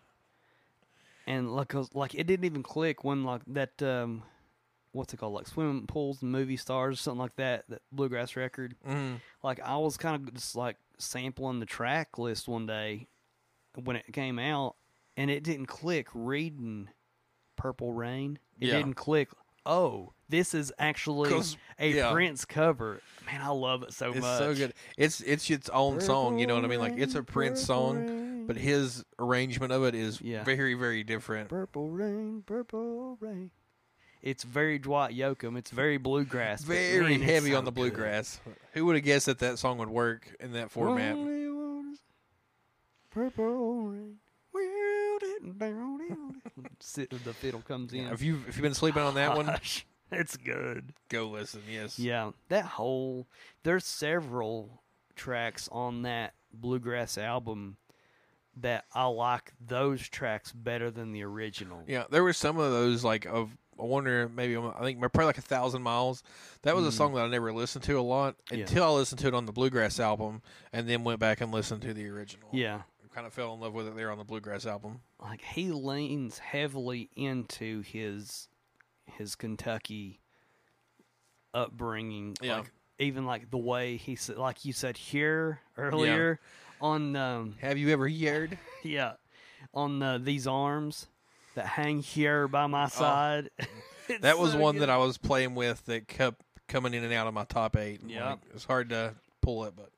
and 1.26 1.54
like 1.54 1.68
'cause, 1.68 1.90
like 1.94 2.14
it 2.14 2.26
didn't 2.26 2.44
even 2.44 2.62
click 2.62 3.02
when 3.04 3.24
like 3.24 3.42
that 3.48 3.82
um 3.82 4.22
what's 4.92 5.12
it 5.12 5.16
called 5.16 5.34
like 5.34 5.48
swimming 5.48 5.86
pools 5.86 6.22
and 6.22 6.30
movie 6.30 6.56
stars 6.56 7.00
something 7.00 7.18
like 7.18 7.34
that 7.36 7.64
that 7.68 7.82
bluegrass 7.90 8.36
record 8.36 8.76
mm 8.86 9.16
like 9.42 9.58
i 9.60 9.76
was 9.76 9.96
kind 9.96 10.14
of 10.14 10.32
just 10.34 10.54
like 10.54 10.76
sampling 10.98 11.58
the 11.60 11.66
track 11.66 12.16
list 12.18 12.46
one 12.46 12.66
day 12.66 13.08
when 13.82 13.96
it 13.96 14.04
came 14.12 14.38
out 14.38 14.76
and 15.16 15.30
it 15.30 15.42
didn't 15.42 15.66
click 15.66 16.06
reading 16.14 16.88
purple 17.56 17.92
rain 17.92 18.38
it 18.60 18.68
Yeah. 18.68 18.76
didn't 18.76 18.94
click 18.94 19.30
oh 19.66 20.12
this 20.28 20.54
is 20.54 20.72
actually 20.78 21.30
a 21.78 21.90
yeah. 21.94 22.12
prince 22.12 22.44
cover 22.44 23.00
man 23.26 23.40
i 23.42 23.48
love 23.48 23.82
it 23.82 23.92
so 23.92 24.10
it's 24.10 24.20
much 24.20 24.30
It's 24.30 24.38
so 24.38 24.54
good. 24.54 24.74
It's 24.96 25.20
it's 25.20 25.50
its 25.50 25.68
own 25.70 26.00
song. 26.00 26.38
You 26.38 26.46
know 26.46 26.54
what 26.54 26.64
I 26.64 26.68
mean? 26.68 26.80
Like 26.80 26.94
it's 26.96 27.14
a 27.14 27.22
Prince 27.22 27.62
song, 27.62 28.46
but 28.46 28.56
his 28.56 29.04
arrangement 29.18 29.72
of 29.72 29.84
it 29.84 29.94
is 29.94 30.20
Yeah. 30.20 30.44
very 30.44 30.74
very 30.74 31.02
different. 31.04 31.48
Purple 31.48 31.90
rain, 31.90 32.42
purple 32.46 33.16
rain. 33.20 33.50
It's 34.22 34.42
very 34.42 34.78
Dwight 34.78 35.14
Yoakam. 35.14 35.58
It's 35.58 35.70
very 35.70 35.98
bluegrass. 35.98 36.62
Very 36.64 37.18
man, 37.18 37.28
heavy 37.28 37.50
so 37.50 37.58
on 37.58 37.64
the 37.64 37.70
good. 37.70 37.74
bluegrass. 37.80 38.40
Who 38.72 38.86
would 38.86 38.96
have 38.96 39.04
guessed 39.04 39.26
that 39.26 39.38
that 39.40 39.58
song 39.58 39.78
would 39.78 39.90
work 39.90 40.34
in 40.40 40.52
that 40.52 40.70
format? 40.70 41.14
Only 41.14 41.48
one 41.50 41.92
is 41.92 42.00
Purple 43.10 43.88
rain. 43.88 44.16
Sit- 46.80 47.10
The 47.10 47.32
fiddle 47.34 47.60
comes 47.62 47.92
in. 47.92 48.06
If 48.06 48.22
you 48.22 48.40
if 48.48 48.56
you've 48.56 48.62
been 48.62 48.74
sleeping 48.74 49.02
on 49.02 49.14
that 49.14 49.36
one, 49.36 49.46
Gosh, 49.54 49.86
it's 50.12 50.36
good. 50.36 50.92
go 51.08 51.28
listen. 51.28 51.62
Yes. 51.70 51.98
Yeah, 51.98 52.30
that 52.48 52.64
whole 52.64 53.26
there's 53.62 53.84
several 53.86 54.82
tracks 55.16 55.68
on 55.72 56.02
that 56.02 56.34
bluegrass 56.52 57.16
album 57.18 57.76
that 58.56 58.84
I 58.94 59.06
like 59.06 59.52
those 59.64 60.08
tracks 60.08 60.52
better 60.52 60.90
than 60.90 61.12
the 61.12 61.24
original. 61.24 61.82
Yeah, 61.88 62.04
there 62.10 62.22
were 62.22 62.32
some 62.32 62.58
of 62.58 62.70
those 62.70 63.02
like 63.04 63.24
of 63.26 63.56
I 63.78 63.82
wonder 63.82 64.28
maybe 64.28 64.56
I 64.56 64.80
think 64.82 65.00
probably 65.00 65.24
like 65.24 65.38
a 65.38 65.42
thousand 65.42 65.82
miles. 65.82 66.22
That 66.62 66.76
was 66.76 66.86
a 66.86 66.90
Mhm. 66.90 66.92
song 66.92 67.14
that 67.14 67.24
I 67.24 67.28
never 67.28 67.52
listened 67.52 67.82
to 67.84 67.98
a 67.98 68.02
lot 68.02 68.36
Yeah. 68.52 68.58
until 68.58 68.84
I 68.84 68.88
listened 68.90 69.18
to 69.20 69.26
it 69.28 69.34
on 69.34 69.46
the 69.46 69.52
bluegrass 69.52 69.98
album, 69.98 70.42
and 70.72 70.88
then 70.88 71.02
went 71.02 71.18
back 71.18 71.40
and 71.40 71.50
listened 71.50 71.82
to 71.82 71.92
the 71.94 72.06
original. 72.08 72.48
Yeah. 72.52 72.82
kind 73.12 73.28
of 73.28 73.32
fell 73.32 73.54
in 73.54 73.60
love 73.60 73.72
with 73.72 73.86
it 73.86 73.94
there 73.94 74.10
on 74.10 74.18
the 74.18 74.24
bluegrass 74.24 74.66
album. 74.66 75.00
like 75.20 75.40
he 75.40 75.70
leans 75.70 76.38
heavily 76.38 77.08
into 77.14 77.80
his 77.82 78.48
his 79.06 79.34
Kentucky 79.34 80.20
upbringing. 81.52 82.36
Yeah. 82.42 82.58
Like, 82.58 82.72
even 82.98 83.26
like 83.26 83.50
the 83.50 83.58
way 83.58 83.96
he 83.96 84.16
said, 84.16 84.36
like 84.36 84.64
you 84.64 84.72
said 84.72 84.96
here 84.96 85.60
earlier 85.76 86.40
on, 86.80 87.16
um, 87.16 87.54
Have 87.60 87.78
you 87.78 87.90
ever 87.90 88.08
heard? 88.08 88.58
yeah, 88.84 89.14
on 89.72 90.02
uh, 90.02 90.18
these 90.18 90.46
arms 90.46 91.06
that 91.54 91.66
hang 91.66 92.00
here 92.00 92.46
by 92.48 92.66
my 92.66 92.88
side. 92.88 93.50
Oh. 94.06 94.14
That 94.20 94.38
was 94.38 94.52
so 94.52 94.58
one 94.58 94.74
good. 94.74 94.82
that 94.82 94.90
I 94.90 94.98
was 94.98 95.16
playing 95.16 95.54
with 95.54 95.86
that 95.86 96.06
kept 96.06 96.42
coming 96.68 96.92
in 96.92 97.04
and 97.04 97.12
out 97.14 97.26
of 97.26 97.32
my 97.32 97.46
top 97.46 97.74
eight. 97.74 98.02
Yeah. 98.06 98.32
Like, 98.32 98.38
it's 98.52 98.66
hard 98.66 98.90
to 98.90 99.14
pull 99.40 99.64
it, 99.64 99.72
but 99.74 99.88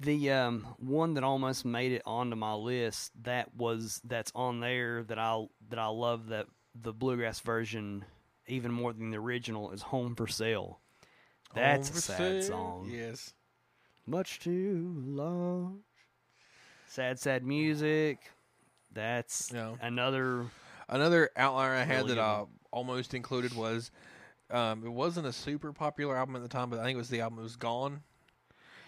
The 0.00 0.30
um, 0.32 0.66
one 0.78 1.14
that 1.14 1.24
almost 1.24 1.64
made 1.64 1.92
it 1.92 2.02
onto 2.04 2.36
my 2.36 2.52
list 2.52 3.12
that 3.22 3.54
was 3.54 4.02
that's 4.04 4.30
on 4.34 4.60
there 4.60 5.02
that 5.04 5.18
I 5.18 5.46
that 5.70 5.78
I 5.78 5.86
love 5.86 6.26
that 6.28 6.46
the 6.74 6.92
bluegrass 6.92 7.40
version 7.40 8.04
even 8.46 8.72
more 8.72 8.92
than 8.92 9.10
the 9.10 9.16
original 9.18 9.70
is 9.72 9.82
"Home 9.82 10.14
for 10.14 10.26
Sale." 10.26 10.80
That's 11.54 11.88
Home 11.88 11.98
a 11.98 12.00
sad 12.00 12.16
sale. 12.16 12.42
song. 12.42 12.90
Yes. 12.92 13.32
Much 14.06 14.38
too 14.40 14.94
long. 15.06 15.80
Sad 16.88 17.18
Sad 17.18 17.44
Music. 17.44 18.18
That's 18.92 19.50
Yeah. 19.52 19.74
another. 19.80 20.46
Another 20.88 21.30
outlier 21.36 21.74
I 21.74 21.84
had 21.84 22.02
Really 22.04 22.14
that 22.16 22.18
I 22.18 22.44
almost 22.72 23.14
included 23.14 23.54
was 23.54 23.90
um, 24.50 24.84
it 24.84 24.88
wasn't 24.90 25.26
a 25.28 25.32
super 25.32 25.72
popular 25.72 26.16
album 26.16 26.34
at 26.34 26.42
the 26.42 26.48
time, 26.48 26.70
but 26.70 26.80
I 26.80 26.84
think 26.84 26.96
it 26.96 26.98
was 26.98 27.08
the 27.08 27.20
album 27.20 27.38
it 27.38 27.42
was 27.42 27.54
Gone. 27.54 28.02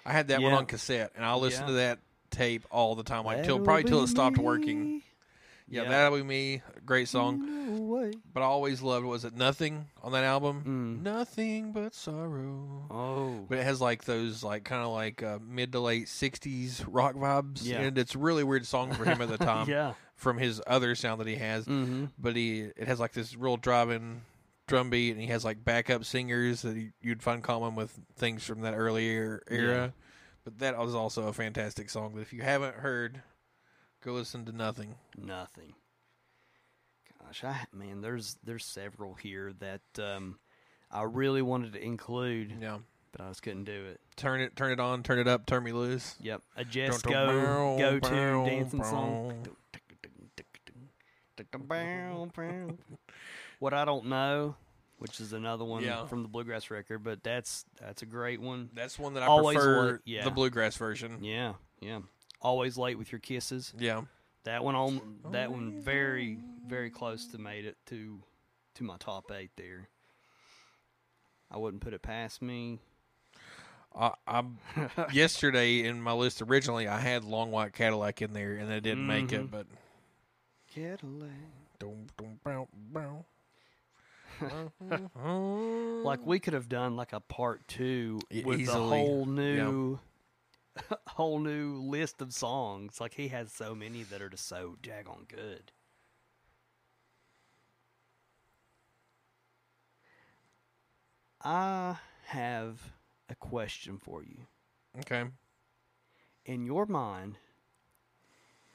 I 0.04 0.10
had 0.10 0.26
that 0.28 0.42
one 0.42 0.52
on 0.52 0.66
cassette, 0.66 1.12
and 1.14 1.24
I 1.24 1.34
listened 1.34 1.68
Yeah. 1.68 1.68
to 1.68 1.72
that 1.74 1.98
tape 2.30 2.64
all 2.72 2.96
the 2.96 3.04
time, 3.04 3.24
like 3.24 3.44
till 3.44 3.60
probably 3.60 3.84
till 3.84 4.02
it 4.02 4.08
stopped 4.08 4.38
working. 4.38 5.02
Yeah, 5.68 5.82
Yeah. 5.84 5.88
that'll 5.88 6.18
be 6.18 6.24
me. 6.24 6.62
Great 6.84 7.08
song. 7.08 7.46
No. 7.46 8.10
But 8.34 8.42
I 8.42 8.46
always 8.46 8.82
loved 8.82 9.06
was 9.06 9.24
it 9.24 9.34
Nothing 9.34 9.86
on 10.02 10.12
that 10.12 10.24
album? 10.24 10.98
Mm. 11.00 11.02
Nothing 11.02 11.72
but 11.72 11.94
sorrow. 11.94 12.86
Oh. 12.90 13.46
But 13.48 13.58
it 13.58 13.64
has 13.64 13.80
like 13.80 14.04
those 14.04 14.42
like 14.42 14.64
kind 14.64 14.82
of 14.82 14.90
like 14.92 15.22
uh, 15.22 15.38
mid 15.46 15.72
to 15.72 15.80
late 15.80 16.06
'60s 16.06 16.84
rock 16.88 17.14
vibes, 17.14 17.64
Yeah. 17.64 17.80
and 17.80 17.96
it's 17.98 18.14
a 18.14 18.18
really 18.18 18.44
weird 18.44 18.66
song 18.66 18.92
for 18.92 19.04
him 19.04 19.20
at 19.22 19.28
the 19.28 19.38
time 19.44 19.68
yeah. 19.68 19.94
from 20.16 20.38
his 20.38 20.60
other 20.66 20.94
sound 20.94 21.20
that 21.20 21.26
he 21.28 21.36
has. 21.36 21.64
Mm-hmm. 21.66 22.06
But 22.18 22.36
he 22.36 22.70
it 22.76 22.86
has 22.88 23.00
like 23.00 23.12
this 23.12 23.36
real 23.36 23.56
driving 23.56 24.22
drum 24.66 24.90
beat, 24.90 25.12
and 25.12 25.20
he 25.20 25.26
has 25.28 25.44
like 25.44 25.64
backup 25.64 26.04
singers 26.04 26.62
that 26.62 26.76
you, 26.76 26.90
you'd 27.00 27.22
find 27.22 27.42
common 27.42 27.74
with 27.74 27.98
things 28.16 28.44
from 28.44 28.60
that 28.62 28.74
earlier 28.74 29.42
era. 29.50 29.92
But 30.44 30.58
that 30.58 30.76
was 30.78 30.94
also 30.94 31.28
a 31.28 31.32
fantastic 31.32 31.88
song. 31.88 32.14
That 32.16 32.22
if 32.22 32.32
you 32.32 32.42
haven't 32.42 32.74
heard, 32.76 33.22
go 34.04 34.12
listen 34.12 34.44
to 34.46 34.52
Nothing. 34.52 34.94
Nothing. 35.16 35.74
Gosh, 37.24 37.44
I 37.44 37.64
man, 37.72 38.00
there's 38.00 38.36
there's 38.44 38.64
several 38.64 39.14
here 39.14 39.52
that 39.60 39.80
um, 40.02 40.38
I 40.90 41.02
really 41.04 41.42
wanted 41.42 41.72
to 41.74 41.82
include, 41.84 42.52
Yeah, 42.60 42.78
but 43.12 43.20
I 43.24 43.28
just 43.28 43.42
couldn't 43.42 43.64
do 43.64 43.84
it. 43.86 44.00
turn 44.16 44.40
it, 44.40 44.56
turn 44.56 44.72
it 44.72 44.80
on, 44.80 45.02
turn 45.02 45.18
it 45.18 45.28
up, 45.28 45.46
turn 45.46 45.62
me 45.62 45.72
loose. 45.72 46.16
Yep, 46.20 46.42
a 46.56 46.64
Just 46.64 47.04
Go 47.04 47.76
go 47.78 47.98
to 48.00 48.44
dancing 48.50 48.82
song. 48.84 49.46
What 53.58 53.72
I 53.74 53.84
don't 53.84 54.06
know, 54.06 54.56
which 54.98 55.20
is 55.20 55.32
another 55.32 55.64
one 55.64 55.84
Yeah. 55.84 56.06
from 56.06 56.22
the 56.22 56.28
bluegrass 56.28 56.70
record, 56.70 57.04
but 57.04 57.22
that's 57.22 57.64
that's 57.80 58.02
a 58.02 58.06
great 58.06 58.40
one. 58.40 58.70
That's 58.74 58.98
one 58.98 59.14
that 59.14 59.22
I 59.22 59.26
Always 59.26 59.56
prefer. 59.56 60.00
yeah. 60.04 60.24
The 60.24 60.30
bluegrass 60.30 60.76
version. 60.76 61.22
Yeah, 61.22 61.54
yeah. 61.80 62.00
Always 62.42 62.76
late 62.76 62.98
with 62.98 63.10
your 63.12 63.20
kisses. 63.20 63.72
Yeah. 63.78 64.02
That 64.44 64.64
one 64.64 64.74
on 64.74 65.00
that 65.30 65.50
one 65.50 65.80
very 65.80 66.38
very 66.66 66.90
close 66.90 67.26
to 67.28 67.38
made 67.38 67.64
it 67.64 67.76
to 67.86 68.20
to 68.74 68.84
my 68.84 68.96
top 68.98 69.30
eight 69.32 69.50
there. 69.56 69.88
I 71.50 71.58
wouldn't 71.58 71.82
put 71.82 71.92
it 71.94 72.02
past 72.02 72.42
me. 72.42 72.80
I, 73.96 74.12
I 74.26 74.42
yesterday 75.12 75.84
in 75.84 76.00
my 76.02 76.12
list 76.12 76.42
originally 76.42 76.88
I 76.88 76.98
had 76.98 77.24
Long 77.24 77.50
White 77.52 77.72
Cadillac 77.74 78.22
in 78.22 78.32
there 78.32 78.54
and 78.54 78.72
it 78.72 78.80
didn't 78.82 79.06
make 79.06 79.32
it, 79.32 79.42
Mhm. 79.42 79.50
but 79.50 79.66
Cadillac. 80.74 81.28
Dum, 81.78 82.06
dum, 82.16 82.40
bow, 82.42 82.68
bow. 82.74 83.24
Like 86.04 86.26
we 86.26 86.40
could 86.40 86.54
have 86.54 86.68
done 86.68 86.96
like 86.96 87.12
a 87.12 87.20
part 87.20 87.66
two 87.68 88.18
with 88.44 88.60
easily. 88.60 88.76
a 89.00 89.04
whole 89.04 89.24
new 89.26 89.98
whole 91.08 91.38
new 91.38 91.76
list 91.82 92.20
of 92.20 92.32
songs. 92.32 93.00
Like 93.00 93.14
he 93.14 93.28
has 93.28 93.52
so 93.52 93.74
many 93.74 94.02
that 94.04 94.22
are 94.22 94.28
just 94.28 94.46
so 94.46 94.76
daggone 94.82 95.28
good. 95.28 95.72
I 101.44 101.96
have 102.26 102.92
a 103.28 103.34
question 103.34 103.98
for 103.98 104.22
you. 104.22 104.46
okay. 105.00 105.24
In 106.44 106.64
your 106.64 106.86
mind, 106.86 107.38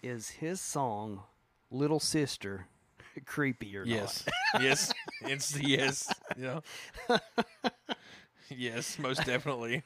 is 0.03 0.29
his 0.29 0.61
song 0.61 1.23
"Little 1.71 1.99
Sister" 1.99 2.67
creepy 3.25 3.75
or 3.77 3.85
Yes. 3.85 4.25
yes. 4.59 4.93
It's 5.21 5.59
yes. 5.59 6.13
Yeah. 6.37 6.59
yes, 8.49 8.99
most 8.99 9.25
definitely. 9.25 9.83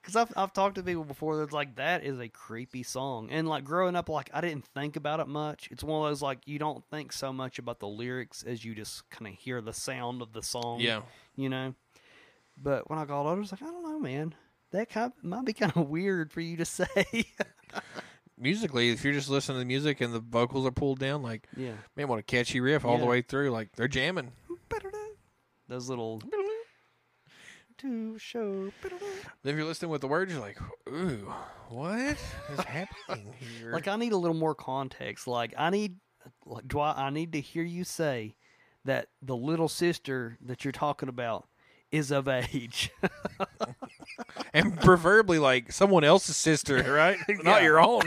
Because 0.00 0.16
I've 0.16 0.32
I've 0.36 0.52
talked 0.52 0.76
to 0.76 0.82
people 0.82 1.04
before 1.04 1.36
that's 1.36 1.52
like 1.52 1.76
that 1.76 2.04
is 2.04 2.18
a 2.18 2.28
creepy 2.28 2.82
song, 2.82 3.28
and 3.30 3.48
like 3.48 3.64
growing 3.64 3.96
up, 3.96 4.08
like 4.08 4.30
I 4.32 4.40
didn't 4.40 4.64
think 4.64 4.96
about 4.96 5.20
it 5.20 5.28
much. 5.28 5.68
It's 5.70 5.84
one 5.84 6.04
of 6.04 6.10
those 6.10 6.22
like 6.22 6.38
you 6.46 6.58
don't 6.58 6.82
think 6.90 7.12
so 7.12 7.32
much 7.32 7.58
about 7.58 7.80
the 7.80 7.88
lyrics 7.88 8.42
as 8.42 8.64
you 8.64 8.74
just 8.74 9.08
kind 9.10 9.32
of 9.32 9.38
hear 9.38 9.60
the 9.60 9.72
sound 9.74 10.22
of 10.22 10.32
the 10.32 10.42
song. 10.42 10.80
Yeah. 10.80 11.02
you 11.36 11.48
know. 11.48 11.74
But 12.62 12.88
when 12.90 12.98
I 12.98 13.04
got 13.04 13.20
older, 13.20 13.30
I 13.30 13.34
was 13.40 13.52
like, 13.52 13.62
I 13.62 13.66
don't 13.66 13.82
know, 13.82 13.98
man. 13.98 14.34
That 14.72 14.88
kind 14.88 15.12
might 15.22 15.44
be 15.44 15.52
kind 15.52 15.72
of 15.74 15.88
weird 15.88 16.30
for 16.32 16.40
you 16.40 16.56
to 16.58 16.64
say. 16.64 17.24
Musically, 18.38 18.90
if 18.90 19.04
you're 19.04 19.12
just 19.12 19.28
listening 19.28 19.56
to 19.56 19.58
the 19.60 19.64
music 19.66 20.00
and 20.00 20.14
the 20.14 20.20
vocals 20.20 20.64
are 20.66 20.70
pulled 20.70 20.98
down, 20.98 21.22
like 21.22 21.46
yeah, 21.56 21.72
man, 21.96 22.08
what 22.08 22.18
a 22.18 22.22
catchy 22.22 22.60
riff 22.60 22.84
all 22.86 22.96
the 22.96 23.04
way 23.04 23.20
through. 23.20 23.50
Like 23.50 23.72
they're 23.76 23.88
jamming. 23.88 24.32
those 25.68 25.88
little 25.90 26.22
to 27.80 28.18
show. 28.18 28.72
If 28.84 29.56
you're 29.56 29.64
listening 29.64 29.90
with 29.90 30.00
the 30.00 30.08
words, 30.08 30.32
you're 30.32 30.40
like, 30.40 30.58
ooh, 30.88 31.32
what 31.68 31.98
is 32.52 32.60
happening 32.66 33.32
here? 33.38 33.72
Like 33.72 33.88
I 33.88 33.96
need 33.96 34.12
a 34.12 34.16
little 34.16 34.36
more 34.36 34.54
context. 34.54 35.26
Like 35.26 35.54
I 35.58 35.70
need, 35.70 35.96
like, 36.46 36.66
do 36.68 36.80
I, 36.80 37.06
I 37.06 37.10
need 37.10 37.32
to 37.32 37.40
hear 37.40 37.62
you 37.62 37.84
say 37.84 38.36
that 38.84 39.08
the 39.22 39.36
little 39.36 39.68
sister 39.68 40.38
that 40.44 40.64
you're 40.64 40.72
talking 40.72 41.08
about 41.08 41.46
is 41.92 42.10
of 42.10 42.28
age. 42.28 42.90
and 44.54 44.78
preferably 44.80 45.38
like 45.38 45.72
someone 45.72 46.04
else's 46.04 46.36
sister, 46.36 46.76
right? 46.92 47.18
Yeah. 47.28 47.36
Not 47.42 47.62
your 47.62 47.80
own. 47.80 48.02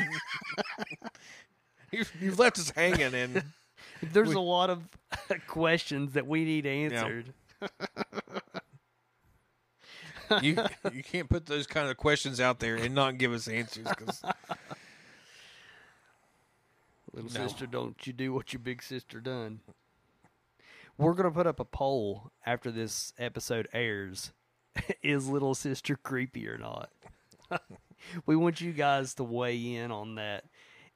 you've, 1.92 2.12
you've 2.22 2.40
left 2.40 2.58
us 2.60 2.70
hanging, 2.72 3.14
and 3.14 3.44
There's 4.02 4.30
We- 4.30 4.36
a 4.36 4.40
lot 4.40 4.70
of 4.70 4.84
questions 5.48 6.14
that 6.14 6.26
we 6.28 6.44
need 6.46 6.66
answered. 6.66 7.34
You 10.42 10.58
you 10.92 11.04
can't 11.04 11.30
put 11.30 11.46
those 11.46 11.68
kind 11.68 11.90
of 11.90 11.98
questions 11.98 12.40
out 12.40 12.60
there 12.60 12.76
and 12.76 12.94
not 12.96 13.18
give 13.18 13.32
us 13.34 13.48
answers. 13.48 13.88
Cause 13.88 14.22
Little 17.14 17.32
No. 17.32 17.48
sister, 17.48 17.68
don't 17.68 18.06
you 18.08 18.14
do 18.14 18.34
what 18.34 18.54
your 18.54 18.60
big 18.60 18.82
sister 18.82 19.20
done. 19.20 19.60
We're 20.98 21.14
gonna 21.14 21.32
put 21.32 21.48
up 21.48 21.60
a 21.60 21.66
poll 21.66 22.32
after 22.46 22.72
this 22.72 23.14
episode 23.18 23.68
airs. 23.74 24.32
Is 25.04 25.28
little 25.28 25.54
sister 25.54 25.96
creepy 25.96 26.48
or 26.48 26.58
not? 26.58 26.90
we 28.26 28.36
want 28.36 28.62
you 28.62 28.72
guys 28.74 29.14
to 29.16 29.24
weigh 29.24 29.76
in 29.76 29.92
on 29.92 30.16
that. 30.16 30.46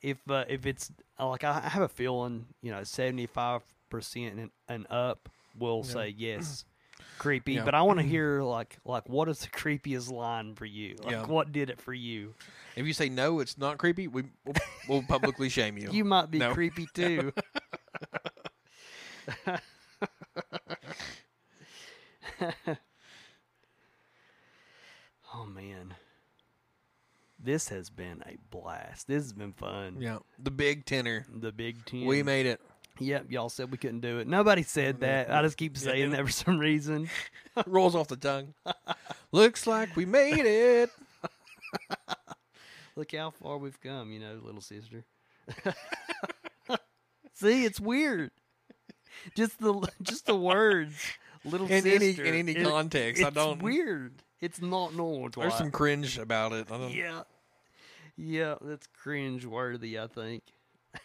If 0.02 0.18
uh, 0.30 0.46
if 0.48 0.66
it's 0.66 0.92
like 1.20 1.44
I 1.44 1.60
have 1.62 1.84
a 1.84 1.88
feeling, 1.88 2.48
you 2.62 2.72
know, 2.72 2.84
seventy 2.84 3.26
five 3.28 3.62
percent 3.90 4.40
and 4.40 4.52
and 4.68 4.88
up 4.90 5.30
will 5.58 5.84
Yeah. 5.86 5.92
say 5.94 6.08
yes, 6.18 6.66
creepy. 7.20 7.54
Yeah. 7.54 7.64
But 7.66 7.76
I 7.76 7.82
want 7.82 8.00
to 8.00 8.06
hear 8.06 8.42
like 8.42 8.78
like 8.86 9.08
what 9.10 9.28
is 9.30 9.40
the 9.40 9.48
creepiest 9.50 10.12
line 10.12 10.56
for 10.56 10.66
you? 10.66 10.96
Like 11.04 11.12
Yeah. 11.12 11.26
what 11.26 11.52
did 11.52 11.70
it 11.70 11.80
for 11.82 11.94
you? 11.94 12.34
if 12.76 12.86
you 12.86 12.94
say 12.94 13.10
no, 13.10 13.40
it's 13.40 13.58
not 13.58 13.78
creepy. 13.80 14.08
We 14.08 14.24
we'll, 14.46 14.56
we'll 14.88 15.04
publicly 15.04 15.50
shame 15.50 15.78
you. 15.78 15.90
You 15.92 16.06
might 16.06 16.30
be 16.32 16.38
No. 16.40 16.54
creepy 16.54 16.88
too. 16.94 17.34
oh 25.34 25.46
man. 25.46 25.96
This 27.40 27.70
has 27.70 27.90
been 27.90 28.24
a 28.26 28.38
blast. 28.50 29.08
This 29.08 29.24
has 29.24 29.34
been 29.34 29.54
fun. 29.54 29.98
yeah, 30.00 30.18
the 30.40 30.50
big 30.52 30.86
tenor. 30.86 31.26
The 31.32 31.52
Big 31.52 31.86
Ten. 31.86 32.06
We 32.06 32.24
made 32.24 32.46
it. 32.48 32.60
Yep, 33.00 33.26
y'all 33.30 33.50
said 33.50 33.72
we 33.72 33.78
couldn't 33.78 34.00
do 34.02 34.20
it. 34.20 34.28
Nobody 34.28 34.64
said 34.64 35.02
that. 35.02 35.32
I 35.32 35.42
just 35.44 35.58
keep 35.58 35.78
saying 35.78 36.12
that 36.12 36.26
for 36.26 36.32
some 36.32 36.58
reason. 36.58 37.10
Rolls 37.68 37.96
off 37.96 38.08
the 38.08 38.16
tongue. 38.18 38.54
Looks 39.32 39.68
like 39.68 39.96
we 39.96 40.06
made 40.06 40.46
it. 40.46 40.90
Look 42.96 43.14
how 43.16 43.30
far 43.32 43.58
we've 43.60 43.80
come, 43.80 44.12
you 44.12 44.20
know, 44.20 44.40
little 44.44 44.62
sister. 44.62 45.04
See, 47.34 47.66
it's 47.66 47.80
weird. 47.80 48.32
Just 49.36 49.60
the 49.60 49.88
just 50.02 50.26
the 50.26 50.36
words, 50.36 50.96
little 51.46 51.68
In 51.68 51.84
sister. 51.84 52.24
any 52.24 52.30
in 52.30 52.50
any 52.50 52.52
It- 52.62 52.68
context, 52.68 53.24
I 53.24 53.28
it's 53.28 53.36
don't. 53.36 53.62
weird. 53.62 54.14
It's 54.42 54.62
not 54.62 54.94
normal. 54.96 55.30
There's 55.30 55.34
Dwight. 55.50 55.54
some 55.54 55.72
cringe 55.72 56.18
about 56.18 56.54
it. 56.54 56.68
I 56.72 56.78
don't. 56.78 56.92
yeah, 56.94 57.22
yeah, 58.16 58.56
that's 58.62 58.88
cringe 58.88 59.46
worthy. 59.46 60.00
I 60.00 60.08
think. 60.08 60.44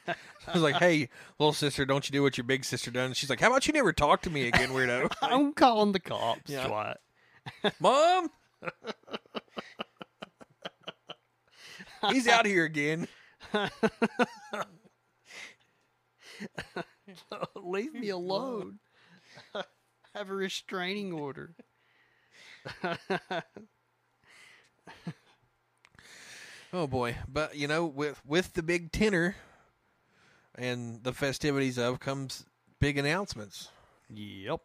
I 0.09 0.52
was 0.52 0.62
like, 0.62 0.77
"Hey, 0.77 1.09
little 1.39 1.52
sister, 1.52 1.85
don't 1.85 2.09
you 2.09 2.12
do 2.12 2.23
what 2.23 2.36
your 2.36 2.44
big 2.44 2.64
sister 2.64 2.90
done?" 2.90 3.12
She's 3.14 3.31
like, 3.31 3.40
"How 3.40 3.48
about 3.48 3.66
you 3.66 3.73
never 3.73 3.93
talk 3.93 4.23
to 4.23 4.31
me 4.31 4.48
again, 4.48 4.70
weirdo?" 4.70 5.12
I'm 5.23 5.52
calling 5.52 5.93
the 5.93 6.01
cops. 6.01 6.51
Yeah. 6.51 6.94
Mom, 7.81 8.31
he's 12.10 12.28
out 12.28 12.47
here 12.47 12.64
again. 12.64 13.09
Leave 17.56 17.94
me 17.94 18.10
alone. 18.10 18.78
Have 20.14 20.31
a 20.31 20.35
restraining 20.35 21.12
order. 21.12 21.55
Oh 26.74 26.86
boy, 26.86 27.16
but 27.28 27.55
you 27.55 27.69
know, 27.69 27.85
with 27.85 28.23
with 28.24 28.55
the 28.55 28.62
big 28.62 28.93
tenor 28.93 29.36
and 30.56 31.02
the 31.02 31.12
festivities 31.12 31.78
of 31.78 32.00
comes 32.00 32.44
big 32.80 32.98
announcements. 32.98 33.68
Yep. 34.12 34.60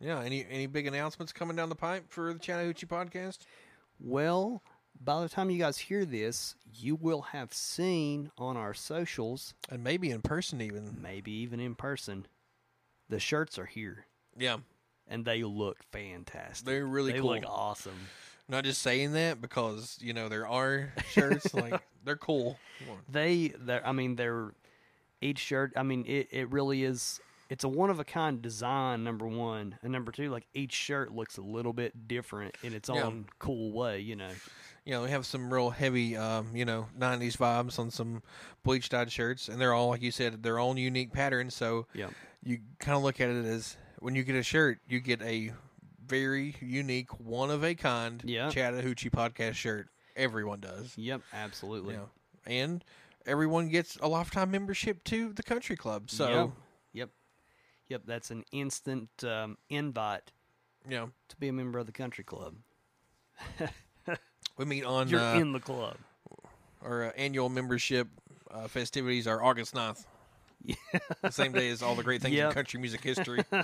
Yeah, 0.00 0.20
any 0.22 0.46
any 0.50 0.66
big 0.66 0.86
announcements 0.86 1.32
coming 1.32 1.56
down 1.56 1.68
the 1.68 1.74
pipe 1.74 2.04
for 2.08 2.32
the 2.32 2.38
Chattahoochee 2.38 2.86
podcast? 2.86 3.40
Well, 3.98 4.62
by 4.98 5.20
the 5.22 5.28
time 5.28 5.50
you 5.50 5.58
guys 5.58 5.78
hear 5.78 6.04
this, 6.04 6.54
you 6.74 6.94
will 6.96 7.20
have 7.22 7.52
seen 7.52 8.30
on 8.38 8.56
our 8.56 8.72
socials, 8.74 9.54
And 9.68 9.84
maybe 9.84 10.10
in 10.10 10.22
person 10.22 10.60
even. 10.60 10.96
maybe 11.00 11.30
even 11.32 11.60
in 11.60 11.74
person, 11.74 12.26
the 13.08 13.20
shirts 13.20 13.58
are 13.58 13.66
here 13.66 14.06
Yeah, 14.36 14.58
and 15.06 15.24
they 15.24 15.42
look 15.44 15.78
fantastic. 15.92 16.64
they're 16.66 16.86
really 16.86 17.12
cool. 17.12 17.30
they 17.34 17.40
cool. 17.40 17.50
look 17.50 17.58
awesome. 17.60 18.08
Not 18.48 18.64
just 18.64 18.82
saying 18.82 19.12
that 19.12 19.40
because 19.40 19.98
you 20.00 20.12
know 20.14 20.28
there 20.28 20.46
are 20.48 20.92
shirts 21.12 21.52
like 21.54 21.80
they're 22.04 22.16
cool. 22.16 22.58
They, 23.08 23.52
they're, 23.58 23.86
I 23.86 23.92
mean, 23.92 24.16
they're 24.16 24.54
each 25.20 25.38
shirt. 25.38 25.72
I 25.76 25.82
mean, 25.82 26.04
it, 26.06 26.28
it 26.30 26.50
really 26.50 26.84
is. 26.84 27.20
It's 27.48 27.64
a 27.64 27.68
one 27.68 27.90
of 27.90 27.98
a 27.98 28.04
kind 28.04 28.40
design. 28.40 29.02
Number 29.04 29.26
one, 29.26 29.76
and 29.82 29.92
number 29.92 30.12
two, 30.12 30.30
like 30.30 30.46
each 30.54 30.72
shirt 30.72 31.12
looks 31.12 31.36
a 31.36 31.42
little 31.42 31.72
bit 31.72 32.06
different 32.08 32.56
in 32.62 32.72
its 32.74 32.88
Yeah. 32.88 33.02
own 33.02 33.26
cool 33.38 33.72
way. 33.72 34.00
You 34.00 34.16
know. 34.16 34.30
You 34.86 34.92
know, 34.92 35.02
we 35.02 35.10
have 35.10 35.26
some 35.26 35.52
real 35.52 35.70
heavy, 35.70 36.16
um, 36.16 36.54
you 36.56 36.64
know, 36.64 36.86
'90s 36.98 37.36
vibes 37.36 37.78
on 37.78 37.90
some 37.90 38.22
bleached 38.62 38.92
dyed 38.92 39.12
shirts, 39.12 39.48
and 39.48 39.60
they're 39.60 39.74
all 39.74 39.88
like 39.88 40.00
you 40.02 40.10
said, 40.10 40.42
their 40.42 40.58
own 40.58 40.76
unique 40.78 41.12
pattern. 41.12 41.50
So 41.50 41.86
Yeah. 41.92 42.08
you 42.42 42.60
kind 42.78 42.96
of 42.96 43.02
look 43.02 43.20
at 43.20 43.28
it 43.28 43.44
as 43.44 43.76
when 43.98 44.14
you 44.14 44.22
get 44.24 44.36
a 44.36 44.42
shirt, 44.42 44.78
you 44.88 45.00
get 45.00 45.20
a 45.22 45.52
very 46.06 46.56
unique, 46.60 47.10
one 47.20 47.50
of 47.50 47.62
a 47.62 47.74
kind 47.74 48.22
Yeah. 48.24 48.48
Chattahoochee 48.50 49.10
podcast 49.10 49.54
shirt. 49.54 49.88
Everyone 50.16 50.60
does. 50.60 50.96
Yep. 50.96 51.20
Absolutely. 51.32 51.94
Yeah. 51.94 52.06
And 52.46 52.82
everyone 53.26 53.68
gets 53.68 53.96
a 53.96 54.08
lifetime 54.08 54.50
membership 54.50 55.04
to 55.04 55.32
the 55.32 55.42
country 55.42 55.76
club. 55.76 56.10
So, 56.10 56.28
Yep. 56.28 56.50
Yep. 56.92 57.10
Yep. 57.88 58.02
That's 58.06 58.30
an 58.30 58.44
instant 58.52 59.08
um, 59.24 59.58
invite 59.68 60.32
know, 60.88 61.10
to 61.28 61.36
be 61.36 61.48
a 61.48 61.52
member 61.52 61.78
of 61.78 61.86
the 61.86 61.92
country 61.92 62.24
club. 62.24 62.54
we 64.56 64.64
meet 64.64 64.84
on 64.84 65.08
You're 65.08 65.20
uh, 65.20 65.38
in 65.38 65.52
the 65.52 65.60
club. 65.60 65.96
our 66.82 67.06
uh, 67.06 67.12
annual 67.16 67.48
membership 67.48 68.08
uh, 68.50 68.66
festivities 68.68 69.26
are 69.26 69.42
August 69.42 69.74
9th. 69.74 70.04
Yeah. 70.62 70.74
the 71.22 71.30
same 71.30 71.52
day 71.52 71.70
as 71.70 71.82
all 71.82 71.94
the 71.94 72.02
great 72.02 72.20
things 72.20 72.34
Yep. 72.34 72.48
in 72.48 72.54
country 72.54 72.80
music 72.80 73.02
history. 73.02 73.42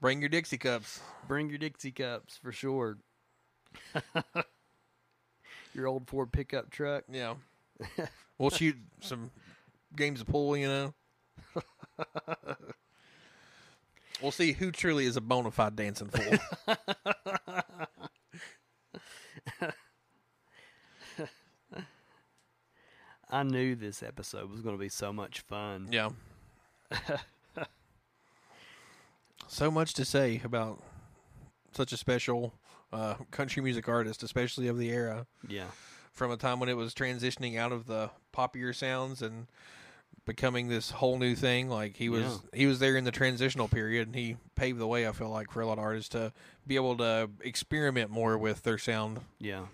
Bring 0.00 0.20
your 0.20 0.28
Dixie 0.28 0.58
cups. 0.58 1.00
Bring 1.26 1.48
your 1.48 1.58
Dixie 1.58 1.92
cups 1.92 2.36
for 2.36 2.52
sure. 2.52 2.98
your 5.76 5.86
old 5.86 6.08
Ford 6.08 6.32
pickup 6.32 6.70
truck. 6.70 7.04
Yeah. 7.10 7.34
we'll 8.38 8.50
shoot 8.50 8.76
some 9.00 9.30
games 9.94 10.22
of 10.22 10.26
pool, 10.26 10.56
you 10.56 10.66
know. 10.66 10.94
we'll 14.22 14.32
see 14.32 14.52
who 14.52 14.72
truly 14.72 15.04
is 15.04 15.16
a 15.16 15.20
bona 15.20 15.50
fide 15.50 15.76
dancing 15.76 16.08
fool. 16.08 16.38
I 23.28 23.42
knew 23.42 23.74
this 23.74 24.04
episode 24.04 24.48
was 24.50 24.62
going 24.62 24.76
to 24.76 24.80
be 24.80 24.88
so 24.88 25.12
much 25.12 25.40
fun. 25.40 25.88
yeah. 25.90 26.10
so 29.48 29.70
much 29.70 29.92
to 29.94 30.04
say 30.04 30.40
about 30.44 30.80
such 31.72 31.92
a 31.92 31.96
special 31.96 32.54
uh, 32.96 33.14
country 33.30 33.62
music 33.62 33.88
artist, 33.88 34.22
especially 34.22 34.68
of 34.68 34.78
the 34.78 34.90
era. 34.90 35.26
Yeah. 35.48 35.66
from 36.12 36.30
a 36.30 36.36
time 36.36 36.60
when 36.60 36.68
it 36.68 36.76
was 36.76 36.94
transitioning 36.94 37.58
out 37.58 37.72
of 37.72 37.86
the 37.86 38.10
poppier 38.32 38.74
sounds 38.74 39.20
and 39.22 39.46
becoming 40.24 40.68
this 40.68 40.90
whole 40.90 41.18
new 41.18 41.34
thing. 41.34 41.68
Like 41.68 41.96
he 41.96 42.08
was, 42.08 42.40
he 42.54 42.66
was 42.66 42.78
there 42.78 42.96
in 42.96 43.04
the 43.04 43.10
transitional 43.12 43.68
period, 43.68 44.08
and 44.08 44.16
he 44.16 44.36
paved 44.54 44.78
the 44.78 44.86
way. 44.86 45.06
I 45.06 45.12
feel 45.12 45.28
like 45.30 45.50
for 45.50 45.60
a 45.60 45.66
lot 45.66 45.74
of 45.78 45.84
artists 45.84 46.08
to 46.10 46.32
be 46.66 46.74
able 46.76 46.96
to 46.96 47.28
experiment 47.42 48.10
more 48.10 48.36
with 48.38 48.62
their 48.62 48.78
sound. 48.78 49.20
Yeah. 49.38 49.66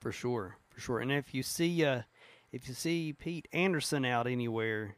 For 0.00 0.12
sure. 0.12 0.56
For 0.70 0.80
sure. 0.80 0.98
And 1.00 1.10
if 1.10 1.34
you 1.34 1.42
see 1.42 1.84
uh 1.84 2.02
if 2.52 2.68
you 2.68 2.74
see 2.74 3.12
Pete 3.12 3.48
Anderson 3.52 4.04
out 4.04 4.26
anywhere, 4.26 4.94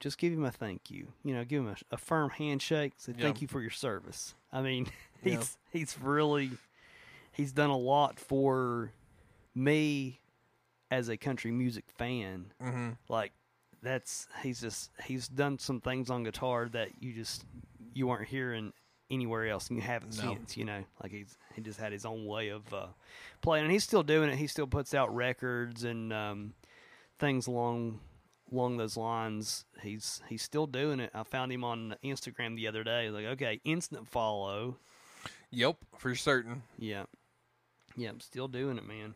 just 0.00 0.18
give 0.18 0.32
him 0.32 0.44
a 0.44 0.50
thank 0.50 0.90
you. 0.90 1.12
You 1.22 1.34
know, 1.34 1.44
give 1.44 1.62
him 1.62 1.68
a, 1.68 1.94
a 1.94 1.96
firm 1.96 2.30
handshake. 2.30 2.94
Say 2.96 3.14
Yeah. 3.16 3.24
thank 3.24 3.40
you 3.42 3.48
for 3.48 3.60
your 3.60 3.70
service. 3.70 4.34
I 4.52 4.60
mean, 4.62 4.88
he's 5.22 5.32
Yeah. 5.34 5.44
he's 5.72 5.96
really 6.00 6.50
he's 7.32 7.52
done 7.52 7.70
a 7.70 7.76
lot 7.76 8.18
for 8.18 8.92
me 9.54 10.20
as 10.90 11.08
a 11.08 11.16
country 11.16 11.50
music 11.50 11.84
fan. 11.96 12.52
Mm-hmm. 12.62 12.90
Like 13.08 13.32
that's 13.82 14.26
he's 14.42 14.60
just 14.60 14.90
he's 15.04 15.28
done 15.28 15.58
some 15.58 15.80
things 15.80 16.10
on 16.10 16.24
guitar 16.24 16.68
that 16.70 16.88
you 17.00 17.12
just 17.12 17.44
you 17.94 18.10
aren't 18.10 18.28
hearing 18.28 18.72
anywhere 19.10 19.46
else 19.48 19.68
and 19.68 19.76
you 19.78 19.82
haven't 19.82 20.16
No. 20.22 20.34
since 20.34 20.56
you 20.56 20.64
know 20.66 20.84
like 21.02 21.12
he's 21.12 21.38
he 21.54 21.62
just 21.62 21.78
had 21.80 21.92
his 21.92 22.04
own 22.04 22.26
way 22.26 22.48
of 22.48 22.74
uh 22.74 22.88
playing 23.40 23.64
and 23.64 23.72
he's 23.72 23.82
still 23.84 24.02
doing 24.02 24.28
it 24.28 24.36
he 24.36 24.46
still 24.46 24.66
puts 24.66 24.92
out 24.92 25.14
records 25.14 25.84
and 25.84 26.12
um 26.12 26.52
things 27.18 27.46
along 27.46 28.00
along 28.52 28.76
those 28.76 28.98
lines 28.98 29.64
he's 29.80 30.20
he's 30.28 30.42
still 30.42 30.66
doing 30.66 31.00
it 31.00 31.10
i 31.14 31.22
found 31.22 31.50
him 31.50 31.64
on 31.64 31.96
instagram 32.04 32.54
the 32.54 32.68
other 32.68 32.84
day 32.84 33.08
like 33.08 33.24
okay 33.24 33.60
instant 33.64 34.06
follow 34.06 34.76
Yep, 35.50 35.76
for 35.98 36.14
certain. 36.14 36.62
yeah 36.78 37.04
yeah 37.96 38.10
i'm 38.10 38.20
still 38.20 38.48
doing 38.48 38.78
it 38.78 38.86
man 38.86 39.14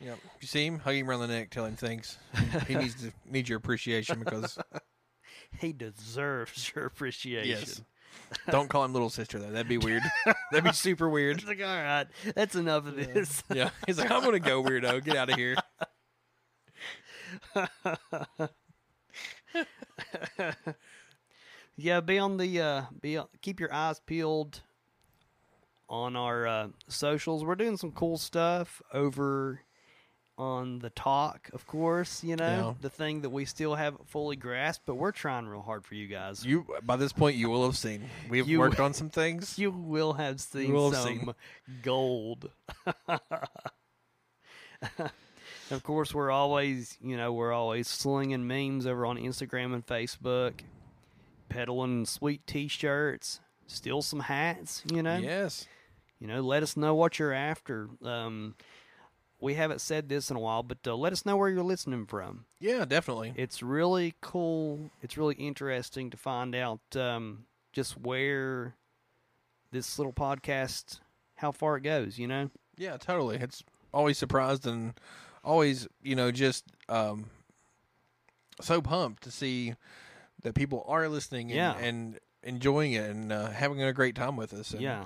Yep. 0.00 0.18
You 0.40 0.46
see 0.46 0.66
him, 0.66 0.80
hug 0.80 0.94
him 0.94 1.08
around 1.08 1.20
the 1.20 1.28
neck, 1.28 1.50
tell 1.50 1.64
him 1.64 1.76
thanks. 1.76 2.18
he 2.66 2.74
needs 2.76 2.94
to 2.96 3.12
needs 3.30 3.48
your 3.48 3.56
appreciation 3.58 4.18
because 4.18 4.58
he 5.60 5.72
deserves 5.72 6.72
your 6.74 6.84
appreciation 6.86 7.48
yes. 7.48 7.80
Don't 8.50 8.68
call 8.68 8.84
him 8.84 8.92
little 8.92 9.10
sister 9.10 9.38
though. 9.38 9.50
That'd 9.50 9.68
be 9.68 9.78
weird. 9.78 10.02
That'd 10.52 10.64
be 10.64 10.72
super 10.72 11.08
weird. 11.08 11.38
It's 11.38 11.46
like, 11.46 11.60
all 11.60 11.66
right, 11.66 12.06
that's 12.34 12.54
enough 12.54 12.86
of 12.86 12.96
this. 12.96 13.42
Yeah. 13.52 13.70
He's 13.86 13.98
like, 13.98 14.10
I'm 14.10 14.22
gonna 14.22 14.38
go 14.40 14.62
weirdo. 14.62 15.02
Get 15.04 15.16
out 15.16 15.30
of 15.30 15.36
here. 15.36 15.56
Yeah, 21.76 22.00
be 22.00 22.18
on 22.18 22.36
the 22.36 22.60
uh, 22.60 22.82
be 23.00 23.16
on, 23.16 23.26
keep 23.42 23.58
your 23.58 23.72
eyes 23.72 24.00
peeled 24.06 24.60
on 25.88 26.16
our 26.16 26.46
uh, 26.46 26.68
socials. 26.88 27.44
We're 27.44 27.54
doing 27.56 27.76
some 27.76 27.92
cool 27.92 28.16
stuff 28.18 28.80
over 28.92 29.60
on 30.36 30.80
TikTok, 30.80 31.48
of 31.52 31.64
course. 31.66 32.24
You 32.24 32.34
know 32.36 32.44
Yeah. 32.44 32.74
the 32.80 32.90
thing 32.90 33.20
that 33.20 33.30
we 33.30 33.44
still 33.44 33.74
haven't 33.76 34.08
fully 34.08 34.34
grasped, 34.36 34.84
but 34.86 34.96
we're 34.96 35.12
trying 35.12 35.46
real 35.46 35.62
hard 35.62 35.84
for 35.84 35.94
you 35.94 36.08
guys. 36.08 36.44
You 36.44 36.66
by 36.82 36.96
this 36.96 37.12
point 37.12 37.36
you 37.36 37.48
will 37.50 37.64
have 37.64 37.76
seen. 37.76 38.10
We've 38.28 38.48
You- 38.48 38.58
worked 38.58 38.80
on 38.80 38.94
some 38.94 39.10
things. 39.10 39.58
You 39.58 39.70
will 39.70 40.14
have 40.14 40.40
seen 40.40 40.72
will 40.72 40.90
have 40.90 41.02
some 41.02 41.18
seen. 41.18 41.34
gold. 41.82 42.50
of 45.70 45.82
course, 45.82 46.12
we're 46.14 46.30
always, 46.30 46.98
you 47.00 47.16
know, 47.16 47.32
we're 47.32 47.52
always 47.52 47.88
slinging 47.88 48.46
memes 48.46 48.86
over 48.86 49.06
on 49.06 49.16
Instagram 49.16 49.72
and 49.74 49.86
Facebook, 49.86 50.60
peddling 51.48 52.04
sweet 52.06 52.46
T-shirts, 52.46 53.40
still 53.66 54.02
some 54.02 54.20
hats. 54.20 54.82
You 54.92 55.02
know, 55.02 55.16
Yes. 55.18 55.66
You 56.24 56.28
know, 56.28 56.40
let 56.40 56.62
us 56.62 56.74
know 56.74 56.94
what 56.94 57.18
you're 57.18 57.34
after. 57.34 57.86
Um, 58.02 58.54
we 59.38 59.52
haven't 59.52 59.82
said 59.82 60.08
this 60.08 60.30
in 60.30 60.36
a 60.38 60.40
while, 60.40 60.62
but 60.62 60.78
uh, 60.86 60.94
let 60.96 61.12
us 61.12 61.26
know 61.26 61.36
where 61.36 61.50
you're 61.50 61.62
listening 61.62 62.06
from. 62.06 62.46
Yeah, 62.60 62.86
definitely. 62.86 63.34
It's 63.36 63.62
really 63.62 64.14
cool. 64.22 64.90
It's 65.02 65.18
really 65.18 65.34
interesting 65.34 66.08
to 66.08 66.16
find 66.16 66.54
out 66.54 66.80
um, 66.96 67.44
just 67.74 67.98
where 68.00 68.74
this 69.70 69.98
little 69.98 70.14
podcast, 70.14 71.00
how 71.34 71.52
far 71.52 71.76
it 71.76 71.82
goes. 71.82 72.18
You 72.18 72.26
know, 72.26 72.50
Yeah, 72.78 72.96
totally. 72.96 73.36
It's 73.36 73.62
always 73.92 74.16
surprised 74.16 74.66
and 74.66 74.94
always, 75.44 75.86
you 76.02 76.16
know, 76.16 76.30
just 76.30 76.64
um 76.88 77.26
so 78.62 78.80
pumped 78.80 79.24
to 79.24 79.30
see 79.30 79.74
that 80.42 80.54
people 80.54 80.86
are 80.88 81.06
listening 81.06 81.50
and, 81.50 81.56
Yeah. 81.56 81.76
and 81.76 82.18
enjoying 82.42 82.92
it 82.94 83.10
and 83.10 83.30
uh, 83.30 83.50
having 83.50 83.82
a 83.82 83.92
great 83.92 84.14
time 84.14 84.36
with 84.38 84.54
us. 84.54 84.70
And, 84.72 84.80
yeah, 84.80 85.04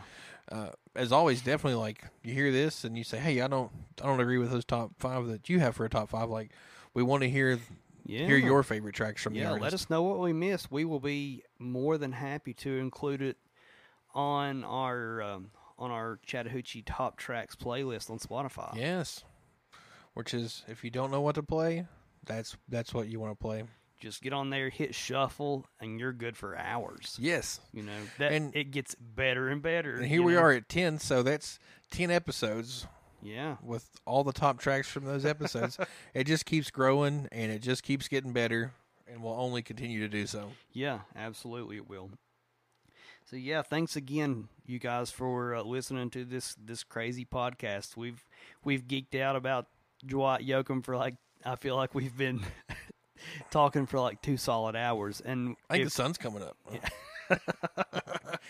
Uh, 0.50 0.70
as 0.94 1.12
always, 1.12 1.42
definitely 1.42 1.78
like 1.78 2.04
you 2.22 2.32
hear 2.32 2.50
this 2.50 2.84
and 2.84 2.96
you 2.96 3.04
say, 3.04 3.18
"Hey, 3.18 3.40
I 3.40 3.48
don't, 3.48 3.70
I 4.02 4.06
don't 4.06 4.20
agree 4.20 4.38
with 4.38 4.50
those 4.50 4.64
top 4.64 4.92
five 4.98 5.26
that 5.26 5.48
you 5.48 5.60
have 5.60 5.76
for 5.76 5.84
a 5.84 5.90
top 5.90 6.08
five. 6.08 6.30
Like, 6.30 6.50
we 6.94 7.02
want 7.02 7.22
to 7.22 7.28
hear 7.28 7.58
yeah. 8.06 8.26
hear 8.26 8.36
your 8.38 8.62
favorite 8.62 8.94
tracks 8.94 9.22
from 9.22 9.34
the 9.34 9.40
yeah. 9.40 9.50
artist. 9.50 9.62
Let 9.62 9.74
us 9.74 9.90
know 9.90 10.02
what 10.02 10.18
we 10.18 10.32
missed. 10.32 10.72
We 10.72 10.84
will 10.84 11.00
be 11.00 11.44
more 11.58 11.98
than 11.98 12.12
happy 12.12 12.54
to 12.54 12.78
include 12.78 13.22
it 13.22 13.36
on 14.14 14.64
our 14.64 15.22
um, 15.22 15.50
on 15.78 15.90
our 15.90 16.18
Chattahoochee 16.24 16.82
Top 16.82 17.16
Tracks 17.16 17.54
playlist 17.54 18.10
on 18.10 18.18
Spotify. 18.18 18.74
Yes. 18.74 19.24
Which 20.14 20.34
is, 20.34 20.64
if 20.66 20.82
you 20.82 20.90
don't 20.90 21.12
know 21.12 21.20
what 21.20 21.36
to 21.36 21.42
play, 21.42 21.86
that's 22.24 22.56
that's 22.68 22.92
what 22.92 23.08
you 23.08 23.20
want 23.20 23.32
to 23.32 23.40
play. 23.40 23.64
Just 23.98 24.22
get 24.22 24.32
on 24.32 24.50
there, 24.50 24.68
hit 24.70 24.94
shuffle, 24.94 25.66
and 25.80 25.98
you're 25.98 26.12
good 26.12 26.36
for 26.36 26.56
hours. 26.56 27.16
Yes. 27.20 27.60
You 27.72 27.82
know 27.82 27.92
that 28.18 28.32
And- 28.32 28.54
it 28.54 28.70
gets 28.70 28.94
better 28.94 29.48
and 29.48 29.60
better. 29.62 29.96
And 29.96 30.06
here 30.06 30.22
we 30.22 30.32
know? 30.34 30.40
are 30.40 30.52
at 30.52 30.68
10, 30.68 30.98
so 30.98 31.22
that's 31.22 31.58
10 31.90 32.10
episodes 32.10 32.86
Yeah, 33.22 33.56
with 33.62 33.88
all 34.04 34.22
the 34.24 34.32
top 34.32 34.60
tracks 34.60 34.88
from 34.88 35.04
those 35.04 35.24
episodes. 35.24 35.78
it 36.14 36.24
just 36.24 36.46
keeps 36.46 36.70
growing 36.70 37.28
and 37.32 37.50
it 37.50 37.60
just 37.60 37.82
keeps 37.82 38.06
getting 38.08 38.32
better 38.32 38.72
and 39.06 39.22
will 39.22 39.32
only 39.40 39.62
continue 39.62 40.00
to 40.00 40.08
do 40.08 40.26
so. 40.26 40.50
yeah, 40.72 41.00
absolutely, 41.16 41.76
it 41.76 41.88
will. 41.88 42.10
So 43.24 43.36
yeah, 43.36 43.60
thanks 43.62 43.94
again, 43.96 44.48
you 44.64 44.78
guys, 44.78 45.10
for 45.10 45.54
uh, 45.54 45.62
listening 45.62 46.08
to 46.10 46.24
this 46.24 46.54
this 46.54 46.82
crazy 46.82 47.26
podcast. 47.26 47.94
We've 47.96 48.24
we've 48.64 48.86
geeked 48.88 49.20
out 49.20 49.36
about 49.36 49.66
Dwight 50.06 50.46
Yoakam 50.46 50.82
for 50.82 50.96
like 50.96 51.16
I 51.44 51.56
feel 51.56 51.76
like 51.76 51.94
we've 51.94 52.16
been 52.16 52.40
talking 53.50 53.86
for 53.86 54.00
like 54.00 54.20
two 54.22 54.36
solid 54.36 54.76
hours, 54.76 55.20
and 55.24 55.56
I 55.70 55.74
think 55.74 55.82
if- 55.82 55.88
the 55.88 55.94
sun's 55.94 56.18
coming 56.18 56.42
up. 56.42 56.56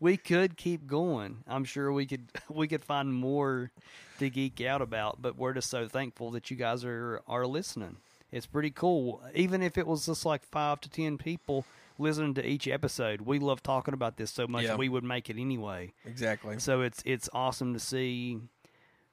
we 0.00 0.16
could 0.16 0.56
keep 0.56 0.86
going. 0.86 1.38
I'm 1.46 1.64
sure 1.64 1.92
we 1.92 2.06
could 2.06 2.28
we 2.48 2.68
could 2.68 2.84
find 2.84 3.12
more 3.14 3.70
to 4.18 4.30
geek 4.30 4.60
out 4.60 4.82
about, 4.82 5.20
but 5.22 5.36
we're 5.36 5.52
just 5.54 5.70
so 5.70 5.88
thankful 5.88 6.30
that 6.32 6.50
you 6.50 6.56
guys 6.56 6.84
are 6.84 7.20
are 7.26 7.46
listening. 7.46 7.96
It's 8.32 8.46
pretty 8.46 8.70
cool. 8.70 9.22
Even 9.34 9.62
if 9.62 9.78
it 9.78 9.86
was 9.86 10.06
just 10.06 10.26
like 10.26 10.44
5 10.44 10.80
to 10.80 10.90
10 10.90 11.16
people 11.16 11.64
listening 11.98 12.34
to 12.34 12.46
each 12.46 12.66
episode. 12.66 13.20
We 13.22 13.38
love 13.38 13.62
talking 13.62 13.94
about 13.94 14.16
this 14.16 14.30
so 14.32 14.46
much 14.48 14.64
Yeah. 14.64 14.74
we 14.76 14.88
would 14.88 15.04
make 15.04 15.30
it 15.30 15.38
anyway. 15.38 15.92
Exactly. 16.04 16.58
So 16.58 16.82
it's 16.82 17.02
it's 17.06 17.28
awesome 17.32 17.72
to 17.72 17.80
see 17.80 18.40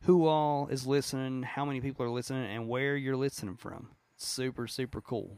who 0.01 0.25
all 0.27 0.67
is 0.67 0.85
listening, 0.85 1.43
how 1.43 1.63
many 1.63 1.79
people 1.79 2.05
are 2.05 2.09
listening 2.09 2.45
and 2.53 2.67
where 2.67 2.97
you're 2.97 3.15
listening 3.15 3.55
from. 3.55 3.89
Super 4.25 4.67
super 4.67 5.01
cool. 5.01 5.37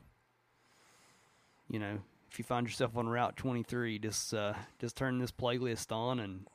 You 1.70 1.80
know, 1.80 2.00
if 2.32 2.38
you 2.38 2.46
find 2.46 2.68
yourself 2.68 2.96
on 2.96 3.08
Route 3.08 3.36
23, 3.38 4.00
just 4.00 4.34
uh, 4.34 4.54
just 4.80 4.96
turn 4.96 5.20
this 5.20 5.32
playlist 5.32 5.92
on 5.92 6.20
and 6.20 6.46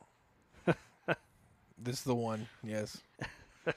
This 1.83 1.97
is 1.97 2.03
the 2.03 2.15
one. 2.15 2.47
Yes. 2.63 3.01
All 3.67 3.73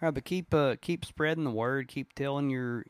right, 0.00 0.14
but 0.14 0.24
keep 0.24 0.54
uh, 0.54 0.76
keep 0.80 1.04
spreading 1.04 1.44
the 1.44 1.50
word. 1.50 1.88
Keep 1.88 2.12
telling 2.14 2.48
your 2.48 2.84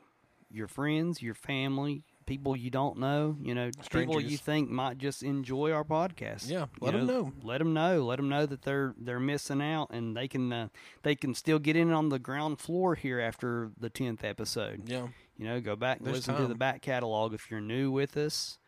your 0.51 0.69
friends, 0.69 1.23
your 1.23 1.35
family, 1.35 2.05
people 2.27 2.57
you 2.57 2.71
don't 2.71 2.99
know. 2.99 3.37
You 3.41 3.55
know, 3.55 3.71
people 3.91 4.21
you 4.21 4.37
think 4.37 4.71
might 4.71 4.99
just 4.99 5.23
enjoy 5.23 5.73
our 5.73 5.85
podcast. 5.85 6.49
Yeah, 6.49 6.67
You 6.81 6.93
them 6.93 7.07
know. 7.07 7.33
Let 7.43 7.59
them 7.59 7.73
know. 7.75 8.05
Let 8.05 8.17
them 8.17 8.29
know 8.29 8.47
that 8.47 8.63
they're 8.63 8.95
they're 8.99 9.21
missing 9.21 9.61
out, 9.63 9.89
and 9.91 10.17
they 10.17 10.29
can 10.29 10.53
uh, 10.53 10.69
they 11.03 11.15
can 11.15 11.35
still 11.35 11.59
get 11.59 11.77
in 11.77 11.93
on 11.93 12.09
the 12.09 12.19
ground 12.19 12.59
floor 12.61 12.95
here 12.95 13.21
after 13.21 13.71
the 13.79 13.91
tenth 13.91 14.25
episode. 14.25 14.89
Yeah. 14.89 15.09
You 15.37 15.47
know, 15.47 15.61
go 15.61 15.77
back 15.77 15.99
and 15.99 16.07
There's 16.07 16.17
listen 16.29 16.37
to 16.37 16.47
the 16.47 16.55
back 16.55 16.83
catalog 16.83 17.35
if 17.35 17.51
you're 17.51 17.61
new 17.61 17.91
with 17.91 18.17
us. 18.17 18.59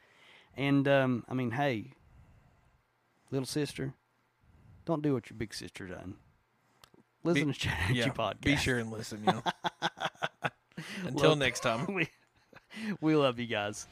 And 0.56 0.86
um, 0.88 1.24
I 1.28 1.34
mean, 1.34 1.52
hey, 1.52 1.92
little 3.30 3.46
sister, 3.46 3.94
don't 4.84 5.02
do 5.02 5.12
what 5.14 5.28
your 5.30 5.36
big 5.36 5.52
sister 5.54 5.86
done. 5.86 6.14
Listen 7.22 7.48
to 7.52 7.58
Chattahoochee 7.58 7.98
Yeah. 7.98 8.08
podcast. 8.08 8.40
Be 8.42 8.56
sure 8.56 8.78
and 8.78 8.90
listen. 8.92 9.20
You 9.26 9.32
know. 9.32 9.42
Until 11.06 11.30
Love- 11.30 11.38
next 11.38 11.60
time. 11.60 11.86
we, 11.94 12.08
we 13.00 13.14
love 13.16 13.38
you 13.38 13.46
guys. 13.46 13.86